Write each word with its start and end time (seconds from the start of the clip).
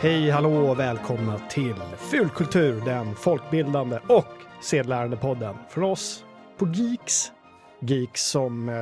Hej, 0.00 0.30
hallå 0.30 0.50
och 0.50 0.78
välkomna 0.78 1.38
till 1.38 1.74
Fulkultur, 1.98 2.84
den 2.84 3.14
folkbildande 3.14 3.98
och 4.08 4.26
sedlärande 4.62 5.16
podden 5.16 5.56
från 5.70 5.84
oss 5.84 6.24
på 6.56 6.68
Geeks. 6.68 7.32
Geeks 7.80 8.22
som 8.30 8.68
eh, 8.68 8.74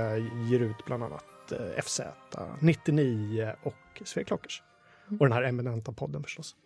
ger 0.50 0.60
ut 0.60 0.84
bland 0.86 1.02
annat 1.04 1.52
eh, 1.52 1.82
FZ, 1.82 2.00
99 2.60 3.52
och 3.62 4.02
Sveklockers. 4.04 4.62
Och 5.20 5.26
den 5.26 5.32
här 5.32 5.42
eminenta 5.42 5.92
podden 5.92 6.22
förstås. 6.22 6.56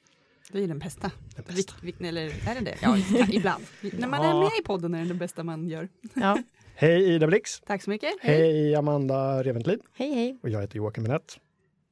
Det 0.53 0.64
är 0.64 0.69
den 0.69 0.78
bästa. 0.78 1.10
Den 1.36 1.44
bästa. 1.48 1.75
Vik, 1.82 2.00
vik, 2.00 2.08
eller 2.08 2.25
är 2.50 2.55
det 2.55 2.60
det? 2.60 2.77
Ja, 2.82 2.97
ibland. 3.28 3.64
När 3.80 4.08
man 4.08 4.20
är 4.25 4.41
med 4.41 4.50
i 4.60 4.62
podden 4.64 4.94
är 4.94 4.98
den 4.98 5.08
det 5.08 5.14
bästa 5.14 5.44
man 5.44 5.69
gör. 5.69 5.88
Ja. 6.14 6.38
Hej 6.75 7.14
Ida 7.14 7.27
Blix! 7.27 7.60
Tack 7.60 7.82
så 7.82 7.91
mycket. 7.91 8.10
Hej 8.20 8.75
Amanda 8.75 9.42
Reventlid! 9.42 9.80
Hej, 9.97 10.14
hej. 10.14 10.38
Och 10.42 10.48
jag 10.48 10.60
heter 10.60 10.77
Joakim 10.77 11.03
Minett. 11.03 11.38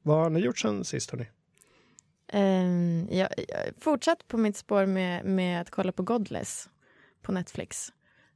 Vad 0.03 0.17
har 0.17 0.29
ni 0.29 0.39
gjort 0.39 0.59
sen 0.59 0.83
sist 0.83 1.11
hörni? 1.11 1.25
Um, 2.33 3.07
jag, 3.11 3.29
jag 3.47 3.57
fortsatt 3.79 4.27
på 4.27 4.37
mitt 4.37 4.57
spår 4.57 4.85
med, 4.85 5.25
med 5.25 5.61
att 5.61 5.69
kolla 5.69 5.91
på 5.91 6.03
Godless 6.03 6.69
på 7.21 7.31
Netflix. 7.31 7.91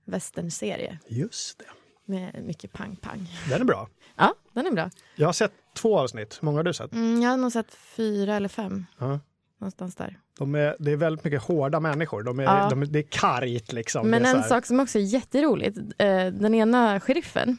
Westernserie 0.06 1.00
Just 1.08 1.60
det. 1.60 1.66
med 2.06 2.44
mycket 2.44 2.74
pang-pang. 2.74 3.28
Den 3.50 3.62
är 3.62 3.66
bra. 3.66 3.88
Ja, 4.16 4.34
den 4.54 4.68
är 4.68 4.72
bra. 4.72 4.90
Jag 5.16 5.28
har 5.28 5.34
sett 5.34 5.52
två 5.76 6.00
avsnitt. 6.00 6.38
Hur 6.42 6.46
många 6.46 6.60
har 6.60 6.64
du 6.64 6.74
sett? 6.74 6.94
Mm, 6.94 7.22
jag 7.22 7.30
har 7.30 7.38
nog 7.38 7.52
sett 7.52 7.74
fyra 7.74 8.36
eller 8.36 8.50
fem. 8.50 8.86
Ja. 8.98 9.20
Någonstans 9.60 9.96
där. 9.96 10.20
De 10.38 10.56
är, 10.56 10.76
det 10.80 10.92
är 10.92 10.96
väldigt 10.96 11.24
mycket 11.26 11.42
hårda 11.44 11.80
människor. 11.80 12.24
De 12.24 12.40
är, 12.40 12.44
Ja. 12.44 12.70
de, 12.70 12.86
det 12.92 13.00
är 13.00 13.08
kargt 13.10 13.72
liksom. 13.74 14.08
Men 14.10 14.26
en 14.26 14.44
sak 14.44 14.66
som 14.66 14.80
också 14.80 15.00
är 15.00 15.04
jätteroligt. 15.04 15.78
Eh, 15.78 16.26
den 16.28 16.54
ena 16.56 17.00
sheriffen 17.00 17.58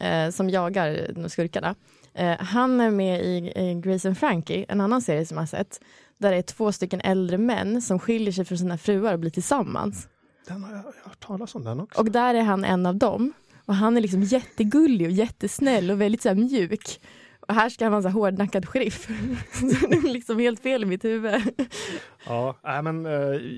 eh, 0.00 0.30
som 0.30 0.50
jagar 0.50 1.28
skurkarna. 1.28 1.74
Eh, 2.14 2.36
han 2.38 2.80
är 2.80 2.90
med 2.90 3.24
i, 3.24 3.52
i 3.56 3.80
Grace 3.84 4.08
and 4.08 4.18
Frankie, 4.18 4.66
en 4.68 4.80
annan 4.80 5.02
serie 5.02 5.26
som 5.26 5.36
jag 5.36 5.42
har 5.42 5.46
sett. 5.46 5.80
Där 6.18 6.30
det 6.30 6.36
är 6.36 6.42
två 6.42 6.72
stycken 6.72 7.00
äldre 7.00 7.38
män 7.38 7.82
som 7.82 7.98
skiljer 7.98 8.32
sig 8.32 8.44
från 8.44 8.58
sina 8.58 8.78
fruar 8.78 9.12
och 9.12 9.18
blir 9.18 9.30
tillsammans. 9.30 10.08
Den 10.48 10.64
har 10.64 10.70
jag, 10.70 10.78
jag 10.78 10.84
har 10.84 10.92
hört 11.04 11.26
talas 11.26 11.54
om 11.54 11.64
den 11.64 11.80
också. 11.80 12.00
Och 12.00 12.10
där 12.10 12.34
är 12.34 12.42
han 12.42 12.64
en 12.64 12.86
av 12.86 12.96
dem. 12.96 13.32
Och 13.66 13.74
han 13.74 13.96
är 13.96 14.00
liksom 14.00 14.22
jättegullig 14.22 15.06
och 15.06 15.12
jättesnäll 15.12 15.90
och 15.90 16.00
väldigt 16.00 16.22
så 16.22 16.28
här 16.28 16.36
mjuk. 16.36 17.00
Och 17.40 17.54
här 17.54 17.68
ska 17.68 17.84
han 17.84 17.92
vara 17.92 18.04
en 18.04 18.12
hårdnackad 18.12 18.68
sheriff. 18.68 19.06
Så 19.52 19.86
det 19.86 19.96
är 19.96 20.12
liksom 20.12 20.38
helt 20.38 20.60
fel 20.60 20.82
i 20.82 20.86
mitt 20.86 21.04
huvud. 21.04 21.42
Ja, 22.26 22.56
äh, 22.64 22.82
men, 22.82 23.06
äh, 23.06 23.12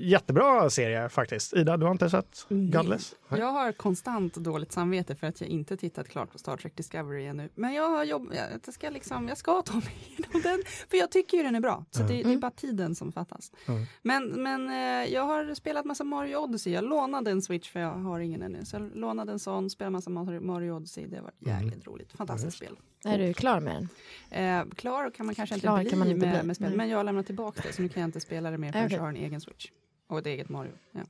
jättebra 0.07 0.69
serie 0.69 1.09
faktiskt. 1.09 1.53
Ida, 1.53 1.77
du 1.77 1.85
har 1.85 1.91
inte 1.91 2.09
sett 2.09 2.45
Godless? 2.49 3.15
Nej. 3.29 3.39
Jag 3.39 3.51
har 3.51 3.71
konstant 3.71 4.33
dåligt 4.35 4.71
samvete 4.71 5.15
för 5.15 5.27
att 5.27 5.41
jag 5.41 5.49
inte 5.49 5.77
tittat 5.77 6.07
klart 6.09 6.31
på 6.31 6.37
Star 6.37 6.57
Trek 6.57 6.75
Discovery 6.75 7.25
ännu. 7.25 7.49
Men 7.55 7.73
jag 7.73 7.89
har 7.89 8.03
jobb, 8.03 8.33
jag, 8.65 8.73
ska 8.73 8.89
liksom, 8.89 9.27
jag 9.27 9.37
ska 9.37 9.61
ta 9.61 9.73
mig 9.73 9.93
igenom 10.17 10.41
den. 10.41 10.59
För 10.89 10.97
jag 10.97 11.11
tycker 11.11 11.37
ju 11.37 11.43
den 11.43 11.55
är 11.55 11.59
bra. 11.59 11.85
Så 11.91 12.01
det, 12.01 12.07
det 12.07 12.21
är 12.21 12.25
Mm. 12.27 12.39
bara 12.39 12.51
tiden 12.51 12.95
som 12.95 13.11
fattas. 13.11 13.51
Mm. 13.67 13.85
Men, 14.01 14.27
men 14.43 14.69
eh, 14.69 15.13
jag 15.13 15.23
har 15.23 15.55
spelat 15.55 15.85
massa 15.85 16.03
Mario 16.03 16.37
Odyssey. 16.37 16.73
Jag 16.73 16.83
lånade 16.83 17.31
en 17.31 17.41
Switch 17.41 17.69
för 17.71 17.79
jag 17.79 17.91
har 17.91 18.19
ingen 18.19 18.41
ännu. 18.41 18.65
Så 18.65 18.75
jag 18.75 18.95
lånade 18.95 19.31
en 19.31 19.39
sån, 19.39 19.69
spelade 19.69 19.91
massa 19.91 20.09
Mario 20.09 20.41
Mario 20.41 20.71
Odyssey. 20.71 21.07
Det 21.07 21.21
var 21.21 21.31
jäkligt 21.39 21.87
roligt. 21.87 22.11
Fantastiskt 22.13 22.57
spel. 22.57 22.75
Är 23.05 23.17
du 23.17 23.33
klar 23.33 23.59
med 23.59 23.87
den? 24.29 24.59
Eh, 24.59 24.69
klar 24.75 25.09
kan 25.09 25.25
man 25.25 25.35
kanske 25.35 25.55
inte 25.55 25.67
Klar 25.67 25.81
bli, 25.81 25.89
kan 25.89 25.99
man 25.99 26.07
inte 26.07 26.25
med, 26.25 26.35
bli. 26.39 26.47
med 26.47 26.55
spel, 26.55 26.67
Nej. 26.67 26.77
men 26.77 26.89
jag 26.89 26.97
har 26.97 27.03
lämnat 27.03 27.25
tillbaka 27.25 27.61
det 27.67 27.73
så 27.73 27.81
nu 27.81 27.89
kan 27.89 28.01
jag 28.01 28.07
inte 28.07 28.19
spela 28.19 28.51
det 28.51 28.56
mer 28.57 28.71
förrän 28.71 28.85
Okej. 28.85 28.95
jag 28.95 29.03
har 29.03 29.09
en 29.09 29.15
egen 29.15 29.41
Switch. 29.41 29.67
Och 30.09 30.17
ett 30.19 30.25
eget 30.25 30.49
Mario. 30.49 30.71
Ja. 30.91 31.01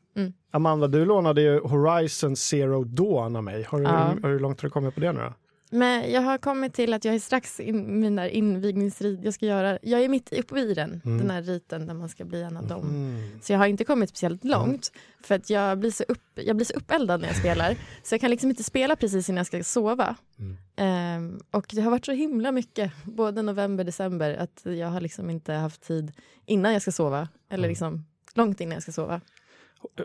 Amanda, 0.52 0.88
du 0.88 1.06
lånade 1.06 1.42
ju 1.42 1.60
Horizon 1.60 2.36
Zero 2.36 2.84
Dawn 2.84 3.36
av 3.36 3.44
mig. 3.44 3.64
Har 3.64 3.78
du, 3.80 3.84
Ja. 3.84 4.16
Hur 4.24 4.40
långt 4.40 4.62
har 4.62 4.68
du 4.68 4.72
kommit 4.74 4.94
på 4.96 5.00
det 5.02 5.12
nu 5.14 5.20
då? 5.20 5.34
Men 5.70 6.12
jag 6.12 6.22
har 6.22 6.38
kommit 6.38 6.74
till 6.74 6.94
att 6.94 7.06
jag 7.06 7.16
är 7.16 7.20
strax 7.20 7.60
in 7.60 8.00
min 8.00 8.16
där 8.16 8.28
invigningsrit. 8.28 9.20
Jag 9.24 9.34
ska 9.34 9.46
göra, 9.46 9.80
jag 9.82 10.02
är 10.04 10.10
mitt 10.10 10.34
uppe 10.34 10.60
i 10.60 10.74
den, 10.74 11.02
Mm. 11.06 11.18
den 11.18 11.30
här 11.30 11.42
riten 11.42 11.88
där 11.88 11.94
man 11.94 12.10
ska 12.10 12.26
bli 12.26 12.42
en 12.42 12.58
av 12.58 12.68
dem. 12.68 12.90
Mm. 12.90 13.40
Så 13.42 13.54
jag 13.54 13.60
har 13.60 13.68
inte 13.68 13.84
kommit 13.84 14.10
speciellt 14.10 14.44
långt 14.44 14.92
för 15.24 15.36
att 15.36 15.50
jag 15.50 15.80
blir 15.80 15.92
så, 15.92 16.04
upp, 16.08 16.24
jag 16.36 16.56
blir 16.56 16.66
så 16.66 16.74
uppeldad 16.74 17.22
när 17.22 17.28
jag 17.28 17.38
spelar. 17.38 17.76
Så 18.04 18.14
jag 18.14 18.22
kan 18.22 18.32
liksom 18.32 18.50
inte 18.50 18.64
spela 18.64 18.96
precis 18.96 19.30
innan 19.30 19.38
jag 19.38 19.48
ska 19.48 19.64
sova. 19.64 20.16
Mm. 20.40 20.58
Ehm, 20.76 21.40
och 21.52 21.66
det 21.72 21.82
har 21.82 21.92
varit 21.92 22.06
så 22.06 22.12
himla 22.12 22.52
mycket, 22.52 22.92
både 23.04 23.42
november 23.42 23.84
december, 23.84 24.38
att 24.38 24.62
jag 24.64 24.88
har 24.88 25.02
liksom 25.02 25.30
inte 25.30 25.54
haft 25.54 25.82
tid 25.88 26.12
innan 26.46 26.74
jag 26.74 26.82
ska 26.82 26.92
sova. 26.92 27.28
Eller 27.50 27.64
Mm. 27.64 27.70
liksom 27.70 28.06
långt 28.34 28.62
innan 28.62 28.74
jag 28.74 28.84
ska 28.84 28.92
sova. 28.92 29.22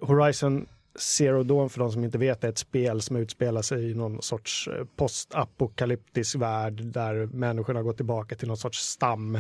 Horizon 0.03 0.67
Zero 0.99 1.43
Dawn, 1.43 1.71
för 1.71 1.79
de 1.79 1.93
som 1.93 2.05
inte 2.05 2.19
vet, 2.19 2.45
är 2.45 2.49
ett 2.49 2.59
spel 2.59 3.01
som 3.03 3.17
utspelar 3.17 3.63
sig 3.63 3.91
i 3.91 3.95
någon 3.95 4.23
sorts 4.23 4.69
eh, 4.69 4.85
postapokalyptisk 4.97 6.37
värld 6.37 6.83
där 6.85 7.27
människorna 7.27 7.83
gått 7.83 7.97
tillbaka 7.97 8.35
till 8.35 8.49
någon 8.49 8.57
sorts 8.57 8.79
stam 8.79 9.39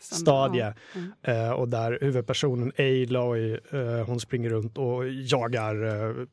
Samma- 0.00 0.18
stadie. 0.20 0.60
ja. 0.60 0.72
Mm. 1.00 1.46
Eh, 1.46 1.50
och 1.52 1.68
där 1.68 1.98
huvudpersonen 2.00 2.72
Aloy, 2.78 3.52
eh, 3.52 4.06
hon 4.06 4.20
springer 4.20 4.50
runt 4.50 4.78
och 4.78 5.08
jagar 5.08 5.84
eh, 5.86 6.26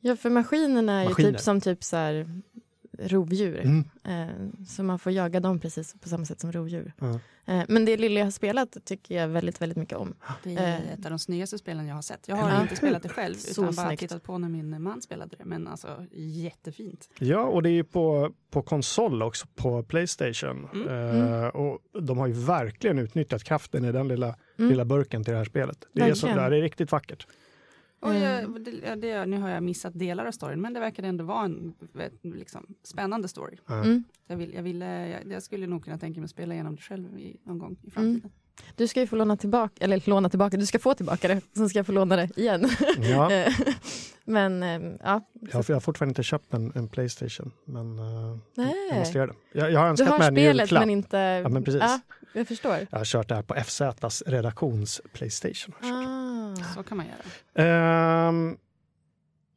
Ja, 0.00 0.16
för 0.16 0.30
maskinerna 0.30 0.98
är 0.98 1.02
ju 1.02 1.08
Maskiner. 1.08 1.30
typ 1.30 1.40
som 1.40 1.60
typ 1.60 1.84
så 1.84 1.96
här 1.96 2.42
rovdjur. 2.98 3.60
mm, 3.64 3.84
Ehm, 4.04 4.66
så 4.66 4.82
man 4.82 4.98
får 4.98 5.12
jaga 5.12 5.40
dem 5.40 5.58
precis 5.60 5.94
på 6.00 6.08
samma 6.08 6.24
sätt 6.24 6.40
som 6.40 6.52
rovdjur. 6.52 6.92
Ehm, 7.46 7.64
men 7.68 7.84
det 7.84 7.96
lilla 7.96 8.18
jag 8.20 8.26
har 8.26 8.30
spelat 8.30 8.76
tycker 8.84 9.14
jag 9.20 9.28
väldigt, 9.28 9.60
väldigt 9.62 9.78
mycket 9.78 9.98
om. 9.98 10.14
Det 10.42 10.54
är 10.56 10.68
Eh. 10.78 10.92
ett 10.92 11.04
av 11.04 11.10
de 11.10 11.18
snyggaste 11.18 11.58
spelen 11.58 11.86
jag 11.86 11.94
har 11.94 12.02
sett. 12.02 12.28
Jag 12.28 12.36
har 12.36 12.50
Ja. 12.50 12.62
inte 12.62 12.76
spelat 12.76 13.02
det 13.02 13.08
själv 13.08 13.34
Så 13.38 13.62
utan 13.62 13.74
bara 13.74 13.86
snyggt. 13.86 14.00
tittat 14.00 14.22
på 14.22 14.38
när 14.38 14.48
min 14.48 14.82
man 14.82 15.02
spelade 15.02 15.36
det. 15.36 15.44
Men 15.44 15.68
alltså 15.68 16.06
jättefint. 16.12 17.08
Ja, 17.18 17.40
och 17.44 17.62
det 17.62 17.68
är 17.70 17.74
ju 17.74 17.84
på, 17.84 18.32
på 18.50 18.62
konsol 18.62 19.22
också, 19.22 19.46
på 19.54 19.82
Playstation. 19.82 20.68
Mm. 20.74 21.42
Eh, 21.42 21.46
och 21.48 21.78
de 22.02 22.18
har 22.18 22.26
ju 22.26 22.32
verkligen 22.32 22.98
utnyttjat 22.98 23.44
kraften 23.44 23.84
i 23.84 23.92
den 23.92 24.08
lilla, 24.08 24.34
Mm. 24.58 24.70
lilla 24.70 24.84
burken 24.84 25.24
till 25.24 25.32
det 25.32 25.38
här 25.38 25.44
spelet. 25.44 25.84
Det 25.92 26.00
är, 26.02 26.14
så, 26.14 26.26
det 26.26 26.32
är 26.32 26.50
riktigt 26.50 26.92
vackert. 26.92 27.26
Och 28.02 28.14
jag, 28.14 28.38
Mm. 28.44 28.64
det, 28.64 28.70
ja, 28.86 28.96
det, 28.96 29.26
nu 29.26 29.38
har 29.40 29.48
jag 29.50 29.62
missat 29.62 29.98
delar 29.98 30.26
av 30.26 30.32
storyn 30.32 30.60
men 30.60 30.72
det 30.72 30.80
verkade 30.80 31.08
ändå 31.08 31.24
vara 31.24 31.44
en 31.44 31.74
liksom, 32.22 32.66
spännande 32.84 33.28
story. 33.28 33.56
Mm. 33.70 34.04
Jag, 34.26 34.36
vill, 34.36 34.54
jag, 34.54 34.62
ville, 34.62 35.08
jag, 35.08 35.32
jag 35.32 35.42
skulle 35.42 35.66
nog 35.66 35.84
kunna 35.84 35.98
tänka 35.98 36.20
mig 36.20 36.24
att 36.24 36.30
spela 36.30 36.54
igenom 36.54 36.76
det 36.76 36.82
själv 36.82 37.18
i, 37.18 37.36
någon 37.44 37.58
gång 37.58 37.76
i 37.82 37.90
framtiden. 37.90 38.30
Du 38.76 38.88
ska 38.88 39.00
ju 39.00 39.06
få 39.06 39.16
låna 39.16 39.36
tillbaka, 39.36 39.84
eller 39.84 40.02
låna 40.10 40.28
tillbaka, 40.28 40.56
du 40.56 40.66
ska 40.66 40.78
få 40.78 40.94
tillbaka 40.94 41.28
det, 41.28 41.40
sen 41.56 41.68
ska 41.68 41.78
jag 41.78 41.86
få 41.86 41.92
låna 41.92 42.16
det 42.16 42.28
igen. 42.38 42.68
Ja, 42.98 43.32
Eh, 43.42 43.52
men 44.24 44.62
eh, 44.62 44.92
ja, 45.02 45.20
jag, 45.40 45.52
har- 45.52 45.64
jag 45.68 45.76
har 45.76 45.80
fortfarande 45.80 46.10
inte 46.10 46.22
köpt 46.22 46.54
en, 46.54 46.72
en 46.74 46.88
Playstation, 46.88 47.52
men 47.64 47.98
eh, 47.98 48.04
jag 48.04 48.38
nej. 48.56 48.98
måste 48.98 49.18
göra 49.18 49.26
det. 49.26 49.34
Jag, 49.58 49.72
jag 49.72 49.78
har 49.80 49.84
Du 49.86 49.90
önskat 49.90 50.08
har 50.08 50.18
mig 50.18 50.26
en 50.28 50.34
spelet 50.34 50.60
julklapp. 50.60 50.82
men 50.82 50.90
inte... 50.90 51.16
Ja, 51.16 51.48
men 51.48 51.64
precis. 51.64 51.80
Ja, 51.82 52.00
jag 52.34 52.48
förstår. 52.48 52.86
Jag 52.90 52.98
har 52.98 53.04
kört 53.04 53.28
det 53.28 53.34
här 53.34 53.42
på 53.42 53.54
FZs 53.54 54.22
redaktions 54.26 55.00
Playstation. 55.12 55.74
jag. 55.82 55.90
Ah. 55.92 56.11
Så 56.74 56.82
kan 56.82 56.96
man 56.96 57.06
göra. 57.06 57.66
Ehm, 57.66 58.56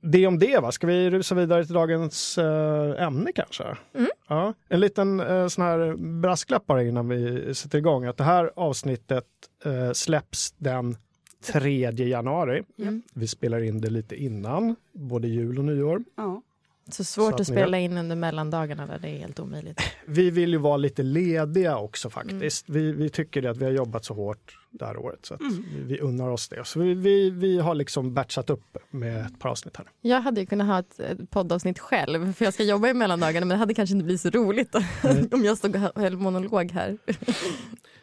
det 0.01 0.27
om 0.27 0.39
det, 0.39 0.59
va? 0.59 0.71
Ska 0.71 0.87
vi 0.87 1.09
rusa 1.09 1.35
vidare 1.35 1.65
till 1.65 1.73
dagens 1.73 2.37
eh, 2.37 3.03
ämne 3.03 3.31
kanske? 3.31 3.63
Mm. 3.93 4.09
Ja, 4.27 4.53
en 4.69 4.79
liten 4.79 5.19
uh, 5.19 5.47
sån 5.47 5.63
här 5.63 5.95
brasklapp 6.21 6.65
bara 6.65 6.83
innan 6.83 7.09
vi 7.09 7.53
sätter 7.55 7.77
igång. 7.77 8.05
Att 8.05 8.17
det 8.17 8.23
här 8.23 8.51
avsnittet 8.55 9.25
eh, 9.65 9.91
släpps 9.91 10.51
den 10.51 10.97
3 11.45 11.91
januari. 11.91 12.63
Mm. 12.79 13.01
Vi 13.13 13.27
spelar 13.27 13.61
in 13.61 13.81
det 13.81 13.89
lite 13.89 14.15
innan, 14.15 14.75
både 14.93 15.27
jul 15.27 15.59
och 15.59 15.65
nyår. 15.65 16.03
Ja. 16.15 16.41
Så 16.89 17.03
svårt 17.03 17.29
Så 17.29 17.35
att 17.35 17.41
att 17.41 17.47
spela 17.47 17.79
in 17.79 17.97
under 17.97 18.15
mellandagarna 18.15 18.85
där 18.85 18.99
det 18.99 19.07
är 19.07 19.17
helt 19.17 19.39
omöjligt. 19.39 19.81
Vi 20.05 20.29
vill 20.29 20.49
ju 20.49 20.57
vara 20.57 20.77
lite 20.77 21.03
lediga 21.03 21.77
också 21.77 22.09
faktiskt. 22.09 22.69
Mm. 22.69 22.81
Vi, 22.81 22.91
vi 22.91 23.09
tycker 23.09 23.43
att 23.43 23.57
vi 23.57 23.65
har 23.65 23.71
jobbat 23.71 24.05
så 24.05 24.13
hårt 24.13 24.57
det 24.71 24.85
här 24.85 24.97
året 24.97 25.19
så 25.25 25.33
att 25.33 25.41
Mm. 25.41 25.65
vi, 25.75 25.83
vi 25.83 25.99
unnar 25.99 26.29
oss 26.29 26.49
det. 26.49 26.65
Så 26.65 26.79
vi, 26.79 26.93
vi, 26.93 27.29
vi 27.29 27.59
har 27.59 27.75
liksom 27.75 28.13
batchat 28.13 28.49
upp 28.49 28.77
med 28.89 29.25
ett 29.25 29.39
par 29.39 29.49
avsnitt 29.49 29.77
här. 29.77 29.85
Jag 30.01 30.21
hade 30.21 30.41
ju 30.41 30.45
kunnat 30.47 30.67
ha 30.67 30.79
ett, 30.79 30.99
ett 30.99 31.29
poddavsnitt 31.31 31.79
själv 31.79 32.33
för 32.33 32.45
jag 32.45 32.53
ska 32.53 32.63
jobba 32.63 32.87
i 32.87 32.93
mellandagarna 32.93 33.45
men 33.45 33.55
det 33.55 33.59
hade 33.59 33.73
kanske 33.73 33.93
inte 33.95 34.05
blivit 34.05 34.21
så 34.21 34.29
roligt 34.29 34.75
Nej. 35.03 35.27
om 35.31 35.45
jag 35.45 35.57
stod 35.57 35.75
och 35.75 36.01
höll 36.01 36.17
monolog 36.17 36.71
här. 36.71 36.97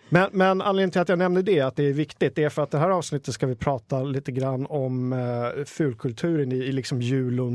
Men, 0.09 0.31
men 0.33 0.63
anledningen 0.63 0.91
till 0.91 1.01
att 1.01 1.09
jag 1.09 1.19
nämner 1.19 1.43
det, 1.43 1.61
att 1.61 1.77
det 1.77 1.85
är 1.85 1.93
viktigt, 1.93 2.35
det 2.35 2.45
är 2.45 2.49
för 2.49 2.63
att 2.63 2.71
det 2.71 2.79
här 2.79 2.91
avsnittet 2.91 3.35
ska 3.35 3.47
vi 3.47 3.55
prata 3.55 4.03
lite 4.03 4.33
grann 4.33 4.67
om 4.67 5.13
uh, 5.13 5.65
fulkulturen 5.65 6.53
i, 6.53 6.57
i 6.57 6.73
liksom 6.73 7.03
jul 7.03 7.41
och 7.41 7.53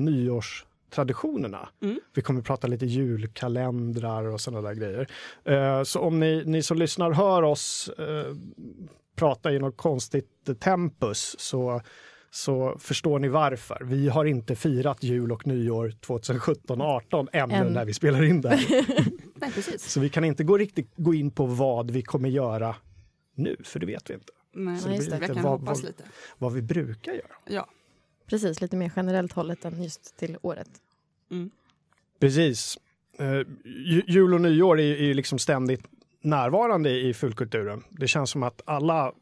nyårstraditionerna. 0.91 1.69
Mm. 1.81 1.99
Vi 2.15 2.21
kommer 2.21 2.41
prata 2.41 2.67
lite 2.67 2.85
julkalendrar 2.85 4.23
och 4.23 4.41
sådana 4.41 4.67
där 4.69 4.75
grejer. 4.75 5.07
Eh, 5.45 5.83
så 5.83 5.99
om 5.99 6.19
ni, 6.19 6.43
ni 6.45 6.63
som 6.63 6.77
lyssnar 6.77 7.11
hör 7.11 7.43
oss 7.43 7.89
eh, 7.97 8.35
prata 9.15 9.51
i 9.51 9.59
något 9.59 9.77
konstigt 9.77 10.29
tempus 10.59 11.35
så 11.39 11.81
så 12.31 12.75
förstår 12.79 13.19
ni 13.19 13.27
varför. 13.27 13.81
Vi 13.83 14.09
har 14.09 14.25
inte 14.25 14.55
firat 14.55 15.03
jul 15.03 15.31
och 15.31 15.47
nyår 15.47 15.89
2017-18 15.89 17.27
ännu 17.33 17.53
Än. 17.55 17.73
när 17.73 17.85
vi 17.85 17.93
spelar 17.93 18.23
in 18.23 18.41
det 18.41 18.49
här. 18.49 18.85
Nej. 19.35 19.51
Så 19.79 19.99
vi 19.99 20.09
kan 20.09 20.23
inte 20.23 20.43
gå 20.43 20.57
riktigt 20.57 20.91
gå 20.97 21.13
in 21.13 21.31
på 21.31 21.45
vad 21.45 21.91
vi 21.91 22.01
kommer 22.01 22.29
göra 22.29 22.75
nu, 23.35 23.55
för 23.63 23.79
det 23.79 23.85
vet 23.85 24.09
vi 24.09 24.13
inte. 24.13 24.33
Nej, 24.53 24.77
Så 24.79 24.89
det 24.89 24.97
blir 24.97 25.19
lite 25.19 25.41
vad- 25.41 25.61
vad- 25.61 25.83
lite. 25.83 26.03
Vad 26.37 26.53
vi 26.53 26.61
brukar 26.61 27.11
göra. 27.11 27.35
Ja. 27.47 27.67
Precis, 28.29 28.61
lite 28.61 28.75
mer 28.75 28.91
generellt 28.95 29.33
hållet 29.33 29.65
än 29.65 29.83
just 29.83 30.17
till 30.17 30.37
året. 30.41 30.69
Mm. 31.31 31.49
Precis. 32.19 32.77
Eh, 33.19 33.33
ju- 33.65 34.03
jul 34.07 34.33
och 34.33 34.41
nyår 34.41 34.79
är, 34.79 34.83
ju 35.01 35.13
liksom 35.13 35.39
ständigt 35.39 35.81
närvarande 36.21 36.89
i 36.89 37.13
fulkulturen. 37.13 37.83
Det 37.89 38.07
känns 38.07 38.29
som 38.29 38.43
att 38.43 38.61
alla 38.65 39.13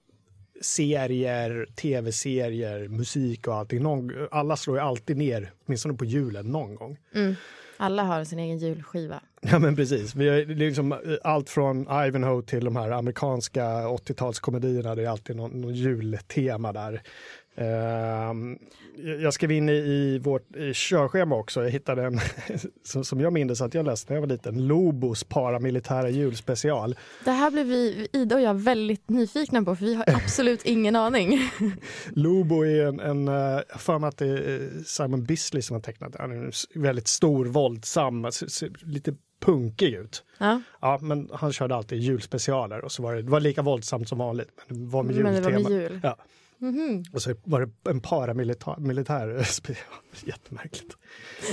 serier, 0.61 1.67
tv-serier, 1.75 2.87
musik 2.87 3.47
och 3.47 3.55
allting, 3.55 3.83
någon, 3.83 4.11
alla 4.31 4.55
slår 4.57 4.77
ju 4.77 4.83
alltid 4.83 5.17
ner, 5.17 5.51
åtminstone 5.65 5.93
på 5.93 6.05
julen 6.05 6.45
någon 6.51 6.75
gång. 6.75 6.97
Mm. 7.13 7.35
Alla 7.77 8.03
har 8.03 8.23
sin 8.23 8.39
egen 8.39 8.57
julskiva. 8.57 9.21
Ja 9.41 9.59
men 9.59 9.75
precis. 9.75 10.15
Vi 10.15 10.29
har, 10.29 10.35
det 10.35 10.53
är 10.53 10.67
liksom 10.67 10.91
eh, 10.91 10.97
allt 11.23 11.49
från 11.49 11.81
Ivanhoe 12.07 12.43
till 12.43 12.65
de 12.65 12.75
här 12.75 12.91
amerikanska 12.91 13.63
80-talskomedierna. 13.63 14.95
Det 14.95 15.03
är 15.03 15.09
alltid 15.09 15.35
någon, 15.35 15.61
någon 15.61 15.75
jultema 15.75 16.73
där. 16.73 17.01
Uh, 17.61 18.55
jag 19.21 19.33
skrev 19.33 19.51
in 19.51 19.69
i, 19.69 20.19
vårt 20.23 20.55
i 20.55 20.73
körschema 20.73 21.35
också, 21.35 21.63
jag 21.63 21.69
hittade 21.71 22.03
en 22.03 22.19
som, 23.03 23.19
jag 23.21 23.33
minns 23.33 23.61
att 23.61 23.73
jag 23.73 23.85
läste 23.85 24.13
när 24.13 24.15
jag 24.15 24.21
var 24.21 24.27
liten, 24.27 24.67
Lobos 24.67 25.23
paramilitära 25.23 26.09
julspecial. 26.09 26.95
Det 27.25 27.31
här 27.31 27.51
blev 27.51 27.67
vi, 27.67 28.07
Ida 28.13 28.35
och 28.35 28.41
jag, 28.41 28.53
väldigt 28.53 29.09
nyfikna 29.09 29.63
på 29.63 29.75
för 29.75 29.85
vi 29.85 29.95
har 29.95 30.05
absolut 30.15 30.65
ingen 30.65 30.95
aning. 30.95 31.39
Lobo 32.09 32.65
är 32.65 32.85
en, 32.85 32.99
en 32.99 33.27
uh, 33.27 33.61
för 33.77 33.99
mig 33.99 34.07
att 34.07 34.17
det 34.17 34.27
är 34.27 34.83
Simon 34.85 35.23
Bisley 35.23 35.61
som 35.61 35.73
har 35.73 35.81
tecknat 35.81 36.13
den. 36.13 36.21
Han 36.21 36.31
är 36.31 36.79
väldigt 36.79 37.07
stor, 37.07 37.45
våldsam, 37.45 38.27
lite 38.81 39.13
punkig 39.39 39.93
ut. 39.93 40.23
Ja. 40.37 40.61
ja, 40.81 40.99
men 41.01 41.29
han 41.33 41.53
körde 41.53 41.75
alltid 41.75 41.99
julspecialer 41.99 42.85
och 42.85 42.91
så 42.91 43.03
var 43.03 43.15
det, 43.15 43.21
det 43.21 43.31
var 43.31 43.39
lika 43.39 43.61
våldsamt 43.61 44.09
som 44.09 44.17
vanligt. 44.17 44.49
Men 44.67 44.83
det 44.83 44.91
var 44.91 45.03
med 45.03 45.15
jultema. 45.15 45.69
jul. 45.69 45.99
Ja. 46.03 46.17
Mhm. 46.57 47.03
Och 47.13 47.21
så 47.21 47.35
var 47.43 47.61
det 47.61 47.89
en 47.91 47.99
paramilitär 48.01 48.75
militär. 48.79 49.27
Jättemärkligt. 50.25 50.97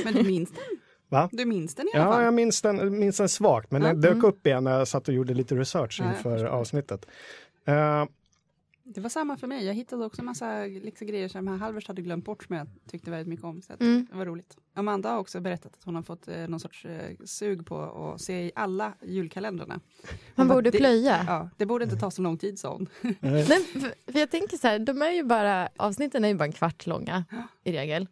Men 0.05 0.15
du 0.15 0.23
minns 0.23 0.51
den? 0.51 0.79
Va? 1.09 1.29
Du 1.33 1.45
minns 1.45 1.75
den 1.75 1.87
i 1.87 1.91
alla 1.97 2.05
Ja, 2.05 2.13
fall? 2.13 2.25
jag 2.25 2.35
minns 2.35 2.63
den, 2.63 2.99
minns 2.99 3.17
den 3.17 3.29
svagt, 3.29 3.71
men 3.71 3.83
Ja. 3.83 3.89
den 3.89 4.01
dök 4.01 4.13
Mm. 4.13 4.25
upp 4.25 4.47
igen 4.47 4.65
när 4.65 4.79
jag 4.79 4.89
satt 4.89 5.09
och 5.09 5.15
gjorde 5.15 5.35
lite 5.35 5.55
research 5.55 6.01
Ja, 6.01 6.09
inför 6.11 6.45
avsnittet. 6.45 7.07
Eh, 7.67 8.05
Det 8.85 9.01
var 9.01 9.09
samma 9.11 9.37
för 9.37 9.47
mig. 9.47 9.65
Jag 9.67 9.75
hittade 9.75 10.05
också 10.05 10.21
en 10.21 10.25
massa 10.27 10.65
liksom, 10.65 11.07
grejer 11.07 11.29
som 11.29 11.49
här 11.49 11.57
Halvers 11.57 11.89
hade 11.89 12.03
glömt 12.03 12.25
bort 12.25 12.45
som 12.45 12.57
jag 12.57 12.67
tyckte 12.91 13.11
väldigt 13.11 13.29
mycket 13.29 13.45
om. 13.45 13.63
Så 13.63 13.73
Mm. 13.81 14.07
Det 14.11 14.17
var 14.17 14.27
roligt. 14.27 14.57
Amanda 14.75 15.11
har 15.11 15.19
också 15.19 15.41
berättat 15.41 15.75
att 15.77 15.85
hon 15.85 15.95
har 15.95 16.03
fått 16.03 16.29
eh, 16.29 16.37
någon 16.49 16.61
sorts 16.61 16.85
eh, 16.85 17.17
sug 17.25 17.67
på 17.67 17.79
att 18.15 18.21
se 18.21 18.43
i 18.47 18.53
alla 18.55 18.95
julkalendrarna. 19.03 19.75
Man 19.75 19.81
Hon 20.37 20.49
bara, 20.49 20.55
borde 20.55 20.71
det- 20.71 20.79
plöja. 20.79 21.25
Ja, 21.27 21.51
det 21.57 21.67
borde 21.67 21.85
inte 21.85 21.97
ta 21.97 22.11
så 22.11 22.23
lång 22.23 22.39
tid 22.39 22.59
sa 22.59 22.73
hon. 22.73 22.89
Nej, 23.21 23.45
för, 23.47 24.13
för 24.13 24.19
jag 24.19 24.31
tänker 24.31 24.57
så 24.57 24.67
här, 24.69 24.79
de 24.79 25.03
är 25.03 25.11
ju 25.11 25.25
bara, 25.25 25.69
avsnitten 25.77 26.25
är 26.25 26.29
ju 26.29 26.35
bara 26.35 26.45
en 26.45 26.53
kvart 26.53 26.87
långa 26.87 27.25
i 27.65 27.73
regel. 27.73 28.09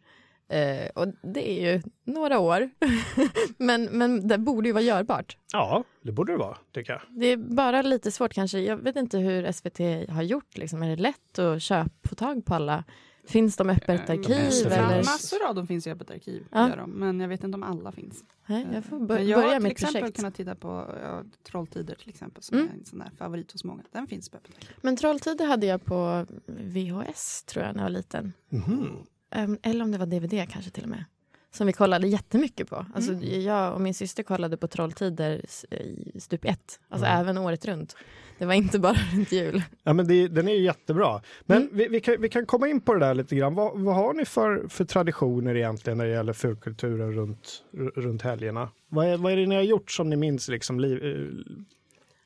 Eh, 0.51 0.89
och 0.95 1.09
det 1.23 1.51
är 1.51 1.73
ju 1.73 1.83
några 2.05 2.39
år. 2.39 2.71
men, 3.57 3.85
men 3.85 4.29
det 4.29 4.39
borde 4.39 4.69
ju 4.69 4.73
vara 4.73 4.83
görbart. 4.85 5.37
ja, 5.53 5.85
det 6.03 6.13
borde 6.13 6.33
det 6.33 6.39
vara, 6.39 6.57
tycker 6.73 6.93
jag. 6.93 7.03
Det 7.09 7.27
är 7.27 7.37
bara 7.37 7.83
lite 7.83 8.11
svårt 8.11 8.33
kanske. 8.35 8.59
Jag 8.61 8.77
vet 8.77 8.97
inte 8.97 9.19
hur 9.19 9.53
SVT 9.53 10.11
har 10.11 10.23
gjort. 10.23 10.57
Liksom. 10.59 10.83
Är 10.83 10.89
det 10.89 11.03
lätt 11.03 11.39
att 11.39 11.63
köpa, 11.63 11.91
få 12.09 12.15
tag 12.15 12.45
på 12.45 12.55
alla? 12.55 12.85
Finns 13.25 13.57
de 13.57 13.71
öppet 13.71 14.09
Eh, 14.11 14.15
arkiv? 14.19 14.67
Eller? 14.73 14.97
Massor 14.97 15.47
av 15.49 15.55
dem 15.55 15.67
finns 15.67 15.87
i 15.87 15.91
öppet 15.91 16.11
arkiv, 16.11 16.47
Ja. 16.53 16.69
gör 16.69 16.77
de, 16.77 16.91
men 16.91 17.21
jag 17.21 17.29
vet 17.29 17.45
inte 17.45 17.57
om 17.57 17.63
alla 17.63 17.93
finns. 17.93 18.25
Nej, 18.47 18.67
jag 18.73 18.85
får 18.85 18.99
Men 18.99 19.07
bör, 19.07 19.19
jag 19.19 19.39
har 19.39 19.45
börja 19.45 19.61
till 19.61 19.71
exempel 19.71 20.01
projekt. 20.01 20.17
kunnat 20.17 20.35
titta 20.35 20.55
på 20.55 20.95
ja, 21.03 21.23
Trolltider 21.51 21.95
till 21.95 22.09
exempel, 22.09 22.43
som 22.43 22.59
Mm. 22.59 22.71
är 22.71 22.75
en 22.79 22.85
sån 22.85 22.99
där 22.99 23.11
favorit 23.19 23.53
hos 23.53 23.65
många. 23.65 23.83
Den 23.93 24.07
finns 24.07 24.29
på 24.29 24.37
öppet 24.37 24.55
arkiv. 24.57 24.71
Men 24.81 24.97
Trolltider 24.97 25.47
hade 25.47 25.67
jag 25.67 25.85
på 25.85 26.27
VHS 26.47 27.45
tror 27.45 27.65
jag 27.65 27.75
när 27.77 27.83
jag 27.83 27.91
var 27.91 27.97
liten. 27.97 28.33
Mhm. 28.49 28.89
Ehm, 29.31 29.59
eller 29.63 29.85
om 29.85 29.91
det 29.93 29.99
var 29.99 30.07
DVD 30.07 30.49
kanske 30.51 30.71
till 30.71 30.83
och 30.85 30.91
med. 30.91 31.05
Som 31.53 31.67
vi 31.67 31.73
kollade 31.73 32.09
jättemycket 32.09 32.69
på. 32.71 32.87
Alltså, 32.95 33.13
Mm. 33.13 33.43
Jag 33.43 33.75
och 33.75 33.81
min 33.81 33.95
syster 33.95 34.23
kollade 34.23 34.57
på 34.57 34.69
Trolltider 34.69 35.45
i 35.75 36.21
stup 36.21 36.45
ett. 36.45 36.81
Alltså 36.89 37.07
Mm. 37.07 37.21
även 37.21 37.39
året 37.39 37.65
runt. 37.65 37.97
Det 38.39 38.47
var 38.47 38.55
inte 38.55 38.79
bara 38.79 38.93
runt 39.15 39.33
jul. 39.33 39.63
Ja, 39.83 39.93
men 39.93 40.09
det, 40.09 40.29
den 40.29 40.49
är 40.49 40.53
ju 40.53 40.63
jättebra. 40.63 41.23
Men 41.47 41.57
Mm. 41.63 41.69
vi, 41.73 41.89
vi, 41.89 42.01
kan, 42.01 42.17
vi 42.21 42.29
kan 42.29 42.47
komma 42.47 42.69
in 42.69 42.81
på 42.81 42.95
det 42.95 43.01
där 43.01 43.15
lite 43.15 43.37
grann. 43.37 43.55
Vad, 43.55 43.81
vad 43.81 43.95
har 43.95 44.15
ni 44.15 44.25
för, 44.25 44.69
för 44.69 44.85
traditioner 44.85 45.55
egentligen 45.57 45.99
när 45.99 46.05
det 46.07 46.13
gäller 46.13 46.33
fulkulturen 46.33 47.13
runt, 47.13 47.65
runt 47.97 48.23
helgerna? 48.23 48.69
Vad 48.89 49.07
är, 49.07 49.17
vad 49.17 49.33
är 49.33 49.37
det 49.37 49.47
ni 49.47 49.55
har 49.55 49.63
gjort 49.63 49.91
som 49.91 50.11
ni 50.11 50.17
minns 50.17 50.49
liksom, 50.49 50.81
liv, 50.81 51.05
eh, 51.05 51.55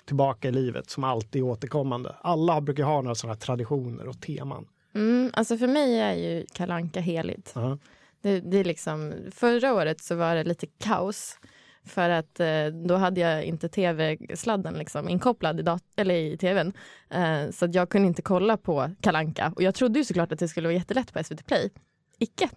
tillbaka 0.06 0.48
i 0.48 0.52
livet 0.52 0.90
som 0.90 1.04
alltid 1.04 1.42
är 1.42 1.46
återkommande? 1.46 2.16
Alla 2.20 2.60
brukar 2.60 2.84
ha 2.84 3.02
några 3.02 3.14
sådana 3.14 3.36
traditioner 3.36 4.08
och 4.08 4.20
teman. 4.20 4.66
Mm, 4.94 5.30
alltså 5.32 5.58
för 5.58 5.66
mig 5.66 6.00
är 6.00 6.14
ju 6.14 6.46
Kalanka 6.52 7.00
heligt. 7.00 7.52
Ja. 7.54 7.78
Det, 8.20 8.40
det 8.40 8.56
är 8.58 8.64
liksom, 8.64 9.14
förra 9.30 9.74
året 9.74 10.00
så 10.00 10.14
var 10.14 10.34
det 10.34 10.44
lite 10.44 10.66
kaos. 10.66 11.38
För 11.86 12.10
att 12.10 12.40
eh, 12.40 12.66
då 12.66 12.96
hade 12.96 13.20
jag 13.20 13.44
inte 13.44 13.68
tv-sladden 13.68 14.74
liksom 14.74 15.08
inkopplad 15.08 15.60
i, 15.60 15.64
eller 15.96 16.14
i 16.14 16.36
tvn. 16.36 16.72
Eh, 17.10 17.50
så 17.50 17.64
att 17.64 17.74
jag 17.74 17.88
kunde 17.88 18.08
inte 18.08 18.22
kolla 18.22 18.56
på 18.56 18.90
Kalanka. 19.00 19.52
Och 19.56 19.62
jag 19.62 19.74
trodde 19.74 19.98
ju 19.98 20.04
såklart 20.04 20.32
att 20.32 20.38
det 20.38 20.48
skulle 20.48 20.68
vara 20.68 20.76
jättelätt 20.76 21.12
på 21.12 21.24
SVT 21.24 21.46
Play. 21.46 21.70
Icke. 22.18 22.48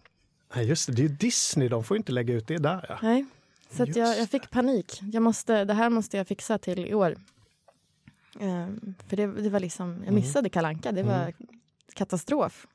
Nej, 0.55 0.65
just 0.65 0.87
det, 0.87 0.93
det 0.93 1.01
är 1.01 1.03
ju 1.03 1.15
Disney, 1.15 1.69
de 1.69 1.83
får 1.83 1.97
inte 1.97 2.11
lägga 2.11 2.33
ut 2.33 2.47
det 2.47 2.57
där. 2.57 2.85
Ja. 2.89 2.97
Nej. 3.01 3.25
Så 3.71 3.83
att 3.83 3.95
jag, 3.95 4.19
jag 4.19 4.29
fick 4.29 4.49
panik. 4.49 4.99
Jag 5.01 5.23
måste, 5.23 5.65
det 5.65 5.73
här 5.73 5.89
måste 5.89 6.17
jag 6.17 6.27
fixa 6.27 6.57
till 6.57 6.85
i 6.85 6.93
år. 6.93 7.15
Eh, 8.39 8.67
för 9.07 9.17
det, 9.17 9.27
det 9.27 9.49
var 9.49 9.59
liksom, 9.59 10.01
jag 10.05 10.13
missade 10.13 10.49
Kalanka. 10.49 10.91
Det 10.91 11.03
var 11.03 11.33
katastrof. 11.97 12.67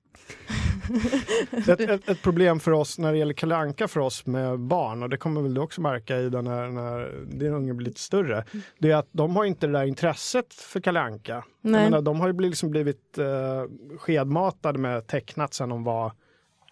Ett, 1.69 1.81
ett, 1.81 2.09
ett 2.09 2.23
problem 2.23 2.61
för 2.61 2.71
oss 2.71 2.99
när 2.99 3.13
det 3.13 3.19
gäller 3.19 3.35
Kalle 3.35 3.57
Anka 3.57 3.89
för 3.89 4.01
oss 4.01 4.27
med 4.27 4.59
barn 4.59 5.03
och 5.03 5.09
det 5.09 5.17
kommer 5.17 5.43
väl 5.43 5.55
du 5.55 5.61
också 5.61 5.81
märka 5.81 6.19
i 6.19 6.31
när, 6.31 6.69
när 6.69 7.25
din 7.27 7.53
unge 7.55 7.75
blir 7.75 7.87
lite 7.87 8.01
större. 8.01 8.45
Det 8.79 8.91
är 8.91 8.97
att 8.97 9.09
de 9.13 9.37
har 9.37 9.45
inte 9.45 9.67
det 9.67 9.73
där 9.73 9.85
intresset 9.85 10.55
för 10.55 10.81
Kalle 10.81 11.01
Anka. 11.01 11.45
Menar, 11.61 12.03
de 12.03 12.21
har 12.21 12.27
ju 12.27 12.33
blivit, 12.33 12.51
liksom 12.51 12.71
blivit 12.71 13.19
eh, 13.19 13.65
skedmatade 13.99 14.79
med 14.79 15.07
tecknat 15.07 15.55
sedan 15.55 15.69
de 15.69 15.85
var, 15.85 16.13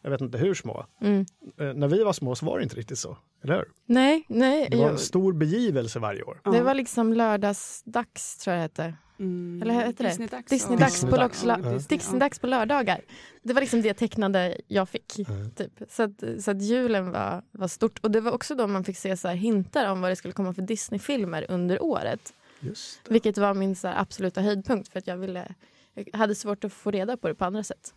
jag 0.03 0.11
vet 0.11 0.21
inte 0.21 0.39
hur 0.39 0.55
små. 0.55 0.87
Mm. 1.01 1.27
Eh, 1.59 1.73
när 1.75 1.89
vi 1.89 2.03
var 2.05 2.13
små 2.13 2.35
så 2.35 2.47
var 2.47 2.59
det 2.59 2.63
inte 2.63 2.77
riktigt 2.77 2.99
så, 2.99 3.17
eller 3.43 3.55
hur? 3.57 3.65
Nej, 3.87 4.25
nej. 4.29 4.69
Det 4.71 4.77
var 4.77 4.83
jag- 4.85 4.93
en 4.93 4.99
stor 4.99 5.33
begivelse 5.33 5.99
varje 5.99 6.23
år. 6.23 6.41
Det 6.45 6.63
var 6.63 6.75
liksom 6.75 7.13
lördagsdags 7.15 8.37
tror 8.39 8.57
jag 8.57 8.59
det 8.59 8.63
hette. 8.63 8.95
Mm. 9.19 9.63
Eller 9.63 9.75
heter 9.75 10.05
det? 10.05 10.11
Disneydags. 10.11 10.51
Disneydags 10.51 11.05
och- 11.05 11.11
på. 11.11 11.17
Lox- 11.17 11.45
Ja, 11.47 11.57
Disney, 11.89 12.31
på 12.41 12.47
lördagar. 12.47 13.01
Det 13.43 13.53
var 13.53 13.61
liksom 13.61 13.83
det 13.83 13.95
tecknade 13.95 14.61
jag 14.67 14.89
fick. 14.89 15.19
Mm. 15.19 15.51
Typ. 15.51 15.73
Så, 15.89 16.03
att, 16.03 16.25
så 16.39 16.51
att 16.51 16.63
julen 16.63 17.11
var, 17.11 17.43
var 17.51 17.69
stort. 17.69 17.99
Och 17.99 18.11
det 18.11 18.21
var 18.21 18.33
också 18.33 18.55
då 18.55 18.67
man 18.67 18.85
fick 18.85 18.97
se 18.97 19.17
så 19.17 19.29
här 19.29 19.35
hintar 19.35 19.91
om 19.93 20.01
vad 20.01 20.11
det 20.11 20.17
skulle 20.17 20.35
komma 20.35 20.55
för 20.55 20.63
Disney-filmer 20.63 21.47
under 21.49 21.83
året. 21.83 22.33
Just 22.61 23.05
det. 23.05 23.13
Vilket 23.13 23.39
var 23.39 23.55
min 23.55 23.77
så 23.77 23.89
här 23.89 24.01
absoluta 24.01 24.41
höjdpunkt 24.41 24.89
för 24.89 24.99
att 24.99 25.07
jag 25.07 25.17
ville 25.17 25.55
jag 25.95 26.19
hade 26.19 26.35
svårt 26.35 26.65
att 26.65 26.73
få 26.73 26.91
reda 26.91 27.17
på 27.17 27.29
det 27.29 27.35
på 27.35 27.45
andra 27.45 27.65
sätt. 27.65 27.95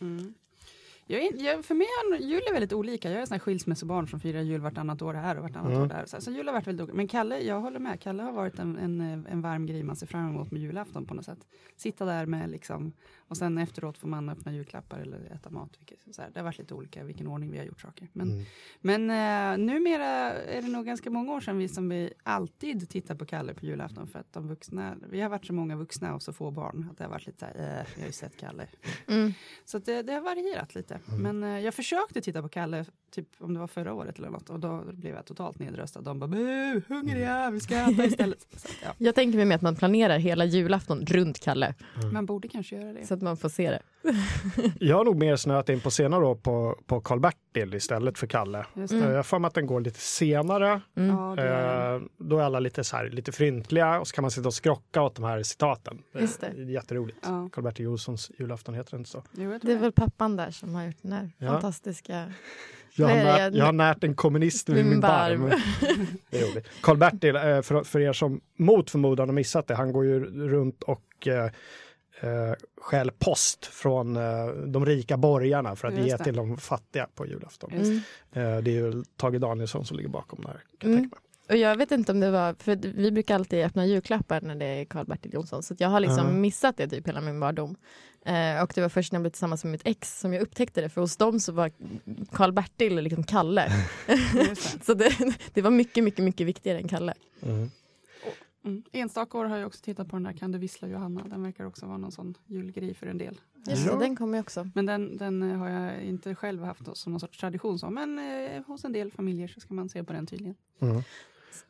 Mm. 0.00 0.34
Jag, 1.08 1.20
är- 1.22 1.44
jag, 1.44 1.64
för 1.64 1.74
mig 1.74 1.86
är 1.86 2.16
jul 2.18 2.40
är 2.48 2.52
väldigt 2.52 2.72
olika. 2.72 3.10
Jag 3.10 3.22
är 3.22 3.26
sån 3.26 3.38
skilsmässobarn 3.40 4.08
som 4.08 4.20
firar 4.20 4.40
jul 4.40 4.60
vartannat 4.60 5.02
år 5.02 5.14
här 5.14 5.36
och 5.36 5.42
vartannat 5.42 5.70
Mm. 5.72 5.82
år 5.82 5.86
där. 5.86 6.04
Så, 6.06 6.20
så 6.20 6.30
jul 6.30 6.46
har 6.46 6.54
varit 6.54 6.66
väldigt 6.66 6.82
olika. 6.84 6.96
Men 6.96 7.08
Kalle, 7.08 7.38
jag 7.40 7.60
håller 7.60 7.78
med. 7.78 8.00
Kalle 8.00 8.22
har 8.22 8.32
varit 8.32 8.58
en, 8.58 8.78
en, 8.78 9.00
en 9.30 9.42
varm 9.42 9.66
grej 9.66 9.82
man 9.82 9.96
ser 9.96 10.06
fram 10.06 10.28
emot 10.28 10.50
med 10.50 10.60
julafton 10.62 11.06
på 11.06 11.14
något 11.14 11.24
sätt. 11.24 11.38
Sitta 11.76 12.04
där 12.04 12.26
med 12.26 12.50
liksom 12.50 12.92
och 13.28 13.36
sen 13.36 13.58
efteråt 13.58 13.98
får 13.98 14.08
man 14.08 14.28
öppna 14.28 14.52
julklappar 14.52 14.98
eller 14.98 15.32
äta 15.34 15.50
mat. 15.50 15.70
Vilket, 15.78 16.14
så 16.14 16.22
här, 16.22 16.30
det 16.34 16.40
har 16.40 16.44
varit 16.44 16.58
lite 16.58 16.74
olika 16.74 17.00
i 17.00 17.04
vilken 17.04 17.26
ordning 17.26 17.50
vi 17.50 17.58
har 17.58 17.64
gjort 17.64 17.80
saker. 17.80 18.08
Men, 18.12 18.30
Mm. 18.30 18.44
men 18.80 19.10
eh, 19.10 19.66
numera 19.66 20.06
är 20.32 20.62
det 20.62 20.68
nog 20.68 20.86
ganska 20.86 21.10
många 21.10 21.32
år 21.32 21.40
sedan 21.40 21.58
vi 21.58 21.68
som 21.68 21.88
vi 21.88 22.12
alltid 22.22 22.88
tittar 22.88 23.14
på 23.14 23.26
Kalle 23.26 23.54
på 23.54 23.66
julafton 23.66 24.06
för 24.06 24.18
att 24.18 24.32
de 24.32 24.48
vuxna, 24.48 24.96
vi 25.10 25.20
har 25.20 25.28
varit 25.28 25.46
så 25.46 25.52
många 25.52 25.76
vuxna 25.76 26.14
och 26.14 26.22
så 26.22 26.32
få 26.32 26.50
barn 26.50 26.88
att 26.90 26.98
det 26.98 27.04
har 27.04 27.10
varit 27.10 27.26
lite 27.26 27.38
så 27.38 27.46
här, 27.46 27.78
eh, 27.80 27.86
vi 27.94 28.00
har 28.00 28.06
ju 28.06 28.12
sett 28.12 28.36
Kalle. 28.36 28.66
Mm. 29.08 29.32
Så 29.64 29.76
att 29.76 29.84
det, 29.84 30.02
det 30.02 30.12
har 30.12 30.20
varierat 30.20 30.74
lite. 30.74 30.95
Men 31.18 31.42
eh, 31.42 31.60
jag 31.64 31.74
försökte 31.74 32.20
titta 32.20 32.42
på 32.42 32.48
Kalle, 32.48 32.84
typ 33.14 33.28
om 33.38 33.54
det 33.54 33.60
var 33.60 33.66
förra 33.66 33.94
året 33.94 34.18
eller 34.18 34.30
något 34.30 34.50
och 34.50 34.60
då 34.60 34.82
blev 34.92 35.14
jag 35.14 35.24
totalt 35.24 35.58
nedröstad. 35.58 36.00
De 36.00 36.18
bara 36.18 36.28
"Bu, 36.28 36.82
hungriga, 36.88 37.50
vi 37.50 37.60
ska 37.60 37.74
äta 37.76 38.04
istället. 38.04 38.46
Så 38.56 38.68
ja, 38.84 38.88
Jag 38.98 39.14
tänker 39.14 39.36
mig 39.36 39.46
med 39.46 39.54
att 39.54 39.62
man 39.62 39.76
planerar 39.76 40.18
hela 40.18 40.44
julafton 40.44 41.06
runt 41.06 41.40
Kalle. 41.40 41.74
man 42.12 42.26
borde 42.26 42.48
kanske 42.48 42.76
göra 42.76 42.92
det. 42.92 43.06
Så 43.06 43.14
att 43.14 43.22
man 43.22 43.36
får 43.36 43.48
se 43.48 43.70
det. 43.70 43.82
Jag 44.80 44.96
har 44.96 45.04
nog 45.04 45.16
mer 45.18 45.36
snöat 45.36 45.68
in 45.68 45.80
på 45.80 45.90
senare 45.90 46.26
år 46.26 46.34
på, 46.34 46.78
på 46.86 47.00
Karl-Bertil 47.56 47.74
istället 47.74 48.18
för 48.18 48.26
Kalle. 48.26 48.58
Eh. 48.58 48.98
Jag 48.98 49.16
har 49.16 49.22
för 49.22 49.38
mig 49.38 49.48
att 49.48 49.54
den 49.54 49.66
går 49.66 49.80
lite 49.80 50.00
senare. 50.00 50.80
Mm. 50.96 51.16
Ja, 51.16 51.34
det 51.36 51.42
är, 51.42 51.94
Eh, 51.96 52.02
då 52.18 52.38
är 52.38 52.42
alla 52.42 52.60
lite, 52.60 52.84
så 52.84 52.96
här, 52.96 53.08
lite 53.10 53.32
fryntliga 53.32 54.00
och 54.00 54.08
så 54.08 54.14
kan 54.14 54.22
man 54.22 54.30
sitta 54.30 54.48
och 54.48 54.54
skrocka 54.54 55.02
åt 55.02 55.14
de 55.14 55.24
här 55.24 55.42
citaten. 55.42 56.02
Just 56.18 56.40
det. 56.40 56.46
är 56.46 56.70
jätteroligt. 56.70 57.18
ja, 57.22 57.48
Karl-Bertil 57.52 57.84
Jonssons 57.84 58.30
julafton 58.38 58.74
heter 58.74 58.90
det 58.90 58.96
inte 58.96 59.10
så. 59.10 59.22
jo, 59.32 59.58
Det 59.62 59.72
är 59.72 59.78
väl 59.78 59.92
pappan 59.92 60.36
där 60.36 60.50
som 60.50 60.74
har 60.74 60.84
gjort 60.84 60.96
den 61.02 61.12
här 61.12 61.30
Ja. 61.38 61.46
fantastiska... 61.48 62.24
Jag 62.98 63.08
har, 63.08 63.14
närt, 63.16 63.54
jag- 63.54 63.64
har 63.64 63.72
närt 63.72 64.04
en 64.04 64.14
kommunist 64.14 64.68
vid 64.68 64.76
min 64.76 64.88
min 64.88 65.00
barm. 65.00 65.50
Karl-Bertil, 66.82 67.36
eh, 67.36 67.62
för, 67.62 67.84
för 67.84 68.00
er 68.00 68.12
som 68.12 68.40
mot 68.58 68.90
förmodan 68.90 69.28
har 69.28 69.34
missat 69.34 69.66
det, 69.66 69.74
han 69.74 69.92
går 69.92 70.04
ju 70.04 70.24
runt 70.48 70.82
och 70.82 71.28
eh, 72.20 72.52
stjäl 72.80 73.10
post 73.18 73.66
från 73.66 74.16
eh, 74.16 74.46
de 74.66 74.86
rika 74.86 75.16
borgarna 75.16 75.76
för 75.76 75.88
att 75.88 75.94
Just 75.94 76.06
ge 76.08 76.16
det. 76.16 76.24
till 76.24 76.36
de 76.36 76.56
fattiga 76.56 77.08
på 77.14 77.26
julafton. 77.26 77.72
Mm. 77.72 77.96
Eh, 78.32 78.62
det 78.62 78.70
är 78.70 78.74
ju 78.74 79.02
Tage 79.16 79.40
Danielsson 79.40 79.84
som 79.84 79.96
ligger 79.96 80.10
bakom 80.10 80.40
det 80.42 80.48
här. 80.48 80.60
Kan 80.78 80.92
Mm. 80.92 81.10
Och 81.48 81.56
jag 81.56 81.76
vet 81.76 81.90
inte 81.90 82.12
om 82.12 82.20
det 82.20 82.30
var, 82.30 82.54
för 82.58 82.76
vi 82.76 83.10
brukar 83.12 83.34
alltid 83.34 83.64
öppna 83.64 83.86
julklappar 83.86 84.40
när 84.40 84.54
det 84.54 84.64
är 84.64 84.84
Karl-Bertil 84.84 85.34
Jonsson, 85.34 85.62
så 85.62 85.74
jag 85.78 85.88
har 85.88 86.00
liksom 86.00 86.26
Ja. 86.26 86.32
missat 86.32 86.76
det 86.76 86.88
typ 86.88 87.08
hela 87.08 87.20
min 87.20 87.40
barndom. 87.40 87.76
Eh, 88.24 88.62
och 88.62 88.72
det 88.74 88.80
var 88.80 88.88
först 88.88 89.12
när 89.12 89.16
jag 89.16 89.22
blev 89.22 89.30
tillsammans 89.30 89.64
med 89.64 89.70
mitt 89.72 89.80
ex 89.84 90.20
som 90.20 90.32
jag 90.32 90.42
upptäckte 90.42 90.80
det, 90.80 90.88
för 90.88 91.00
hos 91.00 91.16
dem 91.16 91.40
så 91.40 91.52
var 91.52 91.70
Karl-Bertil 92.32 93.00
liksom 93.00 93.24
Kalle. 93.24 93.72
Så 94.82 94.94
det, 94.94 95.16
det 95.54 95.62
var 95.62 95.70
mycket, 95.70 96.04
mycket, 96.04 96.24
mycket 96.24 96.46
viktigare 96.46 96.78
än 96.78 96.88
Kalle. 96.88 97.14
Mm. 97.42 97.70
Mm. 98.66 98.82
Enstaka 98.92 99.38
år 99.38 99.44
har 99.44 99.56
jag 99.56 99.66
också 99.66 99.80
tittat 99.84 100.08
på 100.08 100.16
den 100.16 100.22
där 100.22 100.32
Kan 100.32 100.52
du 100.52 100.58
vissla 100.58 100.88
Johanna. 100.88 101.24
Den 101.24 101.42
verkar 101.42 101.64
också 101.64 101.86
vara 101.86 101.98
någon 101.98 102.12
sån 102.12 102.34
julgrej 102.46 102.94
för 102.94 103.06
en 103.06 103.18
del. 103.18 103.40
Just 103.68 103.86
Ja. 103.86 103.92
det, 103.92 103.98
den 103.98 104.16
kommer 104.16 104.38
ju 104.38 104.42
också. 104.42 104.70
Men 104.74 104.86
den, 104.86 105.16
den 105.16 105.42
eh, 105.52 105.58
har 105.58 105.68
jag 105.68 106.02
inte 106.02 106.34
själv 106.34 106.62
haft 106.64 106.80
som 106.96 107.12
någon 107.12 107.20
sorts 107.20 107.38
tradition. 107.38 107.78
Så. 107.78 107.90
Men 107.90 108.18
eh, 108.18 108.62
hos 108.66 108.84
en 108.84 108.92
del 108.92 109.12
familjer 109.12 109.48
så 109.48 109.60
ska 109.60 109.74
man 109.74 109.88
se 109.88 110.04
på 110.04 110.12
den 110.12 110.26
tydligen. 110.26 110.54
Mm. 110.80 111.02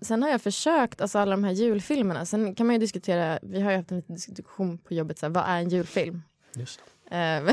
Sen 0.01 0.23
har 0.23 0.31
jag 0.31 0.43
försökt, 0.43 1.01
alltså 1.01 1.19
alla 1.19 1.31
de 1.31 1.45
här 1.45 1.53
julfilmerna, 1.53 2.27
sen 2.27 2.55
kan 2.55 2.67
man 2.67 2.75
ju 2.75 2.81
diskutera, 2.81 3.39
vi 3.43 3.61
har 3.61 3.71
ju 3.71 3.77
haft 3.77 3.91
en 3.91 3.97
liten 3.97 4.15
diskussion 4.15 4.79
på 4.79 4.95
jobbet, 4.95 5.19
så 5.19 5.27
här, 5.27 5.31
vad 5.33 5.45
är 5.47 5.59
en 5.59 5.69
julfilm? 5.69 6.23
Just 6.55 6.81
det. 7.09 7.17
Eh, 7.17 7.45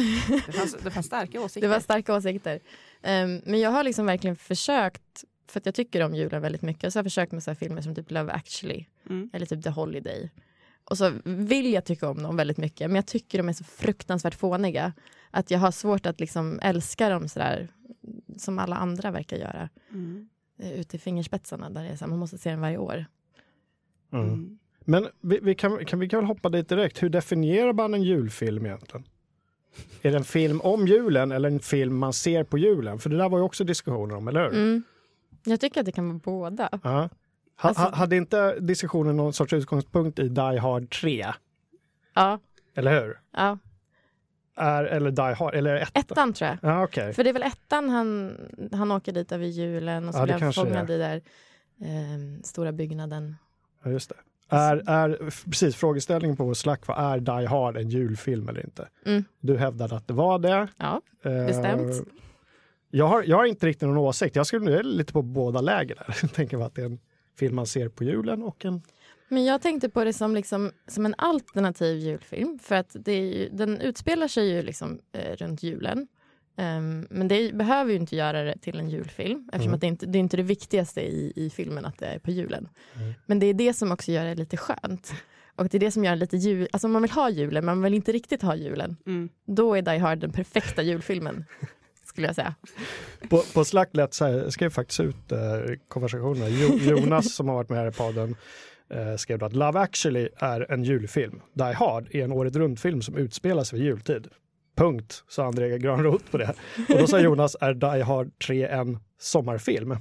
Det 0.45 0.51
fanns, 0.51 0.73
det 0.83 0.91
fanns 0.91 1.05
starka 1.05 1.41
åsikter. 1.41 1.62
Det 1.67 1.67
var 1.73 1.79
starka 1.79 2.15
åsikter. 2.15 2.59
Ehm, 3.01 3.41
men 3.45 3.59
jag 3.59 3.69
har 3.71 3.83
liksom 3.83 4.05
verkligen 4.05 4.35
försökt, 4.35 5.23
för 5.47 5.59
att 5.59 5.65
jag 5.65 5.75
tycker 5.75 6.01
om 6.05 6.15
julen 6.15 6.41
väldigt 6.41 6.62
mycket, 6.62 6.93
så 6.93 6.97
jag 6.97 7.03
har 7.03 7.09
försökt 7.09 7.31
med 7.31 7.43
så 7.43 7.50
här 7.51 7.55
filmer 7.55 7.81
som 7.81 7.95
typ 7.95 8.12
Love 8.12 8.31
actually 8.31 8.85
Mm. 9.09 9.29
eller 9.33 9.45
typ 9.45 9.63
The 9.63 9.69
Holiday. 9.69 10.31
Och 10.85 10.97
så 10.97 11.12
vill 11.23 11.73
jag 11.73 11.85
tycka 11.85 12.09
om 12.09 12.23
dem 12.23 12.35
väldigt 12.35 12.57
mycket, 12.57 12.88
men 12.89 12.95
jag 12.95 13.05
tycker 13.07 13.38
de 13.38 13.50
är 13.50 13.53
så 13.53 13.63
fruktansvärt 13.63 14.35
fåniga. 14.35 14.93
Att 15.31 15.51
jag 15.51 15.59
har 15.59 15.71
svårt 15.71 16.05
att 16.05 16.19
liksom 16.19 16.59
älska 16.63 17.09
dem 17.09 17.27
sådär 17.29 17.67
som 18.38 18.59
alla 18.59 18.75
andra 18.75 19.12
verkar 19.12 19.38
göra. 19.38 19.69
Mm. 19.91 20.29
eh, 20.59 20.79
Ute 20.79 20.95
i 20.95 21.00
fingerspetsarna 21.00 21.69
där 21.69 21.83
det 21.83 21.89
är 21.89 21.95
så 21.95 22.03
här, 22.05 22.09
man 22.09 22.19
måste 22.19 22.38
se 22.38 22.50
den 22.50 22.62
varje 22.62 22.77
år. 22.77 23.05
Mm. 24.13 24.25
Mm. 24.27 24.59
Men 24.85 25.07
vi, 25.21 25.39
vi, 25.41 25.55
kan, 25.55 25.85
kan, 25.85 26.00
vi 26.00 26.09
kan 26.09 26.19
väl 26.19 26.27
hoppa 26.27 26.50
dit 26.50 26.69
direkt. 26.69 27.03
Hur 27.03 27.09
definierar 27.09 27.73
man 27.73 27.93
en 27.93 28.03
julfilm 28.03 28.65
egentligen? 28.65 29.07
Är 30.01 30.12
det 30.12 30.17
en 30.17 30.23
film 30.23 30.62
om 30.62 30.88
julen 30.88 31.31
eller 31.31 31.50
en 31.50 31.59
film 31.59 31.97
man 31.97 32.13
ser 32.13 32.43
på 32.43 32.57
julen? 32.57 33.00
För 33.00 33.09
det 33.09 33.17
där 33.17 33.29
var 33.29 33.38
ju 33.38 33.43
också 33.43 33.63
diskussioner 33.63 34.15
om, 34.15 34.27
eller 34.27 34.43
hur? 34.43 34.50
Mm. 34.50 34.83
Jag 35.45 35.59
tycker 35.59 35.79
att 35.79 35.85
det 35.85 35.91
kan 35.91 36.07
vara 36.09 36.19
båda. 36.23 36.69
Ja. 36.71 36.79
Ha, 36.89 37.09
Alltså- 37.69 37.81
ha, 37.83 37.95
hade 37.95 38.15
inte 38.15 38.59
diskussionen 38.59 39.17
någon 39.17 39.33
sorts 39.33 39.53
utgångspunkt 39.53 40.19
i 40.19 40.29
Die 40.29 40.57
Hard 40.59 40.89
3? 41.01 41.25
Ja, 42.13 42.39
Eller 42.75 43.01
hur? 43.01 43.19
ja. 43.33 43.57
Är, 44.55 44.83
eller 44.83 45.12
Die 45.12 45.21
Hard, 45.35 45.55
eller 45.55 45.75
ettan? 45.75 46.01
Ettan 46.01 46.33
tror 46.33 46.50
jag. 46.50 46.57
Ja, 46.71 46.83
okej. 46.83 47.13
För 47.13 47.23
det 47.23 47.29
är 47.29 47.33
väl 47.33 47.43
ettan 47.43 47.89
han, 47.89 48.38
han 48.71 48.91
åker 48.91 49.12
dit 49.12 49.31
över 49.31 49.45
julen 49.45 50.07
och 50.07 50.13
så 50.13 50.19
Ja, 50.19 50.23
blir 50.23 50.39
han 50.39 50.53
fångad 50.53 50.89
i 50.89 50.97
där 50.97 51.21
eh, 51.81 52.41
stora 52.43 52.71
byggnaden. 52.71 53.35
Ja, 53.83 53.91
just 53.91 54.09
det. 54.09 54.15
Är, 54.55 54.89
är, 54.89 55.17
precis, 55.50 55.75
frågeställningen 55.75 56.38
på 56.38 56.45
vår 56.45 56.53
Slack 56.53 56.88
var 56.88 56.95
är 56.95 57.19
Die 57.19 57.45
Hard 57.47 57.77
en 57.77 57.89
julfilm 57.89 58.50
eller 58.50 58.62
inte? 58.65 58.88
Mm. 59.05 59.23
Du 59.39 59.57
hävdade 59.57 59.95
att 59.95 60.07
det 60.07 60.13
var 60.13 60.39
det. 60.39 60.67
Ja, 60.77 61.01
Eh, 61.25 61.45
Bestämt. 61.45 62.07
Jag 62.95 63.07
har, 63.07 63.23
jag 63.23 63.38
har 63.38 63.45
inte 63.45 63.67
riktigt 63.67 63.88
någon 63.88 63.97
åsikt. 63.97 64.35
Jag 64.35 64.47
skulle 64.47 64.65
nu 64.65 64.83
lite 64.83 65.13
på 65.13 65.21
båda 65.21 65.62
läger 65.62 65.95
där. 65.95 66.17
Jag 66.21 66.33
tänker 66.33 66.65
att 66.65 66.75
det 66.75 66.81
är 66.81 66.85
en 66.85 67.00
film 67.39 67.55
man 67.55 67.65
ser 67.65 67.89
på 67.89 68.03
julen 68.03 68.43
och 68.43 68.65
en... 68.65 68.81
men 69.29 69.45
jag 69.45 69.62
tänkte 69.62 69.89
på 69.89 70.03
det 70.03 70.13
som, 70.13 70.35
liksom, 70.35 70.71
som 70.88 71.05
en 71.05 71.15
alternativ 71.17 71.97
julfilm. 71.97 72.59
För 72.59 72.75
att 72.75 72.95
det 73.00 73.12
är 73.12 73.21
ju, 73.21 73.50
den 73.50 73.81
utspelar 73.81 74.27
sig 74.27 74.50
ju 74.50 74.62
liksom, 74.62 75.00
eh, 75.12 75.35
runt 75.35 75.63
julen. 75.63 76.07
Ehm, 76.57 77.07
men 77.09 77.27
det 77.27 77.55
behöver 77.55 77.91
ju 77.91 77.97
inte 77.97 78.15
göra 78.15 78.43
det 78.43 78.57
till 78.57 78.79
en 78.79 78.89
julfilm 78.89 79.50
eftersom 79.53 79.69
Mm. 79.69 79.75
att 79.75 79.81
det, 79.81 79.88
inte, 79.88 80.05
det 80.05 80.17
är 80.17 80.19
inte 80.19 80.38
det 80.38 80.43
viktigaste 80.43 81.01
i, 81.01 81.33
i 81.35 81.50
filmen 81.50 81.85
att 81.85 81.97
det 82.00 82.05
är 82.05 82.19
på 82.19 82.31
julen. 82.31 82.69
Mm. 82.95 83.13
Men 83.25 83.39
det 83.39 83.45
är 83.45 83.53
det 83.53 83.73
som 83.73 83.91
också 83.91 84.12
gör 84.12 84.25
det 84.25 84.35
lite 84.35 84.57
skönt. 84.57 85.13
Och 85.55 85.67
det 85.69 85.77
är 85.77 85.79
det 85.79 85.91
som 85.91 86.03
gör 86.03 86.12
det 86.12 86.19
lite 86.19 86.38
jul... 86.38 86.67
Alltså 86.71 86.88
man 86.88 87.01
vill 87.01 87.12
ha 87.12 87.29
julen 87.29 87.65
men 87.65 87.75
man 87.77 87.83
vill 87.83 87.93
inte 87.93 88.12
riktigt 88.12 88.41
ha 88.41 88.55
julen. 88.55 88.97
Mm. 89.05 89.29
Då 89.45 89.75
är 89.75 89.81
Die 89.81 89.97
Hard 89.97 90.19
den 90.19 90.31
perfekta 90.31 90.81
julfilmen. 90.81 91.45
Skulle 92.13 92.27
jag 92.27 92.36
säga. 92.36 92.55
På, 93.29 93.43
på 93.53 93.65
Slack 93.65 93.89
lät 93.91 94.13
så 94.13 94.25
här, 94.25 94.32
jag 94.32 94.53
skrev 94.53 94.70
faktiskt 94.70 95.00
ut 95.00 95.32
eh, 95.32 95.39
konversationen. 95.88 96.48
Jo, 96.51 96.77
Jonas 96.98 97.36
som 97.36 97.48
har 97.48 97.55
varit 97.55 97.70
med 97.70 97.79
här 97.79 97.88
i 97.88 97.91
podden 97.91 98.36
eh, 98.89 99.15
skrev 99.15 99.39
då 99.39 99.46
att 99.46 99.53
Love 99.53 99.79
actually 99.79 100.29
är 100.38 100.72
en 100.72 100.84
julfilm. 100.84 101.41
Die 101.53 101.74
Hard 101.74 102.08
är 102.15 102.24
en 102.24 102.32
året 102.32 102.55
runt-film 102.55 103.01
som 103.01 103.17
utspelar 103.17 103.63
sig 103.63 103.79
vid 103.79 103.88
jultid. 103.88 104.27
Punkt, 104.75 105.24
sa 105.27 105.46
André 105.46 105.79
Granroth 105.79 106.25
på 106.32 106.38
det. 106.38 106.53
Och 106.89 107.00
då 107.00 107.08
sa 107.08 107.20
Jonas, 107.20 107.55
är 107.62 107.74
Die 107.74 108.03
Hard 108.03 108.39
3 108.39 108.67
en 108.67 109.00
sommarfilm? 109.20 109.98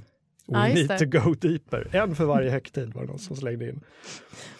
We 0.47 0.69
just 0.69 0.75
need 0.75 0.87
det. 0.87 0.99
to 0.99 1.29
go 1.29 1.33
deeper. 1.33 1.87
En 1.91 2.15
för 2.15 2.25
varje 2.25 2.49
högtid 2.49 2.93
var 2.93 3.01
det 3.01 3.07
någon 3.07 3.19
som 3.19 3.35
slängde 3.35 3.69
in. 3.69 3.79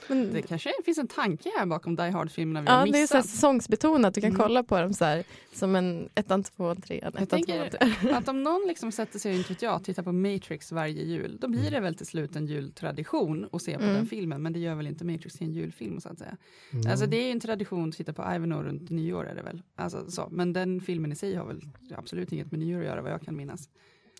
Men, 0.08 0.34
Det 0.34 0.42
kanske 0.42 0.72
finns 0.86 0.98
en 0.98 1.08
tanke 1.08 1.50
här 1.58 1.66
bakom 1.66 1.96
Die 1.96 2.10
Hard-filmerna 2.10 2.62
vi 2.62 2.68
har 2.72 2.80
ja, 2.88 2.92
det 2.92 3.02
är 3.02 3.08
så 3.08 3.14
här 3.14 3.22
missat. 3.22 3.32
säsongsbetonat. 3.36 4.14
Du 4.14 4.22
kan 4.22 4.30
Mm. 4.30 4.42
kolla 4.42 4.64
på 4.64 4.82
dem 4.82 4.94
så 4.94 5.06
här, 5.06 5.24
som 5.54 5.76
en 5.76 6.10
ettan, 6.16 6.44
tvåan, 6.44 6.82
trean, 6.82 7.12
Jag 7.20 7.30
tänker 7.30 7.70
trean. 7.70 8.16
att 8.16 8.28
om 8.28 8.44
någon 8.44 8.66
liksom 8.68 8.92
sätter 8.92 9.20
sig, 9.20 9.38
inte 9.38 9.50
vet 9.54 9.62
jag, 9.62 9.84
tittar 9.84 10.04
på 10.04 10.12
Matrix 10.12 10.72
varje 10.72 11.04
jul, 11.04 11.38
då 11.42 11.48
blir 11.48 11.72
det 11.72 11.80
väl 11.80 11.96
till 11.96 12.06
slut 12.06 12.36
en 12.36 12.46
jultradition 12.48 13.48
att 13.52 13.62
se 13.62 13.78
på 13.78 13.84
Mm. 13.84 13.96
den 13.96 14.06
filmen. 14.06 14.42
Men 14.42 14.54
det 14.54 14.60
gör 14.60 14.76
väl 14.76 14.88
inte 14.88 15.06
Matrix 15.06 15.36
till 15.36 15.48
en 15.48 15.54
julfilm 15.54 16.00
så 16.02 16.10
att 16.10 16.18
säga. 16.20 16.38
Mm. 16.74 16.92
Alltså 16.92 17.06
det 17.06 17.18
är 17.18 17.26
ju 17.26 17.32
en 17.32 17.40
tradition 17.40 17.90
att 17.90 17.96
titta 17.96 18.14
på 18.14 18.22
Ivanhoe 18.36 18.64
runt 18.64 18.90
nyår 18.90 19.26
är 19.28 19.36
det 19.36 19.42
väl. 19.42 19.62
Alltså, 19.76 20.12
så. 20.12 20.28
Men 20.32 20.54
den 20.54 20.82
filmen 20.82 21.12
i 21.12 21.16
sig 21.16 21.36
har 21.36 21.46
väl 21.46 21.62
absolut 21.96 22.32
inget 22.32 22.52
med 22.52 22.60
nyår 22.60 22.80
att 22.80 22.86
göra 22.86 23.02
vad 23.02 23.12
jag 23.12 23.22
kan 23.22 23.36
minnas. 23.36 23.70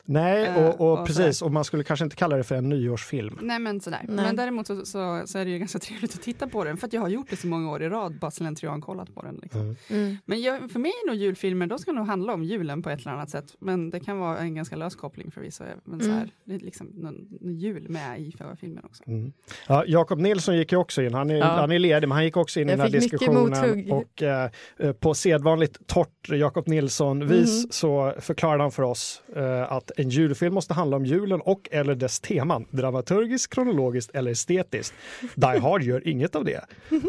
Nej, 0.06 0.46
Eh, 0.46 0.58
och, 0.68 0.82
och 0.82 1.00
och 1.00 1.08
precis, 1.08 1.42
och 1.42 1.52
man 1.52 1.64
skulle 1.64 1.84
kanske 1.84 2.04
inte 2.04 2.16
kalla 2.16 2.38
det 2.38 2.44
för 2.44 2.56
en 2.56 2.70
nyårsfilm. 2.70 3.38
Nej 3.42 3.60
men 3.60 3.82
sådär. 3.82 4.02
Nej. 4.08 4.26
Men 4.26 4.36
däremot 4.36 4.68
så, 4.68 4.86
så, 4.86 5.22
så 5.26 5.38
är 5.40 5.46
det 5.46 5.52
ju 5.52 5.60
ganska 5.60 5.80
trevligt 5.88 6.14
att 6.16 6.22
titta 6.22 6.48
på 6.48 6.64
den 6.64 6.78
för 6.78 6.88
att 6.88 6.94
jag 6.94 7.02
har 7.02 7.10
gjort 7.10 7.30
det 7.30 7.36
så 7.36 7.48
många 7.48 7.72
år 7.72 7.84
i 7.84 7.90
rad, 7.90 8.20
bara 8.20 8.32
slentrian 8.32 8.82
kollat 8.82 9.16
på 9.16 9.22
den. 9.22 9.40
Liksom. 9.44 9.62
Mm. 9.62 9.76
Mm. 9.90 10.18
Men 10.26 10.42
jag, 10.42 10.72
för 10.72 10.80
mig 10.80 10.92
är 11.04 11.08
nog 11.08 11.16
julfilmer, 11.16 11.68
då 11.68 11.78
ska 11.78 11.92
det 11.92 11.98
nog 11.98 12.08
handla 12.08 12.34
om 12.34 12.44
julen 12.44 12.82
på 12.82 12.90
ett 12.90 13.00
eller 13.02 13.12
annat 13.12 13.30
sätt. 13.30 13.56
Men 13.60 13.90
det 13.90 14.00
kan 14.00 14.20
vara 14.20 14.38
en 14.38 14.56
ganska 14.56 14.76
lös 14.76 14.96
koppling 14.96 15.32
förvisso. 15.32 15.64
Men 15.86 16.00
så 16.00 16.10
Mm. 16.12 16.30
det 16.46 16.56
är 16.56 16.60
liksom 16.60 16.88
någon, 16.88 17.28
någon 17.42 17.56
jul 17.58 17.90
med 17.90 18.20
i 18.22 18.32
förra 18.38 18.56
filmen 18.56 18.86
också. 18.86 19.04
Mm. 19.08 19.34
Ja, 19.68 19.84
Jakob 19.88 20.20
Nilsson 20.20 20.58
gick 20.58 20.72
ju 20.72 20.78
också 20.78 21.02
in, 21.02 21.14
han 21.14 21.30
är, 21.30 21.36
Ja. 21.36 21.46
han 21.46 21.72
är 21.72 21.80
ledig, 21.80 22.08
men 22.08 22.16
han 22.16 22.24
gick 22.26 22.38
också 22.38 22.60
in 22.60 22.68
i 22.70 22.72
Jag 22.72 22.80
den 22.80 22.86
här 22.86 23.00
diskussionen. 23.00 23.92
Och 23.92 24.22
eh, 24.24 24.50
eh, 24.80 24.92
på 24.94 25.14
sedvanligt 25.14 25.88
torrt 25.88 26.30
Jakob 26.30 26.68
Nilsson-vis 26.68 27.64
Mhm. 27.64 27.72
så 27.72 28.14
förklarade 28.20 28.64
han 28.64 28.72
för 28.72 28.84
oss 28.84 29.22
eh, 29.36 29.72
att 29.72 29.92
en 29.98 30.10
julfilm 30.10 30.54
måste 30.54 30.74
handla 30.74 30.98
om 30.98 31.06
julen 31.06 31.42
och 31.42 31.70
eller 31.72 31.96
dess 31.96 32.20
teman, 32.20 32.66
dramaturgiskt, 32.70 33.54
kronologiskt 33.54 34.12
eller 34.16 34.32
estetiskt. 34.32 34.94
Die 35.36 35.60
Hard 35.60 35.84
gör 35.84 36.08
inget 36.08 36.36
av 36.36 36.46
det. 36.46 36.66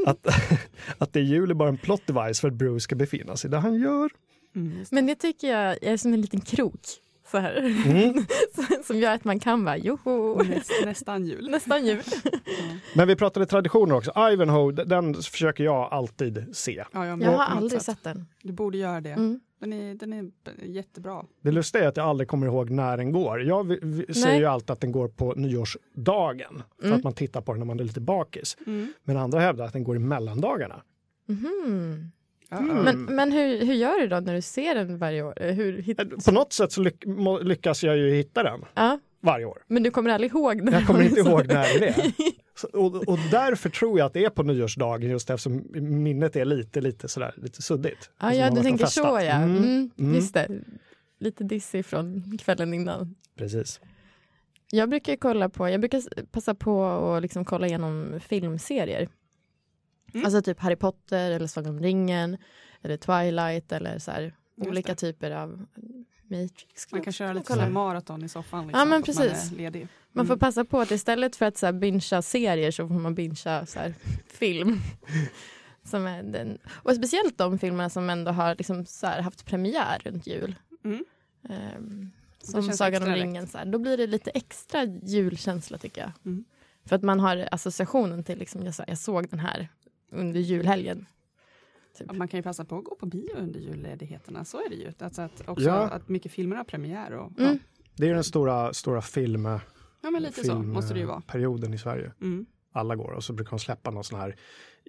Att, 0.06 0.26
att 0.98 1.12
det 1.12 1.20
är 1.20 1.24
jul 1.24 1.50
är 1.50 1.54
bara 1.54 1.68
en 1.68 1.76
plot 1.76 2.06
device 2.06 2.40
för 2.40 2.48
att 2.48 2.54
Bruce 2.54 2.80
ska 2.80 2.94
befinna 2.94 3.36
sig 3.36 3.50
där 3.50 3.58
han 3.58 3.80
gör. 3.80 4.10
Mm, 4.56 4.78
det. 4.78 4.92
Men 4.92 5.06
det 5.06 5.14
tycker 5.14 5.48
jag 5.48 5.82
är 5.82 5.96
som 5.96 6.12
en 6.12 6.20
liten 6.20 6.40
krok. 6.40 6.80
Så 7.34 7.38
här. 7.38 7.56
Mm. 7.86 8.24
som 8.84 8.96
gör 8.98 9.14
att 9.14 9.24
man 9.24 9.40
kan 9.40 9.64
vara 9.64 9.76
joho, 9.76 10.42
Näst, 10.42 10.70
nästan 10.84 11.24
jul. 11.26 11.50
nästan 11.50 11.86
jul. 11.86 12.02
Ja. 12.24 12.30
Men 12.94 13.08
vi 13.08 13.16
pratade 13.16 13.46
traditioner 13.46 13.94
också. 13.94 14.12
Ivanhoe, 14.32 14.72
den 14.84 15.14
försöker 15.14 15.64
jag 15.64 15.88
alltid 15.92 16.56
se. 16.56 16.84
Ja, 16.92 17.06
jag, 17.06 17.22
Jag 17.22 17.30
har 17.30 17.44
aldrig 17.56 17.82
sätt. 17.82 17.82
sett 17.96 18.04
den. 18.04 18.26
Du 18.42 18.52
borde 18.52 18.78
göra 18.78 19.00
det. 19.00 19.10
Mm. 19.10 19.40
Den, 19.60 19.72
är, 19.72 19.94
den 19.94 20.12
är 20.12 20.30
jättebra. 20.64 21.24
Det 21.42 21.50
lustiga 21.50 21.84
är 21.84 21.88
att 21.88 21.96
jag 21.96 22.06
aldrig 22.06 22.28
kommer 22.28 22.46
ihåg 22.46 22.70
när 22.70 22.96
den 22.96 23.12
går. 23.12 23.42
Jag 23.42 23.68
vi- 23.68 23.78
vi- 23.82 24.14
säger 24.14 24.38
ju 24.38 24.46
alltid 24.46 24.70
att 24.70 24.80
den 24.80 24.92
går 24.92 25.08
på 25.08 25.32
nyårsdagen 25.34 26.62
för 26.78 26.86
Mm. 26.86 26.98
att 26.98 27.04
man 27.04 27.12
tittar 27.12 27.40
på 27.40 27.52
den 27.52 27.58
när 27.58 27.66
man 27.66 27.80
är 27.80 27.84
lite 27.84 28.00
bakis. 28.00 28.56
Mm. 28.66 28.92
Men 29.04 29.16
andra 29.16 29.40
hävdar 29.40 29.64
att 29.64 29.72
den 29.72 29.84
går 29.84 29.96
i 29.96 29.98
mellandagarna. 29.98 30.82
Mhm. 31.28 32.10
Mm. 32.50 32.76
Men, 32.84 33.02
men 33.04 33.32
hur, 33.32 33.64
hur 33.66 33.74
gör 33.74 34.00
du 34.00 34.06
då 34.06 34.20
när 34.20 34.34
du 34.34 34.42
ser 34.42 34.74
den 34.74 34.98
varje 34.98 35.22
år? 35.22 35.42
Eh, 35.42 35.54
Hur, 35.54 35.82
hit... 35.82 36.00
Eh, 36.00 36.06
På 36.24 36.32
något 36.32 36.52
sätt 36.52 36.72
så 36.72 36.80
lyck- 36.82 37.04
lyckas 37.42 37.84
jag 37.84 37.96
ju 37.96 38.10
hitta 38.14 38.42
den 38.42 38.64
ja, 38.74 38.98
varje 39.20 39.44
år. 39.44 39.62
men 39.66 39.82
du 39.82 39.90
kommer 39.90 40.10
aldrig 40.10 40.30
ihåg 40.30 40.62
när 40.62 40.72
Jag 40.72 40.86
kommer 40.86 41.02
inte 41.02 41.20
ihåg 41.20 41.46
när 41.46 41.80
det 41.80 41.88
är. 41.88 41.94
Så, 42.56 42.66
och, 42.72 42.94
och 43.08 43.18
därför 43.30 43.68
tror 43.70 43.98
jag 43.98 44.06
att 44.06 44.12
det 44.12 44.24
är 44.24 44.30
på 44.30 44.42
nyårsdagen 44.42 45.10
just 45.10 45.30
eftersom 45.30 45.62
minnet 45.74 46.36
är 46.36 46.44
lite, 46.44 46.80
lite 46.80 47.08
sådär, 47.08 47.34
lite 47.36 47.62
suddigt. 47.62 48.10
Ja, 48.20 48.34
ja 48.34 48.50
du 48.50 48.62
tänker 48.62 48.86
så 48.86 49.00
ja. 49.00 49.20
Mm, 49.20 49.56
Mm, 49.56 49.90
mm. 49.98 50.14
Just 50.14 50.34
det. 50.34 50.48
Lite 51.20 51.44
dissig 51.44 51.86
från 51.86 52.38
kvällen 52.38 52.74
innan. 52.74 53.14
Precis. 53.38 53.80
Jag 54.70 54.88
brukar 54.88 55.16
kolla 55.16 55.48
på, 55.48 55.68
jag 55.68 55.80
brukar 55.80 56.24
passa 56.26 56.54
på 56.54 56.84
att 56.86 57.22
liksom 57.22 57.44
kolla 57.44 57.66
igenom 57.66 58.20
filmserier. 58.28 59.08
Mm. 60.14 60.24
Alltså 60.26 60.42
typ 60.42 60.60
Harry 60.60 60.76
Potter 60.76 61.30
eller 61.30 61.46
Sagan 61.46 61.70
om 61.76 61.80
ringen 61.80 62.36
eller 62.82 62.96
Twilight 62.96 63.72
eller 63.72 63.98
så 63.98 64.10
här, 64.10 64.34
olika 64.56 64.94
typer 64.94 65.30
av 65.30 65.66
Matrix. 66.28 66.92
Man 66.92 67.02
kan 67.02 67.12
köra 67.12 67.32
lite 67.32 67.46
kolla. 67.46 67.64
så 67.66 67.70
maraton 67.72 68.24
i 68.24 68.28
soffan. 68.28 68.66
Liksom, 68.66 68.78
Ja, 68.78 68.84
men 68.84 68.90
man 68.90 69.02
precis. 69.02 69.52
är 69.52 69.56
ledig. 69.56 69.88
Man 70.12 70.26
får 70.26 70.34
Mm. 70.34 70.38
passa 70.40 70.64
på 70.64 70.80
att 70.80 70.90
istället 70.90 71.36
för 71.36 71.46
att 71.46 71.56
så 71.56 71.66
här, 71.66 71.72
bingea 71.72 72.22
serier 72.22 72.70
så 72.70 72.88
får 72.88 72.94
man 72.94 73.14
bingea 73.14 73.66
så 73.66 73.78
här, 73.78 73.94
film. 74.26 74.80
Som 75.84 76.06
är 76.06 76.22
den. 76.22 76.58
Och 76.68 76.94
speciellt 76.94 77.38
de 77.38 77.58
filmerna 77.58 77.90
som 77.90 78.10
ändå 78.10 78.30
har 78.32 78.54
liksom, 78.54 78.86
så 78.86 79.06
här, 79.06 79.22
haft 79.22 79.44
premiär 79.46 80.00
runt 80.04 80.26
jul. 80.26 80.54
Mm. 80.84 81.04
Ehm, 81.48 82.10
som 82.42 82.62
Sagan 82.72 83.02
om 83.02 83.08
ringen. 83.14 83.46
Så 83.46 83.58
här, 83.58 83.64
då 83.64 83.78
blir 83.78 83.96
det 83.96 84.06
lite 84.06 84.30
extra 84.30 84.84
julkänsla 84.84 85.78
tycker 85.78 86.00
jag. 86.00 86.10
Mm. 86.24 86.44
För 86.86 86.96
att 86.96 87.02
man 87.02 87.20
har 87.20 87.48
associationen 87.52 88.24
till, 88.24 88.38
liksom, 88.38 88.64
jag, 88.64 88.74
sa- 88.74 88.84
jag 88.86 88.98
såg 88.98 89.28
den 89.28 89.38
här 89.38 89.68
under 90.14 90.40
julhelgen. 90.40 91.06
Typ. 91.98 92.12
Man 92.12 92.28
kan 92.28 92.38
ju 92.38 92.42
passa 92.42 92.64
på 92.64 92.78
att 92.78 92.84
gå 92.84 92.94
på 92.94 93.06
bio 93.06 93.36
under 93.36 93.60
julledigheterna, 93.60 94.44
så 94.44 94.58
är 94.64 94.68
det 94.68 94.74
ju. 94.76 94.92
Alltså 94.98 95.22
att, 95.22 95.48
också 95.48 95.64
Ja. 95.64 95.88
att 95.90 96.08
mycket 96.08 96.32
filmer 96.32 96.56
har 96.56 96.64
premiär. 96.64 97.12
Och, 97.12 97.38
Mm. 97.40 97.58
Det 97.96 98.04
är 98.04 98.08
ju 98.08 98.14
den 98.14 98.24
stora, 98.24 98.72
stora 98.72 99.02
film, 99.02 99.44
Ja, 100.02 100.10
men 100.10 100.22
lite 100.22 100.44
så 100.44 100.54
måste 100.62 100.94
det 100.94 101.00
ju 101.00 101.06
vara. 101.06 101.20
filmperioden 101.20 101.74
i 101.74 101.78
Sverige. 101.78 102.12
Mm. 102.20 102.46
Alla 102.72 102.96
går 102.96 103.10
och 103.12 103.24
så 103.24 103.32
brukar 103.32 103.50
de 103.50 103.58
släppa 103.58 103.90
någon 103.90 104.04
sån 104.04 104.20
här 104.20 104.36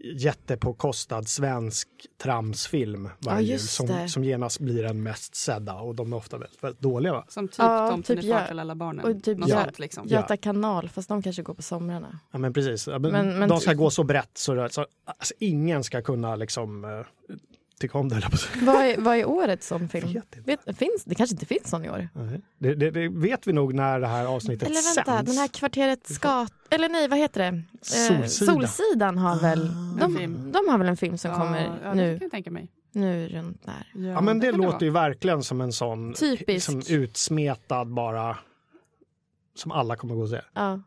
jättepåkostad 0.04 1.28
svensk 1.28 1.88
tramsfilm 2.24 3.10
varje 3.20 3.42
jul 3.42 3.52
just 3.52 3.72
som, 3.74 4.10
som 4.10 4.24
genast 4.24 4.60
blir 4.60 4.84
den 4.84 5.04
mest 5.04 5.36
sedda 5.36 5.74
och 5.74 5.96
de 5.96 6.14
är 6.14 6.18
ofta 6.18 6.38
väldigt, 6.38 6.64
väldigt 6.64 6.82
dåliga. 6.82 7.14
Va? 7.14 7.26
Som 7.30 7.48
typ 7.48 7.56
Ja, 7.60 7.90
Tomten 7.90 8.16
typ 8.16 8.26
är 8.26 8.30
far 8.32 8.40
jag- 8.40 8.48
till 8.48 8.60
alla 8.60 8.76
barnen. 8.76 9.06
och 9.18 9.24
typ 9.24 9.38
jag- 9.40 9.50
sånt 9.50 9.80
liksom. 9.80 10.04
Ja. 10.10 10.16
Göta 10.18 10.38
kanal, 10.38 10.90
fast 10.90 11.10
de 11.10 11.22
kanske 11.22 11.42
går 11.42 11.54
på 11.54 11.62
somrarna. 11.62 12.20
Ja 12.32 12.40
men 12.40 12.54
precis, 12.54 12.88
ja, 12.88 13.00
men 13.00 13.12
Men- 13.40 13.50
de 13.50 13.60
ska 13.60 13.74
gå 13.74 13.90
så 13.90 14.04
brett 14.04 14.38
så, 14.38 14.54
det- 14.54 14.70
så 14.70 14.86
alltså, 15.06 15.34
ingen 15.40 15.84
ska 15.84 16.02
kunna 16.02 16.36
liksom 16.36 16.86
uh, 16.86 17.06
tycka 17.80 17.98
om 17.98 18.10
det. 18.10 18.22
vad, 18.62 18.76
är, 18.76 18.98
vad 19.02 19.18
är 19.18 19.26
årets 19.26 19.68
sån 19.68 19.90
film? 19.90 20.14
Vet. 20.14 20.38
Vet, 20.66 20.78
finns, 20.78 21.04
det 21.06 21.16
kanske 21.16 21.34
inte 21.34 21.46
finns 21.46 21.70
sån 21.70 21.86
i 21.86 21.90
år. 21.90 22.10
Det, 22.60 22.76
det, 22.76 22.92
det 22.92 23.10
vet 23.10 23.48
vi 23.48 23.54
nog 23.54 23.74
när 23.74 24.00
det 24.00 24.08
här 24.08 24.26
avsnittet 24.26 24.68
Eller 24.70 24.96
vänta, 24.96 25.16
sänds. 25.16 25.32
den 25.32 25.38
här 25.40 25.48
kvarteret 25.48 26.08
Skat... 26.08 26.54
Eller 26.70 26.90
nej, 26.90 27.08
vad 27.08 27.20
heter 27.20 27.40
det? 27.42 27.48
Eh, 27.48 27.64
Solsida. 27.82 28.52
Solsidan 28.52 29.18
har 29.18 29.40
väl... 29.40 29.62
En 29.68 29.98
De, 30.00 30.16
film. 30.18 30.52
de 30.52 30.72
har 30.72 30.78
väl 30.78 30.88
en 30.88 30.98
film 30.98 31.18
som 31.18 31.32
ja, 31.32 31.38
kommer 31.38 31.80
ja, 31.84 31.90
det 31.90 31.96
nu, 31.96 32.14
kan 32.18 32.26
jag 32.26 32.32
tänka 32.32 32.52
mig. 32.52 32.72
nu 32.92 33.28
runt 33.28 33.64
där. 33.66 33.92
Ja 34.14 34.22
men 34.22 34.40
det, 34.40 34.52
låter 34.52 34.68
vara. 34.68 34.78
ju 34.82 34.90
verkligen 34.90 35.44
som 35.44 35.62
en 35.62 35.74
sån 35.74 36.14
Typisk. 36.14 36.66
Som 36.66 36.82
utsmetad 36.90 37.86
bara 37.88 38.38
som 39.56 39.72
alla 39.72 39.96
kommer 39.96 40.16
gå 40.16 40.22
och 40.22 40.30
se. 40.30 40.42
Ja. 40.54 40.82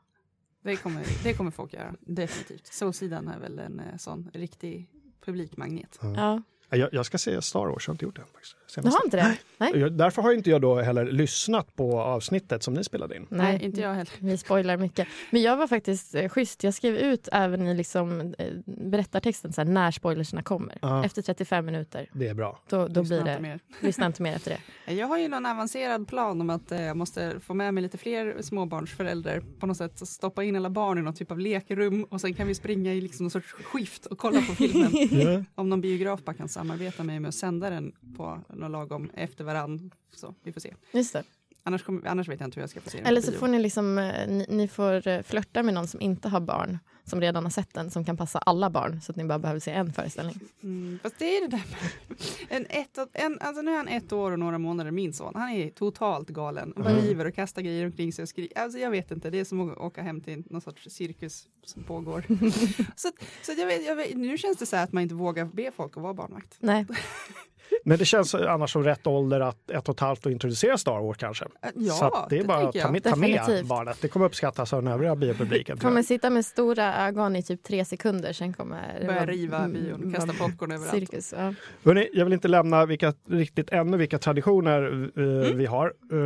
Det 0.64 0.76
kommer, 0.76 1.02
det 1.22 1.34
kommer 1.34 1.50
folk 1.50 1.72
göra, 1.72 1.94
definitivt. 2.00 2.66
Solsidan 2.66 3.28
är 3.28 3.38
väl 3.38 3.58
en 3.58 3.80
eh, 3.80 3.96
sån 3.96 4.30
riktig 4.34 4.90
publikmagnet. 5.24 5.98
ja. 6.02 6.42
Jag, 6.70 6.88
jag 6.92 7.06
ska 7.06 7.18
se 7.18 7.42
Star 7.42 7.66
Wars, 7.66 7.86
jag 7.86 7.90
har 7.90 7.94
inte 7.94 8.04
gjort 8.04 8.16
det 8.16 8.22
än. 8.22 8.28
faktiskt. 8.32 8.56
Du 8.68 8.72
Senaste. 8.72 8.98
har 8.98 9.04
inte 9.04 9.16
det? 9.16 9.38
Nej. 9.58 9.90
Därför 9.90 10.22
har 10.22 10.32
inte 10.32 10.50
jag 10.50 10.60
då 10.60 10.80
heller 10.80 11.04
lyssnat 11.04 11.76
på 11.76 12.00
avsnittet 12.00 12.62
som 12.62 12.74
ni 12.74 12.84
spelade 12.84 13.16
in. 13.16 13.26
Nej, 13.30 13.64
inte 13.64 13.80
jag 13.80 13.90
heller. 13.94 14.12
Vi 14.18 14.36
spoilar 14.38 14.76
mycket. 14.76 15.08
Men 15.30 15.42
jag 15.42 15.56
var 15.56 15.66
faktiskt 15.66 16.14
eh, 16.14 16.28
schysst. 16.28 16.64
Jag 16.64 16.74
skrev 16.74 16.96
ut 16.96 17.28
även 17.32 17.66
i 17.66 17.74
liksom, 17.74 18.34
eh, 18.38 18.46
berättartexten 18.64 19.52
så 19.52 19.60
här, 19.60 19.68
när 19.68 19.90
spoilerserna 19.90 20.42
kommer. 20.42 20.78
Ja. 20.82 21.04
Efter 21.04 21.22
35 21.22 21.66
minuter. 21.66 22.08
Det 22.12 22.28
är 22.28 22.34
bra. 22.34 22.60
Då, 22.68 22.76
då 22.76 23.00
Lyssna 23.00 23.02
blir 23.02 23.18
inte 23.18 23.34
det... 23.34 23.40
mer. 23.40 23.60
Lyssna 23.80 24.06
inte 24.06 24.22
mer 24.22 24.34
efter 24.34 24.58
det. 24.86 24.94
Jag 24.94 25.06
har 25.06 25.18
ju 25.18 25.28
någon 25.28 25.46
avancerad 25.46 26.08
plan 26.08 26.40
om 26.40 26.50
att 26.50 26.72
eh, 26.72 26.82
jag 26.82 26.96
måste 26.96 27.40
få 27.40 27.54
med 27.54 27.74
mig 27.74 27.82
lite 27.82 27.98
fler 27.98 28.36
småbarnsföräldrar 28.40 29.42
på 29.60 29.66
något 29.66 29.76
sätt. 29.76 30.00
och 30.00 30.08
Stoppa 30.08 30.44
in 30.44 30.56
alla 30.56 30.70
barn 30.70 30.98
i 30.98 31.02
någon 31.02 31.14
typ 31.14 31.30
av 31.30 31.38
lekrum 31.38 32.04
och 32.04 32.20
sen 32.20 32.34
kan 32.34 32.46
vi 32.46 32.54
springa 32.54 32.94
i 32.94 33.00
liksom 33.00 33.24
någon 33.24 33.30
sorts 33.30 33.52
skift 33.52 34.06
och 34.06 34.18
kolla 34.18 34.40
på 34.40 34.54
filmen. 34.54 35.46
Om 35.54 35.68
någon 35.68 35.80
biograf 35.80 36.24
bara 36.24 36.34
kan 36.34 36.48
samarbeta 36.48 37.02
med 37.02 37.18
mig 37.18 37.20
med 37.20 37.28
att 37.28 37.34
sända 37.34 37.70
den 37.70 37.92
på 38.16 38.40
någon 38.58 38.72
lagom 38.72 39.10
efter 39.14 39.44
varann. 39.44 39.90
Så 40.14 40.34
vi 40.42 40.52
får 40.52 40.60
se. 40.60 40.74
Just 40.92 41.12
det. 41.12 41.22
Annars, 41.62 41.82
kommer, 41.82 42.06
annars 42.08 42.28
vet 42.28 42.40
jag 42.40 42.46
inte 42.46 42.54
hur 42.56 42.62
jag 42.62 42.70
ska 42.70 42.80
få 42.80 42.90
se 42.90 42.98
den 42.98 43.06
Eller 43.06 43.20
så 43.20 43.32
får 43.32 43.48
ni, 43.48 43.58
liksom, 43.58 43.98
eh, 43.98 44.28
ni, 44.28 44.46
ni 44.48 44.68
får 44.68 45.08
eh, 45.08 45.22
flörta 45.22 45.62
med 45.62 45.74
någon 45.74 45.88
som 45.88 46.00
inte 46.00 46.28
har 46.28 46.40
barn. 46.40 46.78
Som 47.04 47.20
redan 47.20 47.44
har 47.44 47.50
sett 47.50 47.74
den, 47.74 47.90
som 47.90 48.04
kan 48.04 48.16
passa 48.16 48.38
alla 48.38 48.70
barn. 48.70 49.00
Så 49.00 49.12
att 49.12 49.16
ni 49.16 49.24
bara 49.24 49.38
behöver 49.38 49.60
se 49.60 49.70
en 49.70 49.92
föreställning. 49.92 50.40
Mm, 50.62 50.98
fast 51.02 51.18
det 51.18 51.24
är 51.36 51.40
det 51.48 51.56
där 51.56 51.62
med 51.68 52.18
en 52.48 52.66
ett, 52.70 52.98
en, 53.12 53.38
alltså 53.40 53.62
nu 53.62 53.70
är 53.70 53.76
han 53.76 53.88
ett 53.88 54.12
år 54.12 54.32
och 54.32 54.38
några 54.38 54.58
månader, 54.58 54.90
min 54.90 55.12
son. 55.12 55.32
Han 55.34 55.50
är 55.50 55.70
totalt 55.70 56.28
galen. 56.28 56.72
Han 56.76 56.84
bara 56.84 56.92
Mm. 56.92 57.04
river 57.04 57.24
och 57.24 57.34
kastar 57.34 57.62
grejer 57.62 57.86
omkring 57.86 58.12
sig 58.12 58.22
och 58.22 58.28
skriker. 58.28 58.58
Alltså 58.58 58.78
jag 58.78 58.90
vet 58.90 59.10
inte, 59.10 59.30
det 59.30 59.40
är 59.40 59.44
som 59.44 59.70
att 59.70 59.78
åka 59.78 60.02
hem 60.02 60.20
till 60.20 60.42
någon 60.50 60.60
sorts 60.60 60.88
cirkus 60.90 61.46
som 61.64 61.82
pågår. 61.84 62.24
så 62.96 63.08
så 63.42 63.52
jag 63.58 63.66
vet, 63.66 63.86
jag 63.86 63.96
vet, 63.96 64.16
nu 64.16 64.38
känns 64.38 64.58
det 64.58 64.66
så 64.66 64.76
här 64.76 64.84
att 64.84 64.92
man 64.92 65.02
inte 65.02 65.14
vågar 65.14 65.44
be 65.44 65.70
folk 65.70 65.96
att 65.96 66.02
vara 66.02 66.14
barnvakt. 66.14 66.56
Nej, 66.60 66.86
Men 67.84 67.98
det 67.98 68.04
känns 68.04 68.34
annars 68.34 68.72
som 68.72 68.84
rätt 68.84 69.06
ålder 69.06 69.40
att 69.40 69.70
ett 69.70 69.88
och 69.88 69.94
ett 69.94 70.00
halvt 70.00 70.26
att 70.26 70.32
introducera 70.32 70.78
Star 70.78 71.00
Wars 71.00 71.16
kanske. 71.16 71.44
Ja, 71.74 71.92
så 71.92 72.26
det 72.30 72.38
är 72.38 72.44
bara 72.44 72.68
att 72.68 72.74
ta 72.74 72.90
med, 72.90 73.04
ta 73.04 73.16
med 73.16 73.66
barnet. 73.66 73.98
Det 74.00 74.08
kommer 74.08 74.26
uppskattas 74.26 74.72
av 74.72 74.82
den 74.82 74.92
övriga 74.92 75.16
biopubliken. 75.16 75.78
tror 75.78 75.90
kommer 75.90 76.02
sitta 76.02 76.30
med 76.30 76.46
stora 76.46 77.06
ögon 77.06 77.36
i 77.36 77.42
typ 77.42 77.62
tre 77.62 77.84
sekunder. 77.84 78.32
Sen 78.32 78.52
kommer 78.52 78.98
det 79.00 79.06
Börja 79.06 79.26
riva 79.26 79.68
bion, 79.68 79.94
mm, 79.94 80.14
kasta 80.14 80.32
vara 80.32 80.50
popcorn 80.50 80.72
överallt. 80.72 80.98
Cirkus, 80.98 81.34
ja. 81.36 81.54
Hörrni, 81.84 82.08
jag 82.12 82.24
vill 82.24 82.34
inte 82.34 82.48
lämna 82.48 82.86
vilka, 82.86 83.14
riktigt 83.28 83.70
ännu 83.70 83.96
vilka 83.96 84.18
traditioner 84.18 85.10
eh, 85.16 85.54
vi 85.54 85.66
har. 85.66 85.92
Eh, 86.12 86.18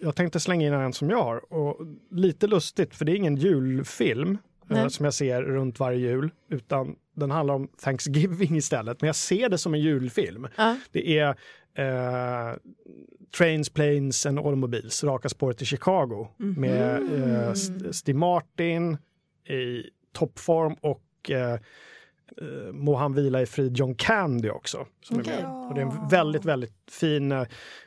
jag 0.00 0.16
tänkte 0.16 0.40
slänga 0.40 0.66
in 0.66 0.72
en 0.72 0.92
som 0.92 1.10
jag 1.10 1.22
har. 1.22 1.54
Och 1.54 1.76
lite 2.10 2.46
lustigt, 2.46 2.94
för 2.94 3.04
det 3.04 3.12
är 3.12 3.16
ingen 3.16 3.36
julfilm 3.36 4.38
Nej. 4.74 4.90
som 4.90 5.04
jag 5.04 5.14
ser 5.14 5.42
runt 5.42 5.78
varje 5.80 5.98
jul, 5.98 6.30
utan 6.48 6.96
den 7.16 7.30
handlar 7.30 7.54
om 7.54 7.68
Thanksgiving 7.68 8.56
istället. 8.56 9.00
Men 9.00 9.06
jag 9.06 9.16
ser 9.16 9.48
det 9.48 9.58
som 9.58 9.74
en 9.74 9.80
julfilm. 9.80 10.48
Ja. 10.56 10.76
Det 10.92 11.18
är 11.18 11.28
eh, 11.74 12.56
Trains, 13.38 13.70
Planes 13.70 14.26
and 14.26 14.38
Automobiles, 14.38 15.04
Raka 15.04 15.28
spåret 15.28 15.58
till 15.58 15.66
Chicago 15.66 16.28
med 16.36 17.02
eh, 17.22 17.50
St- 17.50 17.92
Steve 17.92 18.18
Martin 18.18 18.98
i 19.48 19.82
toppform 20.12 20.74
och 20.80 21.30
eh, 21.30 21.52
eh, 21.52 22.72
må 22.72 22.96
han 22.96 23.14
vila 23.14 23.42
i 23.42 23.46
frid 23.46 23.76
John 23.76 23.94
Candy 23.94 24.50
också. 24.50 24.86
Som 25.02 25.16
är 25.18 25.22
Okej. 25.22 25.42
med. 25.42 25.68
Och 25.68 25.74
det 25.74 25.80
är 25.80 25.86
en 25.86 26.08
väldigt, 26.08 26.44
väldigt 26.44 26.74
fin 26.90 27.32
eh, 27.32 27.44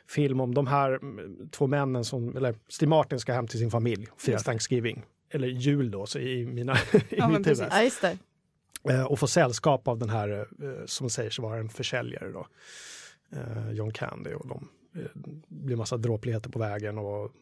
film 0.08 0.40
om 0.40 0.54
de 0.54 0.66
här 0.66 0.92
mm, 0.92 1.48
två 1.50 1.66
männen 1.66 2.04
som, 2.04 2.36
eller 2.36 2.54
Steve 2.68 2.90
Martin 2.90 3.18
ska 3.20 3.32
hem 3.32 3.46
till 3.46 3.58
sin 3.58 3.70
familj 3.70 4.06
och 4.12 4.20
fira. 4.20 4.38
Thanksgiving. 4.38 5.02
Eller 5.34 5.48
jul 5.48 5.90
då, 5.90 6.06
så 6.06 6.18
i, 6.18 6.46
mina, 6.46 6.72
i 6.92 7.00
Ja, 7.10 7.28
mitt 7.28 7.46
huvud. 7.46 7.66
ja, 7.70 7.82
just 7.82 8.00
det. 8.02 8.18
Eh, 8.90 9.04
och 9.04 9.18
få 9.18 9.26
sällskap 9.26 9.88
av 9.88 9.98
den 9.98 10.10
här 10.10 10.46
eh, 10.62 10.86
som 10.86 11.10
säger 11.10 11.30
sig 11.30 11.42
vara 11.42 11.56
en 11.58 11.68
försäljare 11.68 12.30
då. 12.32 12.46
Eh, 13.32 13.70
John 13.72 13.92
Candy 13.92 14.32
och 14.32 14.48
de 14.48 14.68
blir 15.48 15.76
massa 15.76 15.96
dråpligheter 15.96 16.50
på 16.50 16.58
vägen 16.58 16.98
och 16.98 17.32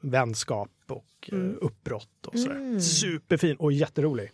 vänskap 0.00 0.70
och 0.88 1.06
Mm. 1.32 1.58
uppbrott 1.60 2.26
och 2.26 2.38
sådär. 2.38 2.56
Mm. 2.56 2.80
Superfin 2.80 3.56
och 3.56 3.72
jätterolig. 3.72 4.30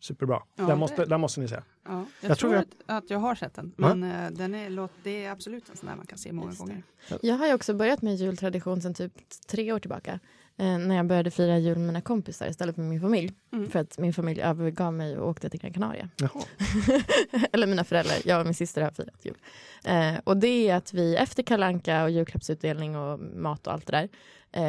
Superbra. 0.00 0.34
Ja, 0.34 0.50
den, 0.56 0.66
det- 0.68 0.76
måste, 0.76 1.04
den 1.04 1.20
måste 1.20 1.40
ni 1.40 1.48
se. 1.48 1.54
Ja, 1.54 2.06
jag, 2.20 2.30
Jag 2.30 2.38
tror 2.38 2.50
tror 2.50 2.60
att, 2.60 2.66
att 3.04 3.10
jag 3.10 3.18
har 3.18 3.34
sett 3.34 3.54
den, 3.54 3.72
Ja. 3.76 3.94
men 3.94 4.24
eh, 4.24 4.30
den 4.38 4.54
är, 4.54 4.70
låt, 4.70 4.90
det 5.02 5.24
är 5.24 5.30
absolut 5.30 5.68
en 5.70 5.76
sån 5.76 5.88
där 5.88 5.96
man 5.96 6.06
kan 6.06 6.18
se 6.18 6.32
många 6.32 6.52
gånger. 6.52 6.82
Jag 7.22 7.34
har 7.34 7.46
ju 7.46 7.54
också 7.54 7.74
börjat 7.74 8.02
med 8.02 8.16
jultradition 8.16 8.82
sedan 8.82 8.94
typ 8.94 9.12
tre 9.48 9.72
år 9.72 9.78
tillbaka. 9.78 10.20
Eh, 10.56 10.78
när 10.78 10.96
jag 10.96 11.06
började 11.06 11.30
fira 11.30 11.58
jul 11.58 11.78
med 11.78 11.86
mina 11.86 12.00
kompisar 12.00 12.46
istället 12.46 12.74
för 12.74 12.82
min 12.82 13.00
familj. 13.00 13.32
Mm. 13.52 13.70
För 13.70 13.78
att 13.78 13.98
min 13.98 14.12
familj 14.12 14.40
övergav 14.40 14.92
mig 14.92 15.18
och 15.18 15.28
åkte 15.28 15.50
till 15.50 15.60
Gran 15.60 15.72
Canaria. 15.72 16.08
Jaha. 16.16 16.44
Eller 17.52 17.66
mina 17.66 17.84
föräldrar, 17.84 18.16
jag 18.24 18.40
och 18.40 18.46
min 18.46 18.54
syster 18.54 18.82
har 18.82 18.90
firat 18.90 19.24
jul. 19.24 19.36
Eh, 19.84 20.14
och 20.24 20.36
det 20.36 20.68
är 20.68 20.74
att 20.74 20.92
vi 20.92 21.16
efter 21.16 21.42
kalanka 21.42 22.04
och 22.04 22.10
julklappsutdelning 22.10 22.96
och 22.96 23.20
mat 23.20 23.66
och 23.66 23.72
allt 23.72 23.86
det 23.86 23.92
där 23.92 24.08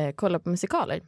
eh, 0.07 0.11
kollar 0.11 0.39
på 0.39 0.49
musikaler. 0.49 1.01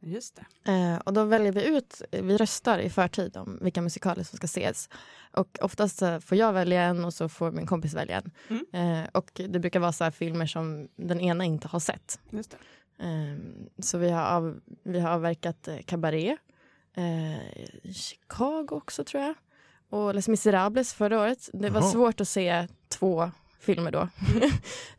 Just 0.00 0.40
det. 0.64 0.72
Eh, 0.72 0.96
och 0.96 1.12
då 1.12 1.24
väljer 1.24 1.52
vi 1.52 1.66
ut, 1.76 2.02
vi 2.10 2.36
röstar 2.36 2.78
i 2.78 2.90
förtid 2.90 3.36
om 3.36 3.58
vilka 3.62 3.82
musikaler 3.82 4.22
som 4.22 4.36
ska 4.36 4.44
ses. 4.44 4.88
Och 5.32 5.58
oftast 5.60 5.98
får 5.98 6.38
jag 6.38 6.52
välja 6.52 6.82
en 6.82 7.04
och 7.04 7.14
så 7.14 7.28
får 7.28 7.50
min 7.50 7.66
kompis 7.66 7.94
välja 7.94 8.16
en. 8.16 8.30
Mm. 8.48 9.02
Eh, 9.02 9.08
och 9.12 9.30
det 9.34 9.58
brukar 9.58 9.80
vara 9.80 9.92
så 9.92 10.04
här 10.04 10.10
filmer 10.10 10.46
som 10.46 10.88
den 10.96 11.20
ena 11.20 11.44
inte 11.44 11.68
har 11.68 11.80
sett. 11.80 12.20
Just 12.30 12.50
det. 12.50 12.56
Eh, 12.98 13.38
så 13.78 13.98
vi 13.98 14.10
har, 14.10 14.26
av, 14.26 14.60
vi 14.82 15.00
har 15.00 15.10
avverkat 15.10 15.68
eh, 15.68 15.78
Cabaret, 15.78 16.38
eh, 16.96 17.92
Chicago 17.92 18.66
också 18.70 19.04
tror 19.04 19.22
jag. 19.22 19.34
Och 19.88 20.14
Les 20.14 20.28
Miserables 20.28 20.94
förra 20.94 21.20
året. 21.20 21.50
Det 21.52 21.70
var 21.70 21.80
Jaha. 21.80 21.90
svårt 21.90 22.20
att 22.20 22.28
se 22.28 22.68
två 22.88 23.30
filmer 23.60 23.90
då. 23.90 24.08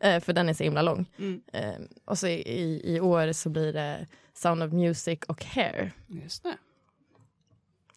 eh, 0.00 0.20
för 0.20 0.32
den 0.32 0.48
är 0.48 0.54
så 0.54 0.64
himla 0.64 0.82
lång. 0.82 1.06
Mm. 1.18 1.42
Eh, 1.52 1.74
och 2.04 2.18
så 2.18 2.26
i, 2.26 2.80
i 2.84 3.00
år 3.00 3.32
så 3.32 3.48
blir 3.48 3.72
det 3.72 4.06
Sound 4.34 4.62
of 4.62 4.72
Music 4.72 5.18
och 5.28 5.44
Hair. 5.44 5.92
Just 6.06 6.42
det. 6.42 6.56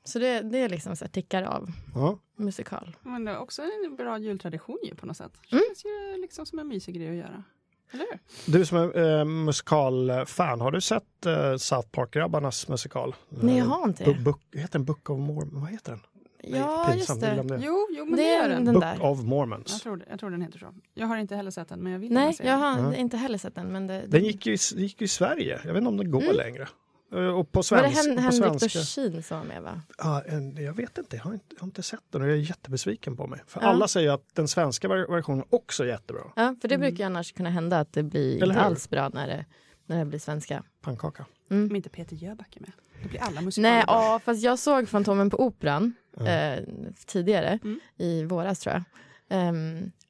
Så 0.03 0.19
det, 0.19 0.41
det 0.41 0.57
är 0.57 0.69
liksom 0.69 0.95
så 0.95 1.05
här 1.05 1.09
tickar 1.11 1.43
av 1.43 1.69
Ja. 1.95 2.19
musikal. 2.35 2.95
Men 3.01 3.25
det 3.25 3.31
är 3.31 3.37
också 3.37 3.61
en 3.61 3.95
bra 3.95 4.17
jultradition 4.17 4.77
ju 4.83 4.95
på 4.95 5.05
något 5.05 5.17
sätt. 5.17 5.31
Mm. 5.51 5.63
Känns 5.67 5.85
ju 5.85 6.21
liksom 6.21 6.45
som 6.45 6.59
en 6.59 6.67
mysig 6.67 6.95
grej 6.95 7.09
att 7.09 7.15
göra. 7.15 7.43
Eller? 7.91 8.07
Du 8.45 8.65
som 8.65 8.77
är 8.77 9.17
eh, 9.19 9.25
musikalfan, 9.25 10.61
har 10.61 10.71
du 10.71 10.81
sett 10.81 11.25
eh, 11.25 11.55
South 11.57 11.87
Park-grabbarnas 11.89 12.67
musikal? 12.67 13.15
Nej, 13.29 13.57
jag 13.57 13.65
har 13.65 13.83
inte 13.87 14.03
det. 14.03 14.11
Bu- 14.11 14.39
heter 14.59 14.71
den 14.79 14.85
Book 14.85 15.09
of 15.09 15.19
Mormon? 15.19 15.61
Vad 15.61 15.69
heter 15.69 15.91
den? 15.91 16.01
Ja, 16.43 16.85
Nej, 16.87 16.97
just 16.97 17.19
det. 17.21 17.31
glömde. 17.33 17.59
Jo, 17.63 17.87
jo 17.91 18.05
men 18.05 18.15
Det 18.15 18.23
det, 18.23 18.29
är 18.35 18.49
den. 18.49 18.65
den 18.65 18.73
Book 18.73 19.01
of 19.03 19.19
Mormons. 19.23 19.71
Jag 19.71 19.81
tror, 19.81 20.05
jag 20.09 20.19
tror 20.19 20.29
den 20.29 20.41
heter 20.41 20.59
så. 20.59 20.73
Jag 20.93 21.07
har 21.07 21.17
inte 21.17 21.35
heller 21.35 21.51
sett 21.51 21.69
den, 21.69 21.79
men 21.83 21.91
jag 21.91 21.99
vill 21.99 22.13
Nej, 22.13 22.35
jag 22.39 22.45
den. 22.47 22.59
har 22.59 22.79
Ja. 22.93 22.95
inte 22.95 23.17
heller 23.17 23.37
sett 23.37 23.55
den. 23.55 23.67
Men 23.67 23.87
det, 23.87 24.03
Den 24.07 24.23
gick 24.23 24.45
ju, 24.45 24.53
i- 24.53 24.57
gick 24.81 25.01
ju 25.01 25.05
i 25.05 25.07
Sverige. 25.07 25.59
Jag 25.65 25.73
vet 25.73 25.77
inte 25.77 25.87
om 25.89 25.97
den 25.97 26.11
går 26.11 26.21
Mm. 26.23 26.35
längre. 26.35 26.67
Eh, 27.11 27.17
Och 27.19 27.51
på 27.51 27.61
var 27.71 27.81
det 27.81 27.87
Hen- 27.87 28.15
på 28.15 28.21
Henrik 28.21 28.43
svenska. 28.61 28.79
Dorsin 28.79 29.23
som 29.23 29.37
var 29.37 29.45
med 29.45 29.61
va? 29.61 29.81
Ja, 29.97 30.21
en, 30.25 30.63
jag 30.63 30.73
vet 30.73 30.97
inte, 30.97 31.15
jag 31.15 31.23
har 31.23 31.33
inte, 31.33 31.45
jag 31.49 31.59
har 31.59 31.67
inte 31.67 31.83
sett 31.83 32.03
den 32.09 32.21
och 32.21 32.27
jag 32.27 32.33
är 32.37 32.41
jättebesviken 32.41 33.17
på 33.17 33.27
mig. 33.27 33.39
För 33.47 33.61
Ja. 33.61 33.67
alla 33.67 33.87
säger 33.87 34.11
att 34.11 34.35
den 34.35 34.47
svenska 34.47 34.87
ver- 34.87 35.11
versionen 35.11 35.45
också 35.49 35.83
är 35.83 35.87
jättebra. 35.87 36.21
Ja, 36.35 36.55
för 36.61 36.67
det 36.67 36.75
Mm. 36.75 36.87
brukar 36.87 36.97
ju 37.03 37.05
annars 37.05 37.31
kunna 37.31 37.49
hända 37.49 37.79
att 37.79 37.93
det 37.93 38.03
blir 38.03 38.35
Eller 38.43 38.53
inte 38.53 38.61
alls 38.65 38.89
bra 38.89 39.09
när 39.09 39.27
det 39.27 39.45
när 39.85 39.99
det 39.99 40.05
blir 40.05 40.19
svenska. 40.19 40.63
Pannkaka. 40.81 41.25
Om 41.49 41.75
inte 41.75 41.89
Peter 41.89 42.15
Jöback 42.15 42.55
är 42.55 42.61
med. 42.61 42.71
Då 43.03 43.09
blir 43.09 43.21
alla 43.21 43.41
musikaler 43.41 43.71
Nej, 43.75 43.83
ja, 43.87 44.19
fast 44.25 44.41
jag 44.43 44.59
såg 44.59 44.89
Fantomen 44.89 45.29
på 45.29 45.39
Operan 45.45 45.93
Ja. 46.17 46.27
eh, 46.27 46.63
tidigare, 47.05 47.59
Mm. 47.63 47.79
i 47.97 48.23
våras 48.23 48.59
tror 48.59 48.73
jag. 48.75 48.83
Och 49.29 49.53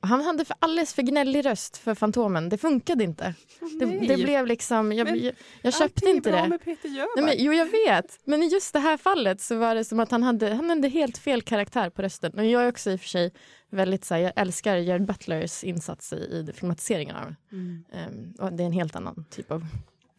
han 0.01 0.21
hade 0.21 0.45
för 0.45 0.55
alldeles 0.59 0.93
för 0.93 1.01
gnällig 1.01 1.45
röst 1.45 1.77
för 1.77 1.95
Fantomen. 1.95 2.49
Det 2.49 2.57
funkade 2.57 3.03
inte. 3.03 3.33
Det, 3.79 3.85
det 3.85 4.17
blev 4.17 4.47
liksom, 4.47 4.91
jag, 4.93 5.05
Men 5.07 5.23
jag, 5.23 5.33
jag 5.61 5.73
köpte 5.73 6.09
inte 6.09 6.31
det. 6.31 6.47
med 6.47 6.61
Peter 6.63 6.89
Jöback. 6.89 7.09
Nej, 7.15 7.25
men, 7.25 7.35
jo, 7.37 7.53
jag 7.53 7.65
vet. 7.65 8.19
Men 8.23 8.43
i 8.43 8.47
just 8.47 8.73
det 8.73 8.79
här 8.79 8.97
fallet 8.97 9.41
så 9.41 9.55
var 9.57 9.75
det 9.75 9.85
som 9.85 9.99
att 9.99 10.11
han 10.11 10.23
hade, 10.23 10.53
han 10.53 10.69
hade 10.69 10.87
helt 10.87 11.17
fel 11.17 11.41
karaktär 11.41 11.89
på 11.89 12.01
rösten. 12.01 12.31
Och 12.33 12.45
jag 12.45 12.63
är 12.63 12.69
också 12.69 12.91
i 12.91 12.95
och 12.95 12.99
för 13.01 13.07
sig 13.07 13.33
väldigt 13.69 14.05
så 14.05 14.13
här, 14.13 14.21
jag 14.21 14.33
älskar 14.35 14.75
Jared 14.75 15.05
Butlers 15.05 15.63
insats 15.63 16.13
i, 16.13 16.15
i 16.15 16.51
filmatiseringen 16.55 17.15
av 17.15 17.35
Mm. 17.51 17.83
um, 18.09 18.45
och 18.45 18.53
Det 18.53 18.63
är 18.63 18.67
en 18.67 18.71
helt 18.71 18.95
annan 18.95 19.25
typ 19.29 19.51
av 19.51 19.65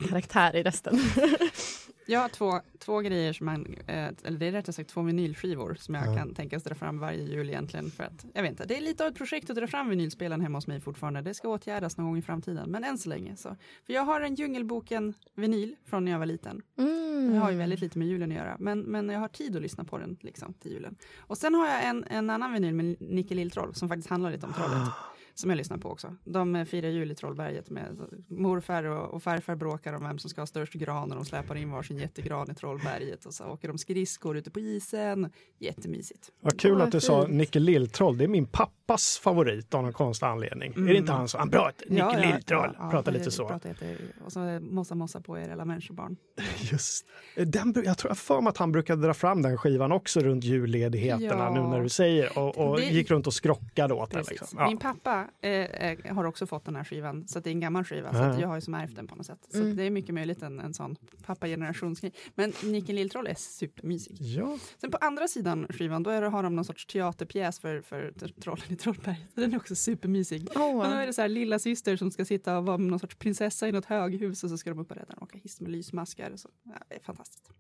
karaktär 0.09 0.57
i 0.57 0.63
rösten. 0.63 1.01
Jag 2.11 2.21
har 2.21 2.29
två, 2.29 2.61
två 2.79 3.01
grejer 3.01 3.33
som 3.33 3.47
man, 3.47 3.67
eh, 3.87 4.09
eller 4.25 4.39
det 4.39 4.47
är 4.47 4.53
rättare 4.53 4.73
sagt 4.73 4.91
två 4.91 5.03
vinylskivor 5.03 5.75
som 5.81 5.95
jag 5.95 6.07
Ja. 6.07 6.17
kan 6.17 6.35
tänkas 6.35 6.63
dra 6.63 6.75
fram 6.75 6.99
varje 6.99 7.23
jul 7.25 7.49
egentligen 7.49 7.91
för 7.91 8.05
att, 8.05 8.25
jag 8.35 8.43
vet 8.43 8.51
inte, 8.51 8.65
det 8.65 8.77
är 8.77 8.81
lite 8.81 9.05
av 9.05 9.11
ett 9.11 9.17
projekt 9.17 9.51
att 9.51 9.57
dra 9.57 9.67
fram 9.67 9.89
vinylspelaren 9.89 10.41
hemma 10.41 10.59
hos 10.59 10.67
mig 10.67 10.81
fortfarande. 10.81 11.23
Det 11.23 11.35
ska 11.35 11.49
åtgärdas 11.49 11.97
någon 11.97 12.07
gång 12.07 12.19
i 12.19 12.23
framtiden, 12.23 12.71
men 12.71 12.85
än 12.85 12.99
så 12.99 13.09
länge 13.09 13.37
så. 13.37 13.57
För 13.87 13.93
jag 13.93 14.03
har 14.03 14.21
en 14.21 14.35
Djungelboken 14.35 15.15
vinyl 15.35 15.77
från 15.87 16.05
när 16.05 16.13
jag 16.13 16.19
var 16.19 16.27
liten. 16.27 16.63
Mm. 16.79 17.35
Jag 17.35 17.41
har 17.41 17.51
ju 17.51 17.57
väldigt 17.57 17.81
lite 17.81 17.99
med 17.99 18.09
julen 18.09 18.31
att 18.31 18.37
göra, 18.37 18.57
men, 18.59 18.81
men 18.81 19.09
jag 19.09 19.21
har 19.21 19.29
tid 19.29 19.57
att 19.57 19.63
lyssna 19.63 19.85
på 19.85 19.99
den 19.99 20.17
liksom 20.21 20.53
till 20.55 20.73
julen. 20.73 20.97
Och 21.19 21.39
sen 21.39 21.55
har 21.55 21.67
jag 21.69 21.85
en, 21.85 22.05
en 22.11 22.31
annan 22.31 22.53
vinyl 22.53 22.75
med 22.75 22.97
Nicke 23.01 23.35
Lilltroll 23.35 23.75
som 23.75 23.89
faktiskt 23.89 24.09
handlar 24.11 24.31
lite 24.33 24.47
om 24.47 24.53
trollet. 24.53 24.89
Som 25.35 25.51
jag 25.51 25.57
lyssnar 25.57 25.79
på 25.79 25.89
också. 25.91 26.17
De 26.25 26.57
eh, 26.57 26.65
firar 26.65 26.89
jul 26.89 27.11
i 27.11 27.15
Trollberget 27.15 27.71
med 27.71 28.01
morfar 28.29 28.85
och, 28.85 29.15
och 29.15 29.23
farfar 29.23 29.55
bråkar 29.55 29.93
om 29.93 30.03
vem 30.05 30.19
som 30.19 30.31
ska 30.31 30.41
ha 30.41 30.47
störst 30.47 30.73
gran 30.73 31.11
och 31.11 31.17
de 31.17 31.25
släpar 31.25 31.55
in 31.57 31.71
varsin 31.71 31.99
jättegran 31.99 32.51
i 32.51 32.55
Trollberget 32.55 33.27
och 33.27 33.35
så 33.35 33.45
åker 33.45 33.69
de 33.69 33.79
skridskor 33.79 34.37
ute 34.37 34.51
på 34.51 34.61
isen. 34.61 35.33
Jättemysigt. 35.59 36.31
Vad 36.41 36.61
kul 36.61 36.81
att 36.81 36.93
du 36.93 37.01
sa 37.01 37.27
fint. 37.27 37.37
Nicke 37.39 37.59
Lilltroll. 37.59 38.19
Det 38.19 38.25
är 38.25 38.29
min 38.29 38.47
pappas 38.47 39.19
favorit 39.19 39.75
av 39.75 39.83
någon 39.83 39.93
konstig 39.93 40.27
anledning. 40.27 40.73
Är 40.73 40.81
det 40.81 40.97
inte 40.97 41.13
han 41.13 41.29
som, 41.29 41.39
han 41.41 41.51
pratar, 41.51 41.87
Nicke 41.89 42.33
Lilltroll, 42.33 42.77
pratar 42.91 43.13
lite 43.13 43.31
så. 43.31 43.49
Pratar 43.49 43.77
och 44.25 44.33
så 44.33 44.41
mossa 44.61 44.95
mossa 44.95 45.21
på 45.21 45.39
er 45.39 45.49
alla 45.49 45.65
människobarn. 45.65 46.17
Just 46.73 47.07
den, 47.37 47.73
jag 47.85 47.99
tror 47.99 48.11
jag 48.11 48.19
för 48.19 48.41
mig 48.41 48.51
att 48.51 48.57
han 48.57 48.73
brukade 48.73 49.03
dra 49.03 49.15
fram 49.15 49.43
den 49.43 49.59
skivan 49.59 49.93
också 49.93 50.21
runt 50.21 50.45
julledigheterna 50.45 51.45
Ja. 51.45 51.51
nu 51.55 51.61
när 51.61 51.81
du 51.83 51.89
säger 51.89 52.39
och, 52.39 52.59
och 52.59 52.77
Det- 52.77 52.85
gick 52.85 53.11
runt 53.11 53.27
och 53.27 53.35
skrockade 53.35 53.95
åt 53.95 54.11
den. 54.11 54.25
Liksom. 54.31 54.59
Ja. 54.61 54.67
Min 54.69 54.79
pappa 54.79 55.20
eh, 55.41 55.51
eh, 55.51 56.15
har 56.15 56.25
också 56.25 56.47
fått 56.47 56.65
den 56.65 56.77
här 56.77 56.85
skivan, 56.85 57.29
så 57.29 57.39
att 57.39 57.45
det 57.45 57.51
är 57.51 57.53
en 57.53 57.61
gammal 57.61 57.85
skiva. 57.85 58.13
Så 58.13 58.19
Ja. 58.19 58.25
att 58.25 58.41
jag 58.41 58.49
har 58.49 58.55
ju 58.55 58.61
som 58.61 58.75
ärvt 58.75 58.97
den 58.97 59.07
på 59.07 59.17
något 59.17 59.27
sätt. 59.27 59.47
Så 59.53 59.59
Mm. 59.59 59.77
det 59.77 59.83
är 59.83 59.91
mycket 59.91 60.15
möjligt 60.15 60.43
en, 60.43 60.61
en 60.61 60.75
sån 60.75 60.97
pappagenerationsgrej. 61.27 62.13
Men 62.35 62.53
Nicken 62.65 62.97
Lilltroll 62.97 63.27
är 63.27 63.35
supermysig. 63.35 64.17
Ja. 64.21 64.59
Sen 64.81 64.91
på 64.91 64.97
andra 65.01 65.29
sidan 65.29 65.67
skivan, 65.71 66.03
då 66.03 66.11
är 66.11 66.21
det, 66.21 66.29
har 66.29 66.43
de 66.43 66.57
någon 66.57 66.65
sorts 66.65 66.87
teaterpjäs 66.87 67.61
för, 67.61 67.81
för 67.83 68.13
trollen 68.41 68.65
i 68.69 68.77
Trollberg. 68.77 69.27
Den 69.35 69.53
är 69.53 69.57
också 69.57 69.75
supermysig. 69.75 70.49
Åh. 70.57 70.77
Och 70.79 70.85
då 70.85 70.91
är 70.91 71.07
det 71.07 71.13
så 71.13 71.21
här 71.23 71.29
lilla 71.29 71.59
syster 71.59 71.97
som 71.97 72.11
ska 72.11 72.25
sitta 72.25 72.59
och 72.59 72.67
vara 72.67 72.77
någon 72.77 72.99
sorts 72.99 73.17
prinsessa 73.17 73.69
i 73.69 73.73
något 73.73 73.85
höghus 73.87 74.45
och 74.45 74.51
så 74.51 74.59
ska 74.59 74.71
de 74.71 74.79
upp 74.79 74.91
och 74.91 74.97
rädda 74.97 75.09
den 75.09 75.17
och 75.19 75.23
åka 75.23 75.39
hiss 75.39 75.61
med 75.61 75.71
lysmaskar. 75.71 76.31
Och 76.31 76.41
så. 76.41 76.49
Ja, 76.65 76.73
det 76.89 76.95
är 76.95 77.01
fantastiskt. 77.01 77.51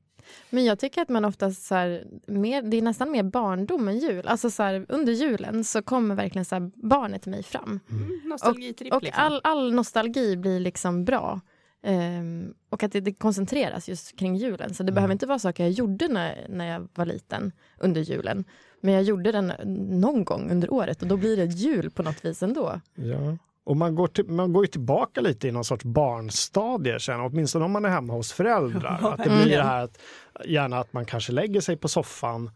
Men 0.50 0.64
jag 0.64 0.78
tycker 0.78 1.02
att 1.02 1.08
man 1.08 1.24
oftast 1.24 1.62
så 1.66 1.74
här, 1.74 2.06
mer, 2.26 2.62
det 2.62 2.76
är 2.76 2.82
nästan 2.82 3.10
mer 3.10 3.22
barndom 3.22 3.88
än 3.88 3.98
jul. 3.98 4.26
Alltså 4.28 4.50
så 4.50 4.62
här, 4.62 4.86
under 4.88 5.12
julen 5.12 5.64
så 5.64 5.82
kommer 5.82 6.14
verkligen 6.14 6.44
så 6.44 6.54
här, 6.54 6.70
barnet 6.74 7.26
i 7.26 7.30
mig 7.30 7.42
fram. 7.50 7.80
Mm, 7.90 8.20
nostalgitripp 8.24 8.92
Och 8.94 9.02
liksom. 9.02 9.24
all, 9.24 9.40
all 9.44 9.72
nostalgi 9.74 10.36
blir 10.36 10.60
liksom 10.60 11.04
bra. 11.04 11.40
Ehm, 11.82 12.54
och 12.70 12.82
att 12.82 12.92
det, 12.92 13.00
det 13.00 13.12
koncentreras 13.12 13.88
just 13.88 14.18
kring 14.18 14.36
julen. 14.36 14.74
Så 14.74 14.82
det 14.82 14.88
Mm. 14.88 14.94
behöver 14.94 15.12
inte 15.12 15.26
vara 15.26 15.38
saker 15.38 15.62
jag 15.64 15.72
gjorde 15.72 16.08
när, 16.08 16.46
när 16.48 16.64
jag 16.72 16.88
var 16.94 17.04
liten 17.06 17.52
under 17.78 18.00
julen. 18.00 18.44
Men 18.80 18.94
jag 18.94 19.02
gjorde 19.02 19.32
den 19.32 19.52
någon 20.00 20.24
gång 20.24 20.50
under 20.50 20.72
året 20.72 21.02
och 21.02 21.08
då 21.08 21.16
blir 21.16 21.36
det 21.36 21.44
jul 21.44 21.90
på 21.90 22.02
något 22.02 22.24
vis 22.24 22.42
ändå. 22.42 22.80
Ja. 22.94 23.36
Och 23.64 23.76
man 23.76 23.94
går, 23.94 24.06
till, 24.06 24.24
man 24.28 24.52
går 24.52 24.64
ju 24.64 24.68
tillbaka 24.68 25.20
lite 25.20 25.48
i 25.48 25.52
någon 25.52 25.64
sorts 25.64 25.84
barnstadie 25.84 27.00
sen, 27.00 27.20
åtminstone 27.20 27.64
om 27.64 27.70
man 27.72 27.84
är 27.84 27.88
hemma 27.88 28.12
hos 28.12 28.32
föräldrar. 28.32 29.00
Att 29.12 29.24
det 29.24 29.30
blir 29.44 29.56
det 29.56 29.62
här 29.62 29.84
att 29.84 29.98
gärna 30.46 30.78
att 30.78 30.92
man 30.92 31.04
kanske 31.04 31.32
lägger 31.32 31.60
sig 31.60 31.76
på 31.76 31.88
soffan 31.88 32.50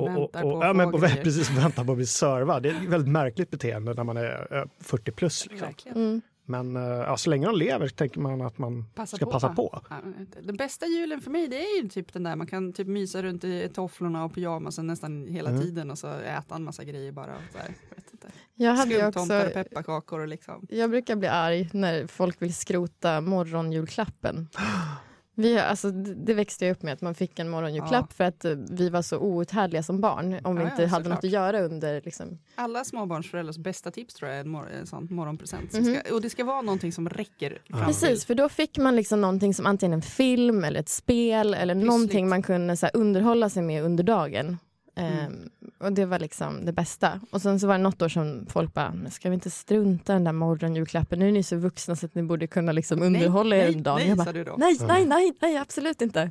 Och 0.00 0.08
och, 0.08 0.14
och, 0.14 0.20
väntar 0.20 0.42
på 0.42 0.48
och, 0.48 0.64
ja, 0.64 0.72
men 0.72 0.86
få 0.86 0.92
på, 0.92 0.98
grejer. 1.06 1.16
precis, 1.24 1.50
väntar 1.50 1.84
på 1.84 1.92
att 1.92 1.96
bli 1.96 2.06
servad. 2.06 2.62
Det 2.62 2.68
är 2.70 2.74
ett 2.74 2.88
väldigt 2.88 3.12
märkligt 3.12 3.50
beteende 3.50 3.94
när 3.94 4.04
man 4.04 4.16
är 4.16 4.56
eh, 4.56 4.64
40 4.80 5.12
plus. 5.12 5.46
Liksom. 5.50 5.68
Mm. 5.94 6.20
Men 6.48 6.76
eh, 6.76 6.82
ja, 6.82 7.16
så 7.16 7.30
länge 7.30 7.46
de 7.46 7.56
lever 7.56 7.88
tänker 7.88 8.20
man 8.20 8.42
att 8.42 8.58
man 8.58 8.84
Passa 8.94 9.16
ska 9.16 9.26
på. 9.26 9.32
passa 9.32 9.48
på. 9.48 9.82
Ja, 9.90 9.96
den 10.42 10.56
bästa 10.56 10.86
julen 10.86 11.20
för 11.20 11.30
mig 11.30 11.48
det 11.48 11.56
är 11.56 11.82
ju 11.82 11.88
typ 11.88 12.12
den 12.12 12.22
där 12.22 12.36
man 12.36 12.46
kan 12.46 12.72
typ 12.72 12.86
mysa 12.86 13.22
runt 13.22 13.44
i 13.44 13.68
tofflorna 13.74 14.24
och 14.24 14.34
pyjamasen 14.34 14.86
nästan 14.86 15.26
hela 15.26 15.50
Mm. 15.50 15.62
tiden 15.62 15.90
och 15.90 15.98
så 15.98 16.08
äta 16.08 16.54
en 16.54 16.64
massa 16.64 16.84
grejer 16.84 17.12
bara. 17.12 17.34
Och 17.36 17.52
så 17.52 17.58
här, 17.58 17.68
jag 17.90 17.96
vet 17.96 18.12
inte. 18.12 18.28
Jag, 18.54 18.74
hade 18.74 18.90
ju 18.94 19.00
Skumtomtar 19.00 19.40
och 19.40 19.42
också, 19.46 19.54
pepparkakor 19.54 20.20
och 20.20 20.28
liksom. 20.28 20.66
jag 20.70 20.90
brukar 20.90 21.16
bli 21.16 21.28
arg 21.28 21.70
när 21.72 22.06
folk 22.06 22.42
vill 22.42 22.54
skrota 22.54 23.20
morgonjulklappen. 23.20 24.48
Vi, 25.38 25.58
alltså, 25.58 25.90
det 25.90 26.34
växte 26.34 26.66
jag 26.66 26.72
upp 26.76 26.82
med, 26.82 26.92
att 26.92 27.00
man 27.00 27.14
fick 27.14 27.38
en 27.38 27.48
morgonjulklapp 27.48 28.12
för 28.12 28.24
att 28.24 28.44
vi 28.70 28.88
var 28.88 29.02
så 29.02 29.18
outhärdliga 29.18 29.82
som 29.82 30.00
barn 30.00 30.40
om 30.44 30.56
vi 30.56 30.62
Ja, 30.62 30.70
inte 30.70 30.82
ja, 30.82 30.88
hade 30.88 31.08
något 31.08 31.24
att 31.24 31.30
göra 31.30 31.60
under. 31.60 32.00
Liksom. 32.04 32.38
Alla 32.54 32.84
småbarnsföräldrars 32.84 33.56
bästa 33.58 33.90
tips 33.90 34.14
tror 34.14 34.28
jag 34.30 34.36
är 34.36 34.40
en, 34.40 34.48
mor- 34.48 34.70
en 34.80 34.86
sån 34.86 35.08
morgonpresent. 35.10 35.72
Som 35.72 35.80
Mhm. 35.84 35.94
ska, 36.00 36.14
och 36.14 36.20
det 36.22 36.30
ska 36.30 36.44
vara 36.44 36.62
någonting 36.62 36.92
som 36.92 37.08
räcker. 37.08 37.58
Precis, 37.86 38.24
för 38.24 38.34
då 38.34 38.48
fick 38.48 38.78
man 38.78 38.96
liksom 38.96 39.20
någonting 39.20 39.54
som 39.54 39.66
antingen 39.66 39.92
en 39.92 40.02
film 40.02 40.64
eller 40.64 40.80
ett 40.80 40.88
spel 40.88 41.54
eller 41.54 41.74
någonting 41.74 42.28
man 42.28 42.42
kunde 42.42 42.76
så 42.76 42.86
här, 42.86 42.96
underhålla 42.96 43.48
sig 43.50 43.62
med 43.62 43.82
under 43.84 44.04
dagen. 44.04 44.58
Mm. 44.96 45.12
Ehm, 45.12 45.50
och 45.78 45.92
det 45.92 46.04
var 46.06 46.18
liksom 46.18 46.64
det 46.64 46.72
bästa. 46.72 47.20
Och 47.30 47.42
sen 47.42 47.60
så 47.60 47.66
var 47.66 47.74
det 47.74 47.82
något 47.82 48.02
år 48.02 48.08
som 48.08 48.46
folk 48.48 48.74
bara, 48.74 48.94
ska 49.10 49.28
vi 49.28 49.34
inte 49.34 49.50
strunta 49.50 50.12
i 50.12 50.14
den 50.14 50.24
där 50.24 50.32
morgonjulklappen? 50.32 51.18
Nu 51.18 51.28
är 51.28 51.32
ni 51.32 51.42
så 51.42 51.56
vuxna 51.56 51.96
så 51.96 52.06
att 52.06 52.14
ni 52.14 52.22
borde 52.22 52.46
kunna 52.46 52.72
liksom 52.72 53.02
underhålla 53.02 53.56
er 53.56 53.60
nej, 53.60 53.68
under 53.68 53.84
dagen. 53.84 53.98
nej, 53.98 54.08
jag 54.08 54.18
sa 54.18 54.32
bara, 54.32 54.56
nej, 54.56 54.76
nej, 54.80 55.06
nej, 55.06 55.32
nej, 55.40 55.56
absolut 55.56 56.02
inte. 56.02 56.30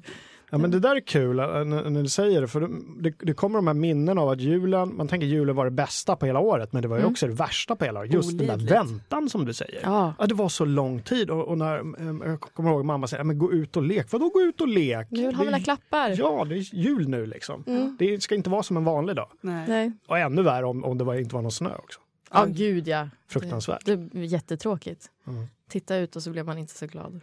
Ja, 0.50 0.58
men 0.58 0.72
det 0.72 0.80
där 0.80 0.96
är 0.96 1.00
kul 1.00 1.40
eh, 1.40 1.46
när, 1.46 2.04
du 2.04 2.10
säger 2.10 2.42
det, 2.42 2.48
för 2.48 2.70
det, 3.02 3.14
det 3.20 3.34
kommer 3.34 3.58
de 3.58 3.68
här 3.68 3.74
minnen 3.74 4.18
av 4.18 4.30
att 4.30 4.40
julen, 4.42 4.96
man 4.98 5.08
tänker 5.08 5.28
julen 5.28 5.56
var 5.56 5.66
det 5.66 5.72
bästa 5.72 6.16
på 6.16 6.26
hela 6.26 6.40
året, 6.40 6.74
men 6.74 6.82
det 6.82 6.88
var 6.88 6.96
ju 6.98 7.02
Mm. 7.02 7.12
också 7.12 7.28
det 7.28 7.34
värsta 7.34 7.76
på 7.76 7.86
hela 7.86 8.00
året. 8.00 8.14
Just 8.14 8.38
den 8.38 8.48
där 8.48 8.54
Olidligt. 8.54 8.72
väntan 8.76 9.30
som 9.30 9.46
du 9.46 9.54
säger. 9.54 9.80
Ja. 9.84 10.14
Ja, 10.20 10.26
det 10.26 10.36
var 10.36 10.50
så 10.50 10.66
lång 10.66 11.02
tid 11.02 11.30
och, 11.30 11.48
och 11.48 11.58
när, 11.58 11.78
eh, 11.80 12.30
jag 12.30 12.42
kommer 12.42 12.70
ihåg 12.72 12.86
mamma 12.86 13.08
säger, 13.08 13.20
"Ja, 13.20 13.24
men 13.24 13.38
gå 13.38 13.52
ut 13.54 13.78
och 13.78 13.84
lek. 13.84 14.12
Vadå 14.12 14.30
gå 14.30 14.42
ut 14.42 14.62
och 14.62 14.68
lek? 14.68 15.08
Nu 15.12 15.26
vill 15.26 15.36
ha 15.36 15.44
Det 15.44 15.48
är- 15.48 15.52
mina 15.52 15.60
klappar. 15.64 16.16
Ja, 16.18 16.46
det 16.50 16.56
är 16.56 16.76
jul 16.76 17.10
nu 17.10 17.26
liksom. 17.26 17.64
Mm. 17.68 17.96
Det 18.00 18.24
ska 18.24 18.36
inte 18.36 18.50
vara 18.50 18.64
som 18.64 18.78
en 18.78 18.84
vanlig 18.84 19.16
dag. 19.16 19.30
Nej. 19.42 19.66
Nej. 19.68 19.92
Och 20.08 20.20
ännu 20.20 20.42
värre 20.42 20.66
om, 20.66 20.84
om 20.84 20.98
det 20.98 21.04
var, 21.04 21.16
inte 21.16 21.36
var 21.36 21.42
någon 21.42 21.52
snö 21.52 21.76
också. 21.76 22.00
Ja, 22.34 22.46
gud 22.50 22.88
ja. 22.88 23.10
Fruktansvärt. 23.30 23.86
Det, 23.86 23.96
det 23.96 24.20
är 24.20 24.24
jättetråkigt. 24.24 25.10
Mm. 25.28 25.46
Titta 25.70 25.96
ut 25.98 26.16
och 26.16 26.24
så 26.24 26.32
blev 26.32 26.46
man 26.46 26.58
inte 26.58 26.74
så 26.74 26.86
glad. 26.88 27.22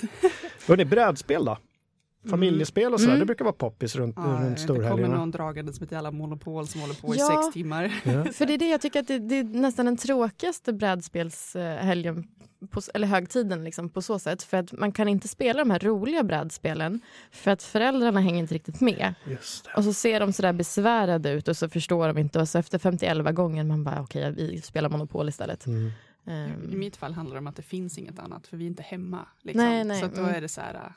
Hörrni, 0.68 0.84
brädspel 0.84 1.44
då? 1.44 1.58
Familjespel 2.30 2.92
och 2.94 3.00
sådär, 3.00 3.12
Mm. 3.12 3.20
det 3.20 3.26
brukar 3.26 3.44
vara 3.44 3.52
poppis 3.52 3.96
runt, 3.96 4.14
Ja, 4.16 4.22
runt 4.22 4.40
vet 4.40 4.48
inte, 4.50 4.66
kommer 4.66 4.80
storhelgerna. 4.80 5.16
någon 5.16 5.30
dragandes 5.30 5.80
med 5.80 5.86
ett 5.86 5.92
jävla 5.92 6.10
monopol 6.10 6.66
som 6.66 6.80
håller 6.80 6.94
på 6.94 7.14
i 7.14 7.18
Ja. 7.18 7.42
sex 7.42 7.54
timmar. 7.54 8.00
Ja. 8.04 8.24
För 8.32 8.46
det 8.46 8.54
är 8.54 8.58
det 8.58 8.68
jag 8.68 8.80
tycker 8.80 9.00
att 9.00 9.06
det, 9.06 9.18
det 9.18 9.34
är 9.38 9.44
nästan 9.44 9.86
den 9.86 9.96
tråkigaste 9.96 10.72
brädspelshelgen, 10.72 12.28
på, 12.70 12.80
eller 12.94 13.06
högtiden 13.06 13.64
liksom, 13.64 13.88
på 13.88 14.02
så 14.02 14.18
sätt. 14.18 14.42
För 14.42 14.56
att 14.56 14.72
man 14.72 14.92
kan 14.92 15.08
inte 15.08 15.28
spela 15.28 15.58
de 15.58 15.70
här 15.70 15.78
roliga 15.78 16.22
brädspelen 16.22 17.00
för 17.30 17.50
att 17.50 17.62
föräldrarna 17.62 18.20
hänger 18.20 18.38
inte 18.38 18.54
riktigt 18.54 18.80
med. 18.80 19.14
Just 19.26 19.64
det. 19.64 19.70
Och 19.76 19.84
så 19.84 19.92
ser 19.92 20.20
de 20.20 20.32
sådär 20.32 20.52
besvärade 20.52 21.30
ut 21.30 21.48
och 21.48 21.56
så 21.56 21.68
förstår 21.68 22.08
de 22.08 22.18
inte. 22.18 22.40
Och 22.40 22.48
så 22.48 22.58
efter 22.58 22.78
51 22.78 23.34
gånger 23.34 23.64
man 23.64 23.84
bara 23.84 24.00
okej, 24.00 24.32
vi 24.32 24.60
spelar 24.60 24.88
Monopol 24.88 25.28
istället. 25.28 25.66
Mm. 25.66 25.90
Ehm, 26.26 26.72
I 26.72 26.76
mitt 26.76 26.96
fall 26.96 27.12
handlar 27.12 27.34
det 27.34 27.38
om 27.38 27.46
att 27.46 27.56
det 27.56 27.62
finns 27.62 27.98
inget 27.98 28.18
annat 28.18 28.46
för 28.46 28.56
vi 28.56 28.64
är 28.64 28.68
inte 28.68 28.82
hemma. 28.82 29.26
Liksom. 29.42 29.64
Nej, 29.64 29.84
nej, 29.84 30.00
så 30.00 30.06
att 30.06 30.14
då 30.14 30.20
mm. 30.22 30.34
är 30.34 30.40
det 30.40 30.48
så 30.48 30.60
här, 30.60 30.92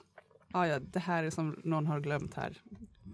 äh, 0.55 0.65
ja, 0.67 0.79
det 0.79 0.99
här 0.99 1.23
är 1.23 1.29
som 1.29 1.59
någon 1.63 1.87
har 1.87 1.99
glömt 1.99 2.33
här 2.33 2.53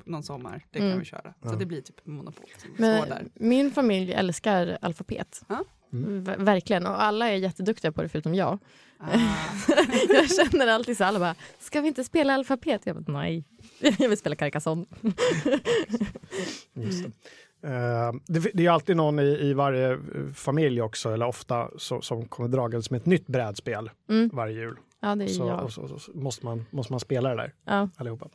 någon 0.06 0.24
sommar, 0.24 0.66
det 0.72 0.80
Mm. 0.80 0.92
kan 0.92 1.00
vi 1.00 1.06
köra. 1.06 1.22
Så 1.42 1.50
Ja. 1.50 1.56
det 1.56 1.66
blir 1.66 1.82
typ 1.82 2.06
monopol 2.06 2.46
Men 2.78 3.30
min 3.34 3.72
familj 3.72 4.14
älskar 4.14 4.78
alfabet. 4.82 5.42
Ja. 5.48 5.64
Mm. 5.94 6.24
Ver- 6.24 6.44
Verkligen. 6.44 6.86
Och 6.86 7.04
alla 7.04 7.30
är 7.30 7.36
jätteduktiga 7.36 7.92
på 7.92 8.02
det 8.02 8.10
förutom 8.10 8.36
jag. 8.36 8.60
Ah, 9.00 9.08
jag 10.10 10.30
känner 10.32 10.68
alltid 10.68 10.98
så 10.98 11.04
alla 11.04 11.20
bara, 11.20 11.36
ska 11.60 11.82
vi 11.82 11.88
inte 11.88 12.04
spela 12.04 12.34
alfabet? 12.34 12.82
Jag 12.86 13.04
bara, 13.04 13.14
nej. 13.20 13.44
Jag 14.00 14.10
vill 14.10 14.18
spela 14.18 14.36
Carcassonne. 14.36 14.86
Just 16.74 17.04
det. 17.04 17.12
Eh, 17.68 18.14
det, 18.28 18.50
det 18.54 18.66
är 18.66 18.70
alltid 18.72 18.98
någon 18.98 19.20
i, 19.20 19.24
i 19.42 19.54
varje 19.54 19.92
eh, 19.94 19.98
familj 20.36 20.82
också, 20.82 21.10
eller 21.14 21.26
ofta, 21.28 21.70
så, 21.78 22.02
som 22.02 22.26
kommer 22.28 22.50
dragandes 22.50 22.92
med 22.92 22.98
ett 23.00 23.06
nytt 23.06 23.28
brädspel 23.28 23.90
Mm. 24.10 24.30
varje 24.34 24.56
jul. 24.60 24.78
Ja, 25.00 25.16
det 25.16 25.24
är 25.24 25.28
Så, 25.28 25.48
jag. 25.48 25.64
och 25.64 25.74
så, 25.74 26.00
så 26.00 26.12
måste, 26.14 26.46
man, 26.46 26.66
måste 26.72 26.94
man 26.94 27.00
spela 27.00 27.30
det 27.30 27.36
där 27.36 27.54
Ja. 27.66 27.90
allihopa. 27.96 28.30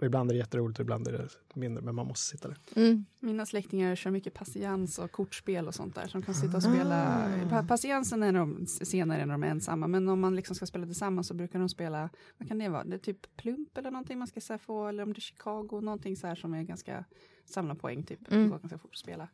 Och 0.00 0.06
ibland 0.06 0.30
är 0.30 0.34
det 0.34 0.38
jätteroligt 0.38 0.78
och 0.78 0.82
ibland 0.82 1.08
är 1.08 1.12
det 1.12 1.28
mindre, 1.54 1.82
men 1.84 1.94
man 1.94 2.06
måste 2.06 2.26
sitta 2.36 2.48
där. 2.48 2.58
Mm. 2.76 3.04
Mina 3.20 3.46
släktingar 3.46 3.94
kör 3.96 4.10
mycket 4.10 4.34
patiens 4.34 4.98
och 4.98 5.12
kortspel 5.12 5.66
och 5.68 5.74
sånt 5.74 5.94
där. 5.94 6.06
Så 6.06 6.18
de 6.18 6.22
kan 6.22 6.34
sitta 6.34 6.56
och 6.56 6.62
spela. 6.62 7.24
Ah. 7.44 7.48
Pa- 7.48 7.62
Patiensen 7.68 8.22
är 8.22 8.32
de 8.32 8.66
senare 8.66 9.26
när 9.26 9.34
de 9.34 9.42
är 9.42 9.46
ensamma. 9.48 9.86
Men 9.88 10.08
om 10.08 10.20
man 10.20 10.36
liksom 10.36 10.56
ska 10.56 10.66
spela 10.66 10.86
tillsammans 10.86 11.26
så 11.28 11.34
brukar 11.34 11.58
de 11.58 11.68
spela, 11.68 12.10
vad 12.38 12.48
kan 12.48 12.58
det 12.58 12.68
vara? 12.68 12.84
Det 12.84 12.94
är 12.94 12.98
typ 12.98 13.36
plump 13.36 13.78
eller 13.78 13.90
någonting 13.90 14.18
man 14.18 14.26
ska 14.28 14.40
så 14.40 14.52
här, 14.52 14.58
få. 14.58 14.86
Eller 14.86 15.02
om 15.02 15.12
det 15.12 15.18
är 15.18 15.20
Chicago, 15.20 15.80
någonting 15.80 16.16
så 16.16 16.26
här 16.26 16.34
som 16.34 16.54
är 16.54 16.62
ganska 16.62 17.04
samla 17.44 17.74
poäng 17.74 18.02
typ. 18.02 18.32
Mm. 18.32 18.50
Går 18.50 18.58
ganska 18.58 18.78
fort 18.78 18.90
att 18.92 18.98
spela. 18.98 19.28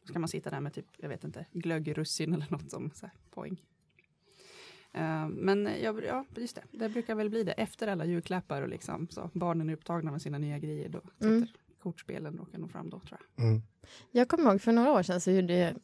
Så 0.00 0.06
ska 0.06 0.18
man 0.18 0.28
sitta 0.28 0.50
där 0.50 0.60
med 0.60 0.72
typ, 0.74 0.86
jag 0.96 1.08
vet 1.08 1.24
inte, 1.24 1.46
glögg, 1.52 1.98
russin 1.98 2.34
eller 2.34 2.46
något 2.50 2.70
som 2.70 2.90
så 2.94 3.06
här, 3.06 3.14
poäng. 3.30 3.60
Eh, 4.94 5.28
men 5.28 5.68
jag, 5.82 6.04
ja, 6.04 6.24
just 6.36 6.56
det. 6.56 6.62
Det 6.78 6.88
brukar 6.88 7.14
väl 7.14 7.30
bli 7.30 7.44
det 7.44 7.52
efter 7.52 7.88
alla 7.88 8.04
julklappar 8.04 8.62
och 8.62 8.68
liksom 8.68 9.08
så 9.10 9.30
barnen 9.32 9.68
är 9.68 9.72
upptagna 9.72 10.10
med 10.10 10.22
sina 10.22 10.38
nya 10.38 10.58
grejer. 10.58 10.88
Då 10.88 11.00
sitter 11.14 11.26
Mm. 11.26 11.46
kortspelen 11.82 12.38
och 12.38 12.52
kan 12.52 12.60
nå 12.60 12.68
fram 12.68 12.90
då 12.90 13.00
tror 13.00 13.18
jag. 13.36 13.44
Mm. 13.46 13.62
Jag 14.10 14.28
kommer 14.28 14.50
ihåg 14.50 14.60
för 14.60 14.72
några 14.72 14.92
år 14.92 15.02
sedan 15.02 15.20
så 15.20 15.30
gjorde 15.30 15.74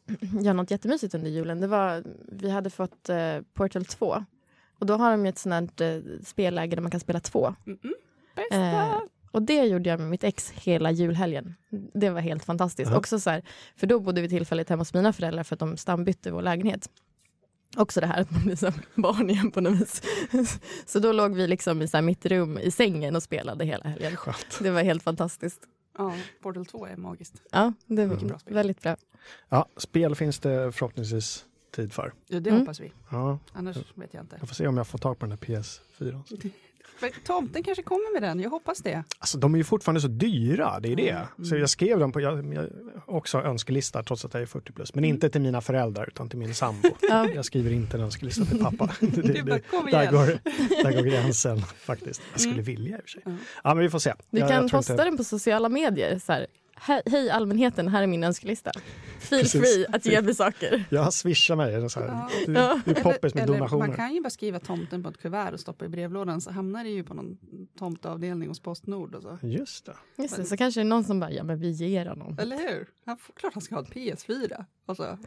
jag, 0.41 0.55
något 0.55 0.71
jättemysigt 0.71 1.15
under 1.15 1.29
julen. 1.29 1.61
Det 1.61 1.67
var, 1.67 2.03
vi 2.31 2.49
hade 2.49 2.69
fått 2.69 3.09
eh, 3.09 3.39
Portal 3.53 3.85
2. 3.85 4.25
Och 4.79 4.85
då 4.85 4.93
har 4.93 5.11
de 5.11 5.25
ju 5.25 5.29
ett 5.29 5.37
sånt 5.37 5.79
här 5.79 5.95
eh, 5.97 6.19
spelläge 6.23 6.75
där 6.75 6.81
man 6.81 6.91
kan 6.91 6.99
spela 6.99 7.19
två. 7.19 7.55
Mm-mm. 7.65 7.93
Bästa! 8.35 8.81
Eh, 8.95 8.99
och 9.31 9.41
det 9.41 9.65
gjorde 9.65 9.89
jag 9.89 9.99
med 9.99 10.09
mitt 10.09 10.23
ex 10.23 10.51
hela 10.51 10.91
julhelgen. 10.91 11.53
Det 11.93 12.09
var 12.09 12.21
helt 12.21 12.43
fantastiskt. 12.45 12.91
Ja. 12.91 12.97
Också 12.97 13.19
så 13.19 13.29
här, 13.29 13.41
för 13.75 13.87
då 13.87 13.99
bodde 13.99 14.21
vi 14.21 14.29
tillfälligt 14.29 14.69
hemma 14.69 14.81
hos 14.81 14.93
mina 14.93 15.13
föräldrar 15.13 15.43
för 15.43 15.55
att 15.55 15.59
de 15.59 15.77
stambytte 15.77 16.31
vår 16.31 16.41
lägenhet. 16.41 16.89
Också 17.77 18.01
det 18.01 18.07
här 18.07 18.21
att 18.21 18.31
man 18.31 18.41
blir 18.43 18.55
som 18.55 18.71
barn 18.95 19.29
igen 19.29 19.51
på 19.51 19.61
något 19.61 19.81
vis. 19.81 20.01
Så 20.85 20.99
då 20.99 21.11
låg 21.11 21.35
vi 21.35 21.47
liksom 21.47 21.81
i 21.81 21.87
så 21.87 21.97
här 21.97 22.01
mitt 22.01 22.25
rum 22.25 22.57
i 22.57 22.71
sängen 22.71 23.15
och 23.15 23.23
spelade 23.23 23.65
hela 23.65 23.89
helgen. 23.89 24.15
Skönt. 24.15 24.59
Det 24.61 24.69
var 24.69 24.83
helt 24.83 25.03
fantastiskt. 25.03 25.59
Ja, 25.97 26.13
Portal 26.41 26.65
2 26.65 26.85
är 26.85 26.95
magiskt. 26.97 27.41
Ja, 27.51 27.73
det 27.85 28.05
var 28.05 28.13
Mycket 28.15 28.27
bra 28.29 28.39
spel. 28.39 28.53
väldigt 28.53 28.81
bra. 28.81 28.95
Ja, 29.49 29.67
spel 29.77 30.15
finns 30.15 30.39
det 30.39 30.71
förhoppningsvis 30.71 31.45
tid 31.75 31.93
för. 31.93 32.13
Ja, 32.27 32.39
det 32.39 32.49
Mm. 32.49 32.59
hoppas 32.61 32.79
vi. 32.79 32.91
Ja, 33.11 33.39
Annars 33.53 33.77
vet 33.95 34.13
jag 34.13 34.23
inte. 34.23 34.35
jag 34.39 34.47
får 34.49 34.55
se 34.55 34.67
om 34.67 34.77
jag 34.77 34.87
får 34.87 34.97
tag 34.97 35.19
på 35.19 35.25
den 35.25 35.31
här 35.31 35.37
PS4. 35.37 36.23
För 36.95 37.09
tomten 37.23 37.63
kanske 37.63 37.83
kommer 37.83 38.13
med 38.13 38.29
den, 38.29 38.39
jag 38.39 38.49
hoppas 38.49 38.79
det. 38.79 39.03
Alltså 39.19 39.37
de 39.37 39.53
är 39.53 39.57
ju 39.57 39.63
fortfarande 39.63 40.01
så 40.01 40.07
dyra, 40.07 40.79
det 40.79 40.91
är 40.91 40.95
det. 40.95 41.09
Mm. 41.09 41.45
Så 41.45 41.55
jag 41.55 41.69
skrev 41.69 41.99
dem 41.99 42.11
på, 42.11 42.21
jag, 42.21 42.53
jag 42.53 42.69
också 43.05 43.37
önskelista 43.41 44.03
trots 44.03 44.25
att 44.25 44.33
jag 44.33 44.41
är 44.43 44.47
40 44.47 44.71
plus. 44.71 44.95
Men 44.95 45.03
inte 45.03 45.29
till 45.29 45.41
mina 45.41 45.61
föräldrar 45.61 46.07
utan 46.07 46.29
till 46.29 46.39
min 46.39 46.55
sambo. 46.55 46.89
Ja. 47.09 47.27
Jag 47.29 47.45
skriver 47.45 47.71
inte 47.71 47.97
en 47.97 48.03
önskelista 48.03 48.45
till 48.45 48.59
pappa. 48.59 48.89
Det, 48.99 49.41
det, 49.41 49.59
kom 49.59 49.85
där, 49.91 50.11
går, 50.11 50.25
där 50.83 50.91
går 50.93 51.01
gränsen 51.11 51.59
faktiskt. 51.61 52.21
Jag 52.31 52.41
skulle 52.41 52.61
vilja 52.61 52.97
i 52.97 52.99
och 52.99 53.03
för 53.03 53.09
sig. 53.09 53.21
Mm. 53.25 53.37
Ja 53.63 53.73
men 53.73 53.83
vi 53.83 53.89
får 53.89 53.99
se. 53.99 54.13
Du 54.29 54.39
jag, 54.39 54.49
kan 54.49 54.61
jag 54.61 54.71
posta 54.71 54.93
inte- 54.93 55.03
den 55.03 55.17
på 55.17 55.23
sociala 55.23 55.69
medier. 55.69 56.19
Så 56.19 56.31
här, 56.33 56.47
hej, 56.81 57.01
hej 57.05 57.29
allmänheten, 57.29 57.87
här 57.87 58.03
är 58.03 58.07
min 58.07 58.23
önskelista. 58.23 58.71
Feel 59.19 59.41
Precis. 59.41 59.61
free 59.61 59.85
att 59.91 60.05
ge 60.05 60.21
mig 60.21 60.35
saker. 60.35 60.85
Jag 60.89 61.13
swishar 61.13 61.55
mig. 61.55 61.89
Så 61.89 61.99
här, 61.99 62.07
Ja. 62.07 62.29
det, 62.45 62.51
Ja. 62.59 62.81
det 62.85 62.91
är 62.99 63.03
poppis 63.03 63.33
med 63.33 63.43
Eller 63.43 63.53
donationer. 63.53 63.87
man 63.87 63.95
kan 63.95 64.13
ju 64.13 64.21
bara 64.21 64.29
skriva 64.29 64.59
tomten 64.59 65.03
på 65.03 65.09
ett 65.09 65.17
kuvert 65.17 65.51
och 65.53 65.59
stoppa 65.59 65.85
i 65.85 65.89
brevlådan 65.89 66.41
så 66.41 66.51
hamnar 66.51 66.83
det 66.83 66.89
ju 66.89 67.03
på 67.03 67.13
någon 67.13 67.37
tomteavdelning 67.79 68.47
hos 68.49 68.59
Postnord 68.59 69.15
och 69.15 69.21
så. 69.21 69.37
Just 69.41 69.85
det. 69.85 69.95
Just 70.17 70.35
det, 70.35 70.45
så 70.45 70.57
kanske 70.57 70.79
det 70.79 70.83
är 70.83 70.85
någon 70.85 71.03
som 71.03 71.19
bara, 71.19 71.31
ja 71.31 71.43
men 71.43 71.59
vi 71.59 71.69
ger 71.71 72.05
honom. 72.05 72.37
Eller 72.39 72.57
hur? 72.57 72.87
Han, 73.05 73.17
får- 73.17 73.33
klart 73.33 73.53
han 73.53 73.61
ska 73.61 73.75
ha 73.75 73.81
ett 73.81 73.89
PS4. 73.93 74.65
Och 74.85 74.95
så 74.97 75.17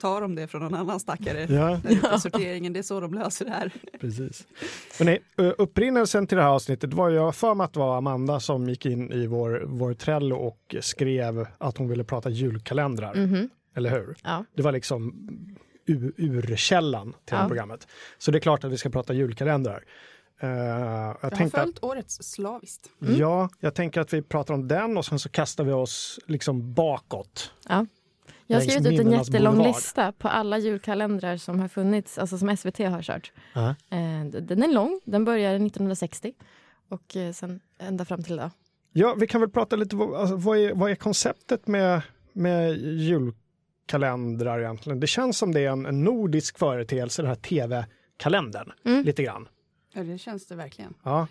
tar 0.00 0.20
de 0.20 0.34
det 0.34 0.46
från 0.46 0.62
någon 0.62 0.74
annan 0.74 1.00
stackare. 1.00 1.46
Ja, 1.50 1.80
i 2.16 2.20
sorteringen, 2.20 2.72
det 2.72 2.78
är 2.78 2.82
så 2.82 3.00
de 3.00 3.14
löser 3.14 3.44
det 3.44 3.50
här. 3.50 3.72
precis. 4.00 4.46
Hörrni, 4.98 5.18
eh, 5.38 5.52
upprinnelsen 5.58 6.26
till 6.26 6.36
det 6.36 6.42
här 6.42 6.50
avsnittet 6.50 6.94
var 6.94 7.10
jag 7.10 7.34
för 7.34 7.54
mig 7.54 7.64
att 7.64 7.72
det 7.72 7.80
var 7.80 7.96
Amanda 7.98 8.40
som 8.40 8.68
gick 8.68 8.86
in 8.86 9.12
i 9.12 9.26
vår, 9.26 9.62
vår 9.66 9.94
Trello 9.94 10.36
och 10.36 10.76
skrev 10.80 11.46
att 11.58 11.78
hon 11.78 11.88
ville 11.88 12.04
prata 12.04 12.30
julkalendrar. 12.30 13.14
Mhm. 13.14 13.50
Eller 13.76 13.90
hur? 13.90 14.16
Ja. 14.24 14.44
Det 14.56 14.62
var 14.62 14.72
liksom 14.72 15.28
ur, 15.86 16.12
urkällan 16.16 17.12
till 17.12 17.20
det 17.24 17.36
här 17.36 17.42
Ja. 17.44 17.48
programmet. 17.48 17.86
Så 18.18 18.30
det 18.30 18.38
är 18.38 18.40
klart 18.40 18.64
att 18.64 18.72
vi 18.72 18.78
ska 18.78 18.90
prata 18.90 19.12
julkalendrar. 19.12 19.84
Eh, 20.40 20.48
jag 20.48 20.58
Jag 20.68 21.16
har 21.20 21.30
tänkte 21.30 21.44
att, 21.60 21.64
följt 21.64 21.84
årets 21.84 22.18
slaviskt. 22.22 22.90
Mm. 23.02 23.16
ja, 23.18 23.48
jag 23.60 23.74
tänker 23.74 24.00
att 24.00 24.12
vi 24.12 24.22
pratar 24.22 24.54
om 24.54 24.68
den 24.68 24.96
och 24.96 25.04
sen 25.04 25.18
så 25.18 25.28
kastar 25.28 25.64
vi 25.64 25.72
oss 25.72 26.18
liksom 26.26 26.74
bakåt. 26.74 27.52
Ja. 27.68 27.86
Jag 28.50 28.56
har 28.56 28.60
skrivit 28.66 28.92
ut 28.92 29.00
en 29.00 29.12
jättelång 29.12 29.54
boulevard. 29.54 29.74
lista 29.76 30.12
på 30.12 30.28
alla 30.28 30.58
julkalendrar 30.58 31.36
som 31.36 31.60
har 31.60 31.68
funnits, 31.68 32.18
alltså 32.18 32.38
som 32.38 32.56
SVT 32.56 32.78
har 32.78 33.02
kört. 33.02 33.32
Ja. 33.52 33.68
Eh, 33.68 34.24
Den 34.42 34.62
är 34.62 34.72
lång, 34.72 35.00
den 35.04 35.24
börjar 35.24 35.54
1960 35.54 36.32
och 36.88 37.16
eh, 37.16 37.32
sen 37.32 37.60
ända 37.78 38.04
fram 38.04 38.22
till 38.22 38.32
idag. 38.32 38.50
Ja, 38.92 39.14
vi 39.18 39.26
kan 39.26 39.40
väl 39.40 39.50
prata 39.50 39.76
lite, 39.76 39.96
alltså, 39.96 40.36
vad, 40.36 40.58
är, 40.58 40.74
vad 40.74 40.90
är 40.90 40.94
konceptet 40.94 41.66
med, 41.66 42.02
med 42.32 42.76
julkalendrar 42.78 44.60
egentligen? 44.60 45.00
Det 45.00 45.06
känns 45.06 45.38
som 45.38 45.52
det 45.52 45.60
är 45.60 45.70
en, 45.70 45.86
en 45.86 46.04
nordisk 46.04 46.58
företeelse, 46.58 47.22
den 47.22 47.28
här 47.28 47.34
tv-kalendern, 47.36 48.72
Mm. 48.84 49.04
lite 49.04 49.22
grann. 49.22 49.48
Ja, 49.92 50.02
det 50.04 50.18
känns 50.18 50.46
det 50.46 50.54
verkligen. 50.54 50.94
Ja, 51.02 51.26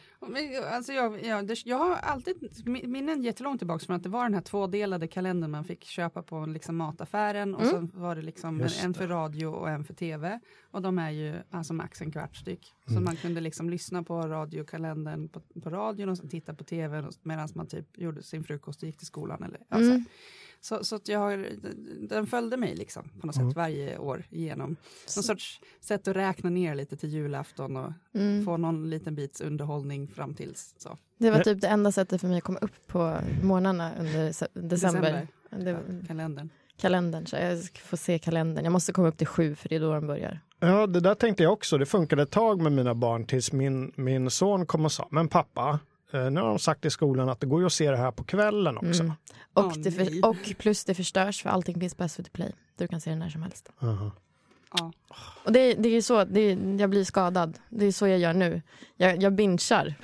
Alltså 0.72 0.94
jag, 0.94 1.26
jag, 1.26 1.48
det, 1.48 1.66
jag 1.66 1.78
har 1.78 1.96
alltid 1.96 2.36
mi- 2.66 2.88
minnen 2.88 3.22
jättelångt 3.24 3.60
tillbaka 3.60 3.86
från 3.86 3.96
att 3.96 4.04
det 4.04 4.10
var 4.10 4.24
den 4.24 4.34
här 4.34 4.42
tvådelade 4.42 5.08
kalendern 5.08 5.52
man 5.52 5.64
fick 5.64 5.84
köpa 5.84 6.24
på 6.24 6.46
liksom 6.46 6.76
mataffären 6.78 7.56
och 7.56 7.62
Mm. 7.62 7.74
sen 7.74 8.02
var 8.02 8.16
det 8.16 8.22
liksom 8.22 8.62
en, 8.62 8.70
en 8.84 8.94
för 8.94 9.08
radio 9.08 9.46
och 9.48 9.70
en 9.70 9.84
för 9.84 9.94
tv. 9.94 10.40
Och 10.72 10.82
de 10.82 11.00
är 11.00 11.10
ju 11.12 11.36
alltså 11.52 11.74
max 11.74 12.02
en 12.02 12.12
kvart 12.12 12.36
styck. 12.36 12.74
Så 12.86 12.92
Mm. 12.92 13.04
man 13.04 13.16
kunde 13.16 13.42
liksom 13.42 13.70
lyssna 13.70 14.04
på 14.04 14.22
radiokalendern 14.22 15.28
på, 15.30 15.40
på 15.62 15.70
radion 15.70 16.10
och 16.10 16.18
sen 16.18 16.30
titta 16.30 16.54
på 16.54 16.64
tv 16.64 17.10
medan 17.24 17.50
man 17.56 17.68
typ 17.68 17.98
gjorde 17.98 18.24
sin 18.24 18.44
frukost 18.44 18.82
och 18.84 18.88
gick 18.88 18.98
till 18.98 19.08
skolan. 19.08 19.44
Eller, 19.44 19.58
så 19.70 19.76
här. 19.76 19.82
Mm. 19.82 20.06
Så, 20.62 20.84
så 20.84 20.96
att 20.96 21.08
jag 21.08 21.20
har, 21.20 21.48
den 22.10 22.28
följde 22.28 22.58
mig 22.58 22.76
liksom 22.76 23.10
på 23.22 23.28
något 23.28 23.36
Mm. 23.36 23.50
sätt 23.50 23.56
varje 23.58 23.98
år 23.98 24.24
igenom. 24.30 24.76
Någon 25.16 25.24
sorts 25.24 25.62
sätt 25.82 26.08
att 26.08 26.16
räkna 26.16 26.50
ner 26.50 26.76
lite 26.76 26.98
till 26.98 27.10
julafton 27.10 27.78
och 27.78 27.92
Mm. 28.14 28.46
få 28.46 28.58
någon 28.58 28.90
liten 28.90 29.16
bits 29.16 29.42
underhållning 29.42 30.08
fram 30.08 30.34
tills 30.36 30.74
så. 30.78 30.98
Det 31.18 31.32
var 31.32 31.40
typ 31.40 31.62
det 31.62 31.68
enda 31.68 31.92
sättet 31.92 32.22
för 32.22 32.28
mig 32.28 32.38
att 32.38 32.44
komma 32.44 32.60
upp 32.60 32.88
på 32.88 33.18
morgnarna 33.44 33.92
under 34.00 34.26
december. 34.70 35.28
Det 35.50 35.74
var 35.74 35.82
Ja, 35.82 36.08
kalendern. 36.08 36.50
kalendern, 36.78 37.26
så 37.26 37.36
jag 37.36 37.60
ska 37.60 37.80
få 37.80 37.98
se 37.98 38.20
kalendern. 38.20 38.64
Jag 38.66 38.72
måste 38.72 38.92
komma 38.92 39.08
upp 39.08 39.18
till 39.18 39.28
sju 39.28 39.56
för 39.56 39.70
det 39.70 39.76
är 39.76 39.80
då 39.80 39.94
den 39.94 40.08
börjar. 40.08 40.40
ja, 40.60 40.88
det 40.88 41.00
där 41.00 41.16
tänkte 41.16 41.44
jag 41.44 41.54
också. 41.54 41.78
Det 41.78 41.86
funkade 41.86 42.22
ett 42.24 42.32
tag 42.32 42.62
med 42.62 42.72
mina 42.72 42.96
barn 42.96 43.26
tills 43.26 43.52
min, 43.52 43.92
min 43.96 44.30
son 44.30 44.66
kom 44.66 44.86
och 44.86 44.92
sa, 44.92 45.08
men 45.12 45.28
pappa, 45.28 45.80
nu 46.12 46.42
har 46.42 46.48
de 46.48 46.60
sagt 46.60 46.86
i 46.86 46.90
skolan 46.90 47.30
att 47.30 47.40
det 47.40 47.48
går 47.48 47.60
ju 47.60 47.66
att 47.66 47.74
se 47.74 47.92
det 47.92 47.98
här 47.98 48.12
på 48.12 48.24
kvällen 48.24 48.78
också. 48.78 49.04
Mm. 49.04 49.14
Och, 49.54 49.78
nej. 49.78 49.92
för, 49.92 50.30
och 50.30 50.54
plus 50.58 50.86
det 50.86 50.94
förstörs 50.96 51.42
för 51.44 51.50
allting 51.50 51.80
finns 51.80 51.96
på 51.96 52.10
SVT 52.10 52.34
Play. 52.34 52.52
Du 52.78 52.88
kan 52.88 53.02
se 53.02 53.10
det 53.10 53.16
när 53.16 53.30
som 53.30 53.44
helst. 53.44 53.70
Aha. 53.82 54.12
Ja. 54.78 54.92
Och 55.46 55.52
det, 55.52 55.74
det 55.74 55.90
är 55.90 55.94
ju 55.94 56.02
så, 56.02 56.24
det 56.24 56.58
jag 56.80 56.90
blir 56.90 57.04
skadad. 57.04 57.58
Det 57.70 57.86
är 57.86 57.92
så 57.92 58.08
jag 58.08 58.20
gör 58.20 58.34
nu. 58.34 58.62
Jag, 58.98 59.24
jag 59.24 59.34
binchar. 59.34 59.94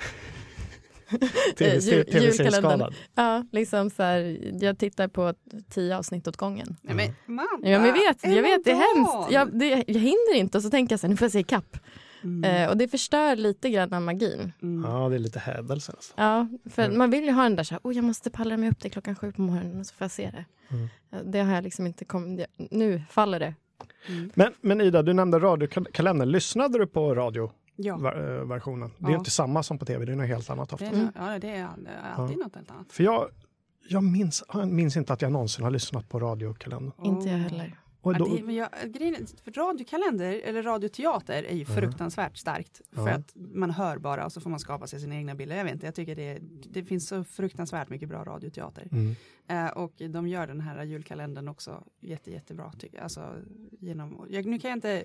TV- 1.56 1.76
Eh, 1.76 1.78
jul- 1.78 2.04
TV-serieskadad. 2.04 2.94
Ja, 3.14 3.44
liksom 3.52 3.90
så 3.90 4.02
här, 4.02 4.38
jag 4.60 4.78
tittar 4.78 5.08
på 5.08 5.34
tio 5.70 5.96
avsnitt 5.98 6.28
åt 6.28 6.36
gången. 6.36 6.76
Nej 6.82 6.94
men 6.94 7.36
mamma! 7.36 7.48
Ja, 7.62 7.78
men 7.78 7.86
jag 7.86 7.92
vet, 7.92 8.24
jag 8.36 8.42
vet 8.42 8.64
det 8.64 8.70
är 8.70 8.96
hemskt. 8.96 9.32
Jag, 9.32 9.58
det, 9.58 9.84
jag 9.86 10.00
hinner 10.00 10.34
inte 10.34 10.58
och 10.58 10.62
så 10.64 10.70
tänker 10.70 10.92
jag 10.92 11.00
så 11.00 11.06
här, 11.06 11.10
nu 11.10 11.16
får 11.16 11.24
jag 11.24 11.32
se 11.32 11.38
ikapp. 11.38 11.76
Mm. 12.24 12.44
Eh, 12.44 12.68
och 12.70 12.76
det 12.76 12.88
förstör 12.88 13.36
lite 13.36 13.70
grann 13.70 13.92
av 13.92 14.02
magin. 14.02 14.52
Mm. 14.62 14.90
Ja, 14.90 15.08
det 15.08 15.14
är 15.14 15.18
lite 15.18 15.38
hädelse. 15.38 15.92
Alltså. 15.92 16.12
Ja, 16.16 16.46
för 16.70 16.82
Mm. 16.84 16.98
man 16.98 17.10
vill 17.10 17.24
ju 17.24 17.30
ha 17.32 17.42
den 17.42 17.56
där 17.56 17.64
så 17.64 17.74
här, 17.74 17.80
oh, 17.84 17.94
jag 17.96 18.04
måste 18.04 18.30
pallra 18.30 18.56
mig 18.56 18.68
upp 18.70 18.78
till 18.80 18.90
klockan 18.90 19.16
sju 19.16 19.32
på 19.32 19.42
morgonen 19.42 19.80
och 19.80 19.86
så 19.86 19.94
får 19.94 20.04
jag 20.04 20.10
se 20.10 20.30
det. 20.30 20.44
Mm. 20.76 20.88
Ja, 21.10 21.18
Det 21.24 21.40
har 21.40 21.54
jag 21.54 21.64
liksom 21.64 21.86
inte 21.86 22.04
kommit, 22.04 22.46
nu 22.70 23.02
faller 23.10 23.40
det. 23.40 23.54
Mm. 24.08 24.30
Men, 24.34 24.52
men 24.60 24.80
Ida, 24.80 25.02
du 25.02 25.12
nämnde 25.12 25.38
radiokalendern. 25.38 26.28
Lyssnade 26.30 26.78
du 26.78 26.86
på 26.86 27.14
radioversionen? 27.14 28.90
Ja, 28.98 29.06
Det 29.06 29.10
är 29.10 29.12
Ja. 29.12 29.18
inte 29.18 29.30
samma 29.30 29.62
som 29.62 29.78
på 29.78 29.84
tv, 29.84 30.04
det 30.04 30.12
är 30.12 30.16
något 30.16 30.26
helt 30.28 30.50
annat 30.50 30.68
det 30.68 30.74
ofta. 30.74 30.86
är, 30.86 30.92
Mm. 30.92 31.08
ja, 31.14 31.22
det 31.38 31.48
är, 31.50 31.68
det 31.84 31.90
är 31.90 32.12
alltid 32.16 32.38
något 32.38 32.54
helt 32.56 32.70
annat. 32.70 32.86
För 32.92 33.04
jag, 33.04 33.28
jag 33.88 34.02
minns, 34.04 34.44
jag 34.52 34.68
minns 34.68 34.96
inte 34.96 35.12
att 35.12 35.22
jag 35.22 35.32
någonsin 35.32 35.64
har 35.64 35.70
lyssnat 35.70 36.08
på 36.08 36.18
radiokalendern. 36.20 36.92
Inte 37.04 37.28
jag 37.28 37.38
heller. 37.38 37.76
Och 38.06 38.12
Ja, 38.14 38.18
då, 38.18 38.36
det, 38.36 38.42
men 38.42 38.54
jag, 38.54 38.68
grejen, 38.86 39.26
för 39.44 39.52
radiokalender 39.52 40.40
eller 40.44 40.62
radioteater 40.62 41.42
är 41.42 41.54
ju 41.54 41.64
Ja. 41.68 41.74
fruktansvärt 41.74 42.36
starkt. 42.36 42.80
För 42.92 43.08
Ja. 43.08 43.14
att 43.14 43.32
man 43.34 43.70
hör 43.70 43.98
bara 43.98 44.24
och 44.24 44.32
så 44.32 44.40
får 44.40 44.50
man 44.50 44.60
skapa 44.60 44.86
sig 44.86 45.00
sina 45.00 45.14
egna 45.14 45.34
bilder. 45.34 45.56
Jag 45.56 45.64
vet 45.64 45.72
inte, 45.72 45.86
jag 45.86 45.94
tycker 45.94 46.16
det, 46.16 46.38
det 46.70 46.84
finns 46.84 47.08
så 47.08 47.24
fruktansvärt 47.24 47.88
mycket 47.88 48.08
bra 48.08 48.24
radioteater. 48.24 48.88
mm. 48.92 49.14
Eh, 49.48 49.66
och 49.70 49.92
de 50.10 50.28
gör 50.28 50.46
den 50.46 50.60
här 50.60 50.84
julkalendern 50.84 51.48
också 51.48 51.84
jätte, 52.00 52.30
jättebra. 52.30 52.72
Tycker. 52.78 53.00
Alltså, 53.02 53.34
genom, 53.80 54.26
jag, 54.30 54.46
nu 54.46 54.58
kan 54.58 54.70
jag 54.70 54.76
inte 54.76 55.04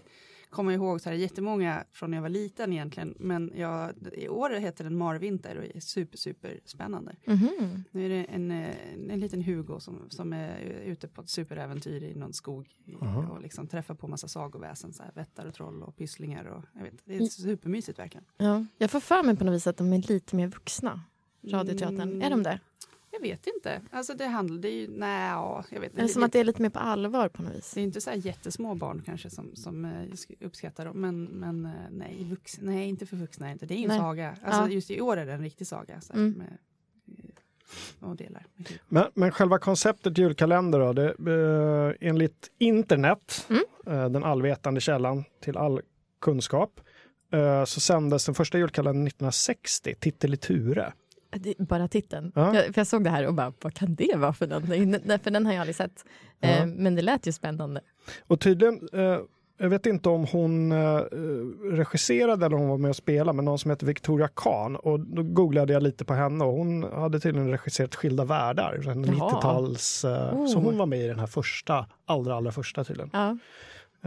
komma 0.51 0.73
ihåg 0.73 1.01
så 1.01 1.09
här 1.09 1.15
jättemånga 1.15 1.83
från 1.91 2.11
när 2.11 2.17
jag 2.17 2.21
var 2.21 2.29
liten 2.29 2.73
egentligen. 2.73 3.15
Men 3.19 3.51
jag, 3.55 3.93
i 4.13 4.27
år 4.27 4.49
heter 4.49 4.83
den 4.83 4.97
Marvinter 4.97 5.57
och 5.57 5.75
är 5.75 5.79
super, 5.79 6.17
super 6.17 6.59
spännande. 6.65 7.15
Mhm. 7.25 7.83
Nu 7.91 8.05
är 8.05 8.09
det 8.09 8.23
en, 8.23 8.51
eh, 8.51 8.75
en 9.09 9.19
liten 9.19 9.43
Hugo 9.43 9.79
som, 9.79 10.09
som 10.09 10.33
är 10.33 10.59
ute 10.85 11.07
på 11.07 11.21
ett 11.21 11.29
superäventyr 11.29 12.03
i 12.03 12.15
någon 12.15 12.33
skog 12.33 12.69
Aha. 13.01 13.27
och 13.29 13.41
liksom 13.41 13.67
träffar 13.67 13.95
på 13.95 14.07
massa 14.07 14.27
sagoväsen, 14.27 14.93
så 14.93 15.03
här, 15.03 15.11
vättar 15.15 15.45
och 15.45 15.53
troll 15.53 15.83
och 15.83 15.97
pysslingar. 15.97 16.45
Och, 16.45 16.63
jag 16.73 16.83
vet, 16.83 16.93
det 17.05 17.15
är 17.15 17.25
supermysigt 17.25 17.99
verkligen. 17.99 18.25
Ja. 18.37 18.65
Jag 18.77 18.91
får 18.91 18.99
för 18.99 19.23
mig 19.23 19.35
på 19.35 19.43
något 19.43 19.53
vis 19.55 19.67
att 19.67 19.77
de 19.77 19.93
är 19.93 19.97
lite 20.07 20.35
mer 20.35 20.47
vuxna. 20.47 21.01
Radioteatern? 21.43 22.01
Mm. 22.01 22.21
Är 22.21 22.29
de 22.29 22.43
det? 22.43 22.59
Jag 23.13 23.21
vet 23.21 23.47
inte. 23.47 23.81
Alltså 23.91 24.13
det 24.13 24.25
handlar 24.25 24.69
ju... 24.69 24.87
Nej, 24.87 25.29
ja, 25.29 25.63
jag 25.69 25.79
vet 25.79 25.89
inte. 25.91 26.01
Är 26.01 26.03
det 26.03 26.09
som 26.13 26.23
att 26.23 26.31
det 26.33 26.39
är 26.39 26.43
lite 26.43 26.61
mer 26.61 26.69
på 26.69 26.79
allvar 26.79 27.29
på 27.29 27.41
något 27.43 27.55
vis? 27.55 27.71
Det 27.73 27.79
är 27.79 27.83
inte 27.83 28.01
så 28.01 28.09
här 28.09 28.17
jättesmå 28.17 28.75
barn 28.75 29.01
kanske 29.05 29.29
som, 29.29 29.55
som 29.55 29.85
eh, 29.85 29.91
uppskattar 30.39 30.85
dem. 30.85 31.01
Men, 31.01 31.23
men 31.23 31.65
eh, 31.65 31.71
nej, 31.91 32.23
vux, 32.29 32.57
nej, 32.61 32.87
inte 32.89 33.05
för 33.05 33.17
vuxna. 33.17 33.51
Inte. 33.51 33.65
Det 33.65 33.73
är 33.73 33.77
ju 33.77 33.83
en 33.83 33.87
Nej. 33.87 33.99
saga. 33.99 34.35
Alltså, 34.43 34.61
Ja. 34.61 34.69
Just 34.69 34.91
i 34.91 35.01
år 35.01 35.17
är 35.17 35.25
det 35.25 35.33
en 35.33 35.41
riktig 35.43 35.67
saga. 35.67 36.01
Så 36.01 36.13
här, 36.13 36.19
Mm. 36.19 36.33
med, 36.37 36.57
eh, 37.99 38.09
och 38.09 38.15
delar. 38.15 38.45
Men, 38.89 39.05
men 39.13 39.31
själva 39.31 39.59
konceptet 39.59 40.17
julkalender 40.17 40.79
då, 40.79 40.93
det, 40.93 41.09
eh, 41.09 42.09
enligt 42.09 42.51
internet, 42.57 43.47
Mm. 43.49 43.63
eh, 43.87 44.09
den 44.09 44.23
allvetande 44.23 44.81
källan 44.81 45.23
till 45.41 45.57
all 45.57 45.81
kunskap, 46.21 46.79
eh, 47.33 47.65
så 47.65 47.79
sändes 47.79 48.25
den 48.25 48.35
första 48.35 48.57
julkalendern 48.57 49.07
1960, 49.07 49.95
Titel 49.99 50.33
bara 51.57 51.87
titeln. 51.87 52.31
Ja. 52.35 52.55
Jag, 52.55 52.65
för 52.65 52.79
jag 52.79 52.87
såg 52.87 53.03
det 53.03 53.09
här 53.09 53.27
och 53.27 53.33
bara, 53.33 53.53
vad 53.61 53.73
kan 53.73 53.95
det 53.95 54.15
vara 54.15 54.33
för 54.33 54.47
någonting? 54.47 55.19
För 55.23 55.31
den 55.31 55.45
har 55.45 55.53
jag 55.53 55.59
aldrig 55.61 55.75
sett. 55.75 56.05
Ja. 56.39 56.49
Eh, 56.49 56.65
men 56.65 56.95
det 56.95 57.01
lät 57.01 57.27
ju 57.27 57.31
spännande. 57.31 57.81
Och 58.27 58.39
tydligen, 58.39 58.89
eh, 58.93 59.19
jag 59.57 59.69
vet 59.69 59.85
inte 59.85 60.09
om 60.09 60.25
hon 60.31 60.71
eh, 60.71 60.97
regisserade 61.71 62.45
eller 62.45 62.55
om 62.55 62.61
hon 62.61 62.69
var 62.69 62.77
med 62.77 62.89
och 62.89 62.95
spelade, 62.95 63.35
men 63.35 63.45
någon 63.45 63.59
som 63.59 63.71
heter 63.71 63.85
Victoria 63.85 64.27
Kahn. 64.35 64.75
Och 64.75 64.99
då 64.99 65.23
googlade 65.23 65.73
jag 65.73 65.83
lite 65.83 66.05
på 66.05 66.13
henne 66.13 66.43
och 66.43 66.53
hon 66.53 66.83
hade 66.83 67.19
tydligen 67.19 67.49
regisserat 67.49 67.95
Skilda 67.95 68.25
världar, 68.25 68.89
en 68.89 69.03
Jaha. 69.03 69.29
90-tals... 69.29 70.05
Eh, 70.05 70.33
Oh. 70.33 70.47
Så 70.47 70.59
hon 70.59 70.77
var 70.77 70.85
med 70.85 70.99
i 70.99 71.07
den 71.07 71.19
här 71.19 71.27
första, 71.27 71.85
allra, 72.05 72.35
allra 72.35 72.51
första 72.51 72.83
tydligen. 72.83 73.09
Ja. 73.13 73.37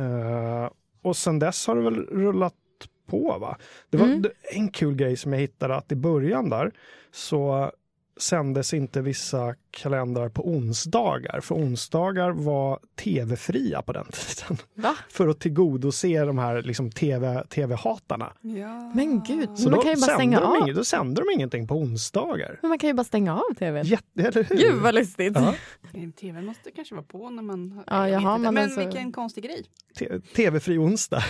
Eh, 0.02 0.70
och 1.02 1.16
sen 1.16 1.38
dess 1.38 1.66
har 1.66 1.76
det 1.76 1.82
väl 1.82 2.06
rullat 2.06 2.54
på 3.07 3.38
va? 3.38 3.57
Det 3.90 3.97
var 3.97 4.07
Mm. 4.07 4.25
en 4.51 4.69
kul 4.69 4.95
grej 4.95 5.17
som 5.17 5.33
jag 5.33 5.40
hittade 5.40 5.75
att 5.77 5.93
i 5.93 5.97
början 5.97 6.51
där 6.51 6.73
så 7.12 7.71
sändes 8.16 8.74
inte 8.74 9.00
vissa 9.00 9.55
kalendrar 9.70 10.29
på 10.29 10.48
onsdagar, 10.48 11.40
för 11.40 11.55
onsdagar 11.55 12.31
var 12.31 12.79
tv-fria 12.96 13.83
på 13.83 13.92
den 13.92 14.05
tiden. 14.12 14.57
Va? 14.74 14.96
För 15.09 15.29
att 15.29 15.40
tillgodose 15.40 16.24
de 16.24 16.38
här 16.38 16.62
liksom, 16.62 16.90
TV, 16.90 17.44
tv-hatarna. 17.44 18.33
Ja. 18.40 18.92
Men 18.94 19.22
gud, 19.27 19.48
Så 19.59 19.62
Men 19.62 19.70
man 19.70 19.72
då 19.72 19.83
kan 19.83 19.94
ju 19.94 20.00
bara 20.00 20.14
stänga 20.14 20.40
de 20.40 20.46
av. 20.46 20.57
Inget, 20.62 20.77
då 20.77 20.85
sände 20.85 21.20
de 21.22 21.31
ingenting 21.35 21.68
på 21.68 21.74
onsdagar. 21.74 22.59
Men 22.62 22.68
man 22.68 22.79
kan 22.79 22.88
ju 22.88 22.94
bara 22.94 23.05
stänga 23.05 23.35
av 23.37 23.55
tvn. 23.59 23.87
Jätte, 23.87 24.22
eller 24.22 24.44
hur? 24.44 24.57
Gud 24.57 24.74
vad 24.74 24.94
lustigt. 24.94 25.33
Ja. 25.37 25.55
TV 26.20 26.42
måste 26.42 26.70
kanske 26.70 26.94
vara 26.94 27.05
på 27.05 27.31
när 27.31 27.42
man... 27.42 27.83
Ja, 27.87 28.09
jaha, 28.09 28.38
men 28.38 28.59
alltså- 28.59 28.81
vilken 28.81 29.12
konstig 29.12 29.44
grej. 29.44 29.64
TV-fri 30.37 30.79
onsdag. 30.79 31.22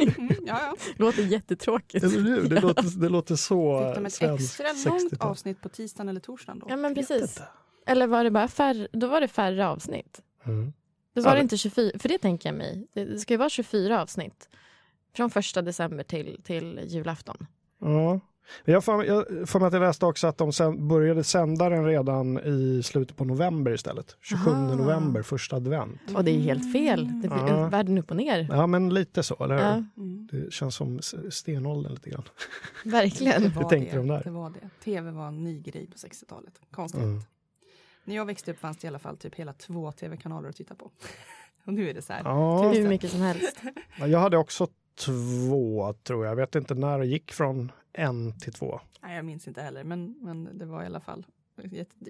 Mm, 0.00 0.14
ja, 0.46 0.60
ja. 0.62 0.74
Låter 0.96 1.22
jättetråkigt. 1.22 2.04
Eller 2.04 2.20
hur? 2.20 2.48
Det, 2.48 2.60
låter, 2.60 3.00
det 3.00 3.08
låter 3.08 3.36
så 3.36 3.78
Fick 3.86 3.94
de 3.94 4.06
ett 4.06 4.40
extra 4.40 4.66
långt 4.90 5.12
60-tal. 5.12 5.30
avsnitt 5.30 5.60
på 5.62 5.68
tisdagen 5.68 6.08
eller 6.08 6.20
torsdagen 6.26 6.58
då? 6.58 6.66
Ja 6.70 6.76
men 6.76 6.94
precis. 6.94 7.42
Eller 7.86 8.06
var 8.06 8.24
det 8.24 8.30
bara 8.30 8.48
färre, 8.48 8.88
då 8.92 9.06
var 9.06 9.20
det 9.20 9.28
färre 9.28 9.68
avsnitt. 9.68 10.22
Mm. 10.44 10.72
Då 11.14 11.22
var 11.22 11.30
Ja, 11.30 11.34
det 11.34 11.40
inte 11.42 11.56
24, 11.56 11.98
för 11.98 12.08
det 12.08 12.18
tänker 12.18 12.48
jag 12.48 12.56
mig. 12.56 12.86
Det 12.92 13.04
det 13.04 13.18
ska 13.18 13.34
ju 13.34 13.38
vara 13.38 13.48
24 13.50 14.02
avsnitt. 14.02 14.48
Från 15.14 15.30
första 15.30 15.62
december 15.62 16.04
till, 16.04 16.40
till 16.44 16.80
julafton. 16.86 17.46
Ja. 17.80 18.20
Jag 18.64 18.84
för 18.84 18.96
mig- 18.96 19.06
jag 19.06 19.14
har 19.14 19.46
för 19.46 19.58
mig 19.58 19.66
att 19.66 19.72
jag 19.72 19.80
läste 19.80 20.06
också 20.06 20.26
att 20.26 20.38
de 20.38 20.52
sen 20.52 20.88
började 20.88 21.24
sända 21.24 21.68
den 21.68 21.84
redan 21.84 22.38
i 22.38 22.82
slutet 22.84 23.16
på 23.16 23.24
november 23.24 23.72
istället. 23.74 24.16
27 24.20 24.50
Aha. 24.50 24.74
november, 24.74 25.22
första 25.22 25.56
advent. 25.56 26.00
Och 26.14 26.24
det 26.24 26.30
är 26.30 26.38
helt 26.38 26.72
fel. 26.72 27.04
Det 27.22 27.28
blir 27.28 27.48
Ja. 27.48 27.68
världen 27.68 27.98
upp 27.98 28.10
och 28.10 28.16
ner. 28.16 28.48
Ja, 28.50 28.66
men 28.66 28.94
lite 28.94 29.22
så, 29.22 29.44
eller? 29.44 29.56
Ja. 29.56 29.82
Det 30.30 30.52
känns 30.52 30.74
som 30.74 31.00
stenåldern 31.30 31.92
lite 31.94 32.10
grann. 32.10 32.24
verkligen. 32.84 33.42
Det 33.42 33.48
var 33.48 33.68
tänkte 33.70 33.92
det. 33.96 33.98
de 34.02 34.08
där? 34.08 34.22
Det 34.24 34.30
var 34.30 34.50
det. 34.50 34.70
Tv 34.84 35.10
var 35.10 35.28
en 35.28 35.44
ny 35.44 35.60
grej 35.60 35.86
på 35.86 35.96
60-talet. 35.96 36.54
Konstigt. 36.70 37.02
Mm. 37.02 37.20
När 38.04 38.16
jag 38.16 38.24
växte 38.24 38.50
upp 38.50 38.58
fanns 38.58 38.78
det 38.78 38.84
i 38.84 38.88
alla 38.88 38.98
fall 38.98 39.16
typ 39.16 39.34
hela 39.34 39.52
två 39.52 39.92
tv-kanaler 39.92 40.48
att 40.48 40.56
titta 40.56 40.74
på. 40.74 40.90
Och 41.64 41.72
nu 41.72 41.90
är 41.90 41.94
det 41.94 42.02
så 42.02 42.12
här. 42.12 42.20
Ja, 42.24 42.72
Hur 42.72 42.88
mycket 42.88 43.10
som 43.10 43.20
helst. 43.20 43.56
jag 43.98 44.18
hade 44.18 44.36
också 44.36 44.66
två, 44.98 45.94
tror 46.02 46.24
jag. 46.24 46.30
Jag 46.30 46.36
vet 46.36 46.54
inte 46.54 46.74
när 46.74 46.98
det 46.98 47.06
gick 47.06 47.32
från 47.32 47.72
en 47.96 48.38
till 48.40 48.52
två. 48.52 48.80
Nej, 49.02 49.16
jag 49.16 49.24
minns 49.24 49.48
inte 49.48 49.62
heller, 49.62 49.84
men, 49.84 50.14
men 50.22 50.58
det 50.58 50.64
var 50.66 50.82
i 50.82 50.86
alla 50.86 51.00
fall. 51.00 51.26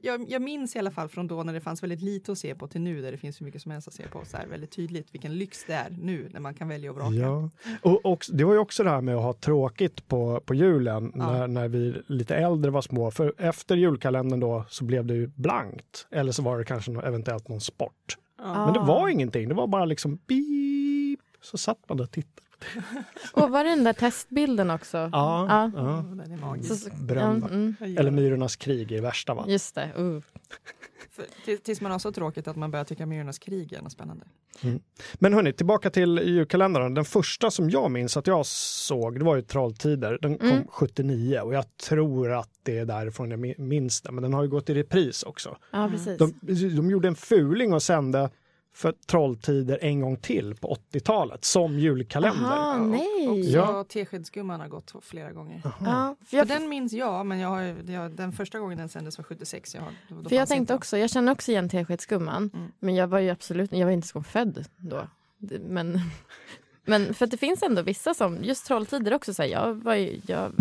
Jag, 0.03 0.31
jag 0.31 0.43
minns 0.43 0.77
i 0.77 0.79
alla 0.79 0.91
fall 0.91 1.09
från 1.09 1.27
då 1.27 1.43
när 1.43 1.53
det 1.53 1.61
fanns 1.61 1.83
väldigt 1.83 2.03
lite 2.03 2.33
att 2.33 2.39
se 2.39 2.55
på 2.55 2.69
till 2.69 2.81
nu 2.81 3.03
där 3.03 3.13
det 3.13 3.19
finns 3.19 3.41
hur 3.41 3.45
mycket 3.47 3.63
som 3.63 3.71
helst 3.73 3.89
att 3.89 3.95
se 3.95 4.03
på. 4.09 4.25
Så 4.25 4.37
här, 4.37 4.47
väldigt 4.47 4.71
tydligt 4.71 5.15
vilken 5.15 5.35
lyx 5.39 5.65
det 5.67 5.73
är 5.73 5.91
nu 5.91 6.29
när 6.33 6.41
man 6.41 6.55
kan 6.55 6.69
välja 6.69 6.91
och 6.91 6.97
vraka. 6.97 7.15
Ja. 7.17 7.51
Och, 7.83 8.07
och 8.07 8.25
det 8.33 8.45
var 8.45 8.53
ju 8.53 8.59
också 8.59 8.85
det 8.85 8.91
här 8.91 9.01
med 9.01 9.17
att 9.17 9.23
ha 9.23 9.33
tråkigt 9.33 10.09
på, 10.09 10.41
på 10.41 10.55
julen 10.55 11.13
Ja. 11.15 11.33
när, 11.33 11.49
när 11.49 11.69
vi 11.69 11.95
lite 12.07 12.37
äldre 12.37 12.71
var 12.71 12.83
små. 12.83 13.11
För 13.11 13.35
efter 13.39 13.77
julkalendern 13.77 14.41
då 14.41 14.65
så 14.69 14.85
blev 14.85 15.07
det 15.07 15.15
ju 15.15 15.27
blankt. 15.27 16.07
Eller 16.11 16.33
så 16.33 16.43
var 16.43 16.59
det 16.59 16.65
kanske 16.65 16.91
nå- 16.91 17.03
eventuellt 17.03 17.49
någon 17.49 17.61
sport. 17.61 18.19
Ja. 18.39 18.65
Men 18.65 18.75
det 18.75 18.81
var 18.81 19.09
ingenting, 19.09 19.49
det 19.49 19.55
var 19.55 19.67
bara 19.67 19.85
liksom 19.85 20.19
beep. 20.27 21.21
Så 21.41 21.59
satt 21.59 21.79
man 21.89 21.97
där 21.99 22.05
och 22.05 22.11
tittade. 22.11 22.46
Och 23.33 23.51
var 23.51 23.65
den 23.65 23.85
där 23.85 23.93
testbilden 23.93 24.71
också? 24.71 24.97
Ja, 24.99 25.09
Ja. 25.13 25.71
ja. 25.77 26.05
Den 26.25 26.33
är 26.33 26.37
magisk. 26.37 26.69
Så, 26.69 26.77
så, 26.77 26.91
Berömda. 26.97 27.47
ja, 27.49 27.55
mm, 27.55 27.75
Eller. 27.81 28.11
Myrornas 28.11 28.57
krig 28.57 28.93
är 28.93 29.01
värsta 29.03 29.35
va? 29.35 29.45
just 29.49 29.75
det. 29.75 29.91
Uh. 29.99 30.21
För, 31.11 31.57
tills 31.57 31.81
man 31.81 31.93
har 31.93 31.99
så 31.99 32.13
tråkigt 32.13 32.49
att 32.49 32.57
man 32.57 32.71
börjar 32.71 32.85
tycka 32.85 33.07
Myrornas 33.07 33.39
krig 33.39 33.73
är 33.73 33.83
något 33.83 33.93
spännande. 33.93 34.25
Men 35.15 35.35
hörni, 35.35 35.53
tillbaka 35.53 35.91
till 35.91 36.19
julkalendern. 36.25 36.95
Den 36.95 37.05
första 37.05 37.51
som 37.51 37.71
jag 37.71 37.91
minns 37.91 38.17
att 38.17 38.27
jag 38.27 38.47
såg, 38.47 39.19
det 39.19 39.25
var 39.25 39.37
ju 39.37 39.43
Trolltider. 39.43 40.19
Den 40.23 40.39
kom 40.39 40.49
Mm. 40.51 40.67
79 40.69 41.41
och 41.41 41.55
jag 41.55 41.77
tror 41.77 42.33
att 42.33 42.51
det 42.63 42.79
är 42.79 42.85
därifrån 42.85 43.31
jag 43.31 43.41
mi- 43.41 43.61
minns 43.61 44.01
den. 44.03 44.15
Men 44.15 44.23
den 44.23 44.35
har 44.35 44.43
ju 44.43 44.49
gått 44.49 44.71
i 44.71 44.75
repris 44.75 45.23
också. 45.23 45.57
Ja, 45.73 45.79
Mm. 45.79 45.91
precis. 45.91 46.19
De, 46.19 46.35
de 46.77 46.91
gjorde 46.91 47.09
en 47.09 47.15
fuling 47.17 47.73
och 47.75 47.83
sände 47.83 48.31
för 48.77 48.93
Trolltider 49.07 49.79
en 49.83 50.01
gång 50.01 50.17
till 50.17 50.55
på 50.55 50.77
80-talet 50.93 51.45
som 51.45 51.79
julkalender. 51.79 52.45
Aha, 52.51 52.79
nej. 52.79 53.29
Och, 53.29 53.39
Ja. 53.39 53.85
Teskedsgumman 53.89 54.61
har 54.61 54.69
gått 54.69 54.93
flera 55.03 55.33
gånger. 55.33 55.63
Ja, 55.65 56.17
för 56.21 56.27
För 56.27 56.37
jag, 56.37 56.49
den 56.49 56.69
minns 56.69 56.93
jag, 56.93 57.27
men 57.27 57.39
jag 57.39 57.49
har, 57.49 57.91
jag, 57.93 58.11
den 58.11 58.33
första 58.33 58.59
gången 58.59 58.79
den 58.79 58.89
sändes 58.89 59.19
var 59.19 59.25
76. 59.25 59.75
Jag, 59.75 59.83
har- 59.83 59.93
då, 60.09 60.21
då 60.23 60.29
för 60.29 60.37
jag 60.37 60.49
tänkte 60.49 60.75
också, 60.75 60.99
jag 60.99 61.11
känner 61.11 61.33
också 61.33 61.51
igen 61.51 61.69
Teskedsgumman. 61.69 62.51
Mm. 62.55 62.73
Men 62.79 62.95
jag 62.95 63.09
var 63.09 63.19
ju 63.19 63.31
absolut, 63.31 63.73
jag 63.73 63.87
var 63.87 63.93
inte 63.93 64.09
ens 64.15 64.29
född 64.29 64.65
då. 64.77 65.09
Men, 65.69 66.01
men 66.85 67.15
för 67.15 67.25
att 67.25 67.31
det 67.31 67.37
finns 67.37 67.63
ändå 67.63 67.83
vissa 67.83 68.15
som, 68.15 68.45
just 68.45 68.67
Trolltider 68.67 69.15
också, 69.15 69.35
så 69.35 69.43
här, 69.43 69.49
jag 69.49 69.75
var 69.75 69.95
ju, 69.95 70.21
jag 70.27 70.53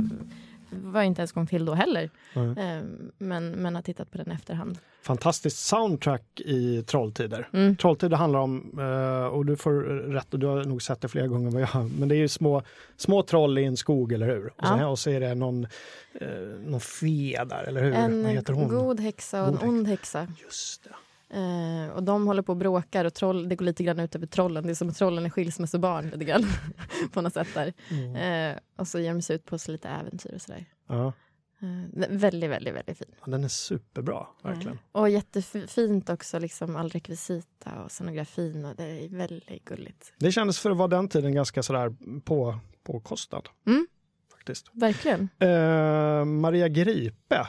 var 0.83 1.01
inte 1.01 1.21
ens 1.21 1.31
gång 1.31 1.47
till 1.47 1.65
då 1.65 1.73
heller. 1.73 2.09
Eh, 2.35 2.81
Men, 3.17 3.49
men 3.51 3.75
har 3.75 3.81
tittat 3.81 4.11
på 4.11 4.17
den 4.17 4.31
efterhand. 4.31 4.77
Fantastiskt 5.01 5.57
soundtrack 5.57 6.41
i 6.45 6.83
Trolltider. 6.83 7.47
Mm. 7.53 7.75
Trolltider 7.75 8.17
handlar 8.17 8.39
om, 8.39 8.79
eh, 8.79 9.25
och 9.27 9.45
du 9.45 9.55
får 9.55 9.73
rätt 10.13 10.33
och 10.33 10.39
du 10.39 10.47
har 10.47 10.63
nog 10.63 10.81
sett 10.81 11.01
det 11.01 11.07
flera 11.07 11.27
gånger 11.27 11.47
än 11.47 11.53
vad 11.53 11.61
jag 11.61 11.67
har, 11.67 11.83
men 11.99 12.09
det 12.09 12.15
är 12.15 12.17
ju 12.17 12.27
små, 12.27 12.61
små 12.97 13.23
troll 13.23 13.57
i 13.57 13.63
en 13.65 13.77
skog, 13.77 14.11
eller 14.13 14.25
hur? 14.27 14.53
Och, 14.57 14.67
sen, 14.67 14.79
Ja. 14.79 14.87
och 14.87 14.99
så 14.99 15.09
är 15.09 15.19
det 15.19 15.35
någon, 15.35 15.67
eh, 16.13 16.27
någon 16.65 16.79
fe 16.81 17.43
där, 17.49 17.63
eller 17.67 17.83
hur? 17.83 17.93
En 17.93 18.43
god 18.69 18.99
häxa 18.99 19.43
och 19.43 19.47
en 19.63 19.69
ond 19.69 19.87
häxa. 19.87 20.27
Just 20.43 20.83
det. 20.83 20.89
Eh, 21.35 21.89
och 21.95 22.03
de 22.03 22.27
håller 22.27 22.41
på 22.41 22.51
och 22.51 22.57
bråkar 22.57 23.05
och 23.05 23.13
troll, 23.13 23.49
det 23.49 23.55
går 23.55 23.65
lite 23.65 23.83
grann 23.83 23.99
ut 23.99 24.15
över 24.15 24.27
trollen. 24.27 24.63
Det 24.63 24.71
är 24.71 24.75
som 24.75 24.89
att 24.89 24.97
trollen 24.97 25.25
är 25.25 25.29
skilsmässobarn 25.29 26.09
lite 26.09 26.25
grann. 26.25 26.45
på 27.13 27.21
något 27.21 27.33
sätt 27.33 27.47
där. 27.53 27.73
Mm. 27.89 28.15
Eh, 28.15 28.59
och 28.77 28.87
så 28.87 28.99
ger 28.99 29.13
de 29.13 29.21
sig 29.21 29.35
ut 29.35 29.45
på 29.45 29.57
så 29.57 29.71
lite 29.71 29.89
äventyr 29.89 30.33
och 30.35 30.41
sådär. 30.41 30.65
Ja, 30.87 31.13
Eh, 31.61 32.07
väldigt, 32.09 32.49
väldigt, 32.49 32.73
väldigt 32.75 32.97
fin. 32.97 33.07
den 33.25 33.43
är 33.43 33.47
superbra, 33.47 34.27
verkligen. 34.43 34.67
Mm. 34.71 34.83
Och 34.91 35.09
jättefint 35.09 36.09
också, 36.09 36.39
liksom 36.39 36.75
all 36.75 36.89
rekvisita 36.89 37.83
och 37.83 37.91
scenografin. 37.91 38.65
Och 38.65 38.75
det 38.75 38.83
är 38.83 39.09
väldigt 39.09 39.65
gulligt. 39.65 40.13
Det 40.19 40.31
kändes 40.31 40.59
för 40.59 40.71
att 40.71 40.77
vara 40.77 40.87
den 40.87 41.09
tiden 41.09 41.33
ganska 41.33 41.63
sådär 41.63 41.95
på, 42.19 42.59
påkostad. 42.83 43.49
Mm. 43.67 43.87
Faktiskt. 44.31 44.69
Verkligen. 44.73 45.29
Eh, 45.39 46.25
Maria 46.25 46.67
Gripe 46.67 47.47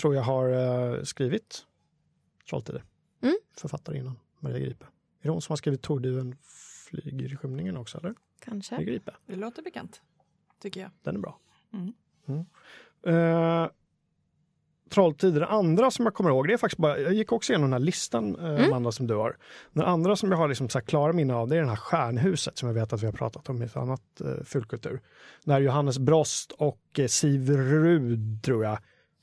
tror 0.00 0.14
jag 0.14 0.22
har 0.22 0.48
eh, 0.48 1.02
skrivit 1.02 1.64
Trolltider. 2.50 2.84
Mm. 3.20 3.36
Författarinnan 3.56 4.18
Maria 4.40 4.58
Gripe. 4.58 4.84
Är 5.20 5.22
det 5.22 5.30
hon 5.30 5.42
som 5.42 5.52
har 5.52 5.56
skrivit 5.56 5.82
Torduven 5.82 6.36
flyger 6.90 7.32
i 7.32 7.36
skymningen 7.36 7.76
också? 7.76 7.98
Eller? 7.98 8.08
Maria 8.08 8.18
Kanske. 8.40 8.84
Gripe. 8.84 9.12
Det 9.26 9.36
låter 9.36 9.62
bekant, 9.62 10.02
tycker 10.62 10.80
jag. 10.80 10.90
Den 11.02 11.16
är 11.16 11.20
bra. 11.20 11.38
Mm. 11.72 11.92
Mm. 12.26 12.44
Eh, 13.06 13.68
Trolltider, 14.90 15.40
det 15.40 15.46
andra 15.46 15.90
som 15.90 16.04
jag 16.04 16.14
kommer 16.14 16.30
ihåg, 16.30 16.48
det 16.48 16.52
är 16.52 16.56
faktiskt 16.58 16.78
bara, 16.78 16.98
jag 16.98 17.12
gick 17.14 17.32
också 17.32 17.52
igenom 17.52 17.70
den 17.70 17.72
här 17.80 17.86
listan, 17.86 18.36
eh, 18.36 18.44
Mm. 18.44 18.64
Amanda, 18.64 18.92
som 18.92 19.06
du 19.06 19.14
har. 19.14 19.36
Den 19.72 19.84
andra 19.84 20.16
som 20.16 20.30
jag 20.30 20.38
har 20.38 20.48
liksom 20.48 20.68
så 20.68 20.78
här 20.78 20.86
klara 20.86 21.12
minnen 21.12 21.36
av, 21.36 21.48
det 21.48 21.56
är 21.56 21.60
den 21.60 21.68
här 21.68 21.76
Stjärnhuset 21.76 22.58
som 22.58 22.68
jag 22.68 22.74
vet 22.74 22.92
att 22.92 23.02
vi 23.02 23.06
har 23.06 23.12
pratat 23.12 23.48
om 23.48 23.62
i 23.62 23.64
ett 23.64 23.76
annat 23.76 24.20
eh, 24.20 24.44
fulkultur. 24.44 25.00
När 25.44 25.60
Johannes 25.60 25.98
Brost 25.98 26.52
och 26.52 26.82
eh, 26.98 27.06
Siv 27.06 27.50
Rud, 27.50 28.42
tror 28.42 28.64
jag, 28.64 28.78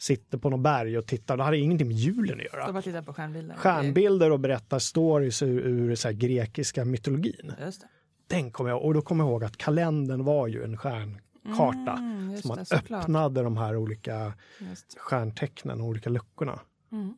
sitter 0.05 0.37
på 0.37 0.49
något 0.49 0.59
berg 0.59 0.97
och 0.97 1.05
tittar. 1.05 1.37
Det 1.37 1.43
hade 1.43 1.57
ingenting 1.57 1.87
med 1.87 1.97
julen 1.97 2.31
att 2.33 2.37
De 2.37 2.43
göra. 2.57 2.71
bara 2.73 2.81
tittar 2.81 3.01
på 3.01 3.13
stjärnbilder. 3.13 3.55
Stjärnbilder 3.55 4.31
och 4.31 4.39
berättar 4.39 4.79
stories 4.79 5.41
ur, 5.41 5.59
ur 5.59 5.95
så 5.95 6.07
här 6.07 6.15
grekiska 6.15 6.85
mytologin. 6.85 7.51
Just 7.65 7.81
det. 7.81 7.87
Den 8.27 8.51
kommer 8.51 8.69
jag 8.69 8.83
och 8.83 8.93
då 8.93 9.01
kommer 9.01 9.23
jag 9.23 9.31
ihåg 9.31 9.43
att 9.43 9.57
kalendern 9.57 10.23
var 10.23 10.47
ju 10.47 10.63
en 10.63 10.77
stjärn, 10.77 11.21
karta. 11.57 11.91
Mm, 11.93 12.37
Så 12.37 12.47
man 12.47 12.57
det, 12.69 12.75
öppnade 12.75 13.43
de 13.43 13.57
här 13.57 13.75
olika 13.77 14.33
Just. 14.59 14.99
stjärntecknen 14.99 15.81
och 15.81 15.87
olika 15.87 16.09
luckorna. 16.09 16.59
Mm. 16.91 17.13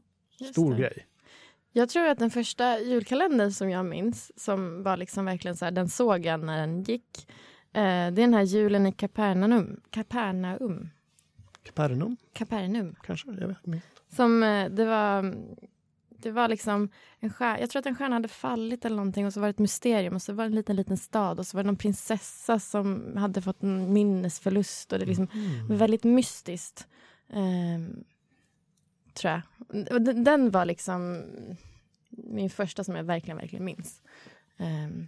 Stor 0.51 0.71
det. 0.71 0.77
grej. 0.81 1.05
Jag 1.71 1.89
tror 1.89 2.07
att 2.07 2.19
den 2.19 2.29
första 2.31 2.79
julkalendern 2.79 3.51
som 3.51 3.69
jag 3.69 3.85
minns, 3.85 4.31
som 4.43 4.83
var 4.83 4.97
liksom 4.97 5.25
verkligen 5.25 5.57
så 5.57 5.65
här, 5.65 5.71
den 5.71 5.89
såg 5.89 6.25
jag 6.25 6.39
när 6.43 6.57
den 6.59 6.83
gick. 6.83 7.27
Eh, 7.73 7.81
det 7.81 7.81
är 7.81 8.11
den 8.11 8.33
här 8.33 8.43
julen 8.43 8.85
i 8.87 8.91
Kapernaum. 8.91 9.79
Kapernaum. 9.89 10.89
Capernaum 11.67 12.17
Kapernaum. 12.33 12.95
kanske? 13.03 13.31
Jag 13.39 13.47
vet 13.47 13.67
inte. 13.67 13.81
Som 14.15 14.43
eh, 14.43 14.69
det 14.69 14.85
var, 14.85 15.35
det 16.09 16.31
var 16.31 16.47
liksom 16.47 16.89
en 17.19 17.29
stjärna, 17.29 17.59
jag 17.59 17.69
tror 17.69 17.79
att 17.79 17.85
en 17.85 17.95
stjärna 17.95 18.15
hade 18.15 18.27
fallit 18.27 18.85
eller 18.85 18.95
någonting 18.95 19.25
och 19.25 19.33
så 19.33 19.39
var 19.39 19.47
det 19.47 19.51
ett 19.51 19.59
mysterium 19.59 20.15
och 20.15 20.21
så 20.21 20.33
var 20.33 20.43
det 20.43 20.47
en 20.49 20.55
liten, 20.55 20.75
liten 20.75 20.97
stad 20.97 21.39
och 21.39 21.47
så 21.47 21.57
var 21.57 21.63
det 21.63 21.67
någon 21.67 21.75
prinsessa 21.77 22.59
som 22.59 23.13
hade 23.17 23.41
fått 23.41 23.63
en 23.63 23.93
minnesförlust 23.93 24.93
och 24.93 24.99
det 24.99 25.05
liksom 25.05 25.27
Mm. 25.33 25.67
var 25.67 25.75
väldigt 25.75 26.03
mystiskt. 26.03 26.87
Ehm, 27.29 28.03
tror 29.13 29.31
jag. 29.33 29.41
Den- 30.01 30.23
Den 30.23 30.51
var 30.51 30.65
liksom 30.65 31.23
min 32.09 32.49
första 32.49 32.83
som 32.83 32.95
jag 32.95 33.03
verkligen, 33.03 33.37
verkligen 33.37 33.65
minns. 33.65 34.01
Ehm, 34.57 35.07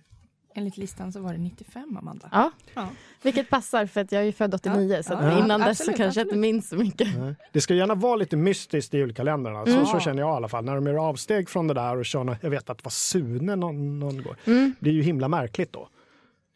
Enligt 0.59 0.77
listan 0.77 1.11
så 1.13 1.19
var 1.21 1.31
det 1.33 1.37
95, 1.39 1.97
Amanda. 1.97 2.29
ja, 2.31 2.51
Ja. 2.73 2.89
vilket 3.21 3.49
passar 3.49 3.85
för 3.85 4.01
att 4.01 4.11
jag 4.11 4.27
är 4.27 4.31
född 4.31 4.53
89 4.53 5.01
så 5.03 5.13
att 5.13 5.23
Ja, 5.23 5.39
innan 5.43 5.59
dess 5.61 5.77
så 5.77 5.83
absolut, 5.83 5.97
kanske 5.97 6.19
jag 6.19 6.25
inte 6.25 6.35
minns 6.37 6.69
så 6.69 6.75
mycket. 6.75 7.17
Nej. 7.19 7.35
Det 7.53 7.61
ska 7.61 7.73
gärna 7.73 7.95
vara 7.95 8.15
lite 8.15 8.37
mystiskt 8.37 8.93
i 8.93 8.97
julkalendrarna. 8.97 9.65
Så, 9.65 9.71
Mm. 9.71 9.85
så 9.85 9.99
känner 9.99 10.21
jag 10.21 10.29
i 10.29 10.35
alla 10.35 10.47
fall. 10.47 10.65
När 10.65 10.75
de 10.75 10.85
gör 10.87 11.09
avsteg 11.09 11.49
från 11.49 11.67
det 11.67 11.73
där 11.73 11.97
och 11.97 12.05
kör, 12.05 12.37
jag 12.41 12.49
vet 12.49 12.69
att 12.69 12.77
det 12.77 12.83
var 12.85 12.91
Sune 12.91 13.55
någon, 13.55 13.99
någon 13.99 14.23
gång. 14.23 14.35
Mm. 14.45 14.75
Det 14.79 14.89
är 14.89 14.93
ju 14.93 15.01
himla 15.01 15.27
märkligt 15.27 15.73
då. 15.73 15.89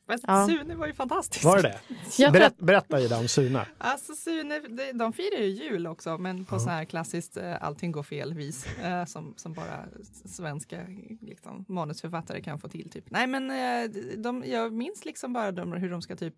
Men 0.06 0.20
Ja. 0.28 0.48
Sune 0.48 0.76
var 0.76 0.88
ju 0.88 0.94
fantastisk. 0.94 1.46
Var 1.46 1.62
det 1.62 1.80
Berätt, 2.32 2.58
berätta 2.58 3.00
Ida 3.00 3.18
om 3.20 3.28
Sune. 3.28 3.66
Alltså 3.78 4.16
Sune, 4.16 4.60
de, 4.60 4.92
de 4.92 5.14
firar 5.14 5.40
ju 5.40 5.48
jul 5.48 5.88
också, 5.88 6.18
men 6.18 6.46
på 6.46 6.60
så 6.60 6.70
här 6.70 6.86
klassiskt 6.86 7.38
eh, 7.38 7.64
allting 7.64 7.92
går 7.92 8.04
fel 8.04 8.34
vis 8.34 8.66
eh, 8.84 9.06
som, 9.06 9.34
som 9.38 9.54
bara 9.54 9.86
svenska 10.26 10.82
liksom, 11.22 11.66
manusförfattare 11.68 12.42
kan 12.42 12.60
få 12.60 12.68
till. 12.68 12.90
Typ. 12.90 13.06
Nej, 13.12 13.28
men 13.28 13.52
eh, 13.52 13.90
de, 14.18 14.44
jag 14.48 14.74
minns 14.74 15.06
liksom 15.06 15.34
bara 15.34 15.52
de, 15.52 15.74
hur 15.74 15.90
de 15.92 16.02
ska 16.02 16.16
typ 16.16 16.36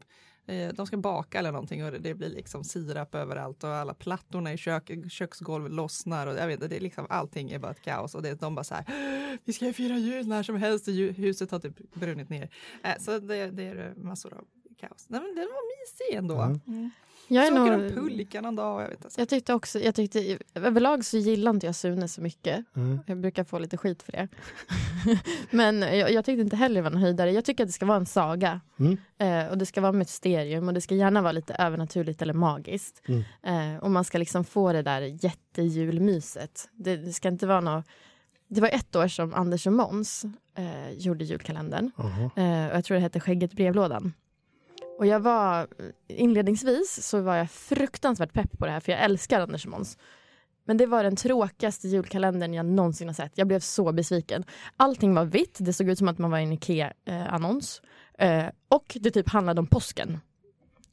de 0.76 0.88
ska 0.88 0.98
baka 0.98 1.40
eller 1.40 1.52
någonting 1.52 1.86
och 1.86 1.92
det, 1.92 2.14
blir 2.14 2.30
liksom 2.30 2.64
sirap 2.64 3.16
överallt 3.16 3.64
och 3.64 3.70
alla 3.70 3.94
plattorna 3.94 4.54
i 4.54 4.58
kök, 4.58 4.92
köksgolvet 5.10 5.72
lossnar 5.72 6.28
och 6.28 6.36
jag 6.36 6.48
vet 6.48 6.54
inte, 6.54 6.68
det 6.68 6.76
är 6.76 6.82
liksom 6.82 7.08
allting 7.10 7.52
är 7.52 7.60
bara 7.60 7.72
ett 7.72 7.82
kaos 7.82 8.16
och 8.16 8.22
det, 8.22 8.40
de 8.40 8.56
bara 8.56 8.64
så 8.64 8.76
här 8.76 8.86
vi 9.44 9.54
ska 9.54 9.66
ju 9.66 9.74
fira 9.74 9.98
jul 9.98 10.28
när 10.28 10.44
som 10.44 10.56
helst 10.56 10.88
och 10.88 10.94
huset 10.94 11.52
har 11.52 11.60
typ 11.60 11.94
brunnit 11.94 12.30
ner. 12.30 12.50
Eh, 12.84 12.98
så 13.00 13.20
det, 13.20 13.52
det 13.52 13.64
är 13.64 13.94
massor 13.98 14.34
av 14.34 14.46
kaos. 14.78 15.06
Nej, 15.08 15.22
men 15.22 15.36
den 15.36 15.46
var 15.46 15.80
mysig 15.80 16.18
ändå. 16.18 16.42
Mm. 16.42 16.60
Mm. 16.68 16.92
Jag, 17.28 17.48
Så 17.48 17.56
är 17.56 17.62
åker 17.62 17.78
nog, 17.78 17.90
de 17.90 17.96
pulka 17.96 18.42
någon 18.42 18.56
dag. 18.56 18.82
Jag 18.82 18.90
vet 18.90 19.06
inte. 19.06 19.22
jag 19.22 19.30
tyckte 19.30 19.54
också, 19.54 19.80
jag 19.80 19.96
tyckte, 19.96 20.38
överlag 20.54 21.06
så 21.06 21.18
gillar 21.18 21.52
inte 21.52 21.66
jag 21.66 21.76
Sune 21.76 22.08
så 22.08 22.22
mycket. 22.22 22.66
Mm. 22.76 23.00
Jag 23.06 23.18
brukar 23.18 23.44
få 23.44 23.60
lite 23.60 23.78
skit 23.78 24.04
för 24.04 24.12
det. 24.12 24.28
Men 25.52 25.82
jag, 25.82 26.12
jag 26.12 26.26
tyckte 26.26 26.42
inte 26.42 26.56
heller 26.56 26.76
det 26.76 26.82
var 26.82 26.92
en 26.92 26.98
höjdare. 26.98 27.32
Jag 27.32 27.46
tycker 27.46 27.64
att 27.64 27.70
det 27.70 27.74
ska 27.74 27.86
vara 27.86 27.98
en 27.98 28.06
saga. 28.06 28.62
Mm. 28.80 28.98
Eh, 29.18 29.52
och 29.52 29.58
det 29.58 29.66
ska 29.66 29.82
vara 29.82 29.92
mysterium 29.92 30.68
och 30.68 30.74
det 30.74 30.82
ska 30.82 30.96
gärna 30.96 31.22
vara 31.22 31.32
lite 31.32 31.54
övernaturligt 31.54 32.22
eller 32.22 32.34
magiskt. 32.34 33.02
Mm. 33.06 33.24
Eh, 33.76 33.84
och 33.84 33.92
man 33.92 34.04
ska 34.04 34.18
liksom 34.18 34.44
få 34.44 34.74
det 34.74 34.82
där 34.82 35.02
jättejulmyset. 35.02 36.70
Det, 36.74 36.98
det 36.98 37.14
ska 37.14 37.28
inte 37.28 37.48
vara 37.48 37.62
något... 37.62 37.86
Det 38.48 38.62
var 38.62 38.70
ett 38.70 38.96
år 38.96 39.08
som 39.08 39.34
Anders 39.34 39.68
och 39.68 39.74
Måns 39.74 40.26
eh, 40.58 40.92
gjorde 40.98 41.26
julkalendern. 41.26 41.92
Jaha. 41.98 42.30
Eh, 42.36 42.70
och 42.70 42.78
jag 42.78 42.86
tror 42.86 42.96
det 42.96 43.02
hette 43.02 43.20
Skägget 43.20 43.54
brevlådan. 43.54 44.14
Och 44.98 45.06
jag 45.06 45.20
var, 45.20 45.68
inledningsvis 46.08 47.08
så 47.08 47.22
var 47.22 47.36
jag 47.36 47.52
fruktansvärt 47.52 48.34
pepp 48.34 48.58
på 48.60 48.66
det 48.66 48.72
här 48.72 48.80
för 48.80 48.92
jag 48.92 49.02
älskar 49.02 49.40
Anders 49.42 49.66
och 49.66 49.72
Måns. 49.72 49.98
Men 50.68 50.78
det 50.78 50.86
var 50.86 51.04
den 51.04 51.16
tråkigaste 51.16 51.88
julkalendern 51.88 52.54
jag 52.54 52.66
någonsin 52.66 53.08
har 53.08 53.14
sett. 53.14 53.32
Jag 53.36 53.48
blev 53.48 53.60
så 53.60 53.92
besviken. 53.92 54.44
Allting 54.78 55.14
var 55.14 55.26
vitt, 55.26 55.58
det 55.60 55.74
såg 55.74 55.90
ut 55.90 55.98
som 55.98 56.08
att 56.08 56.18
man 56.18 56.32
var 56.32 56.40
i 56.40 56.44
en 56.44 56.54
Ikea-annons. 56.54 57.82
Eh, 58.18 58.46
och 58.68 58.98
det 59.02 59.12
typ 59.12 59.30
handlade 59.30 59.60
om 59.60 59.68
påsken. 59.68 60.20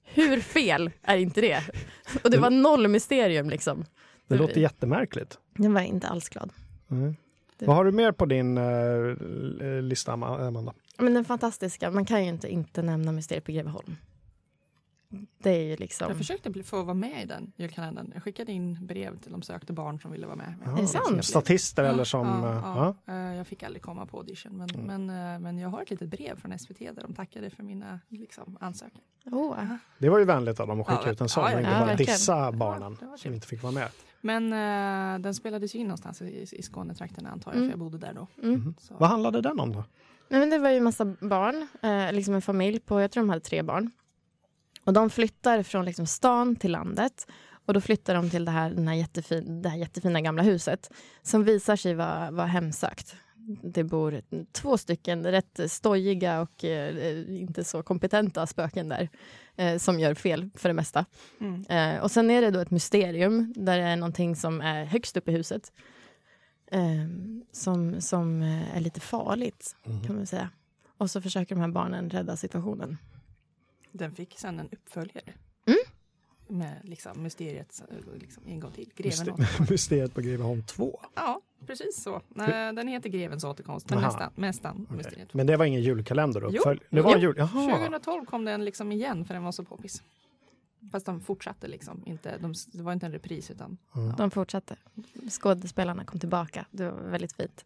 Hur 0.05 0.41
fel 0.41 0.91
är 1.03 1.17
inte 1.17 1.41
det? 1.41 1.63
Och 2.25 2.31
det 2.31 2.39
var 2.39 2.51
noll 2.51 2.89
mysterium 2.89 3.51
liksom. 3.51 3.85
Det 4.29 4.37
låter 4.37 4.61
jättemärkligt. 4.61 5.39
Jag 5.59 5.71
var 5.71 5.81
inte 5.81 6.09
alls 6.09 6.29
glad. 6.29 6.51
Mm. 6.91 7.17
Vad 7.59 7.77
har 7.77 7.85
du 7.85 7.93
mer 7.93 8.13
på 8.13 8.27
din 8.27 8.59
eh, 8.59 9.83
lista, 9.83 10.13
Ama- 10.13 10.47
Amanda? 10.47 10.73
Men 10.99 11.15
den 11.15 11.25
fantastiska, 11.25 11.91
man 11.91 12.05
kan 12.05 12.23
ju 12.23 12.29
inte 12.29 12.49
inte 12.49 12.83
nämna 12.83 13.13
Mysteriet 13.13 13.45
på 13.45 13.53
Greveholm. 13.53 13.97
Det 15.39 15.51
är 15.51 15.63
ju 15.63 15.77
liksom... 15.77 16.09
Jag 16.09 16.17
försökte 16.19 16.51
bli, 16.51 16.63
få 16.63 16.83
vara 16.83 16.95
med 16.95 17.23
i 17.23 17.27
den 17.27 17.53
julkalendern. 17.57 18.11
Jag 18.15 18.23
skickade 18.23 18.53
in 18.53 18.87
brev 18.87 19.19
till 19.19 19.33
de 19.33 19.43
sökte 19.43 19.73
barn 19.73 20.01
som 20.01 20.11
ville 20.13 20.27
vara 20.27 20.37
med. 20.37 20.55
Ja, 20.65 20.71
det 20.71 20.87
sant? 20.87 21.25
Statister 21.25 21.85
eller 21.85 22.05
som... 22.05 22.27
Ja, 22.27 22.49
eh, 22.51 22.55
ja, 22.65 22.95
ja. 23.07 23.13
Eh, 23.15 23.37
Jag 23.37 23.47
fick 23.47 23.63
aldrig 23.63 23.83
komma 23.83 24.07
på 24.07 24.17
audition. 24.19 24.53
Men, 24.57 24.71
Mm. 24.71 25.07
men, 25.07 25.35
eh, 25.35 25.41
men 25.41 25.59
jag 25.59 25.69
har 25.69 25.83
ett 25.83 25.91
litet 25.91 26.09
brev 26.09 26.41
från 26.41 26.59
SVT 26.59 26.79
där 26.79 27.03
de 27.03 27.15
tackade 27.15 27.51
för 27.51 27.63
mina 27.63 28.01
liksom, 28.09 28.57
ansökningar. 28.61 29.07
Åh. 29.27 29.57
Det 29.99 30.09
var 30.09 30.19
ju 30.19 30.25
vänligt 30.25 30.61
av 30.61 30.67
dem 30.67 30.81
att 30.81 30.87
skicka 30.87 31.03
Ja, 31.05 31.13
ut 31.13 31.21
en 31.21 31.29
sån 31.29 31.45
ja, 31.45 31.51
ja, 31.51 31.55
och 31.57 31.61
inte 31.61 31.71
ja, 31.73 31.87
bara 31.87 31.97
dissa 31.97 32.53
barnen 32.53 32.97
som 33.17 33.35
inte 33.35 33.47
fick 33.47 33.63
vara 33.63 33.73
med. 33.73 33.89
Men 34.21 34.53
eh, 34.53 35.23
den 35.23 35.35
spelades 35.35 35.75
ju 35.75 35.79
in 35.79 35.87
någonstans 35.87 36.23
i, 36.23 36.47
i 36.53 36.63
Skånetrakterna 36.63 37.31
antar 37.31 37.51
jag, 37.51 37.57
Mm. 37.57 37.69
för 37.69 37.73
jag 37.73 37.79
bodde 37.79 37.99
där 37.99 38.13
då. 38.15 38.27
Mm. 38.43 38.75
Så. 38.79 38.95
Vad 38.99 39.09
handlade 39.09 39.41
den 39.41 39.61
om 39.61 39.73
då? 39.73 39.85
Nej, 40.33 40.41
men 40.41 40.51
det 40.51 40.59
var 40.59 40.71
ju 40.71 40.77
en 40.77 40.85
massa 40.85 41.05
barn, 41.05 41.69
eh, 41.83 42.13
liksom 42.13 42.35
en 42.35 42.43
familj 42.43 42.81
på, 42.81 43.01
jag 43.01 43.11
tror 43.11 43.23
de 43.23 43.29
hade 43.29 43.41
tre 43.41 43.63
barn. 43.63 43.91
Och 44.85 44.93
de 44.93 45.11
flyttar 45.11 45.63
från 45.63 45.85
liksom 45.85 46.07
stan 46.07 46.57
till 46.57 46.73
landet. 46.73 47.27
Och 47.67 47.75
då 47.75 47.81
flyttar 47.81 48.15
de 48.15 48.31
till 48.31 48.45
det 48.45 48.51
här, 48.51 48.71
den 48.71 48.89
här 48.89 48.95
jättefin, 48.95 49.63
det 49.63 49.69
här 49.69 49.79
jättefina 49.79 50.21
gamla 50.21 50.43
huset 50.43 50.91
som 51.23 51.45
visar 51.45 51.77
sig 51.77 51.95
vara, 51.95 52.31
vara 52.31 52.47
hemsökt. 52.47 53.17
Det 53.63 53.85
bor 53.85 54.23
två 54.53 54.79
stycken 54.79 55.27
rätt 55.27 55.61
stojiga 55.67 56.41
och 56.41 56.65
eh, 56.65 57.41
inte 57.41 57.65
så 57.65 57.83
kompetenta 57.83 58.47
spöken 58.47 58.89
där 58.89 59.09
eh, 59.57 59.79
som 59.79 60.01
gör 60.01 60.15
fel 60.15 60.51
för 60.55 60.69
det 60.69 60.75
mesta. 60.75 61.05
Mm. 61.41 61.65
Eh, 61.69 62.03
och 62.03 62.11
sen 62.11 62.31
är 62.31 62.43
det 62.43 62.51
då 62.51 62.61
ett 62.61 62.71
mysterium 62.71 63.53
där 63.57 63.79
det 63.79 63.85
är 63.85 63.97
någonting 63.97 64.37
som 64.37 64.61
är 64.61 64.85
högst 64.85 65.17
upp 65.17 65.29
i 65.29 65.33
huset. 65.33 65.73
Eh, 66.73 67.07
som, 67.53 68.01
som 68.01 68.43
eh, 68.43 68.77
är 68.77 68.81
lite 68.81 69.01
farligt 69.01 69.77
Mhm. 69.85 70.03
kan 70.05 70.17
man 70.17 70.27
säga. 70.27 70.51
Och 70.99 71.11
så 71.11 71.21
försöker 71.23 71.55
de 71.55 71.61
här 71.61 71.69
barnen 71.69 72.11
rädda 72.11 72.37
situationen. 72.37 72.99
Den 73.93 74.13
fick 74.13 74.39
sen 74.39 74.61
en 74.61 74.69
uppföljare. 74.73 75.33
Mm. 75.67 75.79
Med 76.61 76.81
liksom 76.85 77.23
mysteriet 77.23 77.83
eh, 77.91 78.21
liksom, 78.21 78.43
en 78.47 78.61
gång 78.61 78.73
till. 78.73 78.91
Greven 78.97 79.11
Myster-. 79.39 79.71
Mysteriet 79.71 80.15
på 80.15 80.21
Greveholm 80.21 80.63
2. 80.63 81.01
Ja, 81.15 81.41
precis 81.67 82.03
så. 82.03 82.21
Nej, 82.29 82.73
den 82.73 82.89
heter 82.89 83.09
Grevens 83.09 83.45
återkomst, 83.45 83.91
men 83.91 83.99
Aha. 83.99 84.07
nästan. 84.07 84.33
nästan 84.37 84.87
mysteriet. 84.91 85.35
Men 85.35 85.47
det 85.47 85.57
var 85.57 85.65
ingen 85.65 85.83
julkalender? 85.83 86.41
Jo. 86.41 86.49
uppfölj- 86.63 86.81
Det 86.91 87.01
var 87.01 87.15
en 87.15 87.21
Jo. 87.21 87.29
jul... 87.29 87.35
Jaha. 87.39 87.77
2012 87.79 88.27
kom 88.27 88.45
den 88.45 88.65
liksom 88.65 88.93
igen 88.93 89.25
för 89.25 89.35
den 89.35 89.43
var 89.45 89.53
så 89.53 89.65
poppis. 89.65 90.03
Fast 90.91 91.07
de 91.07 91.21
fortsatte 91.21 91.69
liksom 91.69 92.03
inte. 92.07 92.39
De, 92.39 92.55
det 92.73 92.83
var 92.83 92.93
inte 92.93 93.07
en 93.07 93.13
repris 93.13 93.51
utan. 93.51 93.77
Mm. 93.97 94.15
De 94.17 94.31
fortsatte. 94.31 94.77
Skådespelarna 95.31 96.05
kom 96.05 96.21
tillbaka. 96.21 96.67
Det 96.71 96.91
var 96.91 97.01
väldigt 97.01 97.33
fint. 97.33 97.65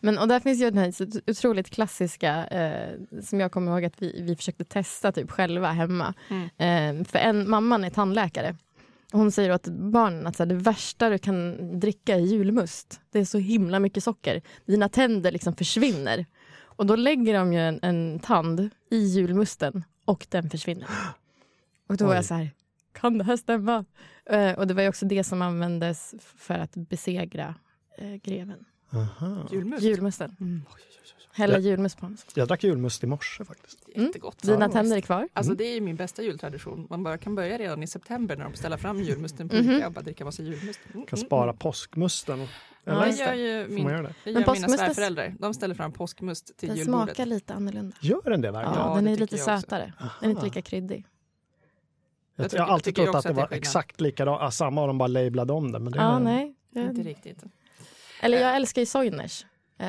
Men, 0.00 0.18
och 0.18 0.28
där 0.28 0.40
finns 0.40 0.60
ju 0.60 0.70
den 0.70 0.78
här 0.78 0.92
otroligt 1.26 1.70
klassiska 1.70 2.46
eh, 2.46 2.98
som 3.22 3.40
jag 3.40 3.52
kommer 3.52 3.72
ihåg 3.72 3.84
att 3.84 4.02
vi, 4.02 4.22
vi 4.22 4.36
försökte 4.36 4.64
testa 4.64 5.12
typ 5.12 5.30
själva 5.30 5.72
hemma. 5.72 6.14
Eh, 6.56 7.04
för 7.04 7.18
en, 7.18 7.50
mamman 7.50 7.84
är 7.84 7.90
tandläkare. 7.90 8.56
Hon 9.12 9.32
säger 9.32 9.52
åt 9.52 9.66
barnen 9.66 10.26
att 10.26 10.36
så 10.36 10.42
här, 10.42 10.48
det 10.48 10.54
värsta 10.54 11.08
du 11.08 11.18
kan 11.18 11.56
dricka 11.80 12.14
är 12.14 12.20
julmust. 12.20 13.00
Det 13.10 13.18
är 13.18 13.24
så 13.24 13.38
himla 13.38 13.78
mycket 13.78 14.04
socker. 14.04 14.42
Dina 14.66 14.88
tänder 14.88 15.32
liksom 15.32 15.56
försvinner. 15.56 16.26
Och 16.62 16.86
då 16.86 16.96
lägger 16.96 17.34
de 17.34 17.52
ju 17.52 17.60
en, 17.60 17.78
en 17.82 18.18
tand 18.18 18.70
i 18.90 18.98
julmusten 18.98 19.84
och 20.04 20.26
den 20.30 20.50
försvinner. 20.50 20.88
Och 21.90 21.96
då 21.96 22.04
var 22.04 22.12
Oj. 22.12 22.16
jag 22.16 22.24
så 22.24 22.34
här, 22.34 22.50
kan 22.92 23.18
det 23.18 23.24
här 23.24 23.36
stämma? 23.36 23.84
Eh, 24.26 24.52
och 24.52 24.66
det 24.66 24.74
var 24.74 24.82
ju 24.82 24.88
också 24.88 25.06
det 25.06 25.24
som 25.24 25.42
användes 25.42 26.14
för 26.20 26.54
att 26.54 26.74
besegra 26.74 27.54
eh, 27.98 28.14
greven. 28.14 28.64
Aha. 28.92 29.48
Julmust. 29.52 29.82
Julmusten. 29.82 30.36
Mm. 30.40 30.62
Hälla 31.32 31.54
Ja. 31.54 31.58
julmust 31.60 31.96
på 31.98 32.06
honom. 32.06 32.18
Jag 32.34 32.48
drack 32.48 32.64
julmust 32.64 33.04
i 33.04 33.06
morse 33.06 33.44
faktiskt. 33.44 33.88
Jättegott. 33.96 34.42
Dina 34.42 34.64
Ja. 34.64 34.72
tänder 34.72 34.96
är 34.96 35.00
kvar. 35.00 35.28
Alltså 35.32 35.54
det 35.54 35.64
är 35.64 35.80
min 35.80 35.96
bästa 35.96 36.22
jultradition. 36.22 36.86
Man 36.90 37.02
bara 37.02 37.18
kan 37.18 37.34
börja 37.34 37.58
redan 37.58 37.82
i 37.82 37.86
september 37.86 38.36
när 38.36 38.44
de 38.44 38.54
ställer 38.54 38.76
fram 38.76 39.00
julmusten 39.02 39.48
på. 39.48 39.56
Ica 39.56 39.86
och 39.86 39.92
bara 39.92 40.02
dricka 40.02 40.24
massa 40.24 40.42
julmust. 40.42 40.80
Mm, 40.94 41.06
Kan 41.06 41.16
mm, 41.18 41.26
spara 41.26 41.42
mm. 41.50 41.56
påskmusten. 41.56 42.46
Ja, 42.84 43.06
just 43.06 43.18
gör 43.20 43.34
ju 43.34 43.68
min, 43.68 43.86
det? 43.86 44.02
det 44.02 44.14
Men 44.24 44.32
gör 44.42 44.52
mina 44.54 44.68
svärföräldrar. 44.68 45.34
De 45.38 45.54
ställer 45.54 45.74
fram 45.74 45.92
påskmust 45.92 46.56
till 46.58 46.68
Den 46.68 46.78
julbordet. 46.78 47.06
smakar 47.16 47.26
lite 47.26 47.54
annorlunda. 47.54 47.96
Gör 48.00 48.30
den 48.30 48.40
det 48.40 48.50
verkligen? 48.50 48.78
Ja, 48.78 48.88
Ja, 48.88 48.94
den 48.94 49.08
är 49.08 49.16
lite 49.16 49.36
jag 49.36 49.44
sötare. 49.60 49.92
Den 50.20 50.30
är 50.30 50.34
inte 50.34 50.44
lika 50.44 50.62
kryddig. 50.62 51.06
Jag, 52.42 52.52
Jag 52.52 52.58
jag 52.60 52.64
har 52.66 52.66
tycker- 52.66 52.72
alltid 52.72 52.94
tycker 52.94 53.04
trott 53.04 53.14
att 53.16 53.22
det 53.22 53.28
att 53.30 53.36
det 53.36 53.40
var 53.40 53.56
exakt 53.56 54.00
likadant, 54.00 54.54
samma 54.54 54.80
och 54.80 54.86
de 54.86 54.98
bara 54.98 55.06
lablade 55.06 55.52
om 55.52 55.72
det. 55.72 55.78
Men 55.78 55.92
det 55.92 55.98
Ja, 55.98 56.12
var, 56.12 56.20
nej. 56.20 56.54
Inte 56.74 57.02
riktigt. 57.02 57.44
Eller 58.22 58.38
jag 58.40 58.56
älskar 58.56 58.82
ju 58.82 58.86
Soiners. 58.86 59.46
Eh, 59.78 59.88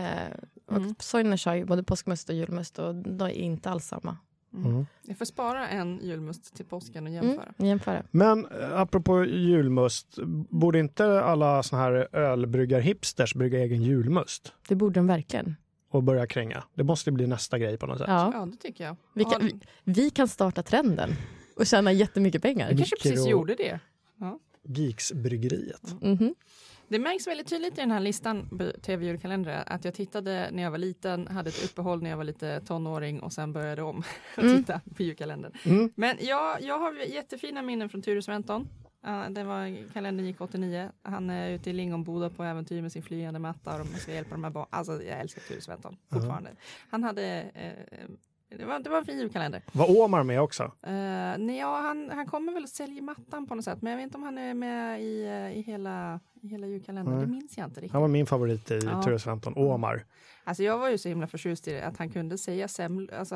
och 0.67 0.77
Mm. 0.77 0.95
Soiners 0.99 1.45
har 1.45 1.55
ju 1.55 1.65
både 1.65 1.83
påskmust 1.83 2.29
och 2.29 2.35
julmust 2.35 2.79
och 2.79 2.95
de 2.95 3.21
är 3.21 3.29
inte 3.29 3.69
alls 3.69 3.85
samma. 3.85 4.17
Mm. 4.53 4.85
Jag 5.01 5.17
får 5.17 5.25
spara 5.25 5.67
en 5.67 5.99
julmust 6.03 6.55
till 6.55 6.65
påsken 6.65 7.07
och 7.07 7.13
Mm, 7.13 7.27
jämföra. 7.29 7.53
jämföra. 7.57 8.03
Men 8.11 8.45
eh, 8.45 8.79
apropå 8.79 9.25
julmust, 9.25 10.19
borde 10.49 10.79
inte 10.79 11.21
alla 11.23 11.63
såna 11.63 11.81
här 11.81 12.15
ölbryggarhipsters 12.15 13.35
brygga 13.35 13.59
egen 13.59 13.81
julmust 13.83 14.53
Det 14.67 14.75
borde 14.75 14.99
de 14.99 15.07
verkligen. 15.07 15.55
och 15.91 16.03
börja 16.03 16.27
kränga? 16.27 16.63
Det 16.73 16.83
måste 16.83 17.11
bli 17.11 17.27
nästa 17.27 17.59
grej 17.59 17.77
på 17.77 17.85
något 17.85 17.97
sätt. 17.97 18.07
Ja. 18.09 18.31
Ja, 18.33 18.45
det 18.45 18.57
tycker 18.57 18.83
jag. 18.83 18.95
Vi 19.13 19.23
kan, 19.25 19.41
vi, 19.45 19.59
vi 19.83 20.09
kan 20.09 20.27
starta 20.27 20.63
trenden 20.63 21.09
och 21.55 21.65
tjäna 21.65 21.91
jättemycket 21.91 22.41
pengar. 22.41 22.67
Jag 22.69 22.77
kanske 22.77 22.95
precis 22.95 23.27
gjorde 23.27 23.55
det. 23.55 23.79
Geeksbryggeriet. 24.63 25.95
Mhm. 26.01 26.35
Det 26.87 26.99
märks 26.99 27.27
väldigt 27.27 27.47
tydligt 27.47 27.77
i 27.77 27.81
den 27.81 27.91
här 27.91 27.99
listan 27.99 28.49
på 28.49 28.71
tv-julkalendrar 28.81 29.63
att 29.67 29.85
jag 29.85 29.93
tittade 29.93 30.49
när 30.51 30.63
jag 30.63 30.71
var 30.71 30.77
liten, 30.77 31.27
hade 31.27 31.49
ett 31.49 31.65
uppehåll 31.65 32.03
när 32.03 32.09
jag 32.09 32.17
var 32.17 32.23
lite 32.23 32.61
tonåring 32.61 33.19
och 33.19 33.33
sen 33.33 33.53
började 33.53 33.81
om 33.81 34.03
att 34.35 34.43
Mm. 34.43 34.57
titta 34.57 34.81
på 34.95 35.03
julkalendern. 35.03 35.51
Mm. 35.65 35.91
Men 35.95 36.17
jag, 36.21 36.61
jag 36.61 36.79
har 36.79 36.93
jättefina 36.93 37.61
minnen 37.61 37.89
från 37.89 38.01
Ture 38.01 38.21
Sventon. 38.21 38.67
Uh, 39.07 39.29
det 39.29 39.43
var, 39.43 39.91
kalendern 39.93 40.25
gick 40.25 40.41
89. 40.41 40.91
Han 41.03 41.29
är 41.29 41.49
ute 41.51 41.69
i 41.69 41.73
Lingonboda 41.73 42.29
på 42.29 42.43
äventyr 42.43 42.81
med 42.81 42.91
sin 42.91 43.03
flygande 43.03 43.39
matta 43.39 43.73
och 43.73 43.79
de 43.85 43.99
ska 43.99 44.13
hjälpa 44.13 44.31
de 44.31 44.43
här 44.43 44.51
barnen. 44.51 44.67
Alltså 44.71 45.03
jag 45.03 45.19
älskar 45.19 45.41
Ture 45.41 45.61
Sventon 45.61 45.97
fortfarande. 46.11 46.49
Han 46.89 47.03
hade 47.03 47.41
eh, 47.53 47.99
det 48.57 48.65
var, 48.65 48.79
det 48.79 48.89
var 48.89 48.97
en 48.97 49.05
fin 49.05 49.17
julkalender. 49.19 49.61
Var 49.71 49.99
Omar 50.01 50.23
med 50.23 50.41
också? 50.41 50.63
Uh, 50.63 50.71
nej, 51.37 51.57
ja, 51.57 51.77
han, 51.81 52.09
han 52.09 52.25
kommer 52.25 52.53
väl 52.53 52.63
att 52.63 52.69
sälja 52.69 53.01
mattan 53.01 53.47
på 53.47 53.55
något 53.55 53.65
sätt, 53.65 53.81
men 53.81 53.91
jag 53.91 53.97
vet 53.97 54.03
inte 54.03 54.17
om 54.17 54.23
han 54.23 54.37
är 54.37 54.53
med 54.53 55.01
i, 55.01 55.25
eh, 55.25 55.57
i, 55.57 55.61
hela, 55.61 56.19
i 56.41 56.47
hela 56.47 56.67
julkalendern. 56.67 57.15
Nej. 57.15 57.25
Det 57.25 57.31
minns 57.31 57.57
jag 57.57 57.67
inte 57.67 57.79
riktigt. 57.79 57.91
Han 57.93 58.01
var 58.01 58.07
min 58.09 58.25
favorit 58.25 58.71
i 58.71 58.79
Ja. 58.83 59.03
Ture 59.03 59.19
Sventon, 59.19 59.53
Omar. 59.57 60.03
Alltså 60.43 60.63
jag 60.63 60.77
var 60.77 60.89
ju 60.89 60.97
så 60.97 61.09
himla 61.09 61.27
förtjust 61.27 61.67
i 61.67 61.71
det, 61.71 61.81
att 61.81 61.97
han 61.97 62.09
kunde 62.09 62.37
säga 62.37 62.67
semlor. 62.67 63.13
Alltså, 63.13 63.35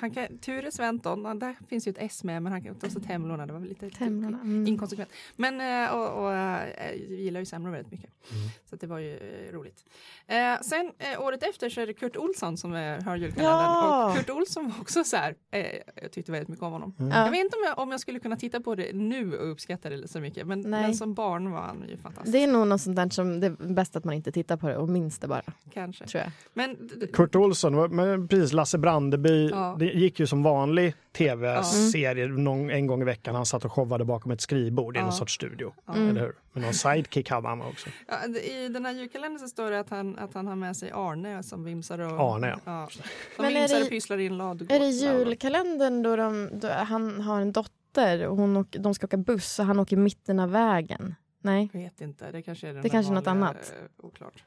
han 0.00 0.10
kan, 0.10 0.38
Ture 0.38 0.70
Sventon, 0.72 1.38
där 1.38 1.56
finns 1.68 1.86
ju 1.86 1.90
ett 1.90 1.96
S 2.00 2.24
med, 2.24 2.42
men 2.42 2.52
han 2.52 2.62
kan 2.62 2.76
och 2.82 2.92
så 2.92 3.00
temlorna, 3.00 3.46
det 3.46 3.52
var 3.52 3.60
väl 3.60 3.68
lite 3.68 3.90
Temlorna. 3.90 4.40
Mm. 4.40 4.66
inkonsekvent. 4.66 5.10
Men 5.36 5.60
eh, 5.84 5.94
och, 5.96 6.22
och, 6.24 6.32
eh, 6.32 6.68
jag 6.78 6.96
gillar 7.20 7.40
ju 7.40 7.46
semlor 7.46 7.70
väldigt 7.72 7.92
mycket. 7.92 8.10
Mm. 8.32 8.48
Så 8.70 8.76
det 8.76 8.86
var 8.86 8.98
ju 8.98 9.16
eh, 9.16 9.52
roligt. 9.52 9.84
Eh, 10.26 10.60
sen 10.62 10.92
eh, 10.98 11.20
året 11.20 11.42
efter 11.42 11.68
så 11.70 11.80
är 11.80 11.86
det 11.86 11.92
Kurt 11.94 12.16
Olsson 12.16 12.56
som 12.56 12.72
är, 12.72 13.00
har 13.00 13.16
julkalendern. 13.16 13.54
Ja! 13.60 14.10
Och 14.10 14.16
Kurt 14.16 14.30
Olsson 14.30 14.64
var 14.68 14.80
också 14.80 15.04
så 15.04 15.16
här, 15.16 15.34
eh, 15.50 15.66
jag 16.02 16.12
tyckte 16.12 16.32
väldigt 16.32 16.48
mycket 16.48 16.62
om 16.62 16.72
honom. 16.72 16.94
Mm. 16.98 17.10
Jag 17.10 17.26
Ja. 17.26 17.30
vet 17.30 17.40
inte 17.40 17.56
om 17.56 17.62
jag, 17.66 17.78
om 17.78 17.90
jag 17.90 18.00
skulle 18.00 18.18
kunna 18.20 18.36
titta 18.36 18.60
på 18.60 18.74
det 18.74 18.92
nu 18.92 19.38
och 19.38 19.50
uppskatta 19.50 19.90
det 19.90 20.08
så 20.08 20.20
mycket, 20.20 20.46
men, 20.46 20.60
men 20.70 20.94
som 20.94 21.14
barn 21.14 21.50
var 21.50 21.60
han 21.60 21.84
ju 21.88 21.96
fantastisk. 21.96 22.32
Det 22.32 22.38
är 22.42 22.46
nog 22.46 22.66
något 22.66 22.80
sånt 22.80 22.96
där 22.96 23.08
som 23.10 23.40
det 23.40 23.46
är 23.46 23.72
bäst 23.74 23.96
att 23.96 24.04
man 24.04 24.14
inte 24.14 24.32
tittar 24.32 24.56
på 24.56 24.68
det 24.68 24.76
och 24.76 24.88
minns 24.88 25.18
det 25.18 25.28
bara, 25.28 25.42
Kanske. 25.72 25.97
Tror 26.06 26.22
jag. 26.22 26.32
Men 26.54 26.90
Kurt 27.12 27.34
Olsson, 27.36 27.96
men 27.96 28.28
precis 28.28 28.52
Lasse 28.52 28.78
Brandeby, 28.78 29.48
Ja. 29.50 29.76
det 29.78 29.84
gick 29.86 30.20
ju 30.20 30.26
som 30.26 30.42
vanlig 30.42 30.94
tv-serie 31.16 32.26
någon, 32.28 32.70
en 32.70 32.86
gång 32.86 33.02
i 33.02 33.04
veckan. 33.04 33.34
Han 33.34 33.46
satt 33.46 33.64
och 33.64 33.72
showade 33.72 34.04
bakom 34.04 34.32
ett 34.32 34.40
skrivbord 34.40 34.96
i 34.96 34.98
Ja. 34.98 35.04
någon 35.04 35.12
sorts 35.12 35.34
studio. 35.34 35.72
ja. 35.86 35.94
Mm. 35.94 36.08
Eller 36.08 36.20
hur? 36.20 36.32
Men 36.52 36.62
någon 36.62 36.74
sidekick 36.74 37.30
hade 37.30 37.48
han 37.48 37.62
också. 37.62 37.88
Ja, 38.08 38.38
I 38.40 38.68
den 38.68 38.84
här 38.84 38.92
julkalendern 38.92 39.38
så 39.40 39.48
står 39.48 39.70
det 39.70 39.80
att 39.80 39.90
han, 39.90 40.18
att 40.18 40.34
han 40.34 40.46
har 40.46 40.56
med 40.56 40.76
sig 40.76 40.90
Arne 40.94 41.42
som 41.42 41.64
vimsar 41.64 41.98
och, 41.98 42.34
Arne, 42.36 42.46
ja. 42.48 42.58
ja. 42.64 42.88
Som 42.90 43.02
Men 43.44 43.44
är 43.56 43.60
vimsar 43.60 43.76
det- 43.78 43.82
och 43.82 43.88
pysslar 43.90 44.18
i 44.18 44.26
en 44.26 44.36
ladugård. 44.38 44.76
Är 44.76 44.80
det 44.80 44.88
julkalendern 44.90 46.02
då, 46.02 46.16
de, 46.16 46.48
då 46.52 46.68
han 46.68 47.20
har 47.20 47.40
en 47.40 47.52
dotter 47.52 48.26
och 48.26 48.36
hon 48.36 48.56
och, 48.56 48.76
de 48.80 48.94
ska 48.94 49.06
åka 49.06 49.16
buss 49.16 49.58
och 49.58 49.64
han 49.64 49.78
åker 49.78 49.96
mitten 49.96 50.40
av 50.40 50.50
vägen? 50.50 51.14
Nej, 51.42 51.68
Jag 51.72 51.80
vet 51.80 52.00
inte, 52.00 52.30
det 52.32 52.42
kanske 52.42 52.68
är 52.68 52.74
Det 52.74 52.88
kanske 52.88 53.12
är 53.12 53.14
något 53.14 53.26
annat. 53.26 53.56
eh, 54.00 54.06
Oklart. 54.06 54.44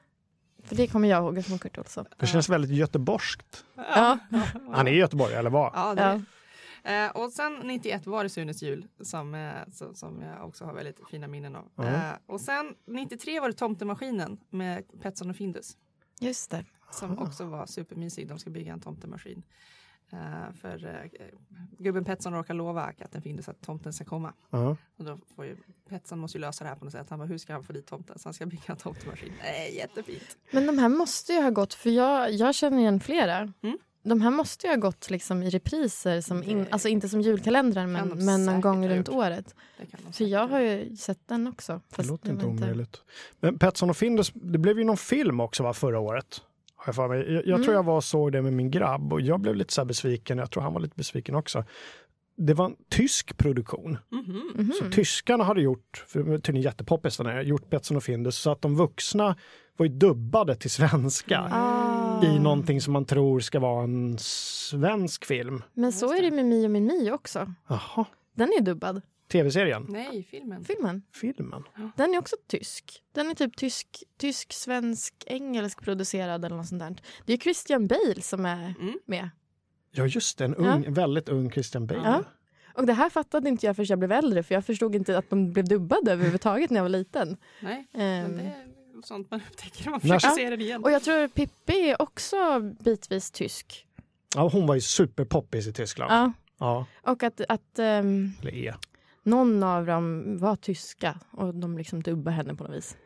För 0.64 0.76
det 0.76 0.88
kommer 0.88 1.08
jag 1.10 1.24
ihåg 1.24 1.46
från 1.46 1.60
Kurt 1.60 1.78
Olsson. 1.78 2.06
Det 2.18 2.28
känns 2.28 2.50
väldigt 2.50 2.72
göteborgskt. 2.72 3.66
Ja. 3.76 4.18
Han 4.72 4.88
är 4.88 4.92
i 4.92 4.96
Göteborg, 4.96 5.34
eller 5.34 5.50
var? 5.50 5.72
Ja, 5.76 5.96
det 5.96 6.02
Ja. 6.02 6.22
Eh, 6.84 7.10
och 7.12 7.32
sen 7.32 7.60
91 7.64 8.06
var 8.08 8.24
det 8.24 8.30
Sunes 8.30 8.62
jul 8.64 8.88
som, 9.02 9.36
eh, 9.36 9.52
som, 9.72 9.96
som 9.96 10.22
jag 10.22 10.48
också 10.48 10.66
har 10.66 10.74
väldigt 10.74 11.00
fina 11.10 11.28
minnen 11.28 11.56
av. 11.56 11.72
Ja. 11.76 11.84
Eh, 11.84 12.14
och 12.26 12.42
sen 12.42 12.76
93 12.88 13.40
var 13.40 13.48
det 13.48 13.54
Tomtemaskinen 13.54 14.38
med 14.50 14.84
Petson 15.02 15.30
och 15.30 15.36
Findus 15.36 15.78
Just 16.20 16.52
det. 16.52 16.66
som 16.92 17.20
också 17.20 17.46
var 17.46 17.66
supermysig. 17.66 18.28
De 18.28 18.40
ska 18.40 18.50
bygga 18.50 18.74
en 18.74 18.82
tomtemaskin. 18.82 19.44
Eh, 20.14 20.54
för 20.62 20.86
eh, 20.86 21.26
gubben 21.78 22.06
Petson 22.06 22.34
råkar 22.34 22.54
lova 22.54 22.92
katten 22.92 23.22
Findus 23.22 23.50
att 23.50 23.62
tomten 23.62 23.94
ska 23.94 24.06
komma. 24.06 24.34
Ja. 24.50 24.78
Och 24.98 25.06
då 25.06 25.18
får 25.36 25.46
ju, 25.46 25.58
Petson 25.90 26.20
måste 26.20 26.38
ju 26.38 26.42
lösa 26.42 26.64
det 26.64 26.70
här 26.70 26.76
på 26.76 26.86
något 26.86 26.92
sätt. 26.92 27.10
Han 27.10 27.20
bara, 27.20 27.26
hur 27.26 27.38
ska 27.38 27.54
han 27.54 27.64
få 27.64 27.74
dit 27.74 27.88
tomten? 27.88 28.20
Så 28.20 28.28
han 28.28 28.34
ska 28.34 28.46
bygga 28.46 28.64
en 28.66 28.78
tomtemaskin. 28.78 29.34
Nej, 29.42 29.76
jättefint. 29.76 30.38
Men 30.52 30.68
de 30.68 30.78
här 30.78 30.90
måste 30.90 31.34
ju 31.34 31.42
ha 31.42 31.50
gått, 31.50 31.74
för 31.74 31.90
jag, 31.90 32.32
jag 32.32 32.56
känner 32.56 32.78
igen 32.78 33.00
flera. 33.00 33.54
Mm. 33.62 33.78
De 34.04 34.22
här 34.22 34.32
måste 34.32 34.68
ju 34.68 34.74
ha 34.74 34.78
gått 34.78 35.10
liksom 35.10 35.44
i 35.44 35.50
repriser, 35.50 36.22
som 36.22 36.44
in, 36.44 36.58
Det 36.58 36.72
alltså 36.72 36.88
inte 36.88 37.10
som 37.10 37.22
julkalendrar 37.22 37.88
men, 37.88 38.26
men 38.26 38.46
någon 38.46 38.62
gång 38.62 38.90
runt 38.90 39.10
året. 39.10 39.56
För 40.12 40.26
jag 40.26 40.48
har 40.48 40.60
ju 40.60 40.96
sett 40.96 41.28
den 41.28 41.48
också. 41.48 41.82
Det 41.96 42.08
låter 42.08 42.32
inte 42.32 42.46
omöjligt. 42.46 43.02
Men 43.40 43.60
Petson 43.60 43.90
och 43.90 43.98
Findus, 43.98 44.32
det 44.34 44.58
blev 44.58 44.78
ju 44.78 44.84
någon 44.84 44.98
film 44.98 45.40
också 45.40 45.64
va, 45.64 45.74
förra 45.74 46.00
året. 46.00 46.42
Har 46.82 46.88
jag, 46.88 46.96
för 46.96 47.08
mig. 47.08 47.18
jag, 47.20 47.34
jag 47.34 47.48
Mm. 47.48 47.64
tror 47.64 47.76
jag 47.76 47.84
var 47.84 47.96
och 47.96 48.04
såg 48.04 48.32
det 48.32 48.42
med 48.42 48.54
min 48.54 48.72
grabb 48.72 49.14
och 49.14 49.22
jag 49.22 49.40
blev 49.40 49.56
lite 49.56 49.74
så 49.74 49.82
här 49.82 49.86
besviken. 49.86 50.38
Jag 50.38 50.52
tror 50.52 50.64
han 50.64 50.74
var 50.74 50.80
lite 50.82 50.96
besviken 50.96 51.36
också. 51.36 51.64
Det 52.38 52.54
var 52.54 52.66
en 52.66 52.76
tysk 52.90 53.38
produktion. 53.38 53.98
Mhm. 54.12 54.52
Mhm. 54.56 54.72
Så 54.80 54.90
tyskarna 54.92 55.44
hade 55.44 55.62
gjort, 55.62 56.06
för 56.08 56.24
tydligen 56.24 56.62
jättepoppis 56.62 57.18
den 57.18 57.26
här, 57.26 57.42
gjort 57.42 57.70
Petson 57.70 57.98
och 57.98 58.04
Findus 58.04 58.38
så 58.38 58.52
att 58.52 58.62
de 58.62 58.76
vuxna 58.76 59.36
var 59.78 59.86
ju 59.86 59.92
dubbade 59.92 60.56
till 60.56 60.72
svenska. 60.72 61.40
Ah. 61.52 62.26
I 62.26 62.40
någonting 62.40 62.82
som 62.82 62.94
man 62.94 63.06
tror 63.06 63.40
ska 63.40 63.60
vara 63.60 63.84
en 63.84 64.18
svensk 64.20 65.26
film. 65.26 65.64
Men 65.74 65.92
så 65.92 66.14
är 66.14 66.22
det. 66.22 66.32
med 66.32 66.46
Mio 66.46 66.68
min 66.70 66.86
Mio 66.86 67.12
också. 67.12 67.54
Jaha, 67.68 68.06
Den 68.36 68.48
är 68.60 68.62
dubbad, 68.62 69.02
tv-serien? 69.32 69.86
Nej, 69.90 70.28
filmen. 70.32 70.66
filmen. 70.66 71.02
Filmen? 71.14 71.64
Den 71.96 72.14
är 72.14 72.18
också 72.18 72.36
tysk. 72.48 73.04
Den 73.14 73.30
är 73.30 73.34
typ 73.34 73.58
tysk, 73.58 74.04
tysk 74.18 74.54
svensk, 74.54 75.14
engelsk 75.28 75.82
producerad 75.82 76.46
eller 76.46 76.56
något 76.56 76.68
sånt 76.68 76.80
där. 76.82 76.96
Det 77.26 77.34
är 77.34 77.38
Christian 77.38 77.88
Bale 77.88 78.22
som 78.22 78.46
är 78.46 78.74
Mm. 78.80 79.00
med. 79.06 79.30
Ja 79.92 80.06
just 80.08 80.38
det, 80.38 80.46
en 80.46 80.56
ung, 80.56 80.94
väldigt 80.94 81.30
ung 81.30 81.52
Christian 81.52 81.88
Bale. 81.88 82.02
Ja. 82.06 82.24
Och 82.74 82.86
det 82.86 82.94
här 82.94 83.10
fattade 83.10 83.50
inte 83.50 83.66
jag 83.66 83.76
förrän 83.76 83.88
jag 83.90 84.00
blev 84.00 84.12
äldre 84.12 84.44
för 84.44 84.56
jag 84.56 84.66
förstod 84.66 84.96
inte 84.96 85.18
att 85.18 85.30
de 85.30 85.52
blev 85.54 85.66
dubbade 85.66 86.12
överhuvudtaget 86.12 86.70
när 86.70 86.78
jag 86.78 86.84
var 86.84 86.90
liten. 86.90 87.38
Nej, 87.62 87.88
men 87.94 88.38
det 88.38 88.44
är 88.44 88.66
sånt 89.04 89.32
man 89.32 89.42
upptäcker 89.52 89.84
när 89.86 89.92
man 89.92 90.00
När- 90.04 90.20
försöker 90.20 90.36
se 90.36 90.50
den 90.50 90.62
igen. 90.62 90.84
Och 90.84 90.92
jag 90.92 91.04
tror 91.04 91.28
Pippi 91.28 91.90
är 91.90 92.02
också 92.02 92.60
bitvis 92.60 93.32
tysk. 93.32 93.88
Ja, 94.36 94.50
hon 94.54 94.68
var 94.68 94.76
ju 94.76 94.82
superpoppis 94.82 95.68
i 95.68 95.74
Tyskland. 95.74 96.12
Ja. 96.12 96.34
Ja, 96.60 96.86
Och 97.02 97.24
att, 97.24 97.42
att 97.50 97.80
ehm, 97.80 98.32
eller 98.42 98.54
är. 98.56 98.76
Någon 99.24 99.64
av 99.64 99.86
dem 99.86 100.38
var 100.38 100.56
tyska 100.56 101.20
och 101.32 101.56
de 101.56 101.78
liksom 101.78 102.04
dubbade 102.04 102.36
henne 102.36 102.56
på 102.56 102.64
något 102.64 102.76
vis. 102.78 102.98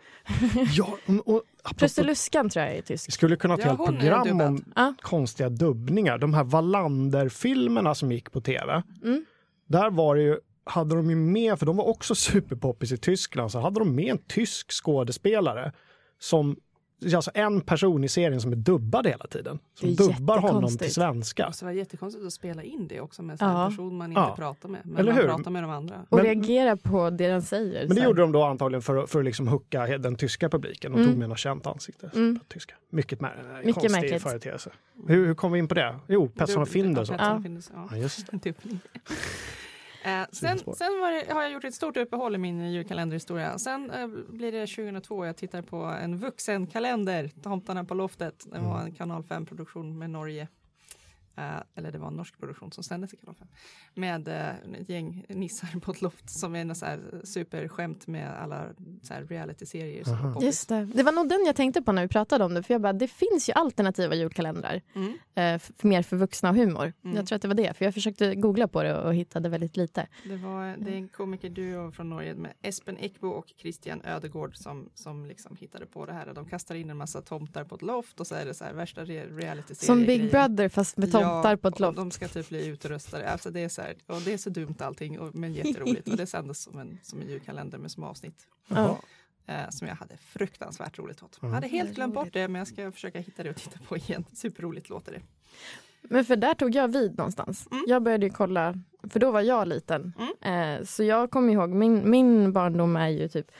Ja, 0.73 0.97
och, 1.07 1.13
och, 1.35 1.43
apropå, 1.63 1.75
Prusteluskan 1.79 2.49
tror 2.49 2.65
jag 2.65 2.71
är 2.73 2.77
vi 2.77 2.81
tysk. 2.81 3.11
skulle 3.13 3.35
kunna 3.35 3.53
ha 3.53 3.59
ett 3.59 3.65
Ja, 3.65 3.85
helt 3.85 3.99
program 3.99 4.27
dubbad. 4.27 4.47
om 4.47 4.63
Ja. 4.75 4.93
konstiga 5.01 5.49
dubbningar. 5.49 6.17
De 6.17 6.33
här 6.33 6.43
Wallander-filmerna 6.43 7.95
som 7.95 8.11
gick 8.11 8.31
på 8.31 8.41
tv. 8.41 8.83
Mm. 9.03 9.25
Där 9.67 9.89
var 9.89 10.15
det 10.15 10.21
ju, 10.21 10.37
hade 10.63 10.95
de 10.95 11.09
ju 11.09 11.15
med, 11.15 11.59
för 11.59 11.65
de 11.65 11.77
var 11.77 11.85
också 11.85 12.15
superpoppis 12.15 12.91
i 12.91 12.97
Tyskland, 12.97 13.51
så 13.51 13.59
hade 13.59 13.79
de 13.79 13.95
med 13.95 14.05
en 14.11 14.17
tysk 14.27 14.71
skådespelare 14.71 15.71
som 16.19 16.55
Alltså 17.15 17.31
en 17.33 17.61
person 17.61 18.03
i 18.03 18.07
serien 18.09 18.41
som 18.41 18.51
är 18.51 18.55
dubbad 18.55 19.07
hela 19.07 19.27
tiden. 19.27 19.59
Som 19.73 19.95
Det 19.95 20.03
är 20.03 20.07
dubbar 20.13 20.37
honom 20.39 20.77
till 20.77 20.93
svenska. 20.93 21.43
Det 21.43 21.49
måste 21.49 21.65
vara 21.65 21.73
jättekonstigt 21.75 22.25
att 22.25 22.33
spela 22.33 22.63
in 22.63 22.87
det 22.87 23.01
också 23.01 23.23
med 23.23 23.37
Ja. 23.39 23.65
en 23.65 23.71
person 23.71 23.97
man 23.97 24.11
inte 24.11 24.21
Ja. 24.21 24.35
pratar 24.35 24.69
med. 24.69 24.81
Men 24.83 24.97
Eller 24.97 25.11
man 25.11 25.21
hur? 25.21 25.27
pratar 25.27 25.51
med 25.51 25.63
de 25.63 25.71
andra. 25.71 25.95
Och 26.09 26.17
Men- 26.17 26.25
reagera 26.25 26.77
på 26.77 27.09
det 27.09 27.27
den 27.27 27.41
säger. 27.41 27.87
Men 27.87 27.95
det 27.95 28.03
gjorde 28.03 28.21
de 28.21 28.31
då 28.31 28.43
antagligen 28.43 28.81
för, 28.81 28.95
att- 29.03 29.09
för 29.09 29.19
att 29.19 29.25
liksom 29.25 29.47
hooka 29.47 29.97
den 29.97 30.15
tyska 30.15 30.49
publiken. 30.49 30.91
De 30.91 30.97
Mm. 30.97 31.11
tog 31.11 31.19
med 31.19 31.29
något 31.29 31.37
känt 31.39 31.67
ansikte. 31.67 32.11
Mm. 32.15 32.39
På 32.39 32.45
tyska. 32.45 32.75
Mycket, 32.89 33.19
mär- 33.19 33.57
Mycket 33.57 33.73
konstig 33.73 33.91
märkligt. 33.91 34.21
företeelse. 34.21 34.69
Hur, 35.07 35.25
hur 35.27 35.33
kom 35.35 35.51
vi 35.51 35.59
in 35.59 35.67
på 35.67 35.73
det? 35.75 35.95
Jo, 36.07 36.27
Petson 36.27 36.61
och 36.61 36.67
Findus. 36.69 37.09
ja, 37.09 37.15
och 37.15 37.21
Ja. 37.21 37.41
Findus, 37.43 37.71
ja. 37.73 37.87
Ja, 37.91 37.97
just 37.97 38.31
det. 38.31 38.53
Eh, 40.05 40.25
sen 40.31 40.57
sen 40.59 41.01
det, 41.01 41.33
har 41.33 41.41
jag 41.41 41.51
gjort 41.51 41.63
ett 41.63 41.73
stort 41.73 41.97
uppehåll 41.97 42.35
i 42.35 42.37
min 42.37 42.71
julkalenderhistoria. 42.71 43.59
Sen 43.59 43.91
eh, 43.91 44.07
blir 44.07 44.51
det 44.51 44.67
2002 44.67 45.15
och 45.15 45.27
jag 45.27 45.37
tittar 45.37 45.61
på 45.61 45.77
en 45.77 46.17
vuxenkalender, 46.17 47.31
Tomtarna 47.43 47.83
på 47.83 47.93
loftet. 47.93 48.45
Det 48.51 48.59
var 48.59 48.81
en 48.81 48.95
kanal 48.95 49.21
5-produktion 49.21 49.97
med 49.97 50.09
Norge. 50.09 50.47
Eh, 51.37 51.43
eller 51.75 51.91
det 51.91 51.97
var 51.97 52.07
en 52.07 52.13
norsk 52.13 52.39
produktion 52.39 52.71
som 52.71 52.83
sändes 52.83 53.13
i 53.13 53.17
kanal 53.17 53.35
5. 53.35 53.47
Med 53.93 54.27
eh, 54.27 54.79
ett 54.81 54.89
gäng 54.89 55.25
nissar 55.29 55.79
på 55.79 55.91
ett 55.91 56.01
loft 56.01 56.29
som 56.29 56.55
är 56.55 56.59
en 56.61 56.75
så 56.75 56.85
här 56.85 57.21
superskämt 57.23 58.07
med 58.07 58.29
alla 58.41 58.65
så 59.01 59.13
här 59.13 59.23
reality-serier. 59.23 60.03
Just 60.41 60.69
det. 60.69 60.85
det 60.85 61.03
var 61.03 61.11
nog 61.11 61.29
den 61.29 61.43
jag 61.45 61.55
tänkte 61.55 61.81
på 61.81 61.91
när 61.91 62.01
vi 62.01 62.07
pratade 62.07 62.43
om 62.45 62.53
det. 62.53 62.63
För 62.63 62.73
jag 62.73 62.81
bara, 62.81 62.93
det 62.93 63.07
finns 63.07 63.49
ju 63.49 63.53
alternativa 63.53 64.15
julkalendrar. 64.15 64.81
Mm. 64.95 65.07
Eh, 65.35 65.43
f- 65.53 65.71
mer 65.81 66.01
för 66.01 66.17
vuxna 66.17 66.49
och 66.49 66.55
humor. 66.55 66.93
Mm. 67.03 67.15
Jag 67.17 67.27
tror 67.27 67.35
att 67.35 67.41
det 67.41 67.47
var 67.47 67.55
det. 67.55 67.77
För 67.77 67.85
jag 67.85 67.93
försökte 67.93 68.35
googla 68.35 68.67
på 68.67 68.83
det 68.83 68.97
och 69.01 69.15
hittade 69.15 69.49
väldigt 69.49 69.77
lite. 69.77 70.07
Det, 70.23 70.35
var, 70.35 70.77
det 70.77 70.91
är 70.91 70.95
en 70.95 71.07
komikerduo 71.07 71.91
från 71.91 72.09
Norge 72.09 72.35
med 72.35 72.53
Espen 72.61 72.97
Eckbo 72.97 73.27
och 73.27 73.53
Christian 73.57 74.01
Ödegård 74.03 74.55
som, 74.55 74.89
som 74.93 75.25
liksom 75.25 75.55
hittade 75.55 75.85
på 75.85 76.05
det 76.05 76.13
här. 76.13 76.33
De 76.33 76.45
kastar 76.45 76.75
in 76.75 76.89
en 76.89 76.97
massa 76.97 77.21
tomtar 77.21 77.63
på 77.63 77.75
ett 77.75 77.81
loft 77.81 78.19
och 78.19 78.27
så 78.27 78.35
är 78.35 78.45
det 78.45 78.53
så 78.53 78.63
här 78.63 78.73
värsta 78.73 79.05
re 79.05 79.63
Som 79.71 80.05
Big 80.05 80.31
Brother 80.31 80.69
fast 80.69 80.97
med 80.97 81.11
tomtar. 81.11 81.24
Tomtar 81.25 81.55
på 81.55 81.67
ett 81.67 81.79
loft. 81.79 81.97
De 81.97 82.11
ska 82.11 82.27
typ 82.27 82.49
bli 82.49 82.67
utrustade. 82.67 83.29
Alltså 83.29 83.51
det, 83.51 83.59
är 83.59 83.69
så 83.69 83.81
här, 83.81 83.95
och 84.05 84.21
det 84.21 84.33
är 84.33 84.37
så 84.37 84.49
dumt 84.49 84.75
allting, 84.79 85.19
och, 85.19 85.35
men 85.35 85.53
jätteroligt. 85.53 86.07
och 86.07 86.17
det 86.17 86.27
sändes 86.27 86.63
som 86.63 86.79
en, 86.79 86.99
som 87.03 87.21
en 87.21 87.27
julkalender 87.27 87.77
med 87.77 87.91
små 87.91 88.05
avsnitt. 88.05 88.47
Jaha. 88.67 88.97
Eh, 89.47 89.69
som 89.69 89.87
jag 89.87 89.95
hade 89.95 90.17
fruktansvärt 90.17 90.99
roligt 90.99 91.23
åt. 91.23 91.41
Mm. 91.41 91.49
Jag 91.49 91.55
hade 91.55 91.67
helt 91.67 91.95
glömt 91.95 92.13
bort 92.13 92.33
det, 92.33 92.47
men 92.47 92.59
jag 92.59 92.67
ska 92.67 92.91
försöka 92.91 93.19
hitta 93.19 93.43
det 93.43 93.49
och 93.49 93.55
titta 93.55 93.79
på 93.87 93.97
igen. 93.97 94.25
Superroligt 94.33 94.89
låter 94.89 95.11
det. 95.11 95.21
Men 96.01 96.25
för 96.25 96.35
där 96.35 96.53
tog 96.53 96.75
jag 96.75 96.87
vid 96.87 97.17
någonstans. 97.17 97.67
Mm. 97.71 97.83
Jag 97.87 98.03
började 98.03 98.25
ju 98.25 98.31
kolla, 98.31 98.73
för 99.09 99.19
då 99.19 99.31
var 99.31 99.41
jag 99.41 99.67
liten. 99.67 100.13
Eh, 100.41 100.83
så 100.83 101.03
jag 101.03 101.31
kommer 101.31 101.53
ihåg, 101.53 101.69
min, 101.69 102.09
min 102.09 102.53
barndom 102.53 102.95
är 102.95 103.07
ju 103.07 103.27
typ 103.27 103.51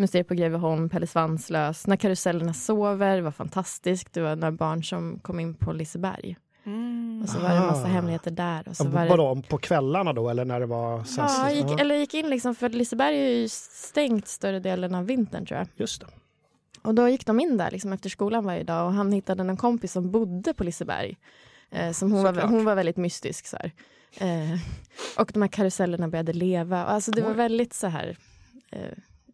Museet 0.00 0.28
på 0.28 0.34
Greveholm, 0.34 0.88
Pelle 0.88 1.06
Svanslös, 1.06 1.86
När 1.86 1.96
karusellerna 1.96 2.54
sover, 2.54 3.16
det 3.16 3.22
var 3.22 3.30
fantastiskt. 3.30 4.12
Det 4.12 4.20
var 4.20 4.36
några 4.36 4.52
barn 4.52 4.84
som 4.84 5.18
kom 5.18 5.40
in 5.40 5.54
på 5.54 5.72
Liseberg. 5.72 6.36
Och 7.22 7.28
så 7.28 7.38
var 7.38 7.48
det 7.48 7.54
en 7.54 7.66
massa 7.66 7.86
hemligheter 7.86 8.30
där. 8.30 8.68
Och 8.68 8.76
så 8.76 8.88
var 8.88 9.02
det, 9.02 9.08
Vadå, 9.08 9.42
på 9.48 9.58
kvällarna 9.58 10.12
då 10.12 10.28
eller 10.28 10.44
när 10.44 10.60
det 10.60 10.66
var 10.66 11.04
sen 11.04 11.24
ja, 11.28 11.50
gick, 11.50 11.80
eller 11.80 11.94
gick 11.94 12.14
in 12.14 12.30
liksom, 12.30 12.54
för 12.54 12.68
Liseberg 12.68 13.18
är 13.18 13.28
ju 13.28 13.48
stängt 13.48 14.28
större 14.28 14.60
delen 14.60 14.94
av 14.94 15.06
vintern 15.06 15.46
tror 15.46 15.58
jag. 15.58 15.68
Just 15.76 16.00
det. 16.00 16.06
Och 16.82 16.94
då 16.94 17.08
gick 17.08 17.26
de 17.26 17.40
in 17.40 17.56
där 17.56 17.70
liksom, 17.70 17.92
efter 17.92 18.08
skolan 18.08 18.44
varje 18.44 18.62
dag 18.62 18.86
och 18.86 18.92
han 18.92 19.12
hittade 19.12 19.42
en 19.42 19.56
kompis 19.56 19.92
som 19.92 20.10
bodde 20.10 20.54
på 20.54 20.64
Liseberg. 20.64 21.16
Eh, 21.70 21.92
som 21.92 22.12
hon, 22.12 22.22
var, 22.22 22.32
hon 22.32 22.64
var 22.64 22.74
väldigt 22.74 22.96
mystisk. 22.96 23.46
Så 23.46 23.56
här. 23.56 23.72
Eh, 24.18 24.58
och 25.18 25.30
de 25.34 25.42
här 25.42 25.48
karusellerna 25.48 26.08
började 26.08 26.32
leva. 26.32 26.84
Alltså, 26.84 27.10
det 27.10 27.22
var 27.22 27.34
väldigt 27.34 27.74
så 27.74 27.86
här 27.86 28.16
eh, 28.70 28.80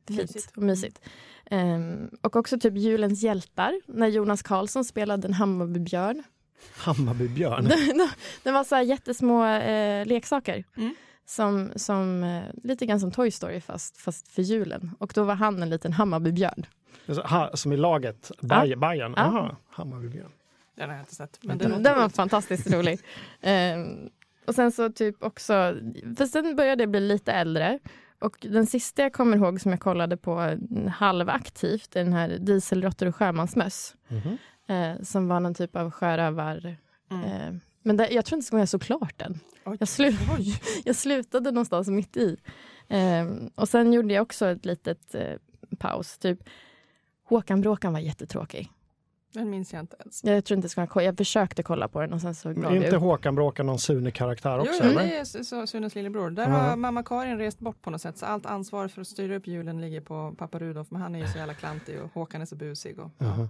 fint 0.06 0.20
Mysigt. 0.20 0.56
och 0.56 0.62
mysigt. 0.62 1.00
Ehm, 1.50 2.10
och 2.22 2.36
också 2.36 2.58
typ 2.58 2.76
Julens 2.76 3.22
hjältar, 3.22 3.80
när 3.86 4.06
Jonas 4.06 4.42
Karlsson 4.42 4.84
spelade 4.84 5.28
en 5.28 5.34
Hammarbybjörn. 5.34 6.22
Hammarbybjörn. 6.76 7.64
det 8.42 8.50
var 8.50 8.64
så 8.64 8.74
här 8.74 8.82
jättesmå 8.82 9.44
eh, 9.44 10.06
leksaker. 10.06 10.64
Mm. 10.76 10.94
Som, 11.26 11.72
som, 11.76 12.24
eh, 12.24 12.42
lite 12.62 12.86
grann 12.86 13.00
som 13.00 13.12
Toy 13.12 13.30
Story 13.30 13.60
fast, 13.60 13.96
fast 13.96 14.28
för 14.28 14.42
julen. 14.42 14.90
Och 14.98 15.12
då 15.14 15.24
var 15.24 15.34
han 15.34 15.62
en 15.62 15.70
liten 15.70 15.92
Hammarbybjörn. 15.92 16.66
Ha, 17.24 17.56
som 17.56 17.72
i 17.72 17.76
laget, 17.76 18.30
Baj, 18.40 18.76
Bajen. 18.76 19.14
Ja. 19.16 19.22
Aha, 19.22 19.56
Hammarbybjörn. 19.70 20.32
Den 20.76 20.88
har 20.88 20.96
jag 20.96 21.02
inte 21.02 21.14
sett. 21.14 21.38
Men 21.42 21.58
Den, 21.58 21.82
den, 21.82 21.98
var 21.98 22.08
fantastiskt 22.08 22.70
rolig. 22.70 23.00
Ehm, 23.40 24.08
och 24.46 24.54
sen 24.54 24.72
så 24.72 24.92
typ 24.92 25.22
också, 25.22 25.52
för 26.16 26.26
sen 26.26 26.56
började 26.56 26.82
jag 26.82 26.90
bli 26.90 27.00
lite 27.00 27.32
äldre. 27.32 27.78
Och 28.18 28.36
den 28.40 28.66
sista 28.66 29.02
jag 29.02 29.12
kommer 29.12 29.36
ihåg 29.36 29.60
som 29.60 29.70
jag 29.70 29.80
kollade 29.80 30.16
på 30.16 30.32
mm, 30.32 30.88
halvaktivt 30.88 31.96
är 31.96 32.04
den 32.04 32.12
här 32.12 32.28
Dieselråttor 32.28 33.08
och 33.08 33.16
sjömansmöss. 33.16 33.96
Mhm. 34.08 34.38
Eh, 34.66 35.02
som 35.02 35.28
var 35.28 35.40
någon 35.40 35.54
typ 35.54 35.76
av 35.76 35.90
sjörövar... 35.90 36.76
Mm. 37.10 37.24
Eh, 37.24 37.54
men 37.82 37.96
det, 37.96 38.08
jag 38.10 38.24
tror 38.24 38.38
inte 38.38 38.56
jag 38.56 38.68
såg 38.68 38.82
klart 38.82 39.14
den. 39.16 39.40
Oj. 39.64 39.76
Jag, 39.80 39.88
slu, 39.88 40.12
Oj. 40.38 40.60
jag 40.84 40.96
slutade 40.96 41.50
någonstans 41.50 41.88
mitt 41.88 42.16
i. 42.16 42.36
Ehm, 42.88 43.50
och 43.54 43.68
sen 43.68 43.92
gjorde 43.92 44.14
jag 44.14 44.22
också 44.22 44.46
ett 44.46 44.64
litet 44.64 45.14
eh, 45.14 45.34
paus. 45.78 46.18
Typ 46.18 46.38
Håkan 47.24 47.60
Bråkan 47.60 47.92
var 47.92 48.00
jättetråkig. 48.00 48.70
Den 49.32 49.50
minns 49.50 49.72
jag 49.72 49.80
inte 49.80 49.96
ens. 50.00 50.24
Jag 50.24 50.44
tror 50.44 50.56
inte 50.56 50.64
jag 50.64 50.70
ska 50.70 50.86
kolla. 50.86 51.04
Jag 51.04 51.16
försökte 51.16 51.62
kolla 51.62 51.88
på 51.88 52.00
den 52.00 52.12
och 52.12 52.20
sen 52.20 52.34
så 52.34 52.52
gav 52.52 52.72
är 52.72 52.76
jag 52.76 52.84
inte. 52.84 52.96
Håkan 52.96 53.34
Bråkan 53.34 53.66
någon 53.66 53.78
Sune-karaktär 53.78 54.58
också? 54.58 54.72
jo, 54.84 54.90
eller? 54.90 55.02
det 55.02 55.16
är 55.18 55.24
så- 55.24 55.44
så, 55.44 55.66
Sunes 55.66 55.94
lillebror. 55.94 56.30
Där 56.30 56.42
Ja. 56.42 56.48
har 56.56 56.76
mamma 56.76 57.02
Karin 57.02 57.38
rest 57.38 57.58
bort 57.58 57.82
på 57.82 57.90
något 57.90 58.00
sätt. 58.02 58.18
Så 58.18 58.26
allt 58.26 58.46
ansvar 58.46 58.88
för 58.88 59.00
att 59.00 59.06
styra 59.08 59.36
upp 59.36 59.46
julen 59.46 59.80
ligger 59.80 60.00
på 60.00 60.34
pappa 60.38 60.58
Rudolf. 60.58 60.90
Men 60.90 61.02
han 61.02 61.14
är 61.14 61.18
ju 61.18 61.26
så 61.26 61.38
jävla 61.38 61.54
klantig 61.54 62.00
och 62.02 62.10
Håkan 62.14 62.42
är 62.42 62.46
så 62.46 62.56
busig. 62.56 62.98
Och, 62.98 63.10
Jaha. 63.18 63.40
eh, 63.42 63.46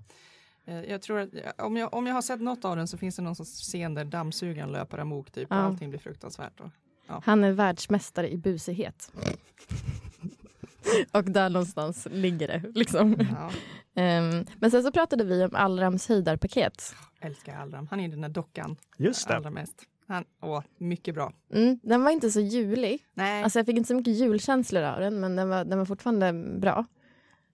jag 0.67 1.03
tror 1.03 1.19
att 1.19 1.29
om 1.61 1.77
jag, 1.77 1.95
om 1.95 2.07
jag 2.07 2.15
har 2.15 2.23
sett 2.23 2.41
något 2.41 2.65
av 2.65 2.77
den 2.77 2.89
så 2.89 2.99
finns 2.99 3.17
det 3.17 3.23
någon 3.23 3.35
scen 3.35 3.95
där 3.95 4.05
dammsugaren 4.05 4.73
löper 4.73 4.99
amok 4.99 5.31
typ. 5.31 5.51
Och 5.51 5.57
Ja. 5.57 5.61
allting 5.61 5.89
blir 5.91 6.01
fruktansvärt. 6.01 6.61
Och, 6.61 6.71
Han 7.25 7.45
är 7.45 7.53
världsmästare 7.53 8.31
i 8.33 8.37
busighet. 8.37 9.13
och 11.13 11.25
där 11.25 11.51
någonstans 11.51 12.07
ligger 12.11 12.49
det. 12.49 12.63
Liksom. 12.75 13.17
ja, 13.37 13.51
Ehm, 14.03 14.45
men 14.61 14.71
sen 14.71 14.83
så 14.83 14.93
pratade 14.93 15.25
vi 15.25 15.45
om 15.45 15.51
Allrams 15.55 16.09
höjdarpaket. 16.09 16.95
älskar 17.21 17.57
Allram. 17.57 17.87
Han 17.91 18.01
är 18.01 18.09
den 18.09 18.21
där 18.21 18.29
dockan 18.29 18.77
Just 18.97 19.29
det. 19.29 19.37
allra 19.37 19.51
mest. 19.51 19.83
Han, 20.09 20.25
åh, 20.43 20.63
mycket 20.79 21.15
bra. 21.15 21.33
Mm, 21.53 21.79
den 21.83 22.03
var 22.03 22.11
inte 22.11 22.31
så 22.31 22.41
julig. 22.41 23.01
Nej, 23.15 23.43
Alltså 23.43 23.59
jag 23.59 23.67
fick 23.67 23.77
inte 23.77 23.89
så 23.89 23.95
mycket 23.95 24.15
julkänslor 24.17 24.83
av 24.83 25.01
den 25.01 25.21
men 25.21 25.37
den 25.37 25.49
var, 25.49 25.65
den 25.65 25.79
var 25.79 25.85
fortfarande 25.87 26.33
bra. 26.61 26.85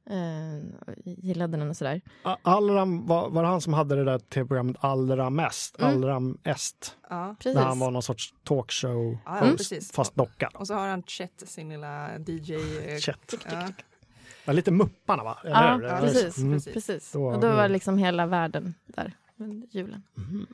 Jag 0.05 0.97
gillade 1.05 1.57
den 1.57 1.71
och 1.71 1.77
sådär. 1.77 2.01
Allram, 2.43 3.07
var, 3.07 3.31
var 3.31 3.43
det 3.43 3.49
han 3.49 3.61
som 3.61 3.73
hade 3.75 3.97
det 3.97 4.05
där 4.05 4.19
tv-programmet 4.19 4.77
Allra 4.81 5.31
mest? 5.31 5.79
Mm. 5.79 5.91
Allram 5.91 6.39
Est? 6.45 6.97
ja. 7.11 7.37
Precis. 7.39 7.55
När 7.55 7.65
han 7.65 7.79
var 7.79 7.91
någon 7.91 8.03
sorts 8.03 8.35
talkshow 8.45 9.19
Ja, 9.25 9.47
ja, 9.47 9.57
precis. 9.57 9.93
fast 9.93 10.15
docka. 10.15 10.51
Och 10.55 10.67
så 10.67 10.75
har 10.75 10.89
han 10.89 11.03
Chet, 11.03 11.43
sin 11.47 11.69
lilla 11.69 12.19
DJ. 12.19 12.55
eh, 12.55 12.97
Chet. 13.01 13.35
Ja, 13.51 13.69
Ja, 14.45 14.53
lite 14.53 14.71
Mupparna 14.71 15.25
va? 15.25 15.39
Eller 15.45 15.51
Ja, 15.55 15.83
ja, 15.83 15.99
precis. 16.01 16.39
Mm. 16.39 16.61
precis. 16.61 17.13
Då- 17.13 17.25
och 17.27 17.41
då 17.41 17.49
var 17.49 17.69
liksom 17.69 17.99
hela 17.99 18.27
världen 18.27 18.75
där 18.87 19.13
under 19.37 19.69
julen. 19.71 20.03
Mhm. 20.15 20.47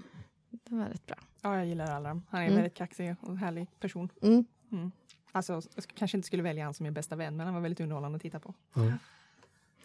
Det 0.51 0.75
var 0.75 0.85
rätt 0.85 1.07
bra. 1.07 1.17
ja, 1.43 1.57
jag 1.57 1.67
gillar 1.67 1.91
Allram. 1.91 2.23
Han 2.31 2.41
är 2.41 2.45
en 2.45 2.51
Mm. 2.51 2.63
väldigt 2.63 2.79
kaxig 2.79 3.17
och 3.21 3.39
härlig 3.39 3.69
person. 3.81 4.09
Mm. 4.23 4.45
Mm. 4.73 4.93
Alltså, 5.33 5.53
jag 5.53 5.63
sk- 5.63 5.93
kanske 5.95 6.17
inte 6.17 6.27
skulle 6.27 6.43
välja 6.43 6.65
han 6.65 6.75
som 6.75 6.85
min 6.85 6.95
bästa 6.95 7.17
vän, 7.17 7.37
men 7.37 7.47
han 7.47 7.55
var 7.55 7.63
väldigt 7.63 7.81
underhållande 7.81 8.17
att 8.17 8.23
titta 8.23 8.41
på. 8.41 8.55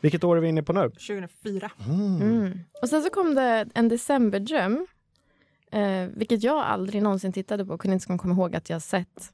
Vilket 0.03 0.23
år 0.23 0.37
är 0.37 0.41
vi 0.41 0.47
inne 0.47 0.63
på 0.63 0.73
nu? 0.73 0.89
2004. 0.89 1.71
Mm. 1.89 2.21
Mm. 2.21 2.59
Och 2.81 2.89
sen 2.89 3.03
så 3.03 3.09
kom 3.09 3.35
det 3.35 3.67
en 3.73 3.89
decemberdröm. 3.89 4.87
Eh, 5.71 6.07
vilket 6.13 6.43
jag 6.43 6.57
aldrig 6.57 7.03
någonsin 7.03 7.33
tittade 7.33 7.65
på. 7.65 7.77
Kunde 7.77 7.93
inte 7.93 8.17
komma 8.17 8.33
ihåg 8.33 8.55
att 8.55 8.69
jag 8.69 8.81
sett. 8.81 9.33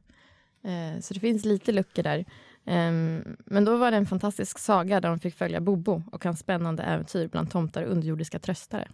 Eh, 0.64 1.02
så 1.02 1.14
det 1.14 1.20
finns 1.20 1.46
lite 1.46 1.72
luckor 1.72 2.04
där. 2.04 2.26
Ehm, 2.66 3.38
men 3.46 3.66
då 3.66 3.78
var 3.78 3.92
det 3.92 3.98
en 3.98 4.06
fantastisk 4.06 4.60
saga 4.60 5.02
där 5.02 5.10
de 5.10 5.20
fick 5.20 5.36
följa 5.36 5.62
Bobo 5.62 6.04
och 6.12 6.24
hans 6.24 6.40
spännande 6.40 6.84
äventyr 6.84 7.28
bland 7.28 7.52
tomtar 7.52 7.84
och 7.84 7.92
underjordiska 7.92 8.40
tröstare. 8.40 8.88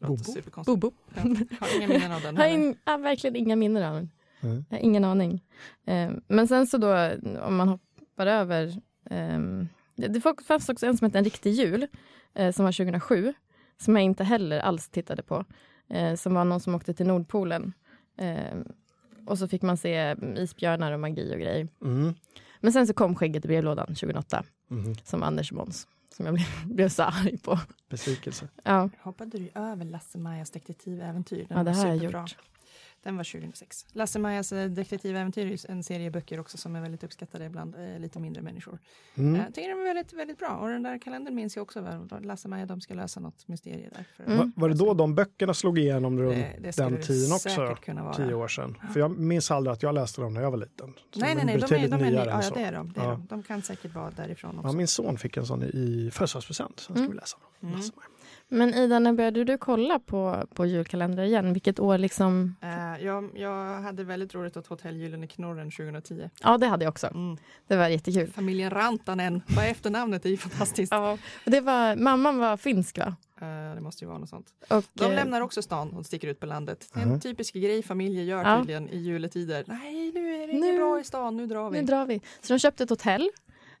Bobo. 0.00 0.34
Bobo. 0.66 0.92
Ja, 1.14 1.22
har 1.60 1.76
inga 1.76 1.88
minnen 1.88 2.12
av 2.12 2.20
den 2.20 2.36
Jag 2.36 2.42
har 2.42 2.50
in, 2.50 2.76
har 2.84 2.98
verkligen 2.98 3.36
inga 3.36 3.56
minnen 3.56 3.82
av 3.82 3.94
den. 3.94 4.10
Mm. 4.40 4.64
Jag 4.68 4.76
har 4.76 4.84
ingen 4.84 5.04
aning. 5.04 5.44
Ehm, 5.86 6.20
men 6.28 6.48
sen 6.48 6.66
så 6.66 6.78
då, 6.78 7.10
om 7.40 7.56
man 7.56 7.68
hoppar 7.68 8.26
över... 8.26 8.80
ehm, 9.10 9.68
det 9.98 10.20
fanns 10.46 10.68
också 10.68 10.86
en 10.86 10.96
som 10.96 11.04
hette 11.04 11.18
En 11.18 11.24
riktig 11.24 11.52
jul, 11.52 11.86
eh, 12.34 12.52
som 12.52 12.64
var 12.64 12.72
2007, 12.72 13.34
som 13.76 13.96
jag 13.96 14.04
inte 14.04 14.24
heller 14.24 14.60
alls 14.60 14.88
tittade 14.88 15.22
på. 15.22 15.44
Eh, 15.88 16.14
som 16.14 16.34
var 16.34 16.44
någon 16.44 16.60
som 16.60 16.74
åkte 16.74 16.94
till 16.94 17.06
Nordpolen. 17.06 17.72
Ehm, 18.18 18.64
och 19.26 19.38
så 19.38 19.48
fick 19.48 19.62
man 19.62 19.76
se 19.76 20.14
isbjörnar 20.36 20.92
och 20.92 21.00
magi 21.00 21.34
och 21.34 21.38
grejer. 21.40 21.68
Mm. 21.84 22.14
Men 22.60 22.72
sen 22.72 22.86
så 22.86 22.92
kom 22.94 23.14
Skägget 23.14 23.44
i 23.44 23.48
brevlådan 23.48 23.86
2008, 23.86 24.44
Mm. 24.70 24.94
som 25.04 25.22
Anders 25.22 25.52
Måns, 25.52 25.88
som 26.16 26.26
jag 26.26 26.34
blev, 26.34 26.46
blev 26.74 26.88
så 26.88 27.02
arg 27.02 27.38
på. 27.38 27.58
Besvikelse. 27.88 28.48
Ja, 28.62 28.90
Hoppade 29.02 29.38
du 29.38 29.48
över 29.54 29.84
Lasse-Majas 29.84 30.50
detektiväventyr? 30.50 31.46
Ja 31.50 31.62
det 31.64 31.72
har 31.72 31.86
jag 31.86 31.96
gjort. 31.96 32.36
Den 33.08 33.16
var 33.16 33.24
2006. 33.24 33.86
Lasse-Majas 33.92 34.52
eh, 34.52 34.68
detektiväventyr 34.70 35.46
är 35.52 35.70
en 35.70 35.82
serie 35.82 36.10
böcker 36.10 36.40
också 36.40 36.56
som 36.58 36.76
är 36.76 36.80
väldigt 36.80 37.04
uppskattade 37.04 37.48
bland 37.50 37.74
eh, 37.74 37.98
lite 38.00 38.20
mindre 38.20 38.42
människor. 38.42 38.78
Mm. 39.14 39.34
Jag 39.40 39.54
tycker 39.54 39.68
de 39.70 39.80
är 39.80 39.84
väldigt, 39.94 40.12
väldigt 40.12 40.38
bra. 40.38 40.48
Och 40.56 40.68
den 40.68 40.82
där 40.82 40.98
kalendern 40.98 41.34
minns 41.34 41.56
jag 41.56 41.62
också 41.62 41.80
väl. 41.80 42.08
Lasse-Maja, 42.22 42.66
de 42.66 42.80
ska 42.80 42.94
lösa 42.94 43.20
något 43.20 43.48
mysterium 43.48 43.90
där. 43.94 44.04
För, 44.16 44.24
Mm. 44.24 44.38
Va- 44.38 44.52
Var 44.56 44.68
det 44.68 44.74
då 44.74 44.94
de 44.94 45.14
böckerna 45.14 45.54
slog 45.54 45.78
igenom 45.78 46.18
runt 46.18 46.34
Det, 46.36 46.56
det 46.60 46.76
den 46.76 47.02
tiden 47.02 47.32
också? 47.32 47.76
kunna 47.84 48.04
vara. 48.04 48.14
tio 48.14 48.34
år 48.34 48.48
sedan? 48.48 48.78
För 48.92 49.00
jag 49.00 49.18
minns 49.18 49.50
aldrig 49.50 49.72
att 49.72 49.82
jag 49.82 49.94
läste 49.94 50.20
dem 50.20 50.34
när 50.34 50.40
jag 50.42 50.50
var 50.50 50.58
liten. 50.58 50.92
Så 51.10 51.20
Nej, 51.20 51.34
nej, 51.34 51.44
nej, 51.44 51.56
de 51.68 51.74
är, 51.74 51.88
de 51.88 51.94
är, 52.04 52.10
nyare 52.10 52.30
ja, 52.30 52.40
ja, 52.42 52.50
det 52.54 52.62
är 52.62 52.72
de. 52.72 52.92
Det 52.92 53.00
är 53.00 53.04
Ja. 53.04 53.10
de. 53.10 53.26
de 53.26 53.42
kan 53.42 53.62
säkert 53.62 53.94
vara 53.94 54.10
därifrån 54.10 54.58
också. 54.58 54.68
Ja, 54.68 54.72
min 54.72 54.88
son 54.88 55.18
fick 55.18 55.36
en 55.36 55.46
sån 55.46 55.62
i 55.62 56.10
födelsedagspresent. 56.12 56.80
Sen 56.80 56.84
ska 56.96 57.00
Mm. 57.04 57.10
vi 57.10 57.16
läsa 57.16 57.36
dem. 57.60 57.70
Mm. 57.72 57.82
Men 58.50 58.74
Ida, 58.74 58.98
när 58.98 59.12
började 59.12 59.44
du 59.44 59.58
kolla 59.58 59.98
på, 59.98 60.44
på 60.54 60.66
julkalendrar 60.66 61.22
igen? 61.24 61.52
Vilket 61.52 61.80
år 61.80 61.98
liksom? 61.98 62.56
Eh, 62.62 63.04
jag, 63.04 63.30
jag 63.34 63.80
hade 63.80 64.04
väldigt 64.04 64.34
roligt 64.34 64.56
åt 64.56 64.66
Hotell 64.66 64.96
Gyllene 64.96 65.26
Knorren 65.26 65.70
2010. 65.70 66.30
Ja, 66.42 66.58
det 66.58 66.66
hade 66.66 66.84
jag 66.84 66.90
också. 66.90 67.06
Mm. 67.06 67.36
Det 67.66 67.76
var 67.76 67.88
jättekul. 67.88 68.30
Familjen 68.32 68.70
Rantanen, 68.70 69.42
vad 69.56 69.64
efternamnet? 69.66 70.24
Är 70.24 70.30
ju 70.30 70.36
fantastiskt. 70.36 70.92
Ja. 70.92 71.18
Det 71.44 71.60
var, 71.60 71.96
mamman 71.96 72.38
var 72.38 72.56
finsk 72.56 72.98
va? 72.98 73.16
Eh, 73.40 73.74
det 73.74 73.80
måste 73.80 74.04
ju 74.04 74.08
vara 74.08 74.18
något 74.18 74.28
sånt. 74.28 74.46
Och, 74.70 74.84
De 74.92 75.04
eh, 75.04 75.10
lämnar 75.14 75.40
också 75.40 75.62
stan 75.62 75.90
och 75.96 76.06
sticker 76.06 76.28
ut 76.28 76.40
på 76.40 76.46
landet. 76.46 76.90
Det 76.94 77.00
är 77.00 77.04
en 77.04 77.20
typisk 77.20 77.54
grej 77.54 77.82
familjer 77.82 78.24
gör 78.24 78.44
Ja. 78.44 78.58
tydligen 78.58 78.88
i 78.88 78.96
juletider. 78.98 79.64
Nej, 79.66 80.12
nu 80.14 80.34
är 80.34 80.46
det 80.46 80.52
Nu- 80.52 80.58
inget 80.58 80.76
bra 80.76 81.00
i 81.00 81.04
stan, 81.04 81.36
nu 81.36 81.46
drar 81.46 81.70
vi. 81.70 81.80
Nu 81.80 81.86
drar 81.86 82.06
vi. 82.06 82.20
Så 82.40 82.52
de 82.52 82.58
köpte 82.58 82.82
ett 82.84 82.90
hotell 82.90 83.30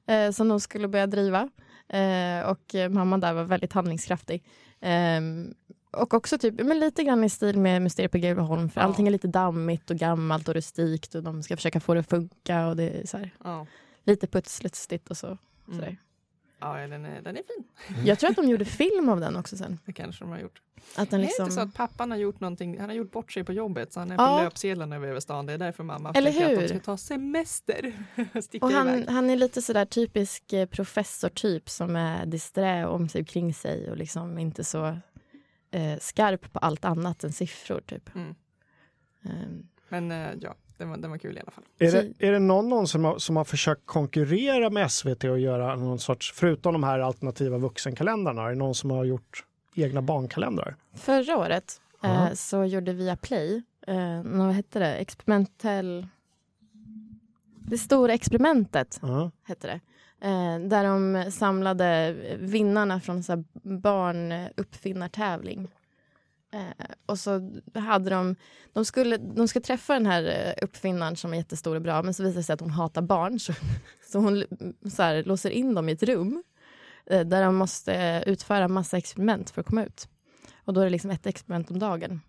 eh, 0.06 0.30
som 0.30 0.48
de 0.48 0.60
skulle 0.60 0.88
börja 0.88 1.06
driva. 1.06 1.48
Eh, 1.88 2.50
och 2.50 2.74
mamman 2.90 3.20
där 3.20 3.32
var 3.32 3.44
väldigt 3.44 3.72
handlingskraftig. 3.72 4.44
Ehm, 4.80 5.54
och 5.90 6.14
också 6.14 6.38
typ, 6.38 6.54
men 6.64 6.78
lite 6.80 7.04
grann 7.04 7.24
i 7.24 7.28
stil 7.30 7.58
med 7.58 7.82
Mysteriet 7.82 8.12
på 8.12 8.18
Greveholm. 8.18 8.70
För 8.70 8.80
Ja. 8.80 8.84
allting 8.84 9.06
är 9.06 9.10
lite 9.10 9.28
dammigt 9.28 9.90
och 9.90 9.96
gammalt 9.96 10.48
och 10.48 10.54
rustikt 10.54 11.14
och 11.14 11.22
de 11.22 11.42
ska 11.42 11.56
försöka 11.56 11.80
få 11.80 11.94
det 11.94 12.00
att 12.00 12.08
funka. 12.10 12.66
Och 12.66 12.76
det 12.76 12.90
är 12.90 13.06
så 13.06 13.16
här, 13.18 13.30
Ja. 13.44 13.66
lite 14.04 14.26
putslustigt 14.26 15.10
och 15.10 15.16
så. 15.16 15.38
Mm. 15.72 15.96
Ja, 16.60 16.86
den 16.86 17.04
är, 17.04 17.22
den 17.22 17.36
är 17.36 17.42
fin. 17.42 17.64
Jag 18.06 18.18
tror 18.18 18.30
att 18.30 18.36
de 18.36 18.48
gjorde 18.48 18.64
film 18.64 19.08
av 19.08 19.20
den 19.20 19.36
också 19.36 19.56
sen. 19.56 19.78
Det 19.84 19.92
kanske 19.92 20.24
de 20.24 20.30
har 20.30 20.38
gjort. 20.38 20.62
Att 20.96 21.10
den 21.10 21.20
Det 21.20 21.24
är 21.24 21.26
liksom... 21.26 21.44
inte 21.44 21.54
så 21.54 21.60
att 21.60 21.74
pappan 21.74 22.10
har 22.10 22.18
gjort 22.18 22.40
någonting, 22.40 22.80
han 22.80 22.88
har 22.88 22.96
gjort 22.96 23.12
bort 23.12 23.32
sig 23.32 23.44
på 23.44 23.52
jobbet 23.52 23.92
så 23.92 24.00
han 24.00 24.10
är 24.10 24.14
Ja. 24.14 24.38
på 24.38 24.44
löpsedlarna 24.44 24.96
över 24.96 25.20
stan. 25.20 25.46
Det 25.46 25.52
är 25.52 25.58
därför 25.58 25.84
mamma 25.84 26.12
Eller 26.14 26.30
tänker 26.32 26.46
att 26.46 26.52
hur? 26.52 26.62
de 26.62 26.68
ska 26.68 26.78
ta 26.80 26.96
semester. 26.96 27.92
Sticka 28.42 28.66
Och 28.66 28.72
han, 28.72 28.88
iväg. 28.88 29.08
han 29.08 29.30
är 29.30 29.36
lite 29.36 29.62
sådär 29.62 29.84
typisk 29.84 30.52
eh, 30.52 30.66
professortyp 30.66 31.68
som 31.70 31.96
är 31.96 32.26
disträ 32.26 32.86
om 32.86 33.08
sig 33.08 33.24
kring 33.24 33.54
sig 33.54 33.90
och 33.90 33.96
liksom 33.96 34.38
inte 34.38 34.64
så 34.64 34.86
eh, 35.70 35.98
skarp 36.00 36.52
på 36.52 36.58
allt 36.58 36.84
annat 36.84 37.24
än 37.24 37.32
siffror 37.32 37.80
typ. 37.86 38.14
Mm. 38.14 38.34
Ehm, 39.24 39.68
Men 39.88 40.10
eh, 40.12 40.28
ja, 40.40 40.54
den 40.78 40.90
var, 40.90 40.96
den 40.96 41.10
var 41.10 41.18
kul 41.18 41.36
i 41.36 41.40
alla 41.40 41.50
fall. 41.50 41.64
Är 41.78 41.92
det, 41.92 42.12
är 42.26 42.32
det 42.32 42.38
någon, 42.38 42.68
någon 42.68 42.88
som, 42.88 43.04
har, 43.04 43.18
som 43.18 43.36
har 43.36 43.44
försökt 43.44 43.86
konkurrera 43.86 44.70
med 44.70 44.90
SVT 44.92 45.24
och 45.24 45.38
göra 45.38 45.76
någon 45.76 45.98
sorts, 45.98 46.32
förutom 46.32 46.72
de 46.72 46.82
här 46.82 46.98
alternativa 46.98 47.58
vuxenkalendrarna, 47.58 48.42
är 48.42 48.48
det 48.48 48.54
någon 48.54 48.74
som 48.74 48.90
har 48.90 49.04
gjort 49.04 49.44
egna 49.74 50.02
barnkalendrar? 50.02 50.76
förra 50.94 51.36
året 51.38 51.80
eh, 52.02 52.32
så 52.32 52.64
gjorde 52.64 52.92
vi 52.92 53.16
Play, 53.22 53.62
eh, 53.86 54.22
vad 54.24 54.52
hette 54.52 54.78
det, 54.78 54.94
experimentell... 54.94 56.06
Det 57.60 57.78
stora 57.78 58.14
experimentet 58.14 58.98
Ja. 59.02 59.30
hette 59.44 59.66
det. 59.66 59.80
Eh, 60.28 60.58
där 60.58 60.84
de 60.84 61.30
samlade 61.32 62.16
vinnarna 62.38 63.00
från 63.00 63.22
så 63.22 63.32
här 63.32 63.44
barnuppfinnartävling. 63.62 65.68
Eh, 66.50 66.86
och 67.06 67.18
så 67.18 67.60
hade 67.74 68.10
de, 68.10 68.36
de 68.72 68.84
skulle, 68.84 69.16
de 69.16 69.48
ska 69.48 69.60
träffa 69.60 69.92
den 69.94 70.06
här 70.06 70.22
eh, 70.24 70.64
uppfinnaren 70.64 71.16
som 71.16 71.32
är 71.32 71.36
jättestor 71.36 71.76
och 71.76 71.82
bra 71.82 72.02
men 72.02 72.14
så 72.14 72.22
visar 72.22 72.36
det 72.36 72.42
sig 72.42 72.54
att 72.54 72.60
hon 72.60 72.70
hatar 72.70 73.02
barn 73.02 73.40
så, 73.40 73.52
så 74.12 74.18
hon 74.18 74.44
mm, 74.60 74.74
så 74.90 75.02
här, 75.02 75.22
låser 75.22 75.50
in 75.50 75.74
dem 75.74 75.88
i 75.88 75.92
ett 75.92 76.02
rum 76.02 76.42
eh, 77.06 77.26
där 77.26 77.42
de 77.42 77.56
måste 77.56 78.22
utföra 78.26 78.68
massa 78.68 78.96
experiment 78.96 79.50
för 79.50 79.60
att 79.60 79.66
komma 79.66 79.84
ut. 79.84 80.08
Och 80.64 80.74
då 80.74 80.80
är 80.80 80.84
det 80.84 80.90
liksom 80.90 81.10
ett 81.10 81.26
experiment 81.26 81.70
om 81.70 81.78
dagen. 81.78 82.20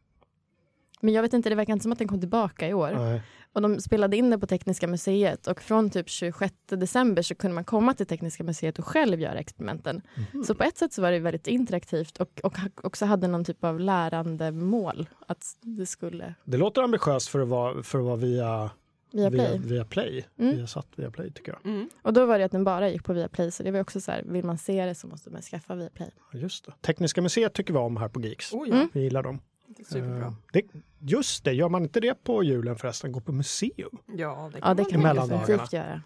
Men 1.01 1.13
jag 1.13 1.21
vet 1.21 1.33
inte, 1.33 1.49
det 1.49 1.55
verkar 1.55 1.73
inte 1.73 1.83
som 1.83 1.91
att 1.91 1.99
den 1.99 2.07
kom 2.07 2.19
tillbaka 2.19 2.67
i 2.67 2.73
år. 2.73 2.91
Nej. 2.91 3.21
Och 3.53 3.61
de 3.61 3.79
spelade 3.81 4.17
in 4.17 4.29
det 4.29 4.39
på 4.39 4.47
Tekniska 4.47 4.87
museet 4.87 5.47
och 5.47 5.61
från 5.61 5.89
typ 5.89 6.09
26 6.09 6.53
december 6.69 7.21
så 7.21 7.35
kunde 7.35 7.55
man 7.55 7.63
komma 7.63 7.93
till 7.93 8.05
Tekniska 8.05 8.43
museet 8.43 8.79
och 8.79 8.85
själv 8.85 9.19
göra 9.21 9.39
experimenten. 9.39 10.01
Mhm. 10.33 10.43
Så 10.43 10.55
på 10.55 10.63
ett 10.63 10.77
sätt 10.77 10.93
så 10.93 11.01
var 11.01 11.11
det 11.11 11.19
väldigt 11.19 11.47
interaktivt 11.47 12.17
och, 12.17 12.39
och 12.43 12.57
också 12.83 13.05
hade 13.05 13.27
någon 13.27 13.43
typ 13.45 13.63
av 13.63 13.79
lärandemål 13.79 15.09
att 15.27 15.45
det 15.61 15.85
skulle 15.85 16.33
Det 16.43 16.57
låter 16.57 16.81
ambitiöst 16.81 17.29
för 17.29 17.39
att 17.39 17.47
vara, 17.47 17.83
för 17.83 17.99
att 17.99 18.05
vara 18.05 18.15
via, 18.15 18.69
via 19.11 19.29
via, 19.29 19.47
Play. 19.47 19.59
via 19.59 19.85
Play. 19.85 20.25
Mm. 20.39 20.55
Via 20.55 20.67
satt 20.67 20.87
via 20.95 21.11
Play 21.11 21.31
tycker 21.31 21.51
jag. 21.51 21.73
Mm. 21.73 21.89
Och 22.01 22.13
då 22.13 22.25
var 22.25 22.39
det 22.39 22.45
att 22.45 22.51
den 22.51 22.63
bara 22.63 22.89
gick 22.89 23.03
på 23.03 23.13
Viaplay 23.13 23.51
så 23.51 23.63
det 23.63 23.71
var 23.71 23.79
också 23.79 24.01
så 24.01 24.11
här, 24.11 24.23
vill 24.25 24.45
man 24.45 24.57
se 24.57 24.85
det 24.85 24.95
så 24.95 25.07
måste 25.07 25.29
man 25.29 25.41
skaffa 25.41 25.75
Viaplay. 25.75 26.09
Ja, 26.31 26.39
Just 26.39 26.65
det. 26.65 26.73
Tekniska 26.81 27.21
museet 27.21 27.53
tycker 27.53 27.73
vi 27.73 27.79
om 27.79 27.97
här 27.97 28.07
på 28.09 28.21
Geeks. 28.21 28.53
Oh, 28.53 28.69
ja, 28.69 28.75
Mm. 28.75 28.89
Vi 28.93 29.01
gillar 29.01 29.23
dem. 29.23 29.41
Superbra. 29.85 30.25
Eh, 30.25 30.33
Det, 30.53 30.61
just 30.99 31.43
det, 31.43 31.53
gör 31.53 31.69
man 31.69 31.83
inte 31.83 31.99
det 31.99 32.23
på 32.23 32.43
julen 32.43 32.75
förresten? 32.75 33.11
Gå 33.11 33.19
på 33.19 33.31
museum? 33.31 33.97
Ja, 34.17 34.49
det 34.53 34.59
kan 34.61 34.69
Ja, 34.69 34.73
det 34.73 34.81
man 34.83 34.91
kan 34.91 35.01
man 35.01 35.09
Mellan 35.15 35.29
definitivt 35.29 35.73
göra. 35.73 36.01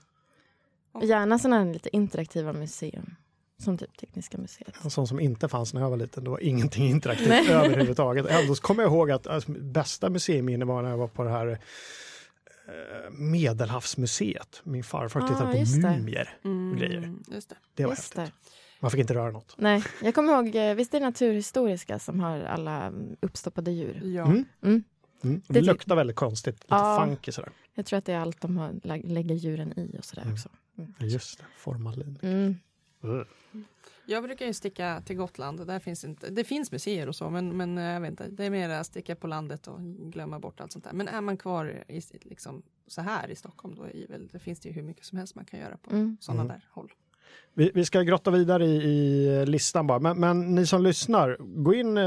Och 0.92 1.06
gärna 1.06 1.40
sådana 1.40 1.64
här 1.64 1.74
lite 1.74 1.96
interaktiva 1.96 2.54
museum. 2.54 3.16
Som 3.58 3.78
typ 3.78 3.98
Tekniska 3.98 4.38
museet. 4.38 4.74
En 4.84 4.90
sån 4.90 5.08
som 5.08 5.20
inte 5.20 5.48
fanns 5.48 5.74
när 5.74 5.82
jag 5.82 5.90
var 5.90 5.98
liten. 5.98 6.24
Det 6.24 6.30
var 6.30 6.40
ingenting 6.40 6.86
interaktivt 6.90 7.28
Nej. 7.30 7.48
överhuvudtaget. 7.52 8.26
Ändå 8.30 8.56
kommer 8.56 8.84
jag 8.84 8.92
ihåg 8.92 9.12
att 9.12 9.28
alltså, 9.28 9.52
bästa 9.52 10.10
museiminne 10.10 10.66
var 10.66 10.82
när 10.82 10.90
jag 10.90 10.98
var 10.98 11.08
på 11.08 11.24
det 11.24 11.30
här 11.30 11.48
eh, 12.68 13.12
Medelhavsmuseet. 13.12 14.62
Min 14.64 14.84
farfar 14.84 15.22
Ah, 15.22 15.28
tittade 15.28 15.58
just 15.58 15.82
på 15.82 15.88
det. 15.88 15.98
mumier. 15.98 16.38
Mm, 16.44 16.78
grejer. 16.78 17.14
Just 17.28 17.50
det. 17.50 17.56
Det 17.76 17.84
var 17.86 17.92
Just 17.92 18.18
häftigt. 18.18 18.34
det. 18.44 18.50
Man 18.84 18.92
fick 18.92 19.00
inte 19.00 19.14
röra 19.14 19.32
något. 19.32 19.56
Nej, 19.58 19.84
jag 20.04 20.16
kommer 20.16 20.34
ihåg, 20.34 20.56
eh, 20.56 20.76
visst 20.76 20.94
är 20.94 21.00
det 21.00 21.06
Naturhistoriska 21.06 22.00
som 22.00 22.20
har 22.20 22.40
alla 22.40 22.84
mm, 22.84 23.16
uppstoppade 23.20 23.72
djur? 23.72 24.02
Ja. 24.04 24.26
Mm. 24.26 24.46
Mm. 24.64 24.84
Mm. 25.24 25.42
Det, 25.48 25.62
luktar 25.62 25.96
väldigt 25.96 26.16
konstigt, 26.16 26.56
lite 26.56 26.66
Ja. 26.70 27.04
funky 27.08 27.32
sådär. 27.32 27.52
Jag 27.74 27.86
tror 27.86 27.98
att 28.00 28.06
det 28.06 28.14
är 28.14 28.20
allt 28.20 28.42
de 28.42 28.58
har, 28.58 28.72
lä- 28.84 29.02
lägger 29.04 29.36
djuren 29.36 29.80
i 29.80 29.96
och 30.00 30.06
sådär 30.06 30.22
Mm. 30.22 30.34
också. 30.34 30.50
Ja, 30.76 31.06
Just 31.06 31.40
det, 31.40 31.46
formalin. 31.58 32.20
Mm. 32.22 32.56
Ugh. 33.02 33.28
Jag 34.06 34.24
brukar 34.24 34.46
ju 34.46 34.54
sticka 34.54 35.02
till 35.06 35.16
Gotland. 35.16 35.68
Där 35.68 35.80
finns 35.80 36.04
inte, 36.04 36.30
det 36.30 36.44
finns 36.44 36.72
museer 36.72 37.08
och 37.08 37.16
så, 37.16 37.30
men, 37.30 37.58
men 37.58 37.78
eh, 37.78 37.84
jag 37.84 38.02
vet 38.02 38.10
inte, 38.10 38.28
det 38.30 38.46
är 38.46 38.50
mer 38.50 38.70
att 38.70 38.86
sticka 38.88 39.16
på 39.16 39.28
landet 39.28 39.68
och 39.68 39.80
glömma 40.12 40.40
bort 40.40 40.60
allt 40.62 40.72
sånt 40.72 40.84
där. 40.86 40.94
Men 40.94 41.08
är 41.08 41.22
man 41.22 41.38
kvar 41.38 41.84
i, 41.88 42.02
liksom, 42.22 42.64
så 42.88 43.02
här 43.02 43.30
i 43.30 43.36
Stockholm, 43.36 43.76
då 43.76 43.84
är 43.84 43.94
det 43.94 44.06
väl, 44.10 44.28
det 44.28 44.40
finns 44.40 44.60
det 44.60 44.70
ju 44.70 44.76
hur 44.76 44.84
mycket 44.84 45.06
som 45.06 45.18
helst 45.18 45.36
man 45.36 45.46
kan 45.46 45.60
göra 45.60 45.78
på 45.78 45.92
Mm. 45.92 46.18
sådana 46.20 46.42
Mm. 46.44 46.54
där 46.54 46.68
håll. 46.72 46.92
Vi, 47.54 47.72
vi 47.74 47.86
ska 47.86 48.02
grotta 48.02 48.32
vidare 48.32 48.66
i, 48.66 48.76
i 48.76 49.46
listan 49.46 49.88
bara, 49.88 50.00
men, 50.00 50.20
men 50.20 50.56
ni 50.56 50.66
som 50.66 50.84
lyssnar, 50.84 51.38
gå 51.40 51.74
in 51.74 51.98
eh, 51.98 52.04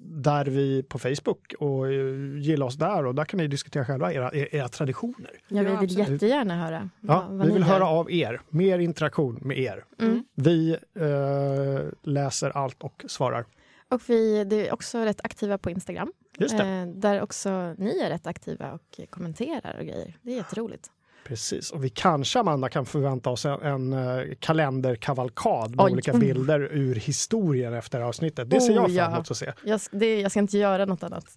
där 0.00 0.44
vi 0.44 0.82
på 0.82 0.98
Facebook 0.98 1.54
och 1.58 1.86
eh, 1.92 2.38
gilla 2.38 2.64
oss 2.64 2.76
där 2.76 3.06
och 3.06 3.14
där 3.14 3.24
kan 3.24 3.38
ni 3.38 3.46
diskutera 3.48 3.84
själva 3.84 4.12
era, 4.12 4.30
era 4.32 4.68
traditioner. 4.68 5.30
Ja, 5.48 5.62
vi 5.62 5.68
vill 5.68 5.74
absolut. 5.78 6.08
jättegärna 6.08 6.56
höra 6.64 6.90
Ja, 7.00 7.26
vad, 7.28 7.38
vad 7.38 7.46
vi 7.46 7.52
vill 7.52 7.62
gör. 7.62 7.68
höra 7.68 7.86
av 7.86 8.10
er, 8.12 8.40
mer 8.48 8.78
interaktion 8.78 9.38
med 9.42 9.58
er. 9.58 9.84
Mm. 10.00 10.24
Vi 10.34 10.76
eh, 10.94 11.92
läser 12.02 12.50
allt 12.50 12.82
och 12.82 13.04
svarar. 13.08 13.44
Och 13.88 14.00
vi 14.06 14.44
det 14.44 14.68
är 14.68 14.74
också 14.74 14.98
rätt 14.98 15.20
aktiva 15.24 15.58
på 15.58 15.70
Instagram. 15.70 16.12
Just 16.38 16.58
det, 16.58 16.64
Eh, 16.64 16.86
där 16.86 17.22
också 17.22 17.74
ni 17.78 17.98
är 17.98 18.08
rätt 18.10 18.26
aktiva 18.26 18.72
och 18.72 19.00
kommenterar 19.10 19.76
och 19.78 19.84
grejer. 19.86 20.18
Det 20.22 20.32
är 20.32 20.36
jätteroligt. 20.36 20.90
Precis. 21.24 21.70
Och 21.70 21.84
vi 21.84 21.88
kanske, 21.88 22.38
Amanda, 22.40 22.68
kan 22.68 22.86
förvänta 22.86 23.30
oss 23.30 23.44
en, 23.46 23.60
en 23.62 23.92
eh, 23.92 24.34
kalenderkavalkad 24.38 25.70
med 25.76 25.84
Oj. 25.84 25.92
olika 25.92 26.10
Mm. 26.10 26.20
bilder 26.20 26.60
ur 26.60 26.94
historien 26.94 27.74
efter 27.74 28.00
avsnittet. 28.00 28.50
Det 28.50 28.60
ser 28.60 28.72
Oh, 28.72 28.74
jag 28.76 28.84
fram 28.86 28.94
ja. 28.96 29.14
emot 29.14 29.30
att 29.30 29.36
se. 29.36 29.52
Jag, 29.64 29.80
det, 29.90 30.20
jag 30.20 30.30
ska 30.30 30.40
inte 30.40 30.58
göra 30.58 30.84
något 30.84 31.02
annat. 31.02 31.36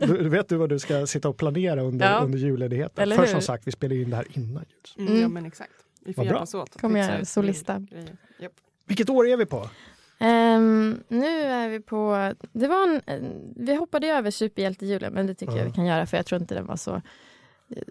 Du, 0.00 0.28
vet 0.28 0.48
du 0.48 0.56
vad 0.56 0.68
du 0.68 0.78
ska 0.78 1.06
sitta 1.06 1.28
och 1.28 1.36
planera 1.36 1.82
under, 1.82 2.10
Ja. 2.12 2.18
under 2.24 2.38
julledigheten? 2.38 3.02
Eller 3.02 3.16
För 3.16 3.22
hur? 3.22 3.30
som 3.32 3.40
sagt, 3.42 3.66
vi 3.66 3.72
spelar 3.72 3.96
in 3.96 4.10
det 4.10 4.16
här 4.16 4.26
innan 4.32 4.64
jul. 4.96 5.06
Mm, 5.06 5.12
Ja, 5.14 5.18
Mm. 5.18 5.32
men 5.32 5.46
exakt. 5.46 5.70
Vi 6.04 6.14
får 6.14 6.22
Vad 6.22 6.26
bra. 6.28 6.34
hjälpas 6.36 6.54
åt. 6.54 6.80
Kommer 6.80 7.00
jag 7.00 7.26
solista. 7.26 7.86
Japp. 8.40 8.52
Vilket 8.86 9.10
år 9.10 9.28
är 9.28 9.36
vi 9.36 9.46
på? 9.46 9.68
Ehm, 10.20 11.00
nu 11.08 11.26
är 11.42 11.68
vi 11.68 11.80
på... 11.80 12.32
Det 12.52 12.68
var 12.68 12.82
en, 12.88 13.00
en, 13.06 13.52
vi 13.56 13.74
hoppade 13.74 14.06
över 14.06 14.30
superhjältejulen, 14.30 15.12
men 15.12 15.26
det 15.26 15.34
tycker 15.34 15.52
Ja. 15.52 15.58
jag 15.58 15.64
vi 15.64 15.72
kan 15.72 15.86
göra 15.86 16.06
för 16.06 16.16
jag 16.16 16.26
tror 16.26 16.40
inte 16.40 16.54
den 16.54 16.66
var 16.66 16.76
så, 16.76 16.94
eh, 16.94 17.82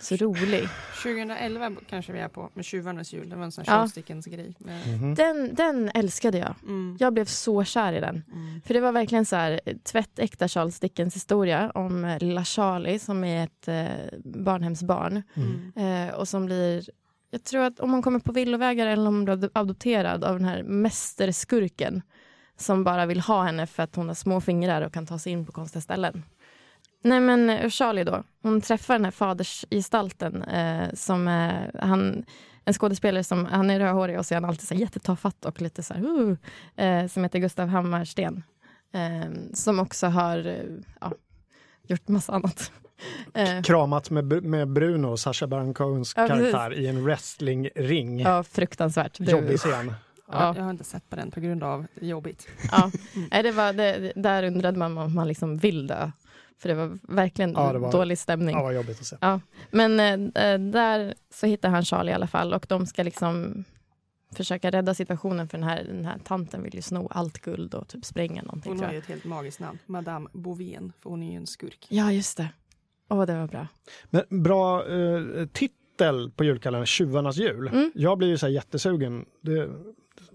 så 0.00 0.16
rolig. 0.16 0.68
2011 1.02 1.72
kanske 1.88 2.12
vi 2.12 2.18
är 2.18 2.28
på 2.28 2.50
med 2.54 2.64
Tjuvarnas 2.64 3.12
jul. 3.12 3.28
Det 3.28 3.36
var 3.36 3.44
en 3.44 3.52
sån 3.52 3.64
Ja. 3.66 3.72
här 3.72 4.02
Charles 4.02 4.26
grej. 4.26 4.54
Mhm. 4.86 5.14
Den, 5.14 5.54
den 5.54 5.90
älskade 5.94 6.38
jag. 6.38 6.54
Mm. 6.62 6.96
Jag 7.00 7.12
blev 7.12 7.24
så 7.24 7.64
kär 7.64 7.92
i 7.92 8.00
den. 8.00 8.24
Mm. 8.32 8.60
För 8.66 8.74
det 8.74 8.80
var 8.80 8.92
verkligen 8.92 9.26
så 9.26 9.36
här 9.36 9.60
eh, 9.64 9.76
tvättäkta 9.76 10.48
Charles 10.48 10.80
Dickens 10.80 11.16
historia 11.16 11.70
om 11.74 12.04
eh, 12.04 12.18
lilla 12.18 12.44
Charlie 12.44 12.98
som 12.98 13.24
är 13.24 13.44
ett 13.44 13.68
eh, 13.68 14.18
barnhemsbarn. 14.24 15.22
Mm. 15.34 16.08
Eh, 16.08 16.14
och 16.14 16.28
som 16.28 16.46
blir, 16.46 16.84
jag 17.30 17.44
tror 17.44 17.62
att 17.62 17.80
om 17.80 17.90
man 17.90 18.02
kommer 18.02 18.18
på 18.18 18.32
villovägar 18.32 18.86
eller 18.86 19.08
om 19.08 19.14
man 19.14 19.24
blir 19.38 19.50
adopterad 19.52 20.24
av 20.24 20.36
den 20.38 20.44
här 20.48 20.62
mästerskurken 20.62 22.02
som 22.56 22.84
bara 22.84 23.06
vill 23.06 23.20
ha 23.20 23.42
henne 23.44 23.66
för 23.66 23.82
att 23.82 23.96
hon 23.96 24.08
har 24.08 24.14
små 24.14 24.40
fingrar 24.40 24.82
och 24.82 24.92
kan 24.94 25.06
ta 25.06 25.18
sig 25.18 25.32
in 25.32 25.46
på 25.46 25.52
konstiga 25.52 25.80
ställen. 25.82 26.22
Nej 27.02 27.20
men 27.20 27.50
eh, 27.50 27.68
Charlie 27.70 28.04
då, 28.04 28.22
hon 28.42 28.60
träffar 28.60 28.94
den 28.94 29.04
här 29.04 29.12
fadersgestalten 29.12 30.42
eh, 30.42 30.88
som 30.94 31.28
är, 31.28 31.70
han, 31.82 32.24
en 32.64 32.74
skådespelare 32.74 33.24
som, 33.24 33.46
han 33.46 33.70
är 33.70 33.78
rödhårig 33.80 34.18
och 34.18 34.26
så 34.26 34.34
är 34.34 34.36
han 34.40 34.44
alltid 34.50 34.68
så 34.68 34.74
här 34.74 34.80
jättetafatt 34.80 35.44
och 35.44 35.62
lite 35.62 35.82
så 35.82 35.94
här, 35.94 36.02
uh, 36.04 36.36
eh, 36.76 37.06
som 37.06 37.22
heter 37.22 37.38
Gustav 37.38 37.68
Hammarsten. 37.68 38.42
Eh, 38.92 39.30
som 39.54 39.78
också 39.78 40.06
har 40.06 40.46
eh, 40.46 40.64
ja, 41.00 41.12
gjort 41.86 42.08
massa 42.08 42.32
annat. 42.32 42.72
Eh, 43.34 43.62
Kramat 43.62 44.10
med, 44.10 44.42
med 44.44 44.68
Bruno, 44.68 45.16
Sacha 45.16 45.46
Baron 45.46 45.74
Cohens 45.74 46.14
Ja, 46.16 46.28
karaktär 46.28 46.74
i 46.74 46.86
en 46.86 47.04
wrestlingring. 47.04 48.20
ja, 48.20 48.42
fruktansvärt. 48.42 49.18
Det- 49.18 49.30
Jobbig 49.30 49.58
scen. 49.58 49.94
Ja. 50.32 50.54
Jag 50.56 50.62
har 50.62 50.70
inte 50.70 50.84
sett 50.84 51.10
på 51.10 51.16
den 51.16 51.30
på 51.30 51.40
grund 51.40 51.62
av 51.62 51.86
jobbigt. 52.00 52.48
Ja. 52.72 52.90
Nej, 53.30 53.42
det 53.42 53.52
var, 53.52 53.72
det, 53.72 54.12
där 54.16 54.42
undrade 54.42 54.78
man 54.78 54.98
om 54.98 55.14
man 55.14 55.28
liksom 55.28 55.56
vill 55.56 55.86
dö. 55.86 56.10
För 56.60 56.68
det 56.68 56.74
var 56.74 56.98
verkligen 57.02 57.52
Ja, 57.52 57.72
det 57.72 57.78
var- 57.78 57.92
dålig 57.92 58.18
stämning. 58.18 58.56
Ja, 58.56 58.62
vad 58.62 58.74
jobbigt 58.74 59.00
att 59.00 59.06
se. 59.06 59.16
Men 59.70 60.00
eh, 60.00 60.58
där 60.58 61.14
så 61.30 61.46
hittar 61.46 61.68
han 61.68 61.84
Charlie 61.84 62.10
i 62.10 62.14
alla 62.14 62.26
fall 62.26 62.54
och 62.54 62.66
de 62.68 62.86
ska 62.86 63.02
liksom 63.02 63.64
försöka 64.36 64.70
rädda 64.70 64.94
situationen 64.94 65.48
för 65.48 65.58
den 65.58 65.68
här, 65.68 65.84
den 65.84 66.04
här 66.04 66.18
tanten 66.24 66.62
vill 66.62 66.74
ju 66.74 66.82
sno 66.82 67.08
allt 67.10 67.38
guld 67.38 67.74
och 67.74 67.88
typ 67.88 68.04
spränga 68.04 68.42
någonting. 68.42 68.72
Hon 68.72 68.84
har 68.84 68.92
ju 68.92 68.98
ett 68.98 69.06
helt 69.06 69.24
magiskt 69.24 69.60
namn. 69.60 69.78
Madame 69.86 70.28
Bovien. 70.32 70.92
För 71.02 71.10
hon 71.10 71.22
är 71.22 71.30
ju 71.30 71.36
en 71.36 71.46
skurk. 71.46 71.86
Ja, 71.88 72.12
just 72.12 72.36
det. 72.36 72.48
Åh, 73.08 73.26
det 73.26 73.34
var 73.38 73.46
bra. 73.46 73.66
Men 74.10 74.42
bra 74.42 74.88
eh, 74.88 75.46
titel 75.52 76.30
på 76.36 76.44
julkalendern, 76.44 76.86
Tjuvarnas 76.86 77.36
jul. 77.36 77.68
Mm. 77.68 77.92
Jag 77.94 78.18
blir 78.18 78.28
ju 78.28 78.38
så 78.38 78.46
här 78.46 78.52
jättesugen. 78.52 79.24
Det, 79.40 79.68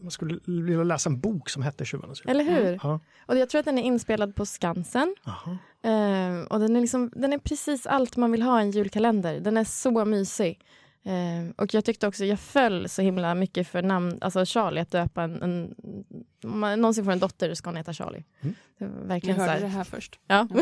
man 0.01 0.11
skulle 0.11 0.39
vilja 0.45 0.83
läsa 0.83 1.09
en 1.09 1.19
bok 1.19 1.49
som 1.49 1.63
hette 1.63 1.85
Tjuvarnas 1.85 2.21
jul. 2.21 2.29
Eller 2.29 2.43
hur? 2.43 2.79
Ja. 2.83 2.99
Och 3.25 3.37
jag 3.37 3.49
tror 3.49 3.59
att 3.59 3.65
den 3.65 3.77
är 3.77 3.83
inspelad 3.83 4.35
på 4.35 4.45
Skansen. 4.45 5.15
Aha. 5.23 5.57
Eh, 5.85 6.41
och 6.49 6.59
den 6.59 6.75
är, 6.75 6.81
liksom, 6.81 7.11
den 7.15 7.33
är 7.33 7.37
precis 7.37 7.87
allt 7.87 8.17
man 8.17 8.31
vill 8.31 8.41
ha 8.41 8.59
i 8.59 8.63
en 8.63 8.71
julkalender. 8.71 9.39
Den 9.39 9.57
är 9.57 9.63
så 9.63 10.05
mysig. 10.05 10.59
Eh, 11.03 11.49
och 11.57 11.73
jag 11.73 11.85
tyckte 11.85 12.07
också, 12.07 12.25
jag 12.25 12.39
föll 12.39 12.89
så 12.89 13.01
himla 13.01 13.35
mycket 13.35 13.67
för 13.67 13.81
namn, 13.81 14.17
alltså 14.21 14.45
Charlie, 14.45 14.81
att 14.81 14.91
döpa 14.91 15.23
en, 15.23 15.41
en 15.43 15.75
om 16.43 16.59
man 16.59 16.81
någonsin 16.81 17.05
får 17.05 17.11
en 17.11 17.19
dotter 17.19 17.53
ska 17.53 17.69
hon 17.69 17.77
heta 17.77 17.93
Charlie. 17.93 18.23
Mm. 18.41 18.55
Det 18.77 18.85
verkligen 18.85 19.35
så 19.35 19.41
hörde 19.41 19.53
här. 19.53 19.61
det 19.61 19.67
här 19.67 19.83
först. 19.83 20.19
Ja. 20.27 20.47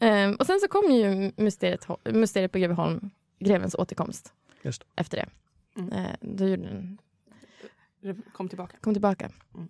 Ehm, 0.00 0.34
och 0.34 0.46
sen 0.46 0.60
så 0.60 0.68
kom 0.68 0.90
ju 0.90 1.32
Mysteriet, 1.36 1.86
Mysteriet 2.04 2.52
på 2.52 2.58
Greveholm, 2.58 3.10
Grevens 3.38 3.74
återkomst. 3.74 4.32
Just. 4.62 4.84
Efter 4.96 5.16
det. 5.16 5.26
Mm. 5.80 5.92
Eh, 5.92 6.10
då 6.20 6.48
gjorde 6.48 6.62
den, 6.62 6.98
Kom 8.32 8.48
tillbaka. 8.48 8.76
kom 8.80 8.94
tillbaka. 8.94 9.30
Mm. 9.54 9.68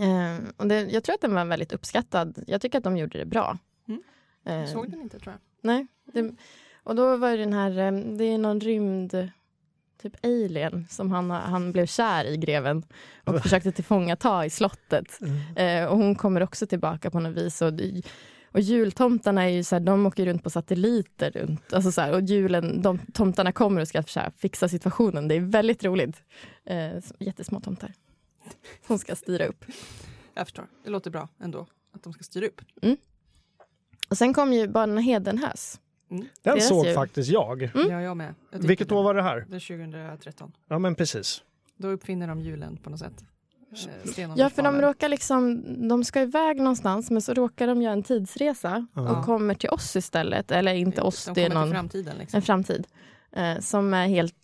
Ehm, 0.00 0.52
och 0.56 0.66
det, 0.68 0.80
jag 0.80 1.04
tror 1.04 1.14
att 1.14 1.20
den 1.20 1.34
var 1.34 1.44
väldigt 1.44 1.72
uppskattad. 1.72 2.44
Jag 2.46 2.60
tycker 2.60 2.78
att 2.78 2.84
de 2.84 2.96
gjorde 2.96 3.18
det 3.18 3.26
bra. 3.26 3.58
Mm. 3.88 4.02
Ehm, 4.44 4.60
Jag 4.60 4.68
såg 4.68 4.90
den 4.90 5.00
inte 5.00 5.18
tror 5.18 5.32
jag. 5.32 5.40
Nej. 5.62 5.86
Det, 6.12 6.34
och 6.82 6.94
då 6.96 7.16
var 7.16 7.30
det 7.30 7.36
den 7.36 7.52
här, 7.52 7.78
eh, 7.78 7.92
det 8.16 8.24
är 8.24 8.38
någon 8.38 8.60
rymd, 8.60 9.30
typ 10.02 10.24
alien, 10.24 10.86
som 10.90 11.10
han, 11.12 11.30
han 11.30 11.72
blev 11.72 11.86
kär 11.86 12.24
i 12.24 12.36
greven 12.36 12.82
och 13.24 13.42
försökte 13.42 13.72
tillfångata 13.72 14.46
i 14.46 14.50
slottet. 14.50 15.18
Eh, 15.56 15.84
och 15.84 15.96
hon 15.96 16.14
kommer 16.14 16.42
också 16.42 16.66
tillbaka 16.66 17.10
på 17.10 17.20
något 17.20 17.36
vis. 17.36 17.62
Och, 17.62 17.72
och 18.52 18.60
jultomtarna 18.60 19.42
är 19.44 19.48
ju 19.48 19.64
så 19.64 19.74
här, 19.74 19.80
de 19.80 20.06
åker 20.06 20.26
runt 20.26 20.42
på 20.42 20.50
satelliter 20.50 21.30
runt. 21.30 21.72
Alltså 21.72 21.92
så 21.92 22.00
här, 22.00 22.12
och 22.12 22.20
julen, 22.22 22.82
de 22.82 22.98
tomtarna 22.98 23.52
kommer 23.52 23.80
och 23.80 23.88
ska 23.88 24.02
så 24.02 24.20
här, 24.20 24.30
fixa 24.36 24.68
situationen. 24.68 25.28
Det 25.28 25.34
är 25.34 25.40
väldigt 25.40 25.84
roligt. 25.84 26.22
Eh, 26.64 26.90
jättesmå 27.18 27.60
tomtar. 27.60 27.92
Som 28.86 28.98
ska 28.98 29.16
styra 29.16 29.46
upp. 29.46 29.64
Jag 30.34 30.46
förstår. 30.46 30.66
Det 30.84 30.90
låter 30.90 31.10
bra 31.10 31.28
ändå. 31.40 31.66
Att 31.94 32.02
de 32.02 32.12
ska 32.12 32.22
styra 32.22 32.46
upp. 32.46 32.60
Och 34.08 34.18
sen 34.18 34.34
kom 34.34 34.52
ju 34.52 34.68
Barnen 34.68 34.98
Hedenhös. 34.98 35.80
Den 36.08 36.28
Deras 36.42 36.68
såg 36.68 36.86
jul. 36.86 36.94
faktiskt 36.94 37.30
jag. 37.30 37.62
Mm. 37.62 37.90
Ja, 37.90 38.00
jag 38.02 38.16
med. 38.16 38.34
Jag 38.50 38.58
Vilket 38.58 38.92
år 38.92 39.02
var 39.02 39.14
det 39.14 39.22
här? 39.22 39.46
Det 39.48 39.56
är 39.56 39.60
2013. 39.60 40.52
Ja 40.68 40.78
men 40.78 40.94
precis. 40.94 41.42
Då 41.76 41.88
uppfinner 41.88 42.28
de 42.28 42.40
julen 42.40 42.76
på 42.76 42.90
något 42.90 42.98
sätt. 43.00 43.24
Eh. 44.16 44.30
Ja, 44.36 44.50
för 44.50 44.62
de 44.62 44.80
råkar 44.80 45.08
liksom, 45.08 45.64
de 45.88 46.04
ska 46.04 46.20
iväg 46.20 46.56
någonstans 46.56 47.10
men 47.10 47.22
så 47.22 47.34
råkar 47.34 47.66
de 47.66 47.82
göra 47.82 47.92
en 47.92 48.02
tidsresa 48.02 48.86
Ja. 48.94 49.18
och 49.18 49.24
kommer 49.24 49.54
till 49.54 49.70
oss 49.70 49.96
istället. 49.96 50.50
Eller 50.50 50.74
inte 50.74 51.02
oss, 51.02 51.24
de 51.24 51.32
det 51.34 51.40
är 51.44 51.48
kommer 51.50 51.60
till 51.64 51.68
någon, 51.68 51.74
framtiden. 51.74 52.16
Liksom. 52.18 52.36
en 52.36 52.42
framtid. 52.42 52.86
Eh, 53.32 53.58
som 53.58 53.94
är 53.94 54.06
helt, 54.06 54.34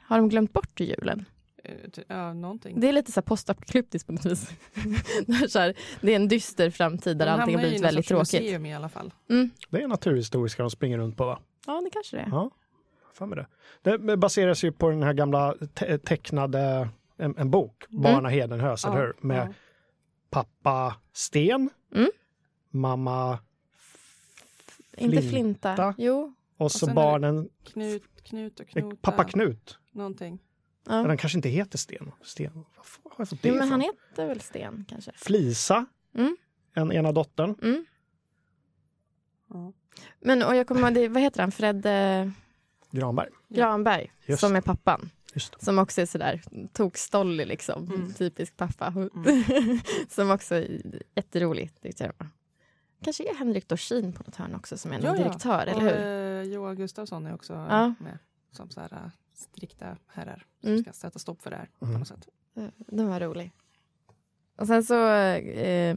har 0.00 0.18
de 0.18 0.28
glömt 0.28 0.52
bort 0.52 0.80
julen? 0.80 1.24
Eh, 1.68 2.02
Ja, 2.08 2.32
någonting. 2.32 2.80
Det 2.80 2.88
är 2.88 2.92
lite 2.92 3.12
så 3.12 3.20
här 3.20 3.22
postapokalyptiskt 3.26 4.06
på 4.06 4.12
något 4.12 4.26
vis. 4.26 4.50
det, 5.26 5.32
är 5.32 5.48
så 5.48 5.58
här, 5.58 5.74
det 6.00 6.12
är 6.12 6.16
en 6.16 6.28
dyster 6.28 6.70
framtid 6.70 7.16
där 7.18 7.26
De 7.26 7.32
allting 7.32 7.54
har 7.54 7.62
blivit 7.62 7.82
väldigt 7.82 8.06
tråkigt. 8.08 8.32
museum 8.42 8.66
i 8.66 8.74
alla 8.74 8.88
fall. 8.88 9.14
Mm. 9.30 9.50
Det 9.70 9.82
är 9.82 9.88
naturhistoriska 9.88 10.62
de 10.62 10.70
springer 10.70 10.98
runt 10.98 11.16
på 11.16 11.26
va? 11.26 11.38
Ja, 11.66 11.80
det 11.84 11.90
kanske 11.90 12.16
det 12.16 12.22
är. 12.22 12.28
Ja, 12.30 12.50
fan 13.14 13.28
med 13.28 13.38
det. 13.38 13.46
Det 13.98 14.16
baseras 14.16 14.64
ju 14.64 14.72
på 14.72 14.90
den 14.90 15.02
här 15.02 15.12
gamla 15.12 15.54
te- 15.74 15.98
tecknade, 15.98 16.88
en, 17.16 17.34
en 17.38 17.50
bok, 17.50 17.84
Barna 17.88 18.28
Hedenhös, 18.28 18.84
eller 18.84 18.96
hur? 18.96 19.12
Med 19.20 19.48
ja. 19.48 19.52
pappa 20.30 20.96
Sten, 21.12 21.70
Mm. 21.94 22.10
mamma 22.70 23.38
Inte 24.96 25.16
Flinta. 25.22 25.30
flinta. 25.30 25.94
Jo. 25.98 26.34
och 26.56 26.72
så 26.72 26.86
det- 26.86 26.92
barnen, 26.94 27.48
Knut, 27.64 28.02
Knut 28.22 28.60
och 28.60 28.66
Knut. 28.68 29.02
pappa 29.02 29.24
Knut. 29.24 29.78
Någonting. 29.92 30.38
Ja. 30.86 30.92
Men 30.92 31.08
den 31.08 31.16
kanske 31.16 31.38
inte 31.38 31.48
heter 31.48 31.78
Sten. 31.78 32.12
Sten. 32.22 32.52
Var 32.54 32.64
f- 32.84 32.98
har 33.04 33.12
jag 33.18 33.28
fått 33.28 33.42
det 33.42 33.48
Jo, 33.48 33.54
men 33.54 33.68
han 33.68 33.80
heter 33.80 34.26
väl 34.26 34.40
Sten 34.40 34.84
kanske? 34.88 35.12
Flisa, 35.16 35.86
Mm. 36.14 36.36
en 36.74 36.92
ena 36.92 37.12
dottern. 37.12 37.54
Mm. 37.62 37.84
Ja. 39.50 39.72
Men 40.20 40.42
och 40.42 40.56
jag 40.56 40.66
kommer 40.66 40.80
ihåg, 40.82 40.94
det- 40.94 41.08
vad 41.08 41.22
heter 41.22 41.40
han, 41.40 41.52
Fred 41.52 41.86
eh, 41.86 42.30
Granberg. 42.90 43.28
Granberg, 43.48 44.12
Just. 44.26 44.40
som 44.40 44.56
är 44.56 44.60
pappan. 44.60 45.10
Som 45.58 45.78
också 45.78 46.00
är 46.00 46.06
sådär 46.06 46.42
tokstollig 46.72 47.46
liksom, 47.46 47.84
Mm. 47.86 48.12
typisk 48.14 48.56
pappa. 48.56 48.86
Mm. 48.86 49.80
som 50.08 50.30
också 50.30 50.54
är 50.54 50.80
jätterolig 51.14 51.80
tyckte 51.82 52.04
jag. 52.04 52.12
var. 52.18 52.28
Kanske 53.04 53.30
är 53.30 53.34
Henrik 53.34 53.68
Dorsin 53.68 54.12
på 54.12 54.22
något 54.26 54.36
hörn 54.36 54.54
också 54.54 54.78
som 54.78 54.92
är 54.92 54.98
Ja, 55.00 55.04
ja. 55.06 55.12
direktör, 55.24 55.66
och, 55.66 55.72
eller 55.80 55.80
hur? 56.40 56.46
eh, 56.48 56.52
Johan 56.54 56.76
Gustafsson 56.76 57.26
är 57.26 57.34
också 57.34 57.52
Ja. 57.52 57.94
med. 58.00 58.18
Som 58.50 58.70
så 58.70 58.80
här, 58.80 58.92
eh, 58.92 59.10
strikta 59.36 59.96
herrar. 60.06 60.46
Som 60.60 60.68
Mm. 60.70 60.82
ska 60.82 60.92
sätta 60.92 61.18
stopp 61.18 61.42
för 61.42 61.50
det 61.50 61.56
här 61.56 61.68
Mm. 61.82 61.94
på 61.94 61.98
något 61.98 62.08
sätt. 62.08 62.28
Den 62.76 63.08
var 63.08 63.20
rolig. 63.20 63.52
Och 64.56 64.66
sen 64.66 64.84
så 64.84 65.08
eh, 65.08 65.96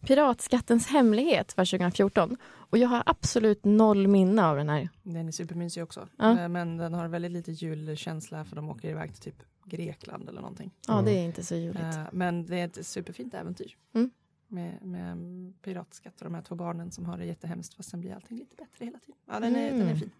Piratskattens 0.00 0.86
hemlighet 0.86 1.56
var 1.56 1.64
2014. 1.64 2.36
Och 2.42 2.78
jag 2.78 2.88
har 2.88 3.02
absolut 3.06 3.64
noll 3.64 4.08
minne 4.08 4.46
av 4.46 4.56
den 4.56 4.68
här. 4.68 4.88
Den 5.02 5.28
är 5.28 5.32
supermysig 5.32 5.82
också. 5.82 6.08
Ja. 6.16 6.38
Eh, 6.40 6.48
Men 6.48 6.76
den 6.76 6.94
har 6.94 7.08
väldigt 7.08 7.30
lite 7.32 7.52
julkänsla 7.52 8.44
för 8.44 8.56
de 8.56 8.68
åker 8.70 8.88
iväg 8.90 9.14
till 9.14 9.22
typ 9.32 9.42
Grekland 9.64 10.28
eller 10.28 10.40
någonting. 10.40 10.70
Ja, 10.86 10.92
Mm. 10.92 11.04
det 11.04 11.12
är 11.12 11.24
inte 11.24 11.42
så 11.44 11.54
juligt. 11.54 11.82
Eh, 11.82 12.04
Men 12.12 12.46
det 12.46 12.56
är 12.60 12.64
ett 12.64 12.86
superfint 12.86 13.34
äventyr. 13.34 13.76
Mm. 13.94 14.10
Med, 14.48 14.82
med 14.86 15.16
piratskatt 15.62 16.18
och 16.20 16.24
de 16.24 16.34
här 16.34 16.42
två 16.42 16.54
barnen 16.54 16.90
som 16.90 17.04
har 17.04 17.18
det 17.18 17.24
jättehemskt 17.24 17.74
fast 17.74 17.90
sen 17.90 18.00
blir 18.00 18.14
allting 18.14 18.38
lite 18.38 18.56
bättre 18.56 18.84
hela 18.84 18.98
tiden. 18.98 19.16
Ja, 19.26 19.40
den, 19.40 19.56
är, 19.56 19.70
den 19.70 19.80
är 19.80 19.84
Mm. 19.84 19.98
fin. 19.98 20.10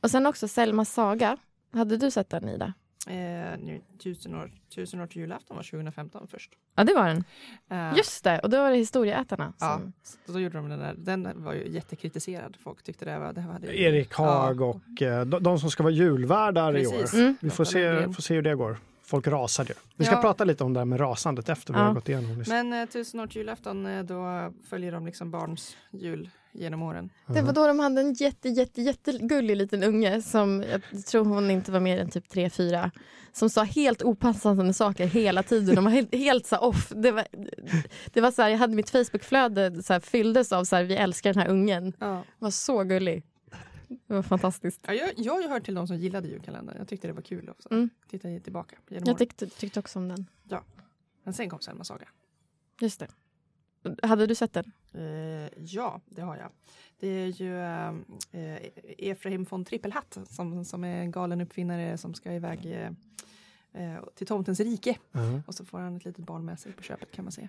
Och 0.00 0.10
sen 0.10 0.26
också 0.26 0.48
Selmas 0.48 0.92
saga. 0.92 1.36
Hade 1.72 1.96
du 1.96 2.10
sett 2.10 2.30
den 2.30 2.48
Ida? 2.48 2.72
Eh, 3.06 3.14
nu, 3.58 3.80
tusen, 4.02 4.34
år, 4.34 4.52
tusen 4.74 5.00
år 5.00 5.06
till 5.06 5.20
julafton 5.20 5.56
var 5.56 5.64
2015 5.64 6.26
först. 6.30 6.50
Ja, 6.74 6.84
det 6.84 6.94
var 6.94 7.06
den. 7.08 7.24
Eh, 7.70 7.96
Just 7.96 8.24
det, 8.24 8.38
och 8.38 8.50
då 8.50 8.56
var 8.62 8.70
det 8.70 8.76
Historieätarna. 8.76 9.52
Ja, 9.60 9.78
Som, 9.78 9.92
så 10.26 10.32
då 10.32 10.40
gjorde 10.40 10.58
de 10.58 10.68
den 10.68 10.78
där. 10.78 10.94
Den 10.98 11.44
var 11.44 11.52
ju 11.54 11.68
jättekritiserad. 11.68 12.56
Folk 12.62 12.82
tyckte 12.82 13.04
det 13.04 13.18
var... 13.18 13.32
Det 13.32 13.40
hade, 13.40 13.76
Erik 13.80 14.14
Haag 14.14 14.60
Ja. 14.60 14.64
och 14.64 15.02
eh, 15.02 15.24
de, 15.24 15.42
de 15.42 15.58
som 15.58 15.70
ska 15.70 15.82
vara 15.82 15.92
julvärdar 15.92 16.76
i 16.76 16.84
Precis. 16.84 17.14
år. 17.14 17.18
Mm. 17.18 17.36
Vi 17.40 17.50
får 17.50 17.64
se, 17.64 18.12
får 18.12 18.22
se 18.22 18.34
hur 18.34 18.42
det 18.42 18.54
går. 18.54 18.78
Folk 19.10 19.26
rasade 19.26 19.68
ju. 19.68 19.74
Vi 19.96 20.04
ska 20.04 20.14
Ja. 20.14 20.20
prata 20.20 20.44
lite 20.44 20.64
om 20.64 20.72
det 20.72 20.80
här 20.80 20.84
med 20.84 21.00
rasandet 21.00 21.48
efter 21.48 21.72
vi 21.72 21.78
Ja. 21.78 21.84
har 21.84 21.94
gått 21.94 22.08
igenom. 22.08 22.38
det. 22.38 22.48
Men 22.48 22.72
eh, 22.72 22.86
tusen 22.88 23.20
år 23.20 23.26
till 23.26 23.36
julafton, 23.36 23.86
eh, 23.86 24.02
då 24.02 24.52
följer 24.68 24.92
de 24.92 25.06
liksom 25.06 25.30
barns 25.30 25.76
jul 25.92 26.30
genom 26.52 26.82
åren. 26.82 27.10
Det 27.26 27.42
var 27.42 27.52
då 27.52 27.66
de 27.66 27.78
hade 27.78 28.00
en 28.00 28.12
jätte, 28.14 28.48
jätte, 28.48 28.82
jättegullig 28.82 29.56
liten 29.56 29.82
unge 29.82 30.22
som 30.22 30.64
jag 30.92 31.06
tror 31.06 31.24
hon 31.24 31.50
inte 31.50 31.72
var 31.72 31.80
mer 31.80 31.98
än 31.98 32.10
typ 32.10 32.28
3-4 32.34 32.90
som 33.32 33.50
sa 33.50 33.62
helt 33.62 34.02
opassande 34.02 34.72
saker 34.74 35.06
hela 35.06 35.42
tiden. 35.42 35.74
De 35.74 35.84
var 35.84 35.90
helt, 35.92 36.14
helt 36.14 36.46
så 36.46 36.56
off. 36.56 36.88
Det 36.96 37.10
var, 37.12 37.24
det 38.12 38.20
var 38.20 38.30
så 38.30 38.42
här, 38.42 38.48
jag 38.48 38.58
hade 38.58 38.74
mitt 38.76 38.90
Facebookflöde 38.90 39.82
så 39.82 39.92
här, 39.92 40.00
fylldes 40.00 40.52
av 40.52 40.64
så 40.64 40.76
här, 40.76 40.82
vi 40.84 40.96
älskar 40.96 41.32
den 41.34 41.42
här 41.42 41.48
ungen. 41.50 41.92
Ja. 41.98 42.06
Den 42.06 42.24
var 42.38 42.50
så 42.50 42.84
gullig. 42.84 43.22
Det 44.06 44.14
var 44.14 44.22
fantastiskt. 44.22 44.80
Ja, 44.86 44.94
jag, 44.94 45.10
jag 45.16 45.32
har 45.32 45.42
ju 45.42 45.48
hört 45.48 45.64
till 45.64 45.74
de 45.74 45.86
som 45.86 45.96
gillade 45.96 46.28
julkalendern. 46.28 46.76
Jag 46.78 46.88
tyckte 46.88 47.06
det 47.06 47.12
var 47.12 47.22
kul 47.22 47.48
också. 47.48 47.70
Mm. 47.72 47.90
Titta 48.08 48.40
tillbaka 48.40 48.76
genom 48.88 49.06
Jag 49.06 49.08
åren. 49.14 49.18
tyckte, 49.18 49.46
tyckte 49.46 49.80
också 49.80 49.98
om 49.98 50.08
den. 50.08 50.26
Men 51.22 51.34
sen 51.34 51.50
kom 51.50 51.60
Selma 51.60 51.84
saga. 51.84 52.08
Just 52.80 53.00
det. 53.00 53.08
Hade 54.02 54.26
du 54.26 54.34
sett 54.34 54.52
den? 54.52 54.72
Eh, 54.94 55.48
ja, 55.56 56.00
det 56.06 56.22
har 56.22 56.36
jag. 56.36 56.50
Det 57.00 57.08
är 57.08 57.26
ju 57.26 57.58
eh, 57.60 57.88
eh, 58.30 58.62
Efraim 58.98 59.44
von 59.44 59.64
Trippelhatt 59.64 60.18
som, 60.28 60.64
som 60.64 60.84
är 60.84 61.00
en 61.00 61.10
galen 61.10 61.40
uppfinnare 61.40 61.98
som 61.98 62.14
ska 62.14 62.32
iväg 62.32 62.66
eh, 62.66 62.90
eh, 63.82 64.04
till 64.14 64.26
tomtens 64.26 64.60
rike. 64.60 64.98
Ja. 65.12 65.40
Och 65.46 65.54
så 65.54 65.64
får 65.64 65.78
han 65.78 65.96
ett 65.96 66.04
litet 66.04 66.24
barn 66.26 66.44
med 66.44 66.58
sig 66.60 66.72
på 66.72 66.82
köpet 66.82 67.12
kan 67.12 67.24
man 67.24 67.32
säga. 67.32 67.48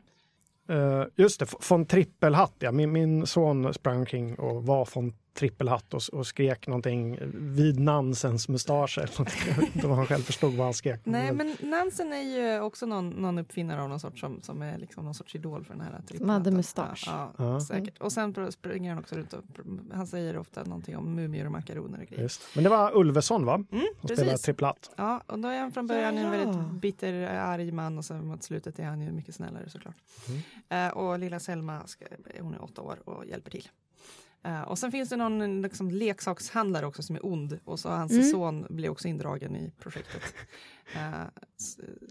Eh, 0.68 1.04
just 1.16 1.39
det, 1.39 1.70
von 1.70 1.86
Trippelhatt. 1.86 2.56
Ja. 2.60 2.72
Min, 2.72 2.92
min 2.92 3.28
son 3.28 3.74
sprang 3.74 3.98
omkring 4.00 4.39
och 4.39 4.66
var 4.66 4.89
von 4.96 5.14
Trippelhatt 5.34 5.94
och, 5.94 6.02
och 6.14 6.28
skrek 6.28 6.68
någonting 6.68 7.20
vid 7.34 7.80
Nansens 7.80 8.50
mustasch. 8.50 8.98
eller 8.98 9.12
någonting. 9.20 9.82
Då 9.82 9.94
han 9.94 10.06
själv 10.06 10.22
förstod 10.22 10.54
vad 10.54 10.66
han 10.66 10.74
skrek. 10.74 11.02
Nej, 11.04 11.32
men 11.34 11.56
Nansen 11.62 12.14
är 12.14 12.22
ju 12.22 12.60
också 12.60 12.86
någon, 12.86 13.10
någon 13.10 13.38
uppfinnare 13.40 13.82
av 13.82 13.90
någon 13.90 14.00
sort 14.00 14.20
som, 14.20 14.42
som 14.42 14.62
är 14.62 14.78
liksom 14.78 15.06
någon 15.06 15.14
sorts 15.14 15.36
idol 15.36 15.64
för 15.64 15.74
den 15.74 15.82
här 15.82 15.90
Som 15.90 15.96
hade 15.96 16.08
trippelhatten. 16.08 16.56
mustasch. 16.56 17.04
Ja, 17.08 17.34
Ja. 17.38 17.44
ja, 17.54 17.60
säkert. 17.60 17.98
Och 18.02 18.12
sen 18.12 18.34
pr- 18.34 18.52
springer 18.52 18.90
han 18.94 19.00
också 19.04 19.16
runt 19.16 19.34
och 19.34 19.44
han 19.94 20.08
säger 20.08 20.38
ofta 20.38 20.64
någonting 20.64 20.98
om 20.98 21.16
mumier 21.16 21.46
och 21.46 21.52
makaroner 21.52 22.00
och 22.02 22.06
grejer. 22.08 22.24
Just. 22.24 22.42
Men 22.56 22.64
det 22.64 22.70
var 22.70 22.98
Ulveson 22.98 23.46
va? 23.46 23.54
Mm, 23.54 23.66
Som 23.72 24.08
spelade 24.08 24.26
precis. 24.32 24.46
trippelhatt. 24.46 24.92
Ja, 24.96 25.22
och 25.28 25.40
då 25.40 25.48
är 25.48 25.60
han 25.60 25.72
från 25.72 25.88
början 25.88 26.18
Ja, 26.18 26.22
en 26.24 26.32
väldigt 26.32 26.72
bitter, 26.82 27.14
arg 27.28 27.72
man 27.72 27.98
och 27.98 28.06
sen 28.06 28.26
mot 28.28 28.44
slutet 28.44 28.80
är 28.80 28.84
han 28.86 29.02
ju 29.02 29.12
mycket 29.12 29.36
snällare 29.36 29.70
såklart. 29.70 29.96
Mm. 30.70 30.88
Eh, 30.88 30.94
och 30.98 31.20
lilla 31.20 31.40
Selma, 31.40 31.88
ska, 31.88 32.06
hon 32.40 32.54
är 32.54 32.64
åtta 32.64 32.82
år 32.82 32.98
och 33.10 33.26
hjälper 33.26 33.52
till. 33.52 33.68
Eh, 34.44 34.62
och 34.62 34.78
sen 34.80 34.92
finns 34.92 35.10
det 35.10 35.16
någon 35.16 35.62
liksom, 35.62 35.92
leksakshandlare 35.92 36.86
också 36.86 37.04
som 37.04 37.16
är 37.16 37.26
ond 37.26 37.60
och 37.66 37.80
så 37.80 37.89
hans 37.89 38.12
Mm. 38.12 38.24
son 38.24 38.66
blir 38.70 38.89
också 38.89 39.08
indragen 39.08 39.56
i 39.56 39.72
projektet. 39.80 40.22
Eh, 40.96 41.24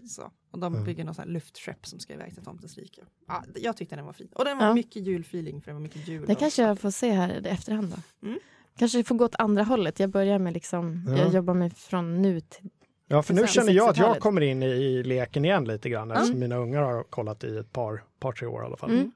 så. 0.07 0.31
Och 0.51 0.59
de 0.59 0.73
Mm. 0.73 0.85
bygger 0.85 1.03
något 1.03 1.15
sånt 1.15 1.27
luftskepp 1.27 1.85
som 1.85 1.99
ska 1.99 2.13
iväg 2.13 2.33
till 2.33 2.43
Tomtens 2.43 2.77
rike. 2.77 3.01
Ja, 3.27 3.43
jag 3.55 3.77
tyckte 3.77 3.95
den 3.95 4.05
var 4.05 4.13
fin. 4.13 4.27
Och 4.35 4.45
den 4.45 4.57
var 4.57 4.65
Ja. 4.65 4.73
mycket 4.73 5.01
julfeeling 5.07 5.61
för 5.61 5.71
det 5.71 5.73
var 5.73 5.81
mycket 5.81 6.07
jul. 6.07 6.25
Det 6.27 6.35
kanske 6.35 6.61
jag 6.63 6.79
får 6.79 6.91
se 6.91 7.11
här 7.11 7.45
i 7.47 7.49
efterhand 7.49 7.93
då. 8.21 8.27
Mm. 8.27 8.39
Kanske 8.77 9.03
får 9.03 9.15
gå 9.15 9.25
åt 9.25 9.35
andra 9.35 9.63
hållet. 9.63 9.99
Jag 9.99 10.09
börjar 10.09 10.39
med 10.39 10.53
liksom, 10.53 11.05
Ja. 11.07 11.17
jag 11.17 11.33
jobbar 11.33 11.53
mig 11.53 11.69
från 11.69 12.21
nu 12.21 12.39
till 12.39 12.69
Ja, 13.07 13.21
för 13.23 13.33
nu 13.33 13.47
känner 13.47 13.71
jag 13.73 13.89
att 13.89 13.97
jag 13.97 14.05
60-talet. 14.05 14.21
kommer 14.23 14.41
in 14.41 14.63
i, 14.63 14.65
i 14.65 15.03
leken 15.03 15.45
igen 15.45 15.65
lite 15.65 15.89
grann. 15.89 16.11
Eftersom 16.11 16.39
mina 16.39 16.55
ungar 16.55 16.81
har 16.81 17.03
kollat 17.03 17.43
i 17.43 17.57
ett 17.57 17.71
par, 17.71 18.03
par 18.19 18.31
tre 18.31 18.47
år 18.47 18.63
i 18.63 18.65
alla 18.65 18.77
fall. 18.77 18.91
Mm. 18.91 19.11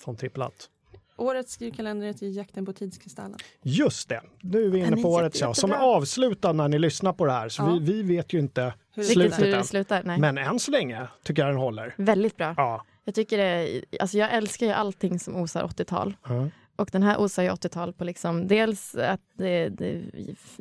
Från 0.00 0.16
trippelhatt. 0.16 0.70
Årets 1.16 1.60
julkalender 1.60 2.06
heter 2.06 2.26
Jakten 2.26 2.66
på 2.66 2.72
tidskristallen. 2.72 3.38
Just 3.62 4.08
det, 4.08 4.22
nu 4.40 4.64
är 4.64 4.68
vi 4.68 4.78
inne 4.78 4.96
på 5.02 5.08
årets 5.08 5.40
ja, 5.40 5.54
som 5.54 5.72
är 5.72 5.76
avslutad 5.76 6.52
när 6.52 6.68
ni 6.68 6.78
lyssnar 6.78 7.12
på 7.12 7.26
det 7.26 7.32
här. 7.32 7.48
Så 7.48 7.62
Ja. 7.62 7.66
vi, 7.66 7.78
vi 7.78 8.02
vet 8.16 8.32
ju 8.32 8.38
inte 8.38 8.74
Hur- 8.94 9.02
slutet 9.02 9.40
hur 9.40 9.46
det 9.46 9.56
än. 9.56 9.64
slutar. 9.64 10.02
Nej. 10.04 10.18
Men 10.20 10.38
än 10.38 10.58
så 10.58 10.70
länge 10.70 11.06
tycker 11.24 11.42
jag 11.42 11.50
den 11.52 11.60
håller. 11.60 11.94
Väldigt 11.96 12.36
bra. 12.36 12.54
Ja. 12.56 12.84
Jag 13.04 13.14
tycker 13.14 13.38
det, 13.38 13.82
alltså 14.00 14.18
jag 14.18 14.34
älskar 14.34 14.66
ju 14.66 14.72
allting 14.72 15.18
som 15.18 15.36
osar 15.36 15.64
80-tal. 15.64 16.16
Ja. 16.28 16.48
Och 16.76 16.88
den 16.92 17.02
här 17.02 17.20
osar 17.20 17.42
ju 17.42 17.48
80-tal 17.50 17.92
på 17.92 18.04
liksom, 18.04 18.46
dels 18.46 18.94
att 18.94 19.20
det, 19.38 19.68
det 19.68 19.88
är 19.90 20.04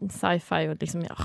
sci-fi 0.09 0.67
och 0.69 0.77
liksom, 0.81 1.01
ja, 1.01 1.15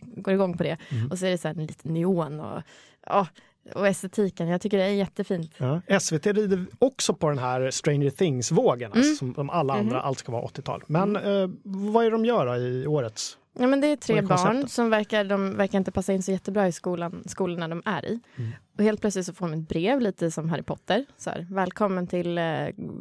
går 0.00 0.34
igång 0.34 0.56
på 0.56 0.62
det. 0.62 0.76
Mm. 0.88 1.10
Och 1.10 1.18
så 1.18 1.26
är 1.26 1.30
det 1.30 1.38
så 1.38 1.48
här 1.48 1.54
lite 1.54 1.88
neon 1.88 2.40
och, 2.40 2.62
ja, 3.06 3.26
och 3.74 3.86
estetiken. 3.86 4.48
Jag 4.48 4.60
tycker 4.60 4.78
det 4.78 4.84
är 4.84 4.88
jättefint. 4.88 5.52
Ja. 5.58 5.80
SVT 6.00 6.26
rider 6.26 6.66
också 6.78 7.14
på 7.14 7.28
den 7.28 7.38
här 7.38 7.70
Stranger 7.70 8.10
Things-vågen, 8.10 8.92
alltså, 8.92 9.08
Mm. 9.08 9.16
som 9.16 9.32
de 9.32 9.50
alla 9.50 9.74
andra, 9.74 9.96
Mhm. 9.96 10.06
allt 10.06 10.18
ska 10.18 10.32
vara 10.32 10.42
80-tal. 10.42 10.82
Men 10.86 11.16
eh, 11.16 11.48
vad 11.64 12.04
är 12.06 12.10
de 12.10 12.24
gör 12.24 12.46
då 12.46 12.56
i 12.56 12.86
årets? 12.86 13.38
Ja, 13.60 13.66
men 13.66 13.80
det 13.80 13.86
är 13.86 13.96
tre 13.96 14.20
barn 14.22 14.68
som 14.68 14.90
verkar, 14.90 15.24
de 15.24 15.56
verkar 15.56 15.78
inte 15.78 15.90
passa 15.92 16.12
in 16.12 16.22
så 16.22 16.32
jättebra 16.32 16.68
i 16.68 16.72
skolan, 16.72 17.22
skolorna 17.26 17.68
de 17.68 17.82
är 17.84 18.04
i. 18.04 18.20
Mm. 18.36 18.50
Och 18.78 18.84
helt 18.84 19.00
plötsligt 19.00 19.26
så 19.26 19.34
får 19.34 19.48
de 19.48 19.60
ett 19.60 19.68
brev, 19.68 20.00
lite 20.00 20.30
som 20.30 20.48
Harry 20.48 20.62
Potter. 20.62 21.04
Så 21.16 21.30
här, 21.30 21.46
Välkommen 21.50 22.06
till 22.06 22.38
eh, 22.38 22.44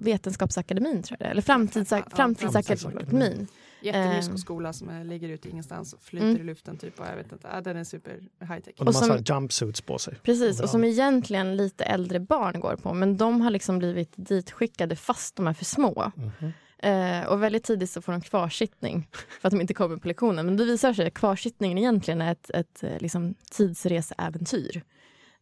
Vetenskapsakademin, 0.01 1.03
tror 1.03 1.17
jag 1.19 1.27
det. 1.27 1.31
Eller 1.31 1.41
Framtidsak- 1.41 2.03
Ja, 2.09 2.15
Framtidsakademin. 2.15 3.47
Jättemysko 3.81 4.31
Ehm. 4.31 4.37
skola 4.37 4.73
som 4.73 5.01
ligger 5.05 5.29
ute 5.29 5.49
ingenstans 5.49 5.93
och 5.93 6.01
flyter 6.01 6.27
Mm. 6.29 6.41
i 6.41 6.43
luften 6.43 6.77
typ. 6.77 6.99
Och 6.99 7.05
jag 7.05 7.15
vet 7.15 7.31
inte, 7.31 7.47
ja, 7.53 7.61
den 7.61 7.77
är 7.77 7.83
super 7.83 8.11
high 8.39 8.59
tech. 8.59 8.73
Och 8.79 8.85
de 8.85 8.95
har 8.95 9.01
som- 9.17 9.23
jumpsuits 9.25 9.81
på 9.81 9.97
sig. 9.99 10.15
Precis, 10.23 10.59
och 10.61 10.69
som 10.69 10.83
egentligen 10.83 11.55
lite 11.57 11.83
äldre 11.83 12.19
barn 12.19 12.59
går 12.59 12.75
på. 12.75 12.93
Men 12.93 13.17
de 13.17 13.41
har 13.41 13.49
liksom 13.51 13.79
blivit 13.79 14.13
ditskickade 14.15 14.95
fast 14.95 15.35
de 15.35 15.47
är 15.47 15.53
för 15.53 15.65
små. 15.65 16.11
Mhm. 16.15 16.53
Eh, 16.79 17.25
och 17.27 17.43
väldigt 17.43 17.63
tidigt 17.63 17.89
så 17.89 18.01
får 18.01 18.11
de 18.11 18.21
kvarsittning 18.21 19.07
för 19.41 19.47
att 19.47 19.51
de 19.51 19.61
inte 19.61 19.73
kommer 19.73 19.97
på 19.97 20.07
lektionen. 20.07 20.45
Men 20.45 20.57
det 20.57 20.65
visar 20.65 20.93
sig 20.93 21.07
att 21.07 21.13
kvarsittningen 21.13 21.77
egentligen 21.77 22.21
är 22.21 22.31
ett, 22.31 22.49
ett 22.53 22.83
eh, 22.83 22.97
liksom, 22.99 23.35
tidsreseäventyr. 23.51 24.83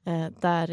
Eh, 0.05 0.27
där, 0.41 0.67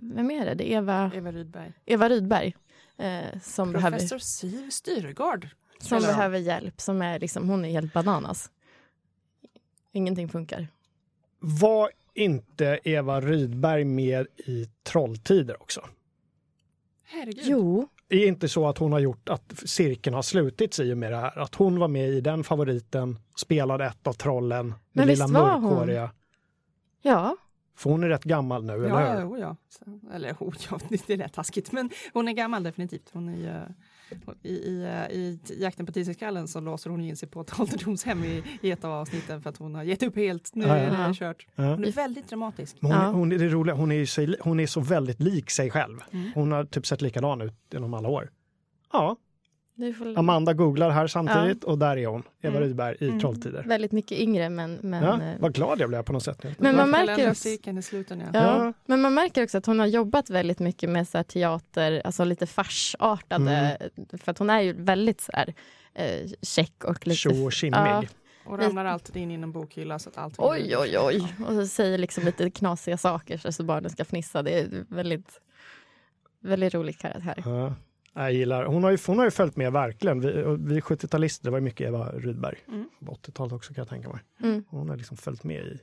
vem 0.00 0.30
är 0.30 0.46
det? 0.46 0.54
Det 0.54 0.72
är 0.72 0.76
Eva, 0.78 1.10
Eva 1.14 1.32
Rydberg. 1.32 1.72
Eva 1.86 2.08
Rydberg 2.08 2.56
eh, 2.98 3.40
som, 3.42 3.72
behöver, 3.72 3.98
Professor 3.98 4.18
Siv 4.18 4.70
Styrgård. 4.70 5.48
Som 5.80 6.00
behöver 6.02 6.38
hjälp. 6.38 6.80
Som 6.80 7.02
är 7.02 7.18
liksom, 7.18 7.48
hon 7.48 7.64
är 7.64 7.70
helt 7.70 7.92
bananas. 7.92 8.50
Ingenting 9.92 10.28
funkar. 10.28 10.68
Var 11.40 11.90
inte 12.14 12.78
Eva 12.84 13.20
Rydberg 13.20 13.84
med 13.84 14.26
i 14.36 14.68
Trolltider 14.82 15.62
också? 15.62 15.80
Herregud. 17.04 17.44
Jo, 17.46 17.88
Det 18.08 18.16
är 18.16 18.28
inte 18.28 18.48
så 18.48 18.66
att 18.68 18.78
hon 18.78 18.92
har 18.92 18.98
gjort 18.98 19.28
att 19.28 19.52
cirkeln 19.66 20.14
har 20.14 20.22
slutits 20.22 20.80
i 20.80 20.92
och 20.92 20.98
med 20.98 21.12
det 21.12 21.16
här. 21.16 21.38
Att 21.38 21.54
hon 21.54 21.78
var 21.78 21.88
med 21.88 22.08
i 22.08 22.20
den 22.20 22.44
favoriten, 22.44 23.18
spelade 23.36 23.84
ett 23.86 24.06
av 24.06 24.12
trollen, 24.12 24.66
Men 24.68 24.76
den 24.92 25.08
lilla 25.08 25.24
hon? 25.24 25.32
mörkhåriga. 25.32 26.10
ja. 27.02 27.36
För 27.76 27.90
hon 27.90 28.04
är 28.04 28.08
rätt 28.08 28.24
gammal 28.24 28.64
nu, 28.64 28.72
eller 28.72 28.88
Ja, 28.88 28.98
hur? 28.98 29.20
ja, 29.20 29.24
oh 29.26 29.40
ja. 29.40 29.56
Eller 30.14 30.32
oh, 30.32 30.54
ja, 30.70 30.78
det 30.88 31.10
är 31.10 31.16
rätt 31.16 31.32
taskigt. 31.32 31.72
Men 31.72 31.90
hon 32.12 32.28
är 32.28 32.32
gammal 32.32 32.62
definitivt. 32.62 33.10
Hon 33.12 33.28
är 33.28 33.36
ju, 33.36 33.74
i, 34.42 34.48
i, 34.48 34.82
eh, 34.84 35.16
I 35.16 35.38
jakten 35.58 35.86
på 35.86 35.92
tisdagskallen 35.92 36.48
så 36.48 36.60
låser 36.60 36.90
hon 36.90 37.00
in 37.00 37.16
sig 37.16 37.28
på 37.28 37.40
ett 37.40 37.60
ålderdomshem 37.60 38.24
i, 38.24 38.42
i 38.62 38.70
ett 38.70 38.84
av 38.84 38.92
avsnitten 38.92 39.42
för 39.42 39.50
att 39.50 39.56
hon 39.56 39.74
har 39.74 39.82
gett 39.82 40.02
upp 40.02 40.16
helt. 40.16 40.54
Nu 40.54 40.64
Ja, 40.66 40.76
är 40.76 41.00
ja. 41.02 41.08
det 41.08 41.14
kört. 41.14 41.46
Hon 41.56 41.84
är 41.84 41.92
väldigt 41.92 42.28
dramatisk. 42.28 42.76
Hon, 42.80 42.90
Ja. 42.90 43.06
hon, 43.10 43.32
är 43.32 43.38
det 43.38 43.48
roliga, 43.48 43.74
hon, 43.74 43.92
är 43.92 44.04
sig, 44.06 44.34
hon 44.40 44.60
är 44.60 44.66
så 44.66 44.80
väldigt 44.80 45.20
lik 45.20 45.50
sig 45.50 45.70
själv. 45.70 45.98
Mm. 46.12 46.30
Hon 46.34 46.52
har 46.52 46.64
typ 46.64 46.86
sett 46.86 47.00
likadan 47.02 47.40
ut 47.40 47.54
genom 47.72 47.94
alla 47.94 48.08
år. 48.08 48.30
Ja, 48.92 49.16
Amanda 50.16 50.52
googlar 50.54 50.90
här 50.90 51.06
samtidigt 51.06 51.64
och 51.64 51.78
där 51.78 51.96
är 51.96 52.06
hon, 52.06 52.22
Eva 52.42 52.56
Mm. 52.56 52.68
Rydberg 52.68 52.96
i 53.00 53.06
Mm. 53.08 53.20
Trolltider. 53.20 53.62
Väldigt 53.66 53.92
mycket 53.92 54.18
yngre 54.18 54.48
men... 54.50 54.78
men 54.82 55.02
Ja, 55.02 55.22
eh, 55.22 55.34
vad 55.40 55.54
glad 55.54 55.80
jag 55.80 55.88
blev 55.88 56.02
på 56.02 56.12
något 56.12 56.22
sätt. 56.22 56.42
nu. 56.42 56.54
Men 56.58 56.76
man 56.76 56.90
märker 56.90 57.30
också, 57.30 57.48
i 57.48 57.82
slutet. 57.82 58.18
Ja. 58.18 58.26
ja, 58.32 58.64
Ja. 58.64 58.72
men 58.86 59.00
man 59.00 59.14
märker 59.14 59.42
också 59.44 59.58
att 59.58 59.66
hon 59.66 59.78
har 59.78 59.86
jobbat 59.86 60.30
väldigt 60.30 60.58
mycket 60.58 60.90
med 60.90 61.08
så 61.08 61.18
här 61.18 61.22
teater, 61.22 62.02
alltså 62.04 62.24
lite 62.24 62.46
farsartade, 62.46 63.78
för 64.12 64.30
att 64.30 64.38
hon 64.38 64.50
är 64.50 64.60
ju 64.60 64.72
väldigt 64.72 65.20
så 65.20 65.32
här 65.34 65.54
eh, 65.94 66.28
check 66.42 66.84
och 66.84 67.06
lite... 67.06 67.16
Tjo 67.18 67.44
och 67.44 67.52
tjimmig. 67.52 67.78
Ja. 67.78 68.02
Och 68.44 68.58
ramlar 68.58 68.84
alltid 68.84 69.16
in 69.16 69.30
i 69.30 69.34
en 69.34 69.52
bokhylla 69.52 69.98
så 69.98 70.08
att 70.08 70.18
allt 70.18 70.34
Oj, 70.38 70.76
oj, 70.76 70.98
oj. 70.98 71.34
Och 71.46 71.52
så 71.54 71.66
säger 71.66 71.98
liksom 71.98 72.24
lite 72.24 72.50
knasiga 72.50 72.96
saker 72.96 73.38
så 73.38 73.48
att 73.48 73.60
barnen 73.60 73.90
ska 73.90 74.04
fnissa. 74.04 74.42
Det 74.42 74.58
är 74.60 74.84
väldigt, 74.88 75.40
väldigt 76.40 76.74
rolig 76.74 76.98
karaktär. 76.98 77.42
Ja. 77.44 77.74
Jag 78.22 78.32
gillar, 78.32 78.64
hon, 78.64 78.84
har 78.84 78.90
ju, 78.90 78.98
hon 79.06 79.18
har 79.18 79.24
ju 79.24 79.30
följt 79.30 79.56
med 79.56 79.72
verkligen. 79.72 80.20
Vi, 80.20 80.32
vi 80.74 80.80
70-talister, 80.80 81.44
det 81.44 81.50
var 81.50 81.60
mycket 81.60 81.86
Eva 81.88 82.08
Rydberg. 82.12 82.56
Mm. 82.68 82.88
På 83.06 83.12
80-talet 83.12 83.52
också 83.52 83.74
kan 83.74 83.82
jag 83.82 83.88
tänka 83.88 84.08
mig. 84.08 84.20
Mm. 84.42 84.64
Hon 84.68 84.88
har 84.88 84.96
liksom 84.96 85.16
följt 85.16 85.44
med 85.44 85.56
i 85.56 85.78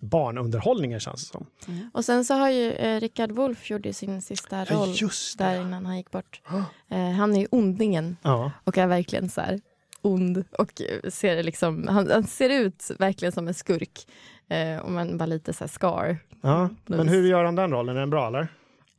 barnunderhållningen 0.00 1.00
känns 1.00 1.20
det 1.30 1.32
som. 1.32 1.46
Mm. 1.68 1.90
Och 1.94 2.04
sen 2.04 2.24
så 2.24 2.34
har 2.34 2.50
ju 2.50 2.72
eh, 2.72 3.00
Rickard 3.00 3.30
Wolff 3.32 3.70
gjort 3.70 3.86
sin 3.92 4.22
sista 4.22 4.56
Ja, 4.58 4.64
roll 4.76 4.88
just 4.94 5.38
där 5.38 5.60
innan 5.60 5.86
han 5.86 5.96
gick 5.96 6.10
bort. 6.10 6.40
Ah. 6.48 6.94
Eh, 6.96 7.10
han 7.10 7.34
är 7.36 7.40
ju 7.40 7.46
ondingen 7.50 8.16
Ja. 8.22 8.52
och 8.64 8.78
är 8.78 8.86
verkligen 8.86 9.28
så 9.30 9.40
här 9.40 9.60
ond 10.02 10.44
och 10.58 10.82
ser 11.08 11.42
liksom, 11.42 11.88
han, 11.88 12.10
han 12.10 12.24
ser 12.24 12.50
ut 12.50 12.90
verkligen 12.98 13.32
som 13.32 13.48
en 13.48 13.54
skurk. 13.54 14.06
Eh, 14.48 14.78
och 14.78 14.90
man 14.90 15.18
bara 15.18 15.26
lite 15.26 15.52
så 15.52 15.64
här 15.64 15.68
scar. 15.68 16.18
ja. 16.40 16.68
Men 16.86 17.08
hur 17.08 17.26
gör 17.26 17.44
han 17.44 17.54
den 17.56 17.70
rollen? 17.70 17.96
Är 17.96 18.00
den 18.00 18.10
bra 18.10 18.26
eller? 18.26 18.48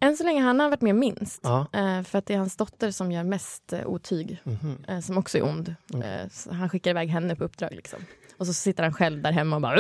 Än 0.01 0.17
så 0.17 0.23
länge 0.23 0.41
han 0.41 0.59
har 0.59 0.69
varit 0.69 0.81
med 0.81 0.95
minst. 0.95 1.39
Ja. 1.43 1.67
Eh, 1.73 2.03
för 2.03 2.17
att 2.17 2.25
det 2.25 2.33
är 2.33 2.37
hans 2.37 2.55
dotter 2.55 2.91
som 2.91 3.11
gör 3.11 3.23
mest 3.23 3.73
eh, 3.73 3.85
otyg. 3.87 4.41
Mhm. 4.43 4.77
eh, 4.87 4.99
som 4.99 5.17
också 5.17 5.37
är 5.37 5.43
ond. 5.43 5.75
Mm. 5.93 6.29
Han 6.51 6.69
skickar 6.69 6.91
iväg 6.91 7.09
henne 7.09 7.35
på 7.35 7.43
uppdrag. 7.43 7.69
Liksom. 7.71 7.99
Och 8.37 8.47
så 8.47 8.53
sitter 8.53 8.83
han 8.83 8.93
själv 8.93 9.21
där 9.21 9.31
hemma 9.31 9.55
och 9.55 9.61
bara 9.61 9.75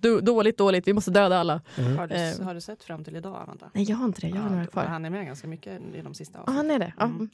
"Du- 0.00 0.20
dåligt, 0.20 0.58
dåligt, 0.58 0.88
vi 0.88 0.92
måste 0.92 1.10
döda 1.10 1.38
alla. 1.38 1.60
Mm. 1.78 1.98
Har, 1.98 2.06
du, 2.06 2.44
har 2.44 2.54
du 2.54 2.60
sett 2.60 2.82
fram 2.84 3.04
till 3.04 3.16
idag, 3.16 3.40
Amanda? 3.42 3.70
Nej, 3.74 3.84
jag 3.90 3.96
har 3.96 4.04
inte 4.04 4.20
det. 4.20 4.28
Jag 4.28 4.36
har 4.42 4.50
några 4.50 4.64
Ja, 4.64 4.70
kvar. 4.70 4.84
Han 4.84 5.04
är 5.04 5.10
med 5.10 5.26
ganska 5.26 5.48
mycket 5.48 5.80
i 5.94 6.00
de 6.02 6.14
sista 6.14 6.38
Ja, 6.46 6.52
han 6.52 6.70
är 6.70 6.78
det. 6.78 6.92
Ja. 6.98 7.04
Mm. 7.04 7.30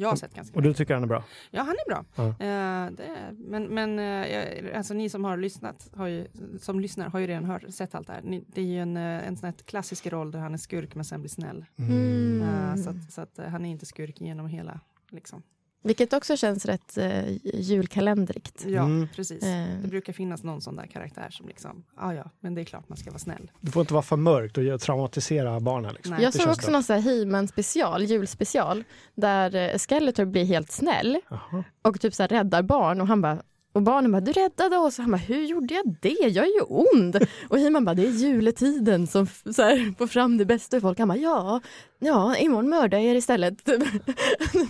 Jag 0.00 0.08
har 0.08 0.16
sett 0.16 0.34
ganska 0.34 0.56
Och 0.56 0.62
du 0.62 0.74
tycker 0.74 0.94
han 0.94 1.02
är 1.02 1.06
bra? 1.06 1.24
Ja, 1.50 1.62
han 1.62 1.74
är 1.74 1.88
bra. 1.88 2.04
Ja. 2.14 2.28
Eh, 2.28 2.90
det 2.90 3.36
men 3.38 3.64
men 3.64 3.98
eh, 3.98 4.76
alltså, 4.76 4.94
ni 4.94 5.08
som 5.08 5.24
har 5.24 5.36
lyssnat, 5.36 5.90
har 5.92 6.06
ju, 6.06 6.26
som 6.60 6.80
lyssnar 6.80 7.08
har 7.08 7.18
ju 7.18 7.26
redan 7.26 7.44
hört, 7.44 7.64
sett 7.68 7.94
allt 7.94 8.06
det 8.06 8.12
här. 8.12 8.22
Ni, 8.22 8.44
det 8.46 8.60
är 8.60 8.64
ju 8.64 8.80
en, 8.80 8.96
eh, 8.96 9.28
en 9.28 9.36
sån 9.36 9.46
här 9.46 9.52
klassisk 9.52 10.06
roll 10.06 10.30
där 10.30 10.38
han 10.38 10.54
är 10.54 10.58
skurk 10.58 10.94
men 10.94 11.04
sen 11.04 11.20
blir 11.20 11.30
snäll. 11.30 11.64
Mm. 11.78 12.42
Eh, 12.42 12.76
så 12.76 12.90
att, 12.90 13.12
så 13.12 13.20
att 13.20 13.38
han 13.50 13.66
är 13.66 13.70
inte 13.70 13.86
skurk 13.86 14.20
genom 14.20 14.46
hela. 14.46 14.80
Liksom. 15.10 15.42
Vilket 15.82 16.12
också 16.12 16.36
känns 16.36 16.66
rätt 16.66 16.98
eh, 16.98 17.24
julkalendrigt. 17.44 18.64
Ja, 18.68 18.82
Mm. 18.84 19.08
precis. 19.16 19.42
Eh, 19.42 19.66
Det 19.82 19.88
brukar 19.88 20.12
finnas 20.12 20.42
någon 20.42 20.60
sån 20.60 20.76
där 20.76 20.86
karaktär 20.86 21.28
som 21.30 21.48
liksom, 21.48 21.84
ja 21.96 22.14
ja, 22.14 22.30
men 22.40 22.54
det 22.54 22.60
är 22.60 22.64
klart 22.64 22.88
man 22.88 22.98
ska 22.98 23.10
vara 23.10 23.18
snäll. 23.18 23.50
Det 23.60 23.70
får 23.70 23.80
inte 23.80 23.94
vara 23.94 24.02
för 24.02 24.16
mörkt 24.16 24.58
och 24.58 24.80
traumatisera 24.80 25.60
barnen. 25.60 25.94
Liksom. 25.94 26.16
Jag 26.20 26.34
såg 26.34 26.48
också 26.48 26.70
någon 26.70 26.82
He-Man 26.82 27.48
special, 27.48 28.04
julspecial, 28.04 28.84
där 29.14 29.54
eh, 29.54 29.78
Skeletor 29.78 30.24
blir 30.24 30.44
helt 30.44 30.72
snäll 30.72 31.20
Jaha. 31.28 31.64
och 31.82 32.00
typ 32.00 32.14
så 32.14 32.22
här 32.22 32.28
räddar 32.28 32.62
barn 32.62 33.00
och 33.00 33.06
han 33.06 33.20
bara 33.22 33.42
och 33.72 33.82
barnen 33.82 34.12
bara, 34.12 34.20
du 34.20 34.32
räddade 34.32 34.76
oss. 34.76 34.98
Och 34.98 35.02
han 35.02 35.10
bara, 35.12 35.16
hur 35.18 35.44
gjorde 35.46 35.74
jag 35.74 35.94
det? 36.00 36.08
Jag 36.08 36.44
är 36.46 36.54
ju 36.54 36.60
ond. 36.68 37.16
Och 37.48 37.58
He-Man 37.58 37.84
bara, 37.84 37.94
det 37.94 38.02
är 38.06 38.10
juletiden 38.10 39.06
som 39.06 39.26
så 39.26 39.62
här, 39.62 39.94
får 39.98 40.06
fram 40.06 40.38
det 40.38 40.44
bästa 40.44 40.76
i 40.76 40.80
folk. 40.80 40.98
Han 40.98 41.08
bara, 41.08 41.18
ja, 41.18 41.60
ja, 41.98 42.36
imorgon 42.36 42.68
mördar 42.68 42.98
jag 42.98 43.06
er 43.06 43.14
istället. 43.14 43.64
det 43.64 43.76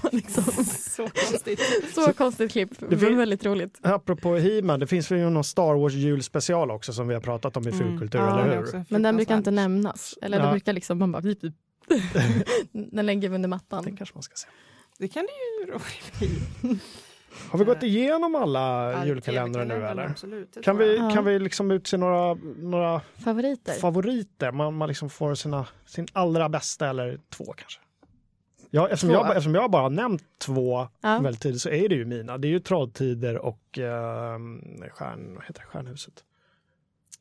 var 0.02 0.14
liksom 0.14 0.44
Så 0.90 1.08
konstigt. 1.08 1.60
så 1.94 2.12
konstigt 2.12 2.52
klipp. 2.52 2.70
Det 2.78 2.86
var 2.96 2.96
fin- 3.08 3.16
väldigt 3.16 3.44
roligt. 3.46 3.78
Apropå 3.82 4.36
He-Man, 4.36 4.80
det 4.80 4.86
finns 4.86 5.10
ju 5.10 5.30
någon 5.30 5.44
Star 5.44 5.74
Wars 5.74 5.92
julspecial 5.92 6.70
också 6.70 6.92
som 6.92 7.08
vi 7.08 7.14
har 7.14 7.20
pratat 7.20 7.56
om 7.56 7.68
i 7.68 7.70
Mm. 7.70 7.78
Fulkultur, 7.78 8.18
Ja, 8.18 8.40
eller 8.44 8.50
det 8.50 8.56
hur? 8.72 8.84
Men 8.88 9.02
den 9.02 9.16
brukar 9.16 9.36
inte 9.36 9.50
nämnas. 9.50 10.14
Eller 10.22 10.38
Ja. 10.38 10.44
det 10.44 10.50
brukar 10.50 10.72
liksom, 10.72 10.98
man 10.98 11.12
bara, 11.12 11.22
pip, 11.22 11.40
pip. 11.40 11.52
den 12.72 13.06
lägger 13.06 13.28
vi 13.28 13.34
under 13.34 13.38
Den 13.40 13.50
mattan. 13.50 13.96
kanske 13.96 14.14
man 14.16 14.22
ska 14.22 14.34
se. 14.36 14.48
Det 14.98 15.08
kan 15.08 15.26
det 15.26 15.72
ju 15.72 15.78
bli. 16.18 16.78
Har 17.50 17.58
vi 17.58 17.64
gått 17.64 17.82
igenom 17.82 18.34
alla 18.34 18.92
Ja, 18.92 19.06
julkalendrar 19.06 19.64
nu 19.64 19.86
eller? 19.86 20.02
Absolut, 20.06 20.64
Kan 20.64 20.76
vi. 20.78 20.96
Ja. 20.96 21.10
kan 21.10 21.24
vi 21.24 21.38
liksom 21.38 21.70
utse 21.70 21.96
några, 21.96 22.34
några 22.56 23.00
Favoriter? 23.00 23.72
favoriter? 23.72 24.52
Man, 24.52 24.74
man 24.74 24.88
liksom 24.88 25.10
får 25.10 25.34
sina, 25.34 25.66
sin 25.86 26.06
allra 26.12 26.48
bästa 26.48 26.88
eller 26.90 27.20
två 27.28 27.44
kanske. 27.56 27.80
Ja, 28.70 28.84
eftersom, 28.88 29.08
Två. 29.08 29.14
jag, 29.14 29.22
bara- 29.24 29.32
eftersom 29.32 29.54
jag 29.54 29.70
bara 29.70 29.82
har 29.82 29.90
nämnt 29.90 30.22
två 30.38 30.88
Ja. 31.00 31.18
väldigt 31.18 31.42
tidigt 31.42 31.60
så 31.62 31.68
är 31.70 31.88
det 31.88 31.94
ju 31.94 32.04
mina. 32.04 32.38
Det 32.38 32.48
är 32.48 32.50
ju 32.50 32.60
Trolltider 32.60 33.38
och 33.38 33.78
eh, 33.78 34.38
stjärn, 34.90 35.34
vad 35.34 35.44
heter 35.44 35.60
det? 35.60 35.66
Stjärnhuset. 35.66 36.24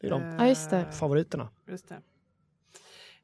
Det 0.01 0.07
är 0.07 0.11
de 0.11 0.21
Eh, 0.21 0.35
Ja, 0.39 0.47
just 0.47 0.69
det. 0.69 0.85
favoriterna. 0.91 1.49
Just 1.69 1.89
det. 1.89 1.95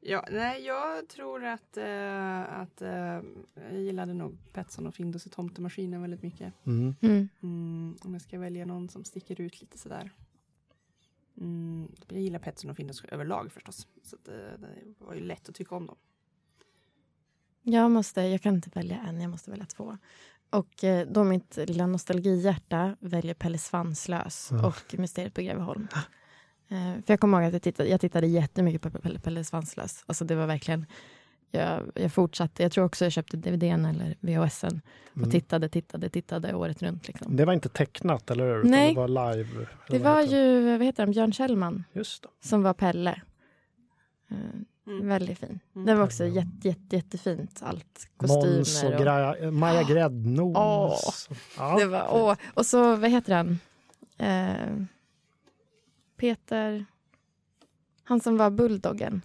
Ja, 0.00 0.24
nej, 0.30 0.62
jag 0.64 1.08
tror 1.08 1.44
att, 1.44 1.76
eh, 1.76 2.58
att 2.60 2.82
eh, 2.82 3.20
jag 3.54 3.80
gillade 3.82 4.14
nog 4.14 4.38
Petson 4.52 4.86
och 4.86 4.94
Findus 4.94 5.26
i 5.26 5.30
Tomtemaskinen 5.30 6.00
väldigt 6.02 6.22
mycket. 6.22 6.52
Mm. 6.66 6.94
Mm. 7.00 7.28
Mm, 7.42 7.96
om 8.00 8.12
jag 8.12 8.22
ska 8.22 8.38
välja 8.38 8.64
någon 8.66 8.88
som 8.88 9.04
sticker 9.04 9.40
ut 9.40 9.60
lite 9.60 9.78
sådär. 9.78 10.10
Mm, 11.40 11.88
jag 12.08 12.20
gillar 12.20 12.38
Petson 12.38 12.70
och 12.70 12.76
Findus 12.76 13.04
överlag 13.04 13.52
förstås. 13.52 13.86
Så 14.02 14.16
att, 14.16 14.28
eh, 14.28 14.34
det 14.34 14.94
var 14.98 15.14
ju 15.14 15.20
lätt 15.20 15.48
att 15.48 15.54
tycka 15.54 15.74
om 15.74 15.86
dem. 15.86 15.96
Jag, 17.62 17.90
måste, 17.90 18.20
jag 18.20 18.42
kan 18.42 18.54
inte 18.54 18.70
välja 18.74 18.96
en, 19.08 19.20
jag 19.20 19.30
måste 19.30 19.50
välja 19.50 19.66
två. 19.66 19.98
Och 20.50 20.84
eh, 20.84 21.06
då 21.08 21.24
mitt 21.24 21.56
lilla 21.56 21.86
nostalgihjärta 21.86 22.96
väljer 23.00 23.34
Pelle 23.34 23.58
Svanslös 23.58 24.48
Ja. 24.52 24.66
och 24.66 24.98
Mysteriet 24.98 25.34
på 25.34 25.42
Greveholm. 25.42 25.88
Eh, 26.68 26.76
för 26.92 27.12
jag 27.12 27.20
kommer 27.20 27.38
ihåg 27.38 27.46
att 27.46 27.52
jag 27.52 27.62
tittade, 27.62 27.88
jag 27.88 28.00
tittade 28.00 28.26
jättemycket 28.26 28.82
på 28.82 28.90
Pelle, 28.90 29.18
Pelle 29.20 29.44
Svanslös. 29.44 30.04
Alltså 30.06 30.24
det 30.24 30.34
var 30.34 30.46
verkligen... 30.46 30.86
Jag, 31.50 31.80
jag 31.94 32.12
fortsatte. 32.12 32.62
Jag 32.62 32.72
tror 32.72 32.84
också 32.84 33.04
jag 33.04 33.12
köpte 33.12 33.36
DVDn 33.36 33.84
eller 33.84 34.16
VHSen 34.20 34.80
och 35.10 35.16
Mm. 35.16 35.30
tittade, 35.30 35.68
tittade, 35.68 36.08
tittade 36.08 36.54
året 36.54 36.82
runt. 36.82 37.08
Liksom. 37.08 37.36
Det 37.36 37.44
var 37.44 37.52
inte 37.52 37.68
tecknat, 37.68 38.30
eller 38.30 38.44
hur? 38.46 38.58
Utan 38.58 38.70
Nej. 38.70 38.94
Det 38.94 39.00
var 39.00 39.08
live. 39.34 39.66
Det 39.88 39.98
var 39.98 40.20
heter 40.22 40.36
ju, 40.36 40.70
vad 40.78 40.82
heter 40.86 41.02
han, 41.02 41.10
Björn 41.12 41.32
Kjellman 41.32 41.84
Just 41.92 42.22
det. 42.22 42.28
som 42.48 42.62
var 42.62 42.74
Pelle. 42.74 43.20
Eh, 44.30 44.36
Mm. 44.88 45.08
Väldigt 45.08 45.38
fin. 45.38 45.60
Mm. 45.74 45.86
Det 45.86 45.94
var 45.94 46.04
också 46.04 46.24
jätte, 46.26 46.68
jätte, 46.68 46.96
jättefint. 46.96 47.60
Allt. 47.62 48.08
Kostymer 48.16 48.56
Måns 48.56 48.84
och, 48.84 48.92
och... 48.92 49.00
Gra- 49.00 49.50
Maja 49.50 49.82
Gräddnos. 49.82 50.56
Åh. 50.56 51.36
Ja, 51.58 51.78
Det 51.78 51.86
var, 51.86 52.08
åh, 52.12 52.34
och 52.54 52.66
så, 52.66 52.96
vad 52.96 53.10
heter 53.10 53.34
han? 53.34 53.58
Eh, 54.18 54.84
Peter... 56.16 56.86
Han 58.04 58.20
som 58.20 58.36
var 58.36 58.50
bulldoggen. 58.50 59.22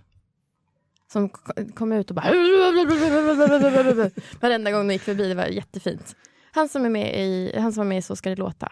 Som 1.08 1.30
ko- 1.30 1.54
kom 1.76 1.92
ut 1.92 2.10
och 2.10 2.16
bara... 2.16 2.26
Varenda 4.42 4.72
gång 4.72 4.88
de 4.88 4.94
gick 4.94 5.02
förbi, 5.02 5.28
det 5.28 5.36
var 5.36 5.46
jättefint. 5.46 6.16
Han 6.52 6.70
som, 6.70 6.86
är 6.86 6.90
med 6.90 7.20
i, 7.20 7.56
han 7.60 7.74
som 7.74 7.82
var 7.82 7.90
med 7.90 7.98
i 7.98 8.02
Så 8.02 8.16
ska 8.16 8.30
det 8.30 8.36
låta. 8.36 8.72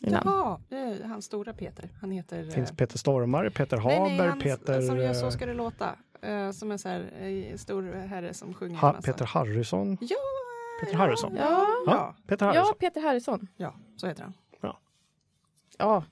Jaha, 0.00 0.60
han 1.04 1.22
stora 1.22 1.52
Peter. 1.52 1.88
Han 2.00 2.10
heter... 2.10 2.36
Det 2.42 2.48
eh, 2.48 2.54
finns 2.54 2.72
Peter 2.72 2.98
Stormare, 2.98 3.50
Peter 3.50 3.76
nej, 3.76 3.98
Haber, 3.98 4.16
nej, 4.16 4.28
han 4.28 4.38
Peter... 4.38 4.80
som 4.82 4.96
gör 4.96 5.06
eh, 5.06 5.12
Så 5.12 5.30
ska 5.30 5.46
det 5.46 5.54
låta. 5.54 5.96
eh, 6.22 6.50
som 6.50 6.70
är 6.72 6.76
så 6.76 6.88
här, 6.88 7.12
eh, 7.20 7.56
stor 7.56 7.82
herre 7.92 8.34
som 8.34 8.54
sjunger. 8.54 8.76
ha. 8.78 8.92
Peter 8.92 9.24
Harrison. 9.24 9.98
Ja, 10.00 10.16
Peter 10.80 10.96
Harrison. 10.96 11.36
Ja, 11.36 11.66
Ja, 11.86 11.88
ja, 11.92 12.14
Peter 12.26 12.46
Ja, 12.46 12.52
Harrison. 12.52 12.74
Peter 12.78 13.00
Harrison. 13.00 13.48
ja, 13.56 13.74
så 13.96 14.06
heter 14.06 14.22
han. 14.22 14.32
Ja, 15.78 16.04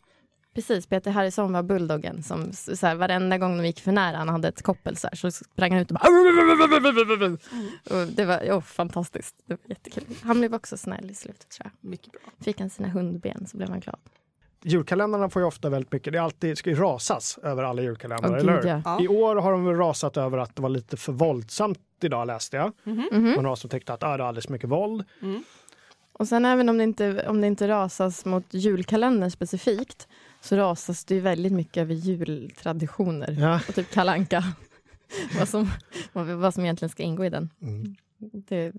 precis. 0.55 0.87
Peter 0.87 1.11
Harrison 1.11 1.53
var 1.53 1.63
bulldoggen 1.63 2.23
som 2.23 2.53
så 2.53 2.87
här, 2.87 2.95
varenda 2.95 3.39
gång 3.39 3.57
de 3.57 3.67
gick 3.67 3.81
för 3.81 3.93
nära 3.93 4.17
han 4.17 4.29
hade 4.29 4.49
ett 4.49 4.63
koppel 4.63 4.97
så, 4.97 5.09
här, 5.09 5.17
så 5.17 5.31
sprang 5.31 5.73
han 5.73 5.81
ut 5.81 5.91
och 5.91 5.95
bara... 5.95 6.09
Och 7.91 8.07
det 8.07 8.25
var 8.25 8.39
oh, 8.39 8.61
fantastiskt. 8.61 9.35
Det 9.47 9.55
var 9.55 9.69
jättekul. 9.69 10.05
Han 10.23 10.39
blev 10.39 10.55
också 10.55 10.77
snäll 10.77 11.11
i 11.11 11.15
slutet 11.15 11.49
tror 11.49 11.71
jag. 11.73 11.91
Mycket 11.91 12.13
bra. 12.13 12.21
Fick 12.41 12.61
han 12.61 12.71
sina 12.71 12.89
hundben 12.89 13.47
så 13.47 13.57
blev 13.57 13.69
han 13.69 13.81
glad. 13.81 13.99
Julkalendrarna 14.67 15.31
får 15.31 15.43
ju 15.43 15.47
ofta 15.47 15.69
väldigt 15.69 15.93
mycket, 15.93 16.13
det 16.13 16.19
är 16.19 16.23
alltid, 16.23 16.59
ska 16.59 16.71
ju 16.71 16.77
rasas 16.77 17.39
över 17.43 17.63
alla 17.63 17.83
julkalendrar, 17.83 18.31
Åh, 18.31 18.39
eller 18.39 18.67
ja. 18.67 18.83
Ja. 18.85 19.03
I 19.03 19.09
år 19.09 19.37
har 19.37 19.53
de 19.53 19.65
väl 19.65 19.77
rasat 19.77 20.17
över 20.17 20.39
att 20.39 20.57
det 20.57 20.63
var 20.63 20.69
lite 20.69 20.97
för 20.97 21.13
våldsamt 21.13 21.79
idag 22.01 22.27
läste 22.27 22.57
jag. 22.57 22.73
Mhm. 22.85 23.35
Och 23.37 23.43
några 23.43 23.57
som 23.57 23.71
tyckte 23.71 23.93
att 23.93 24.03
ah, 24.03 24.17
det 24.17 24.23
är 24.23 24.27
alldeles 24.27 24.47
för 24.47 24.53
mycket 24.53 24.69
våld. 24.69 25.05
Mm. 25.23 25.45
Och 26.13 26.29
sen 26.29 26.45
även 26.45 26.69
om 26.69 26.79
det, 26.79 26.85
inte, 26.85 27.29
om 27.29 27.41
det 27.41 27.47
inte 27.47 27.69
rasas 27.69 28.25
mot 28.25 28.45
julkalendern 28.51 29.31
specifikt 29.31 30.09
så 30.45 30.57
rasas 30.57 31.05
det 31.05 31.15
ju 31.15 31.21
väldigt 31.21 31.53
mycket 31.53 31.77
över 31.77 31.95
jultraditioner. 31.95 33.37
Ja. 33.41 33.61
Och 33.69 33.75
typ 33.75 33.91
kalanka. 33.91 34.45
vad, 35.39 35.49
som, 35.49 35.71
vad, 36.13 36.27
vad 36.27 36.55
som 36.55 36.65
egentligen 36.65 36.91
ska 36.91 37.03
ingå 37.03 37.25
i 37.25 37.31
den. 37.31 37.51
Mm. 37.63 37.97
Det, 38.19 38.73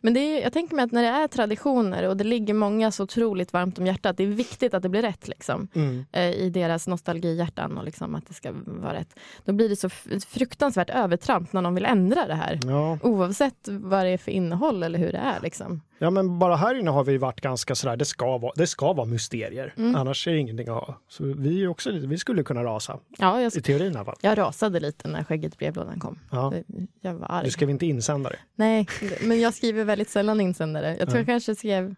men 0.00 0.14
det 0.14 0.20
är, 0.20 0.42
jag 0.42 0.52
tänker 0.52 0.76
mig 0.76 0.84
att 0.84 0.92
när 0.92 1.02
det 1.02 1.08
är 1.08 1.28
traditioner 1.28 2.08
och 2.08 2.16
det 2.16 2.24
ligger 2.24 2.54
många 2.54 2.90
så 2.90 3.02
otroligt 3.02 3.52
varmt 3.52 3.78
om 3.78 3.86
hjärtat, 3.86 4.16
det 4.16 4.22
är 4.22 4.26
viktigt 4.26 4.74
att 4.74 4.82
det 4.82 4.88
blir 4.88 5.02
rätt 5.02 5.28
liksom, 5.28 5.68
Mm. 5.74 6.04
eh, 6.12 6.30
i 6.30 6.50
deras 6.50 6.86
nostalgihjärtan 6.88 7.78
och 7.78 7.84
liksom 7.84 8.14
att 8.14 8.26
det 8.28 8.34
ska 8.34 8.50
vara 8.66 8.94
rätt. 8.94 9.18
Då 9.44 9.52
blir 9.52 9.68
det 9.68 9.76
så 9.76 9.88
fruktansvärt 10.28 10.90
övertramp 10.90 11.52
när 11.52 11.62
de 11.62 11.74
vill 11.74 11.84
ändra 11.84 12.26
det 12.26 12.34
här. 12.34 12.60
Ja. 12.66 12.98
Oavsett 13.02 13.68
vad 13.68 14.04
det 14.04 14.10
är 14.10 14.18
för 14.18 14.30
innehåll 14.30 14.82
eller 14.82 14.98
hur 14.98 15.12
det 15.12 15.18
är. 15.18 15.40
Liksom. 15.42 15.80
ja, 15.98 16.10
men 16.10 16.38
bara 16.38 16.56
här 16.56 16.74
inne 16.74 16.90
har 16.90 17.04
vi 17.04 17.18
varit 17.18 17.40
ganska 17.40 17.74
sådär, 17.74 17.96
det 17.96 18.04
ska 18.04 18.38
vara, 18.38 18.52
det 18.56 18.66
ska 18.66 18.92
vara 18.92 19.06
mysterier. 19.06 19.74
Mm. 19.76 19.94
Annars 19.96 20.26
är 20.28 20.32
det 20.32 20.38
ingenting 20.38 20.68
att 20.68 20.74
ha. 20.74 20.98
Så 21.08 21.24
vi, 21.24 21.62
är 21.62 21.68
också, 21.68 21.90
vi 21.92 22.18
skulle 22.18 22.42
kunna 22.42 22.64
rasa, 22.64 22.98
Ja, 23.18 23.40
jag, 23.40 23.56
i 23.56 23.62
teorin 23.62 23.92
i 23.92 23.96
alla 23.96 24.04
fall. 24.04 24.16
jag 24.20 24.38
rasade 24.38 24.80
lite 24.80 25.08
när 25.08 25.24
skägget 25.24 25.54
i 25.54 25.56
brevlådan 25.56 26.00
kom. 26.00 26.18
Ja. 26.30 26.52
Jag 27.00 27.14
var 27.14 27.26
arg. 27.30 27.44
Du 27.44 27.50
skrev 27.50 27.70
inte 27.70 27.86
insändare. 27.86 28.36
Nej, 28.54 28.86
men 29.22 29.40
jag 29.40 29.54
skriver 29.68 29.84
väldigt 29.84 30.10
sällan 30.10 30.40
insändare. 30.40 30.88
Jag 30.88 30.98
tror 30.98 31.10
Ja. 31.14 31.18
jag 31.18 31.26
kanske 31.26 31.54
skrev, 31.54 31.94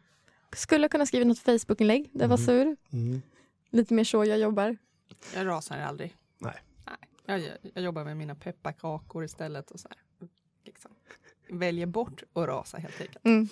skulle 0.53 0.89
kunna 0.89 1.07
skriva 1.07 1.25
något 1.25 1.39
Facebookinlägg 1.39 2.11
där 2.13 2.21
jag 2.21 2.29
var 2.29 2.37
Mhm. 2.37 2.47
sur. 2.47 2.77
Mm. 2.93 3.23
Lite 3.71 3.95
mer 3.95 4.05
så 4.05 4.25
jag 4.25 4.39
jobbar. 4.39 4.77
Jag 5.35 5.47
rasar 5.47 5.79
aldrig. 5.79 6.15
Nej. 6.39 6.55
Nej. 6.87 6.97
Jag, 7.27 7.71
jag 7.75 7.85
jobbar 7.85 8.05
med 8.05 8.17
mina 8.17 8.35
pepparkakor 8.35 9.25
istället 9.25 9.71
och 9.71 9.81
så 9.81 9.89
här. 9.89 10.29
Liksom. 10.67 10.91
Väljer 11.49 11.87
bort 11.87 12.23
att 12.33 12.47
rasa 12.49 12.79
helt 12.79 13.01
enkelt. 13.01 13.25
Mm. 13.27 13.49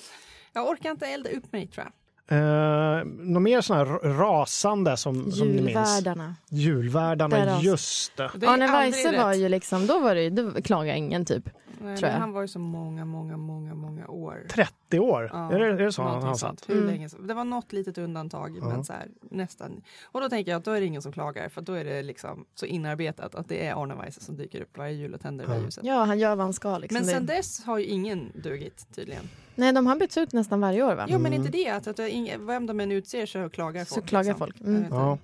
Jag 0.53 0.69
orkar 0.69 0.91
inte 0.91 1.07
elda 1.07 1.31
upp 1.31 1.53
mig 1.53 1.66
tror 1.66 1.87
jag. 1.87 1.93
Eh, 2.31 3.05
något 3.05 3.43
mer 3.43 3.61
sån 3.61 3.77
här 3.77 3.85
rasande 4.19 4.97
som, 4.97 5.33
som 5.33 5.49
ni 5.49 5.53
minns? 5.55 5.66
Julvärdarna. 5.69 6.37
Julvärdarna, 6.51 7.61
just 7.62 8.16
det. 8.16 8.31
Det 8.35 8.49
Arne 8.49 8.73
Weise 8.73 9.16
var 9.23 9.33
ju 9.35 9.49
liksom, 9.49 9.87
då 9.87 10.01
var 10.01 10.14
det 10.14 10.23
ju, 10.23 10.31
då 10.31 10.62
klagade 10.62 10.99
ingen 10.99 11.25
typ. 11.25 11.49
Nej, 11.81 11.97
tror 11.97 12.11
jag. 12.11 12.18
han 12.18 12.33
var 12.33 12.43
ju 12.43 12.49
så 12.49 12.59
många, 12.59 13.05
många, 13.05 13.37
många, 13.37 13.74
många 13.74 14.09
år. 14.09 14.47
30 14.51 14.99
år, 14.99 15.31
Ja, 15.33 15.53
är, 15.53 15.59
det, 15.59 15.66
är 15.66 15.72
det 15.72 15.93
så 15.93 16.03
han, 16.03 16.22
han 16.22 16.37
satt? 16.37 16.68
Hur 16.68 16.74
Mm. 16.76 16.87
länge 16.87 17.09
som, 17.09 17.26
det 17.26 17.35
var 17.35 17.45
något 17.45 17.72
litet 17.72 17.99
undantag, 17.99 18.59
Ja. 18.61 18.68
men 18.68 18.85
så 18.85 18.93
här, 18.93 19.09
nästan. 19.31 19.83
Och 20.05 20.20
då 20.20 20.29
tänker 20.29 20.51
jag 20.53 20.59
att 20.59 20.64
då 20.64 20.70
är 20.70 20.81
det 20.81 20.87
ingen 20.87 21.03
som 21.03 21.12
klagar, 21.12 21.49
för 21.49 21.61
då 21.62 21.72
är 21.72 21.85
det 21.85 22.03
liksom 22.03 22.45
så 22.55 22.66
inarbetat 22.66 23.35
att 23.35 23.49
det 23.49 23.66
är 23.66 23.83
Arne 23.83 23.95
Weise 23.95 24.20
som 24.24 24.37
dyker 24.37 24.61
upp 24.62 24.79
varje 24.79 24.93
jul 24.95 25.14
och 25.14 25.20
tänder 25.20 25.47
det 25.47 25.55
Ja. 25.57 25.62
ljuset. 25.62 25.85
Ja, 25.85 26.05
han 26.05 26.18
gör 26.18 26.37
vad 26.37 26.47
han 26.47 26.53
ska. 26.53 26.79
Liksom. 26.79 26.95
Men 26.95 27.07
Det- 27.07 27.12
sen 27.12 27.26
dess 27.26 27.64
har 27.64 27.79
ju 27.79 27.85
ingen 27.85 28.33
dugit 28.35 28.87
tydligen. 28.95 29.29
Nej, 29.55 29.72
de 29.72 29.87
har 29.87 29.97
bytts 29.97 30.16
ut 30.16 30.33
nästan 30.33 30.61
varje 30.61 30.83
år 30.83 30.95
va? 30.95 31.07
Jo 31.09 31.18
men 31.18 31.33
Mm. 31.33 31.41
inte 31.47 31.53
det, 31.59 31.68
att, 31.68 31.87
att 31.87 31.97
det 31.97 32.37
vem 32.41 32.66
de 32.66 32.81
än 32.81 32.93
utser 32.93 33.26
så 33.26 33.49
klagar 33.51 33.85
Så 33.85 33.95
folk. 33.95 34.07
klagar 34.07 34.24
liksom. 34.24 34.39
folk. 34.39 34.61
Mm. 34.61 34.85
Ja. 34.91 35.18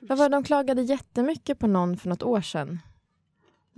Vad 0.00 0.18
var 0.18 0.28
det, 0.28 0.36
de 0.36 0.42
klagade 0.44 0.82
jättemycket 0.82 1.58
på 1.58 1.66
någon 1.66 1.96
för 1.96 2.08
något 2.08 2.22
år 2.22 2.40
sedan. 2.40 2.78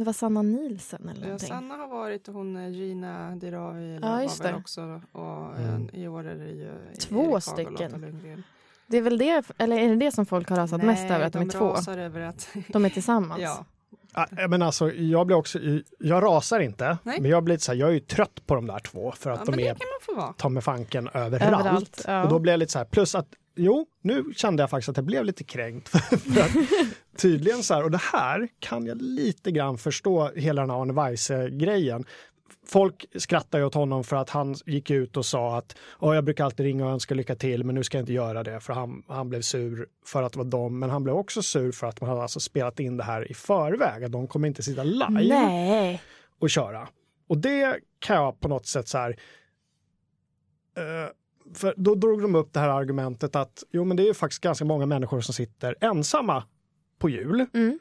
Det 0.00 0.04
var 0.04 0.12
Sanna 0.12 0.42
Nielsen 0.42 1.08
eller 1.08 1.20
Ja, 1.20 1.24
någonting. 1.24 1.48
Sanna 1.48 1.74
har 1.76 1.88
varit 1.88 2.28
och 2.28 2.34
hon 2.34 2.56
eh, 2.56 2.68
Gina 2.68 3.36
Dirawi 3.36 3.98
Ja, 4.02 4.22
just 4.22 4.42
det. 4.42 4.54
också. 4.54 5.00
Och 5.12 5.58
Mm. 5.58 5.88
i 5.92 6.08
år 6.08 6.26
är 6.26 6.34
det 6.34 6.44
ju 6.50 6.70
Två 7.00 7.32
Erik 7.34 7.42
stycken. 7.44 8.16
Det 8.86 8.96
är 8.96 9.02
väl 9.02 9.18
det, 9.18 9.44
eller 9.58 9.78
är 9.78 9.88
det 9.88 9.96
det 9.96 10.12
som 10.12 10.26
folk 10.26 10.48
har 10.48 10.56
rasat 10.56 10.82
mest 10.82 11.10
över, 11.10 11.26
att 11.26 11.32
de, 11.32 11.42
är 11.42 11.46
två? 11.48 11.68
rasar 11.72 11.98
över 11.98 12.20
att... 12.20 12.48
De 12.68 12.84
är 12.84 12.90
tillsammans. 12.90 13.40
ja. 13.40 13.64
Ja, 14.14 14.26
Men 14.48 14.62
alltså, 14.62 14.92
jag 14.92 15.26
blir 15.26 15.36
också, 15.36 15.58
jag 15.98 16.24
rasar 16.24 16.60
inte, 16.60 16.98
Nej. 17.02 17.20
men 17.20 17.30
jag 17.30 17.44
blir 17.44 17.58
så 17.58 17.72
här, 17.72 17.78
jag 17.78 17.88
är 17.88 17.92
ju 17.92 18.00
trött 18.00 18.46
på 18.46 18.54
de 18.54 18.66
där 18.66 18.78
två 18.78 19.12
för 19.12 19.30
att 19.30 19.38
ja, 19.46 19.52
de 19.52 19.62
är 19.62 19.66
kan 19.74 19.76
man 19.78 20.14
få 20.16 20.20
vara. 20.22 20.32
ta 20.32 20.48
med 20.48 20.64
fanken 20.64 21.08
överallt. 21.08 21.42
Överallt, 21.42 22.04
ja. 22.06 22.22
Och 22.22 22.28
då 22.28 22.38
blir 22.38 22.52
jag 22.52 22.58
lite 22.58 22.72
så 22.72 22.78
här, 22.78 22.84
plus 22.86 23.14
att 23.14 23.26
jo, 23.60 23.86
nu 24.02 24.24
kände 24.36 24.62
jag 24.62 24.70
faktiskt 24.70 24.88
att 24.88 24.96
jag 24.96 25.06
blev 25.06 25.24
lite 25.24 25.44
kränkt. 25.44 25.88
för 25.88 26.40
att, 26.40 26.50
tydligen 27.16 27.62
så 27.62 27.74
här, 27.74 27.84
och 27.84 27.90
det 27.90 28.02
här 28.12 28.48
kan 28.58 28.86
jag 28.86 29.02
lite 29.02 29.50
grann 29.50 29.78
förstå, 29.78 30.30
hela 30.36 30.62
den 30.62 30.70
här 30.70 30.82
Arne 30.82 30.92
Weise-grejen. 30.92 32.04
Folk 32.66 33.06
skrattar 33.14 33.58
ju 33.58 33.64
åt 33.64 33.74
honom 33.74 34.04
för 34.04 34.16
att 34.16 34.30
han 34.30 34.54
gick 34.66 34.90
ut 34.90 35.16
och 35.16 35.26
sa 35.26 35.58
att 35.58 35.76
"Åh, 35.98 36.14
jag 36.14 36.24
brukar 36.24 36.44
alltid 36.44 36.66
ringa 36.66 36.86
och 36.86 36.92
önska 36.92 37.14
lycka 37.14 37.34
till 37.34 37.64
men 37.64 37.74
nu 37.74 37.84
ska 37.84 37.98
jag 37.98 38.02
inte 38.02 38.12
göra 38.12 38.42
det 38.42 38.60
för 38.60 38.72
han, 38.72 39.02
han 39.08 39.28
blev 39.28 39.40
sur 39.40 39.86
för 40.06 40.22
att 40.22 40.32
det 40.32 40.38
var 40.38 40.44
dem. 40.44 40.78
Men 40.78 40.90
han 40.90 41.04
blev 41.04 41.16
också 41.16 41.42
sur 41.42 41.72
för 41.72 41.86
att 41.86 42.00
man 42.00 42.10
hade 42.10 42.22
alltså 42.22 42.40
spelat 42.40 42.80
in 42.80 42.96
det 42.96 43.04
här 43.04 43.30
i 43.30 43.34
förväg. 43.34 44.04
Att 44.04 44.12
de 44.12 44.26
kommer 44.26 44.48
inte 44.48 44.62
sitta 44.62 44.82
live 44.82 45.08
Nej. 45.10 46.02
och 46.40 46.50
köra. 46.50 46.88
Och 47.28 47.38
det 47.38 47.78
kan 47.98 48.16
jag 48.16 48.40
på 48.40 48.48
något 48.48 48.66
sätt 48.66 48.88
så 48.88 48.98
här. 48.98 49.16
Eh, 50.76 51.10
för 51.54 51.74
då 51.76 51.94
drog 51.94 52.22
de 52.22 52.34
upp 52.34 52.52
det 52.52 52.60
här 52.60 52.68
argumentet 52.68 53.36
att 53.36 53.64
jo, 53.70 53.84
men 53.84 53.96
det 53.96 54.08
är 54.08 54.14
faktiskt 54.14 54.42
ganska 54.42 54.64
många 54.64 54.86
människor 54.86 55.20
som 55.20 55.34
sitter 55.34 55.76
ensamma 55.80 56.44
på 56.98 57.08
jul. 57.08 57.46
Mm. 57.54 57.78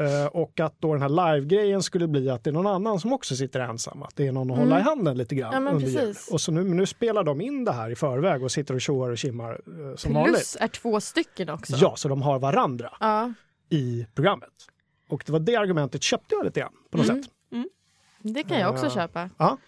Eh, 0.00 0.26
och 0.26 0.60
att 0.60 0.74
då 0.80 0.92
den 0.92 1.02
här 1.02 1.08
live-grejen 1.34 1.82
skulle 1.82 2.08
bli 2.08 2.30
att 2.30 2.44
det 2.44 2.50
är 2.50 2.52
någon 2.52 2.66
annan 2.66 3.00
som 3.00 3.12
också 3.12 3.36
sitter 3.36 3.60
ensam. 3.60 4.02
Att 4.02 4.16
det 4.16 4.26
är 4.26 4.32
någon 4.32 4.50
att 4.50 4.56
Mm. 4.56 4.68
hålla 4.68 4.80
i 4.80 4.82
handen 4.82 5.18
lite 5.18 5.34
grann 5.34 5.64
Ja, 5.64 5.70
under 5.72 5.86
jul. 5.88 6.14
Och 6.30 6.40
så 6.40 6.52
nu, 6.52 6.64
nu 6.64 6.86
spelar 6.86 7.24
de 7.24 7.40
in 7.40 7.64
det 7.64 7.72
här 7.72 7.90
i 7.90 7.94
förväg 7.96 8.42
och 8.42 8.52
sitter 8.52 8.74
och 8.74 8.80
tjoar 8.80 9.10
och 9.10 9.18
kimmar 9.18 9.52
eh, 9.66 9.96
som 9.96 10.12
vanligt. 10.14 10.34
Plus 10.34 10.56
är 10.60 10.68
två 10.68 11.00
stycken 11.00 11.48
också. 11.50 11.76
Ja, 11.76 11.96
så 11.96 12.08
de 12.08 12.22
har 12.22 12.38
varandra 12.38 12.92
Ja, 13.00 13.32
i 13.70 14.06
programmet. 14.14 14.50
Och 15.08 15.22
det 15.26 15.32
var 15.32 15.40
det 15.40 15.56
argumentet 15.56 16.02
köpte 16.02 16.34
jag 16.34 16.44
lite 16.44 16.60
grann 16.60 16.72
på 16.90 16.98
något 16.98 17.08
Mm. 17.08 17.22
sätt. 17.22 17.32
det 18.34 18.42
kan 18.42 18.58
jag 18.60 18.70
också 18.72 18.86
Ja. 18.86 18.90
köpa. 18.90 19.30
Ja. 19.38 19.58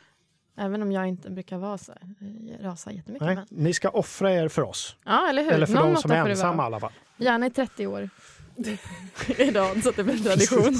Även 0.56 0.82
om 0.82 0.92
jag 0.92 1.08
inte 1.08 1.30
brukar 1.30 1.58
vara 1.58 1.78
så, 1.78 1.92
här, 1.92 2.62
rasa 2.62 2.92
jättemycket. 2.92 3.26
Nej, 3.26 3.34
Men... 3.34 3.46
ni 3.50 3.72
ska 3.74 3.88
offra 3.88 4.32
er 4.32 4.48
för 4.48 4.62
oss. 4.62 4.96
Ja, 5.04 5.28
eller 5.30 5.44
hur? 5.44 5.52
Eller 5.52 5.66
för 5.66 5.74
Någon 5.74 5.94
de 5.94 6.00
som 6.00 6.10
är 6.10 6.28
ensamma 6.28 6.62
i 6.62 6.66
alla 6.66 6.80
fall. 6.80 6.92
Gärna 7.16 7.46
i 7.46 7.50
30 7.50 7.86
år. 7.86 8.10
I 9.38 9.50
rad, 9.50 9.82
så 9.82 9.88
att 9.88 9.96
det 9.96 10.04
blir 10.04 10.24
tradition. 10.24 10.74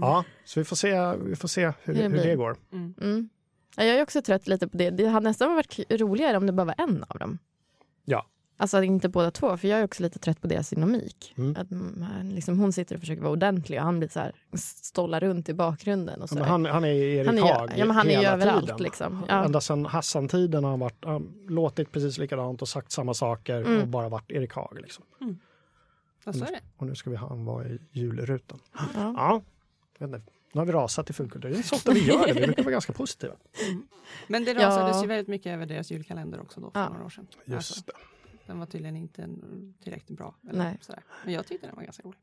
Ja, 0.00 0.24
så 0.44 0.60
vi 0.60 0.64
får 0.64 0.76
se, 0.76 1.16
vi 1.16 1.36
får 1.36 1.48
se 1.48 1.64
hur, 1.64 1.94
Hur 1.94 1.94
det 1.94 2.08
hur 2.08 2.24
det 2.24 2.36
går. 2.36 2.56
Mm. 2.72 2.94
Mm. 3.00 3.28
Ja, 3.76 3.84
jag 3.84 3.96
är 3.96 4.02
också 4.02 4.22
trött 4.22 4.48
lite 4.48 4.68
på 4.68 4.76
det. 4.76 4.90
Det 4.90 5.06
hade 5.06 5.28
nästan 5.28 5.54
varit 5.54 5.90
roligare 5.90 6.36
om 6.36 6.46
det 6.46 6.52
bara 6.52 6.64
var 6.64 6.74
en 6.78 7.04
av 7.08 7.18
dem. 7.18 7.38
Ja. 8.04 8.26
Alltså 8.60 8.82
inte 8.82 9.08
båda 9.08 9.30
två, 9.30 9.56
för 9.56 9.68
jag 9.68 9.80
är 9.80 9.84
också 9.84 10.02
lite 10.02 10.18
trött 10.18 10.40
på 10.40 10.46
deras 10.46 10.70
dynamik. 10.70 11.34
Mm. 11.38 11.56
Att, 11.56 11.70
mm, 11.70 12.30
liksom, 12.34 12.58
hon 12.58 12.72
sitter 12.72 12.94
och 12.94 13.00
försöker 13.00 13.22
vara 13.22 13.32
ordentlig 13.32 13.78
och 13.78 13.84
han 13.84 13.98
blir 13.98 14.08
så 14.08 14.20
här, 14.20 14.32
stollar 14.56 15.20
runt 15.20 15.48
i 15.48 15.54
bakgrunden. 15.54 16.22
Och 16.22 16.28
så 16.28 16.34
Men 16.34 16.42
där. 16.42 16.50
han, 16.50 16.64
han 16.66 16.84
är 16.84 16.88
Erik 16.88 17.26
Han 17.26 17.38
är 17.38 17.42
Haag 17.42 17.70
ja, 17.76 17.84
men 17.84 17.96
han 17.96 18.06
är 18.06 18.10
ju 18.10 18.16
hela 18.16 18.32
överallt, 18.32 18.66
tiden. 18.66 18.82
liksom. 18.82 19.24
Ja. 19.28 19.44
Ända 19.44 19.60
sedan 19.60 19.86
Hassan-tiden 19.86 20.64
har 20.64 20.70
han 20.70 20.80
varit, 20.80 21.04
han 21.04 21.32
låtit 21.48 21.92
precis 21.92 22.18
likadant 22.18 22.62
och 22.62 22.68
sagt 22.68 22.92
samma 22.92 23.14
saker 23.14 23.56
Mm. 23.60 23.80
och 23.80 23.88
bara 23.88 24.08
varit 24.08 24.30
Erik 24.30 24.54
Haag. 24.54 24.78
Liksom. 24.82 25.04
Ja, 26.24 26.32
så 26.32 26.44
är 26.44 26.50
det. 26.50 26.60
Och 26.76 26.86
nu 26.86 26.94
ska 26.94 27.10
vi 27.10 27.16
ha 27.16 27.28
han 27.28 27.44
vara 27.44 27.66
i 27.68 27.78
julrutan. 27.92 28.58
Ja. 28.94 29.42
Ja, 29.98 30.06
nu 30.52 30.58
har 30.60 30.64
vi 30.64 30.72
rasat 30.72 31.10
i 31.10 31.12
fullkultur. 31.12 31.50
Det 31.50 31.58
är 31.58 31.62
så 31.62 31.74
ofta 31.76 31.92
vi 31.92 32.04
gör 32.06 32.26
det. 32.26 32.32
Vi 32.32 32.46
brukar 32.46 32.62
vara 32.62 32.72
ganska 32.72 32.92
positiva. 32.92 33.34
Men 34.28 34.44
det 34.44 34.52
Ja. 34.52 34.66
rasades 34.66 35.02
ju 35.02 35.06
väldigt 35.06 35.28
mycket 35.28 35.52
över 35.52 35.66
deras 35.66 35.90
julkalender 35.90 36.40
också 36.40 36.60
då 36.60 36.70
för 36.70 36.80
Ja. 36.80 36.88
några 36.88 37.04
år 37.04 37.10
sedan. 37.10 37.26
Just 37.44 37.56
Alltså, 37.56 37.82
det. 37.86 37.92
Den 38.50 38.58
var 38.58 38.66
tydligen 38.66 38.96
inte 38.96 39.22
en- 39.22 39.74
tillräckligt 39.82 40.18
bra. 40.18 40.34
Eller 40.50 40.58
Nej. 40.58 40.78
sådär. 40.80 41.02
Men 41.24 41.34
jag 41.34 41.46
tyckte 41.46 41.66
den 41.66 41.76
var 41.76 41.82
ganska 41.82 42.02
rolig. 42.02 42.18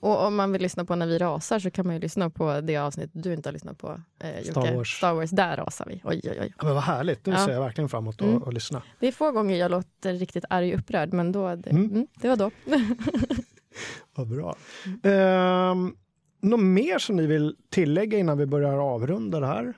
Och 0.00 0.26
om 0.26 0.36
man 0.36 0.52
vill 0.52 0.62
lyssna 0.62 0.84
på 0.84 0.96
när 0.96 1.06
vi 1.06 1.18
rasar 1.18 1.58
så 1.58 1.70
kan 1.70 1.86
man 1.86 1.94
ju 1.94 2.00
lyssna 2.00 2.30
på 2.30 2.60
det 2.60 2.76
avsnitt 2.76 3.10
du 3.12 3.32
inte 3.32 3.48
har 3.48 3.52
lyssnat 3.52 3.78
på. 3.78 4.00
Eh, 4.18 4.42
Star. 4.44 4.74
Wars. 4.76 4.96
Star 4.96 5.14
Wars. 5.14 5.30
Där 5.30 5.56
rasar 5.56 5.86
vi. 5.86 6.00
Oj, 6.04 6.20
oj, 6.24 6.38
oj. 6.40 6.52
Ja, 6.58 6.64
men 6.64 6.74
vad 6.74 6.82
härligt. 6.82 7.26
Nu 7.26 7.32
Ja. 7.32 7.46
ser 7.46 7.52
jag 7.52 7.60
verkligen 7.60 7.88
fram 7.88 8.04
emot 8.04 8.14
att 8.22 8.28
Mm. 8.28 8.42
att 8.42 8.54
lyssna. 8.54 8.82
Det 9.00 9.06
är 9.08 9.12
få 9.12 9.32
gånger 9.32 9.56
jag 9.56 9.70
låter 9.70 10.14
riktigt 10.14 10.44
arg 10.50 10.72
och 10.74 10.80
upprörd, 10.80 11.12
men 11.12 11.32
då, 11.32 11.54
det, 11.56 11.70
Mm. 11.70 11.84
mm. 11.84 12.06
det 12.20 12.28
var 12.28 12.36
då. 12.36 12.50
Vad 14.14 14.28
bra. 14.28 14.56
Ehm, 15.02 15.96
något 16.40 16.60
mer 16.60 16.98
som 16.98 17.16
ni 17.16 17.26
vill 17.26 17.56
tillägga 17.68 18.18
innan 18.18 18.38
vi 18.38 18.46
börjar 18.46 18.78
avrunda 18.78 19.40
det 19.40 19.46
här 19.46 19.74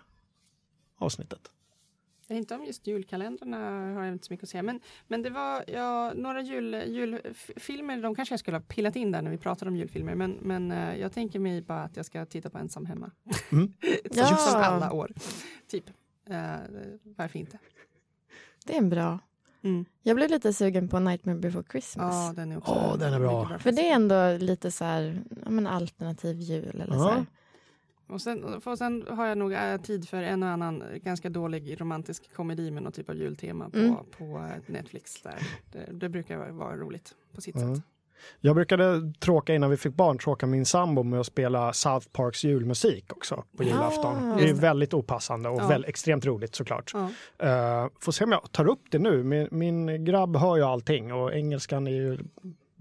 avsnittet? 0.98 1.40
Inte 2.32 2.54
om 2.54 2.64
just 2.64 2.86
julkalendrarna 2.86 3.59
har 3.94 4.04
jag 4.04 4.12
inte 4.12 4.26
så 4.26 4.32
mycket 4.32 4.42
att 4.44 4.48
säga. 4.50 4.62
Men, 4.62 4.80
men 5.09 5.22
det 5.22 5.30
var 5.30 5.64
ja, 5.66 6.12
några 6.14 6.42
jul, 6.42 6.74
julfilmer, 6.74 8.02
de 8.02 8.14
kanske 8.14 8.32
jag 8.32 8.40
skulle 8.40 8.56
ha 8.56 8.62
pillat 8.62 8.96
in 8.96 9.12
där 9.12 9.22
när 9.22 9.30
vi 9.30 9.38
pratade 9.38 9.70
om 9.70 9.76
julfilmer. 9.76 10.14
Men, 10.14 10.30
men 10.42 10.72
eh, 10.72 10.96
jag 10.96 11.12
tänker 11.12 11.38
mig 11.38 11.62
bara 11.62 11.82
att 11.82 11.96
jag 11.96 12.06
ska 12.06 12.26
titta 12.26 12.50
på 12.50 12.59
Ensam 12.59 12.86
hemma. 12.86 13.10
Mm. 13.52 13.72
Ja. 14.10 14.26
Som, 14.26 14.36
som 14.36 14.60
alla 14.60 14.92
år. 14.92 15.12
Typ. 15.68 15.84
Eh, 16.30 16.56
varför 17.16 17.38
inte? 17.38 17.59
Det 18.66 18.74
är 18.74 18.78
en 18.78 18.90
bra. 18.90 19.18
Mm. 19.64 19.84
Jag 20.02 20.16
blev 20.16 20.30
lite 20.30 20.52
sugen 20.52 20.88
på 20.88 20.98
Nightmare 20.98 21.36
before 21.36 21.64
Christmas. 21.70 22.14
Ja, 22.14 22.32
den 22.36 22.52
är 22.52 22.59
också 22.59 22.70
Ja, 22.72 22.96
den 22.96 23.12
är 23.14 23.18
bra. 23.18 23.59
För 23.59 23.72
det 23.72 23.88
är 23.88 23.94
ändå 23.94 24.36
lite 24.46 24.70
så 24.70 24.84
här, 24.84 25.22
ja, 25.44 25.50
men 25.50 25.66
alternativ 25.66 26.40
jul 26.40 26.80
eller 26.80 26.94
Ja. 26.94 27.02
så 27.02 27.09
här. 27.09 27.26
Och 28.12 28.20
sen, 28.20 28.60
för 28.60 28.76
sen 28.76 29.05
har 29.10 29.26
jag 29.26 29.39
nog 29.39 29.52
äh, 29.52 29.76
tid 29.82 30.09
för 30.09 30.22
en 30.22 30.43
och 30.43 30.48
annan 30.48 30.82
ganska 31.02 31.30
dålig 31.30 31.80
romantisk 31.80 32.34
komedi 32.34 32.70
med 32.70 32.82
någon 32.82 32.93
typ 32.93 33.09
av 33.09 33.16
jultema 33.16 33.70
på, 33.70 33.78
Mm. 33.78 33.94
på 34.18 34.24
äh, 34.24 34.72
Netflix. 34.72 35.22
Där. 35.22 35.39
Det, 35.72 35.93
det 35.93 36.09
brukar 36.09 36.51
vara- 36.52 36.76
roligt 36.76 37.14
på 37.34 37.40
sitt 37.40 37.55
Ja. 37.56 37.74
sätt. 37.76 37.84
Jag 38.40 38.55
brukade 38.55 39.12
tråka 39.20 39.55
innan 39.55 39.70
vi 39.70 39.76
fick 39.76 39.94
barn, 39.94 40.18
tråka 40.18 40.47
min 40.47 40.66
sambo 40.66 41.02
med 41.02 41.20
att 41.20 41.26
spela 41.26 41.72
South 41.72 42.09
Parks 42.12 42.44
julmusik 42.44 43.12
också 43.12 43.44
på 43.56 43.62
julafton. 43.64 44.32
Ah. 44.32 44.36
det 44.36 44.48
är 44.51 44.55
väldigt 44.55 44.94
opassande 44.94 45.48
och 45.48 45.60
Ja. 45.60 45.68
väl, 45.68 45.84
extremt 45.84 46.26
roligt 46.26 46.55
såklart. 46.55 46.93
Ja. 46.94 47.01
Uh, 47.84 47.89
får 48.01 48.12
se 48.12 48.24
om 48.24 48.32
jag 48.32 48.52
tar 48.52 48.68
upp 48.68 48.80
det 48.90 48.98
nu. 48.98 49.22
Min, 49.22 49.48
min 49.51 50.05
grabb 50.05 50.36
hör 50.36 50.56
ju 50.56 50.62
allting 50.62 51.12
och 51.12 51.32
engelskan 51.34 51.86
är 51.86 51.90
ju, 51.90 52.18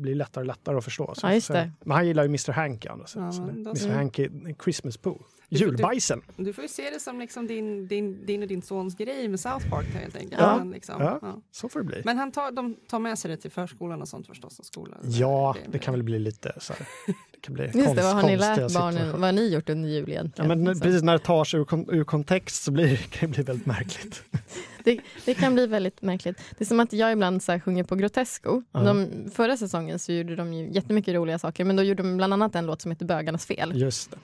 blir 0.02 0.16
lättare 0.16 0.42
och 0.42 0.48
lättare 0.48 0.78
att 0.78 0.84
förstå. 0.84 1.14
Så 1.16 1.28
Ja, 1.28 1.34
just 1.34 1.48
så- 1.48 1.54
det. 1.54 1.72
Men 1.86 1.96
han 1.98 2.08
gillar 2.08 2.24
ju 2.24 2.28
Mr 2.28 2.52
Hanky. 2.52 2.88
Ja, 2.88 3.00
så, 3.06 3.20
Ja, 3.20 3.24
det- 3.46 3.52
Mr 3.70 3.76
så. 3.76 3.90
Hanky 3.92 4.30
Christmas 4.64 4.98
Poo. 4.98 5.24
Du 5.50 5.58
får- 5.58 5.68
Julbajsen. 5.68 6.22
Du 6.38 6.54
får 6.54 6.62
ju 6.62 6.68
se 6.68 6.90
det 6.90 7.00
som 7.00 7.20
liksom 7.20 7.48
din, 7.48 7.88
din, 7.88 8.26
din 8.26 8.42
och 8.42 8.48
din 8.48 8.62
sons 8.62 8.96
grej 8.96 9.28
med 9.28 9.40
South 9.40 9.70
Park 9.70 9.86
helt 9.86 10.16
enkelt. 10.16 10.42
Ja. 10.42 10.58
Men, 10.58 10.72
liksom, 10.72 10.96
Ja. 11.02 11.20
ja. 11.22 11.42
Så 11.52 11.70
får 11.70 11.80
det 11.80 11.86
bli. 11.86 12.02
Men 12.06 12.18
han 12.18 12.32
tar, 12.32 12.52
de 12.52 12.76
tar 12.88 13.00
med 13.00 13.20
sig 13.20 13.32
det 13.32 13.38
till 13.38 13.52
förskolan 13.52 14.02
och 14.02 14.08
sånt 14.08 14.28
förstås. 14.28 14.60
Och 14.60 14.66
skolan. 14.66 15.00
Ja, 15.04 15.56
det 15.72 15.80
kan 15.80 15.94
väl 15.94 16.04
bli 16.04 16.20
lite 16.20 16.54
så 16.58 16.74
här. 16.74 16.88
Det 17.08 17.40
kan 17.42 17.54
bli 17.54 17.64
Just 17.66 17.74
det, 17.78 17.86
konst, 17.86 18.04
vad 18.04 18.16
har 18.16 18.24
ni 18.24 18.38
lärt 18.38 18.74
barnen? 18.74 19.12
Vad 19.12 19.22
har 19.22 19.32
ni 19.32 19.48
gjort 19.54 19.70
under 19.70 19.90
jul 19.90 20.04
Ja, 20.08 20.14
egentligen? 20.14 20.64
men 20.64 20.76
Så 20.76 20.82
precis 20.84 21.02
när 21.04 21.14
det 21.14 21.20
tar 21.24 21.44
sig 21.44 21.60
ur, 21.60 21.66
kon- 21.66 21.90
ur 21.90 22.04
kontext 22.04 22.64
så 22.64 22.72
blir 22.72 22.88
det, 22.90 22.98
kan 22.98 23.30
det 23.30 23.36
bli 23.36 23.44
väldigt 23.44 23.66
märkligt. 23.68 24.24
det, 24.86 25.00
det 25.26 25.34
kan 25.34 25.54
bli 25.54 25.68
väldigt 25.68 26.02
märkligt. 26.02 26.38
Det 26.58 26.64
är 26.64 26.66
som 26.66 26.80
att 26.80 26.94
jag 26.94 27.12
ibland 27.12 27.44
så 27.44 27.52
här 27.52 27.60
sjunger 27.60 27.84
på 27.84 27.96
Grotesco. 27.96 28.64
Ja. 28.72 28.80
De, 28.80 29.08
förra 29.36 29.58
säsongen 29.58 30.00
så 30.00 30.12
gjorde 30.12 30.36
de 30.36 30.54
ju 30.54 30.72
jättemycket 30.72 31.14
roliga 31.16 31.40
saker, 31.40 31.66
men 31.66 31.76
då 31.76 31.84
gjorde 31.84 32.04
de 32.04 32.18
bland 32.18 32.34
annat 32.34 32.56
en 32.56 32.66
låt 32.66 32.82
som 32.82 32.92
heter 32.92 33.06
Bögarnas 33.06 33.46
fel. 33.46 33.72
Just 33.76 34.12
det. 34.12 34.18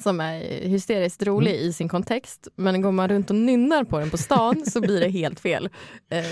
som 0.00 0.20
är 0.20 0.40
hysteriskt 0.68 1.22
rolig 1.22 1.54
Mm. 1.54 1.66
i 1.68 1.72
sin 1.72 1.88
kontext. 1.88 2.48
Men 2.56 2.82
går 2.82 2.92
man 2.92 3.08
runt 3.08 3.30
och 3.30 3.36
nynnar 3.36 3.84
på 3.84 3.98
den 3.98 4.10
på 4.10 4.16
stan 4.18 4.66
så 4.66 4.80
blir 4.80 5.00
det 5.00 5.08
helt 5.08 5.40
fel. 5.40 5.68
Eh, 6.08 6.24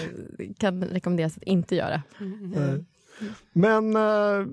kan 0.59 0.85
rekommenderas 0.85 1.37
att 1.37 1.43
inte 1.43 1.77
göra. 1.77 2.03
Mm, 2.21 2.53
Eh, 2.55 2.61
Nej. 2.61 2.85
Men 3.53 3.97
eh, 3.97 4.47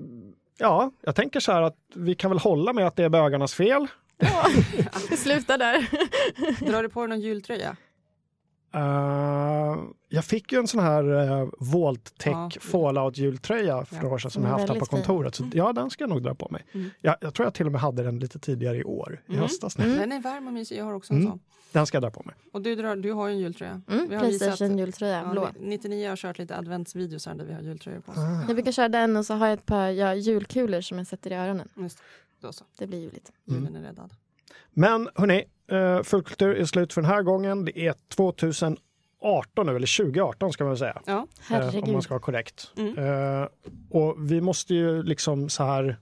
ja, 0.58 0.92
jag 1.02 1.14
tänker 1.14 1.40
så 1.40 1.52
här 1.52 1.62
att 1.62 1.76
vi 1.94 2.14
kan 2.14 2.30
väl 2.30 2.38
hålla 2.38 2.72
med 2.72 2.86
att 2.86 2.96
det 2.96 3.04
är 3.04 3.08
bögarnas 3.08 3.54
fel. 3.54 3.86
Ja, 4.18 4.46
vi 5.10 5.16
slutar 5.16 5.58
där. 5.58 5.86
Drar 6.70 6.82
du 6.82 6.88
på 6.88 7.00
dig 7.00 7.08
någon 7.08 7.20
jultröja? 7.20 7.76
Eh, 8.72 9.76
jag 10.08 10.24
fick 10.24 10.52
ju 10.52 10.58
en 10.58 10.66
sån 10.66 10.80
här 10.80 11.04
uh, 11.42 11.48
Vault-Tech 11.58 12.32
Ja. 12.32 12.50
Fallout-jultröja 12.60 13.84
för 13.84 13.96
Ja. 13.96 14.02
några 14.02 14.14
år 14.14 14.18
sedan 14.18 14.30
som 14.30 14.42
jag 14.42 14.50
haft 14.50 14.68
här 14.68 14.78
på 14.80 14.86
kontoret. 14.86 15.34
Så 15.34 15.50
ja, 15.54 15.72
den 15.72 15.90
ska 15.90 16.02
jag 16.02 16.08
nog 16.10 16.22
dra 16.22 16.34
på 16.34 16.48
mig. 16.50 16.66
Mm. 16.72 16.90
Jag, 17.00 17.16
jag 17.20 17.34
tror 17.34 17.46
jag 17.46 17.54
till 17.54 17.66
och 17.66 17.72
med 17.72 17.80
hade 17.80 18.02
den 18.02 18.18
lite 18.18 18.38
tidigare 18.38 18.76
i 18.76 18.84
år, 18.84 19.20
i 19.26 19.30
Mm. 19.30 19.40
höstas. 19.42 19.78
Mm. 19.78 19.96
Den 19.98 20.12
är 20.12 20.20
varm 20.20 20.46
och 20.46 20.52
mysig. 20.52 20.78
Jag 20.78 20.84
har 20.84 20.92
också 20.92 21.12
en 21.12 21.18
Mm. 21.18 21.30
sån. 21.30 21.40
Den 21.72 21.86
ska 21.86 21.96
jag 21.96 22.02
dra 22.02 22.10
på 22.10 22.22
mig. 22.26 22.34
Och 22.52 22.62
du, 22.62 22.74
drar, 22.74 22.96
du 22.96 23.12
har 23.12 23.28
ju 23.28 23.32
en 23.34 23.38
jultröja. 23.40 23.80
Mm, 23.88 24.08
Vi 24.08 24.14
har 24.16 24.24
visat- 24.24 24.38
Playstation 24.48 24.78
jultröja, 24.78 25.28
blå. 25.32 25.42
Ja, 25.42 25.50
99 25.60 26.08
har 26.08 26.16
kört 26.16 26.38
lite 26.38 26.56
adventsvideos 26.56 27.26
här 27.26 27.34
där 27.34 27.44
vi 27.44 27.52
har 27.52 27.60
jultröjor 27.60 28.00
på 28.00 28.12
oss. 28.12 28.18
Ah. 28.18 28.44
Jag 28.46 28.56
brukar 28.56 28.72
köra 28.72 28.88
den 28.88 29.16
och 29.16 29.26
så 29.26 29.34
har 29.34 29.46
jag 29.46 29.54
ett 29.54 29.66
par 29.66 29.88
ja, 29.88 30.14
julkulor 30.14 30.80
som 30.80 30.98
jag 30.98 31.06
sätter 31.06 31.30
i 31.32 31.34
öronen. 31.34 31.68
Just, 31.76 31.98
det. 31.98 32.46
då 32.46 32.52
så. 32.52 32.64
Det 32.78 32.86
blir 32.86 32.98
juligt. 32.98 33.32
Mm. 33.48 33.60
Julen 33.64 33.76
är 33.84 33.86
räddad. 33.88 34.10
Men 34.72 35.08
hörni, 35.14 35.44
uh, 35.72 36.02
Fullkultur 36.02 36.54
är 36.56 36.64
slut 36.64 36.92
för 36.92 37.02
den 37.02 37.10
här 37.10 37.22
gången. 37.22 37.64
Det 37.64 37.78
är 37.86 37.94
2018 38.16 39.66
nu, 39.66 39.76
eller 39.76 39.96
2018 40.04 40.52
ska 40.52 40.64
man 40.64 40.70
väl 40.70 40.78
säga. 40.78 41.02
Ja, 41.06 41.26
eh, 41.52 41.76
om 41.84 41.92
man 41.92 42.02
ska 42.02 42.14
vara 42.14 42.22
korrekt. 42.22 42.72
Mm. 42.76 42.98
Eh, 43.42 43.48
och 43.90 44.16
vi 44.18 44.40
måste 44.40 44.74
ju 44.74 45.02
liksom 45.02 45.48
så 45.48 45.64
här, 45.64 45.96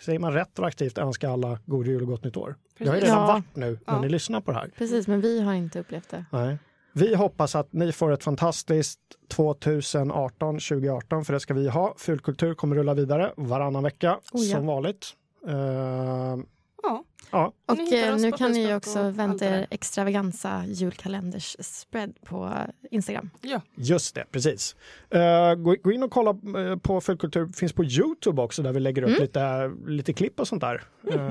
säger 0.00 0.18
man 0.18 0.32
retroaktivt 0.32 0.98
önska 0.98 1.30
alla 1.30 1.58
god 1.66 1.86
jul 1.86 2.02
och 2.02 2.08
gott 2.08 2.24
nytt 2.24 2.36
år. 2.36 2.56
Det 2.78 2.88
har 2.88 2.94
ju 2.94 3.00
Precis. 3.00 3.14
redan 3.14 3.28
Ja. 3.28 3.32
varit 3.34 3.56
nu 3.56 3.70
när 3.86 3.94
Ja. 3.94 4.00
ni 4.00 4.08
lyssnar 4.08 4.40
på 4.40 4.50
det 4.50 4.56
här. 4.58 4.70
Precis, 4.78 5.06
men 5.06 5.20
vi 5.20 5.40
har 5.40 5.54
inte 5.54 5.80
upplevt 5.80 6.10
det. 6.10 6.24
Nej. 6.32 6.58
Vi 6.92 7.14
hoppas 7.14 7.54
att 7.54 7.72
ni 7.72 7.92
får 7.92 8.12
ett 8.12 8.24
fantastiskt 8.24 9.00
2018, 9.28 10.58
2018, 10.58 11.24
för 11.24 11.32
det 11.32 11.40
ska 11.40 11.54
vi 11.54 11.68
ha. 11.68 11.94
Fulkultur 11.98 12.54
kommer 12.54 12.76
rulla 12.76 12.94
vidare 12.94 13.32
varannan 13.36 13.82
vecka 13.82 14.18
Oh 14.32 14.44
ja. 14.44 14.56
som 14.56 14.66
vanligt. 14.66 15.06
Eh, 15.46 16.36
ja. 16.82 17.04
ja, 17.30 17.52
Och 17.66 17.78
eh, 17.92 18.16
nu 18.16 18.30
på 18.30 18.36
kan 18.38 18.52
ni 18.52 18.58
ju 18.60 18.64
Facebook 18.66 18.76
också 18.76 19.10
vänta 19.10 19.44
det 19.44 19.50
er 19.50 19.66
extravaganza 19.70 20.64
julkalenders 20.66 21.56
spread 21.60 22.14
på 22.24 22.52
Instagram. 22.90 23.30
ja. 23.42 23.60
just 23.76 24.14
det, 24.14 24.24
precis. 24.30 24.76
Eh, 25.10 25.54
gå, 25.54 25.76
gå 25.82 25.92
in 25.92 26.02
och 26.02 26.10
kolla 26.10 26.30
eh, 26.70 26.76
på 26.76 27.00
Fulkultur, 27.00 27.46
finns 27.46 27.72
på 27.72 27.84
Youtube 27.84 28.42
också 28.42 28.62
där 28.62 28.72
vi 28.72 28.80
lägger 28.80 29.02
upp 29.02 29.08
Mm. 29.08 29.20
lite, 29.22 29.72
lite 29.86 30.12
klipp 30.12 30.40
och 30.40 30.48
sånt 30.48 30.60
där. 30.60 30.82
Alla- 31.12 31.22
är 31.22 31.28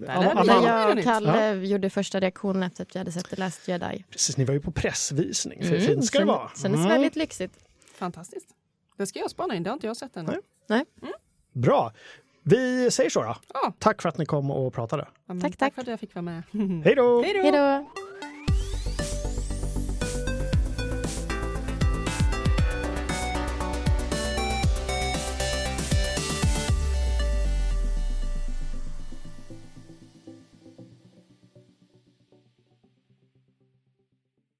vi. 0.00 0.06
alla- 0.08 0.44
Där 0.44 0.52
Ja. 0.68 0.88
jag 0.88 0.98
och. 0.98 1.04
Kalle 1.04 1.52
gjorde 1.54 1.90
första 1.90 2.20
reaktionen 2.20 2.62
efter 2.62 2.82
att 2.82 2.94
vi 2.94 2.98
hade 2.98 3.12
sett 3.12 3.30
The 3.30 3.36
Last 3.36 3.68
Jedi. 3.68 4.04
Precis, 4.10 4.36
ni 4.36 4.44
var 4.44 4.54
ju 4.54 4.60
på 4.60 4.70
pressvisning. 4.70 5.62
För 5.62 5.74
Mm, 5.74 5.80
fint 5.86 6.04
ska 6.04 6.18
det 6.18 6.22
kändes- 6.24 6.36
vara. 6.36 6.50
Kändes 6.62 6.78
Mm. 6.78 6.88
väldigt 6.92 7.16
lyxigt. 7.16 7.54
Fantastiskt. 7.94 8.48
Det 8.96 9.06
ska 9.06 9.18
jag 9.18 9.30
spana 9.30 9.54
in, 9.54 9.62
det 9.62 9.70
har 9.70 9.74
inte 9.74 9.86
jag 9.86 9.96
sett 9.96 10.16
ännu. 10.16 10.40
Nej. 10.66 10.84
Nej. 11.02 11.12
Bra. 11.52 11.92
Vi 12.48 12.90
säger 12.90 13.10
så 13.10 13.22
då. 13.22 13.36
Ja. 13.54 13.72
Tack 13.78 14.02
för 14.02 14.08
att 14.08 14.18
ni 14.18 14.26
kom 14.26 14.50
och 14.50 14.74
pratade. 14.74 15.06
Ja, 15.26 15.34
Tack, 15.34 15.42
tack 15.42 15.58
tack. 15.58 15.74
för 15.74 15.80
att 15.82 15.88
jag 15.88 16.00
fick 16.00 16.14
vara 16.14 16.22
med. 16.22 16.42
Då! 16.96 17.22
Hej 17.22 17.34
då! 17.52 17.86